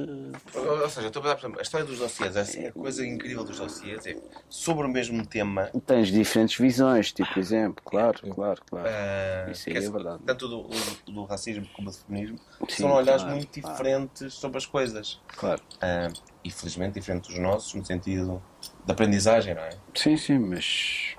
[0.55, 3.05] Ou ou seja, eu estou a pensar, por exemplo, a história dos dossiês, a coisa
[3.05, 4.15] incrível dos dossiês é
[4.47, 5.69] sobre o mesmo tema.
[5.85, 8.87] Tens diferentes visões, tipo, por exemplo, claro, claro, claro.
[8.89, 10.23] ah, Isso aí que é verdade.
[10.25, 13.75] Tanto do, do, do racismo como do feminismo, Sim, são olhares claro, muito claro.
[13.77, 15.19] diferentes sobre as coisas.
[15.35, 15.61] Claro.
[15.81, 16.07] Ah,
[16.45, 18.41] e felizmente diferentes dos nossos, no sentido
[18.85, 19.69] de aprendizagem, não é?
[19.93, 21.16] Sim, sim, mas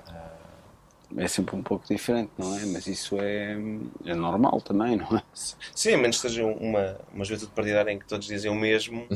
[1.17, 2.65] é sempre um pouco diferente, não é?
[2.65, 3.57] Mas isso é,
[4.05, 5.23] é normal também, não é?
[5.33, 9.07] Sim, a menos que seja uma, uma juventude partidária em que todos dizem o mesmo,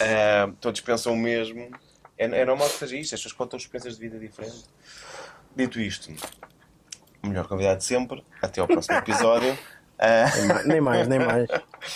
[0.00, 1.70] ah, todos pensam o mesmo.
[2.16, 4.68] É, é normal que seja isto, as pessoas contam experiências de vida diferentes.
[5.56, 6.12] Dito isto,
[7.22, 9.58] o melhor convidado de sempre, até ao próximo episódio.
[9.98, 10.26] Ah,
[10.66, 11.48] Nem mais, nem mais.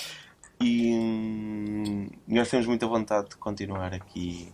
[0.61, 4.53] e hum, nós temos muita vontade de continuar aqui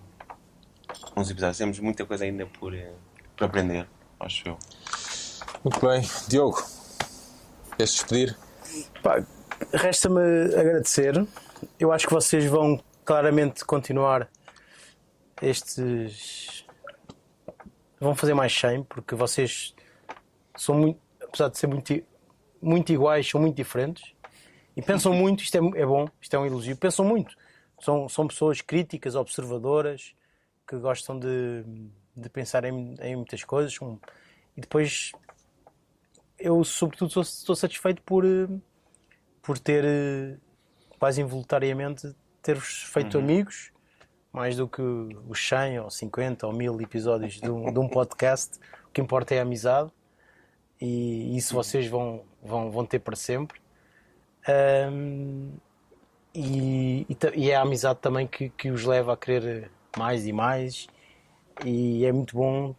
[1.16, 1.58] uns episódios.
[1.58, 2.92] Temos muita coisa ainda por, eh,
[3.36, 3.88] por aprender.
[4.20, 4.58] Acho eu.
[5.64, 6.02] Muito bem.
[6.28, 6.62] Diogo,
[7.76, 8.38] queres despedir?
[9.72, 10.20] Resta-me
[10.54, 11.26] agradecer.
[11.78, 14.28] Eu acho que vocês vão claramente continuar
[15.42, 16.64] estes.
[17.98, 19.74] Vão fazer mais 100, porque vocês
[20.56, 22.02] são muito, apesar de ser muito,
[22.62, 24.14] muito iguais, são muito diferentes.
[24.74, 26.76] E pensam muito, isto é, é bom, isto é um elogio.
[26.76, 27.36] Pensam muito.
[27.80, 30.14] São, são pessoas críticas, observadoras,
[30.66, 31.64] que gostam de,
[32.20, 33.74] de pensar em, em muitas coisas.
[33.74, 33.98] são-
[34.56, 35.12] E depois,
[36.38, 38.24] eu, sobretudo, sou, estou satisfeito por.
[38.24, 38.48] eh,
[39.42, 40.36] por ter eh,
[40.98, 43.72] quase involuntariamente ter-vos feito amigos
[44.32, 48.58] mais do que os 100 ou 50 ou 1000 episódios de um, de um podcast
[48.86, 49.90] o que importa é a amizade
[50.80, 53.60] e isso vocês vão, vão, vão ter para sempre
[54.46, 55.52] Ahm,
[56.34, 60.32] e, e, e é a amizade também que, que os leva a querer mais e
[60.32, 60.86] mais
[61.64, 62.74] e é muito bom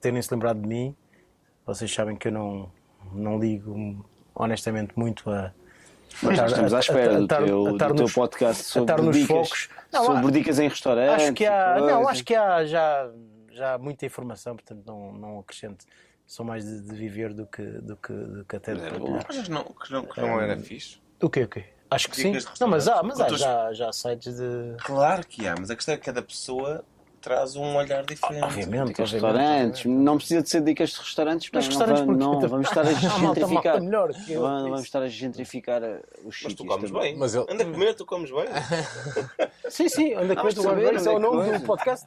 [0.00, 0.96] terem-se lembrado de mim
[1.66, 2.70] vocês sabem que eu não,
[3.12, 4.04] não ligo
[4.34, 5.52] honestamente muito a
[6.22, 8.82] Mas nós estamos à espera do estar- teu, a estar do teu nos- podcast a
[8.82, 9.68] estar sobre nos dicas, focos.
[9.92, 11.24] Não, sobre há- dicas em restaurantes.
[11.24, 13.10] Acho que há, não, acho que há já,
[13.52, 15.84] já muita informação, portanto não, não acrescento.
[16.26, 19.26] Sou mais de, de viver do que, do que, do que até de partilhar.
[19.28, 20.98] Achas não, que não, que não era fixe?
[21.20, 21.64] O quê, o quê?
[21.90, 22.30] Acho que sim.
[22.32, 24.76] Dicas de Não, mas há, mas há já, já sites de.
[24.78, 26.84] Claro que há, mas a questão é que cada pessoa
[27.20, 28.42] traz um olhar diferente.
[28.44, 32.42] Obviamente, Dicas restaurantes, não precisa de ser dicas de restaurantes, Mas não, restaurantes não, porque-
[32.42, 33.80] não vamos estar a gentrificar.
[33.80, 34.42] melhor que eu.
[34.42, 36.54] Não, vamos estar a gentrificar os Mas sítios.
[36.54, 37.10] tu comes também.
[37.10, 37.18] bem.
[37.18, 38.44] Mas ele- Anda a comer, tu comes bem.
[39.70, 40.98] Sim, sim, onde é que Vamos o saber Guarda?
[40.98, 42.04] Isso é o é nome do podcast?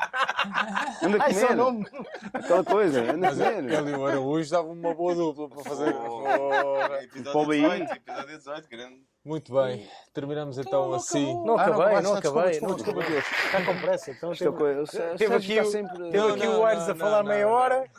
[1.02, 1.56] Anda a Ah, isso é o comer.
[1.56, 1.88] nome.
[2.34, 3.74] Aquela coisa, anda a Mas comer.
[3.74, 5.96] ele e o Araújo davam uma boa dupla para fazer.
[7.04, 9.13] Episódio Pobre 18, episódio 18, grande.
[9.26, 9.88] Muito bem.
[10.14, 11.34] Terminamos então assim.
[11.46, 12.52] Não Ah, acabei, vais, não desculpa, acabei.
[12.60, 13.04] Desculpa, não desculpa.
[13.10, 13.28] Diogo.
[13.46, 14.12] Está com pressa.
[14.12, 14.82] Então teve, coisa,
[15.14, 17.30] o teve aqui o- sempre- teve Não, aqui não, o Aires não, a falar não,
[17.30, 17.90] meia não, hora.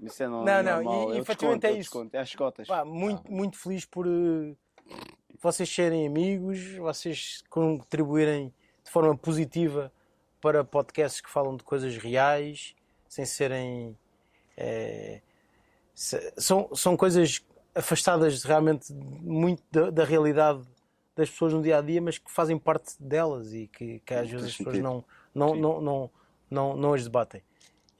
[0.00, 2.08] Isso é não, Não, não, e- é o efetivamente é isso.
[2.12, 2.66] É as cotas.
[2.68, 4.54] Pá, muito, muito feliz por eh,
[5.40, 8.52] vocês serem amigos, vocês contribuírem
[8.84, 9.92] de forma positiva
[10.40, 12.74] para podcasts que falam de coisas reais,
[13.08, 13.96] sem serem.
[14.56, 15.20] eh,
[15.94, 17.44] se- são, são coisas
[17.74, 20.62] afastadas realmente muito da, da realidade
[21.16, 24.28] das pessoas no dia a dia, mas que fazem parte delas e que, que às
[24.30, 25.04] vezes as pessoas não,
[25.34, 26.10] não, não, não,
[26.50, 27.42] não, não as debatem.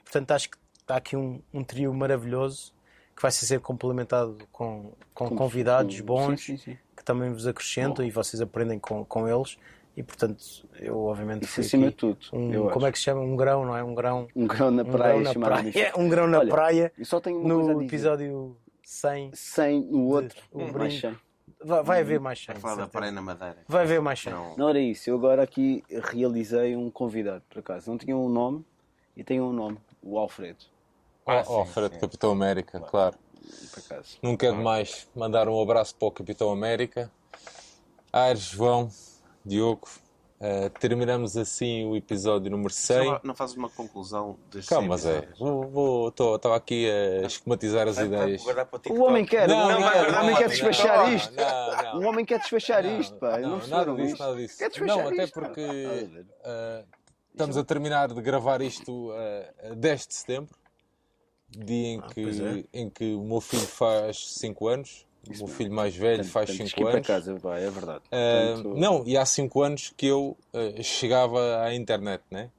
[0.02, 2.72] Portanto, acho que está aqui um, um trio maravilhoso
[3.14, 6.78] que vai ser complementado com, com convidados bons Sim, sim, sim.
[6.96, 9.58] que também vos acrescentam e vocês aprendem com, com eles.
[9.94, 10.42] E portanto,
[10.80, 12.86] eu obviamente Isso acima de tudo, um, como acho.
[12.86, 13.20] é que se chama?
[13.20, 13.84] Um grão, não é?
[13.84, 16.48] Um grão, Um grão na um praia grão na chamado praia, um grão na Olha,
[16.50, 17.94] praia Eu só tenho uma coisa a no dizer.
[17.94, 18.56] episódio
[18.92, 19.30] 100.
[19.34, 21.00] 100 no outro, o mais brinco.
[21.00, 21.18] 100.
[21.64, 22.56] Vai, vai haver mais 100.
[22.56, 23.58] A falar da praia na Madeira.
[23.68, 24.32] Vai haver mais 100.
[24.32, 24.56] Não.
[24.56, 27.90] Não era isso, eu agora aqui realizei um convidado, por acaso.
[27.90, 28.64] Não tinha um nome
[29.16, 30.64] e tem um nome, o Alfredo,
[31.26, 31.98] Ah, Oh, sim, sim.
[32.00, 33.16] Capitão América, claro.
[33.72, 34.18] por acaso.
[34.22, 37.10] Nunca é demais mandar um abraço para o Capitão América.
[38.12, 38.90] Aires, João,
[39.44, 39.88] Diogo.
[40.44, 43.04] Eh, terminamos assim o episódio número 100.
[43.04, 45.28] Só Não fazes uma conclusão deste Calma, Zé.
[46.34, 48.42] Estava aqui a esquematizar as Vai- ideias.
[48.90, 50.98] O homem quer, Não, o homem não, quer, não, o homem não, quer não, despachar
[51.06, 51.32] não, isto.
[51.32, 52.00] Não, não.
[52.00, 53.38] O homem quer despachar isto, pá.
[53.38, 54.58] Não, Não, nada disso, nada disso.
[54.84, 55.60] Não, até porque
[56.44, 56.84] eh,
[57.30, 59.12] estamos a terminar de gravar isto
[59.62, 60.56] a 10 de setembro,
[61.50, 62.64] dia em que, pois é.
[62.72, 66.70] em que o meu filho faz 5 anos, o meu filho mais velho faz Temos
[66.70, 67.06] 5 que ir para anos.
[67.06, 68.02] casa, é verdade.
[68.10, 72.50] Ah, Portanto, não, e há 5 anos que eu ah, chegava à internet, né?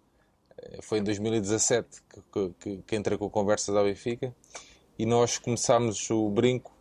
[0.57, 2.01] Eh, Foi em 2017
[2.31, 4.33] que, que, que, entrei com conversas à Benfica
[4.97, 6.71] e nós começámos o brinco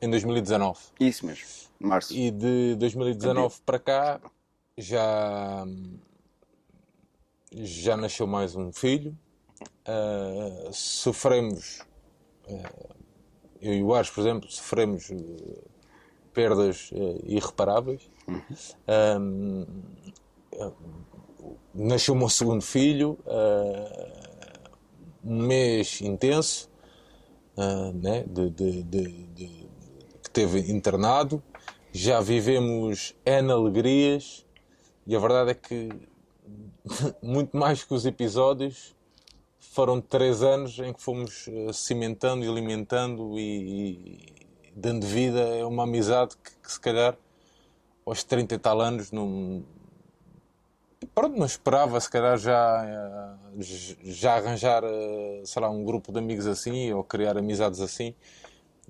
[0.00, 0.78] em 2019.
[0.98, 1.46] Isso mesmo,
[1.78, 2.14] março.
[2.14, 4.20] E de 2019 para cá
[4.78, 5.66] já,
[7.52, 9.16] já nasceu mais um filho.
[9.84, 11.80] Ah, sofremos,
[12.48, 12.94] ah,
[13.60, 15.16] eu e o Ares, por exemplo, sofremos eh,
[16.32, 18.08] perdas eh, irreparáveis.
[18.86, 19.64] Ahm,
[20.58, 20.72] ah,
[21.74, 24.70] nasceu o meu segundo filho, ah,
[25.24, 26.70] um mês intenso,
[27.56, 29.68] ah, né, de, de- de- de-
[30.22, 31.42] que teve internado.
[31.92, 34.46] Já vivemos N alegrias
[35.06, 35.88] e a verdade é que
[37.22, 38.94] muito mais que os episódios
[39.72, 44.22] foram três anos em que fomos eh, cimentando e alimentando e,
[44.66, 47.16] e dando vida a uma amizade que, que se calhar
[48.04, 49.64] aos 30 e tal anos não
[51.14, 53.62] pronto, não esperava se calhar já eh,
[54.04, 58.14] já arranjar eh, sei lá, um grupo de amigos assim ou criar amizades assim.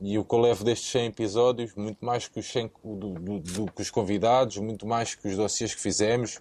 [0.02, 3.39] E o que eu levo destes 100 episódios, muito mais que os, 100 do, do-
[3.41, 6.41] do que os convidados, muito mais que os dossiês que fizemos,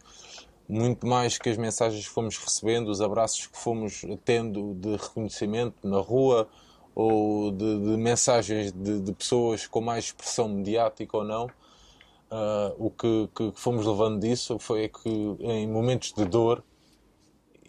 [0.70, 5.88] muito mais que as mensagens que fomos recebendo, os abraços que fomos tendo de reconhecimento
[5.88, 6.48] na rua
[6.94, 11.46] ou de, de mensagens de, de pessoas com mais expressão mediática ou não.
[11.46, 16.64] Uh, o que, que, fomos levando disso foi que em momentos de dor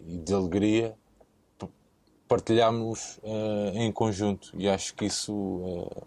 [0.05, 0.95] e de alegria
[2.27, 6.05] partilhámos uh, em conjunto e acho que isso uh,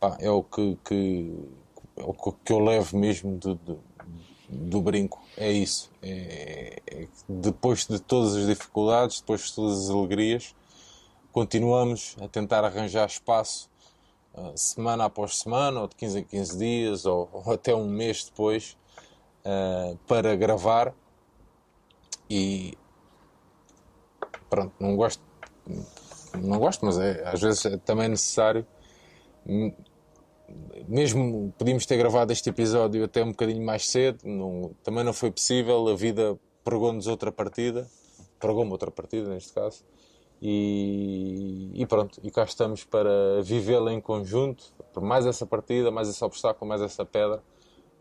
[0.00, 1.34] pá, é o que, que,
[1.96, 3.78] é o que eu levo mesmo do, do,
[4.48, 9.90] do brinco é isso é, é, depois de todas as dificuldades depois de todas as
[9.90, 10.54] alegrias
[11.32, 13.70] continuamos a tentar arranjar espaço
[14.34, 18.24] uh, semana após semana, ou de 15 a 15 dias, ou, ou até um mês
[18.24, 18.76] depois,
[19.44, 20.94] uh, para gravar.
[22.28, 22.76] E
[24.48, 25.22] pronto, não gosto,
[26.38, 28.66] não gosto, mas é, às vezes é também necessário.
[30.88, 35.30] Mesmo podíamos ter gravado este episódio até um bocadinho mais cedo, não, também não foi
[35.30, 35.88] possível.
[35.88, 37.88] A vida pregou-nos outra partida,
[38.38, 39.84] pregou-me outra partida neste caso,
[40.44, 46.08] e, e, pronto, e cá estamos para vivê-la em conjunto, por mais essa partida, mais
[46.08, 47.40] esse obstáculo, mais essa pedra.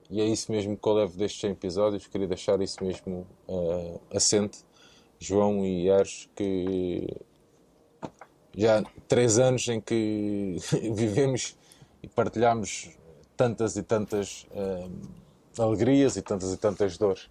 [0.10, 4.02] E é isso mesmo que eu levo destes 100 episódios, queria deixar isso mesmo uh,
[4.12, 4.66] assente.
[5.20, 7.08] João e Ares, que
[8.58, 10.58] já há três anos em que
[10.94, 11.56] vivemos
[12.02, 12.90] e partilhamos
[13.36, 14.92] tantas e tantas uh,
[15.62, 17.30] alegrias e tantas e tantas dores.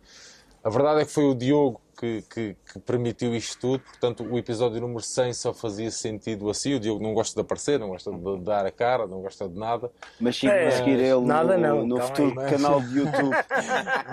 [0.63, 4.39] A verdade é que foi o Diogo que, que, que, permitiu isto tudo, portanto o
[4.39, 6.75] episódio número 100 só fazia sentido assim.
[6.75, 9.59] O Diogo não gosta de aparecer, não gosta de dar a cara, não gosta de
[9.59, 9.91] nada.
[10.19, 12.51] Mas siga é, seguir ele nada no, não, no futuro aí.
[12.51, 13.37] canal de YouTube.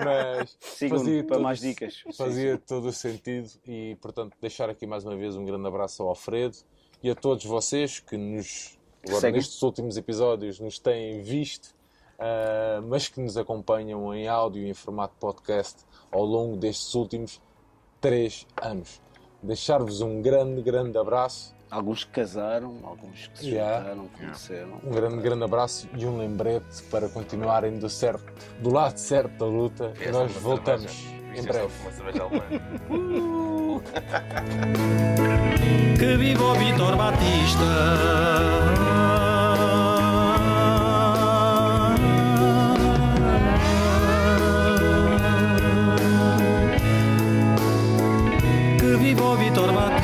[0.04, 2.02] Mas sigam para todo, mais dicas.
[2.16, 2.64] Fazia sim, sim.
[2.66, 6.56] todo o sentido e, portanto, deixar aqui mais uma vez um grande abraço ao Alfredo
[7.02, 11.76] e a todos vocês que nos, agora, nestes últimos episódios, nos têm visto.
[12.18, 17.40] Uh, mas que nos acompanham em áudio e em formato podcast ao longo destes últimos
[18.00, 19.00] três anos.
[19.40, 21.54] Deixar-vos um grande, grande abraço.
[21.70, 23.80] Alguns que casaram, alguns que se yeah.
[23.80, 24.80] juntaram, conheceram.
[24.82, 29.46] Um grande, grande abraço e um lembrete para continuarem do, certo, do lado certo da
[29.46, 29.92] luta.
[30.00, 31.68] Essa Nós voltamos em breve.
[35.98, 37.64] que viva o Vitor Batista!
[48.98, 49.97] vivo Vitor Batista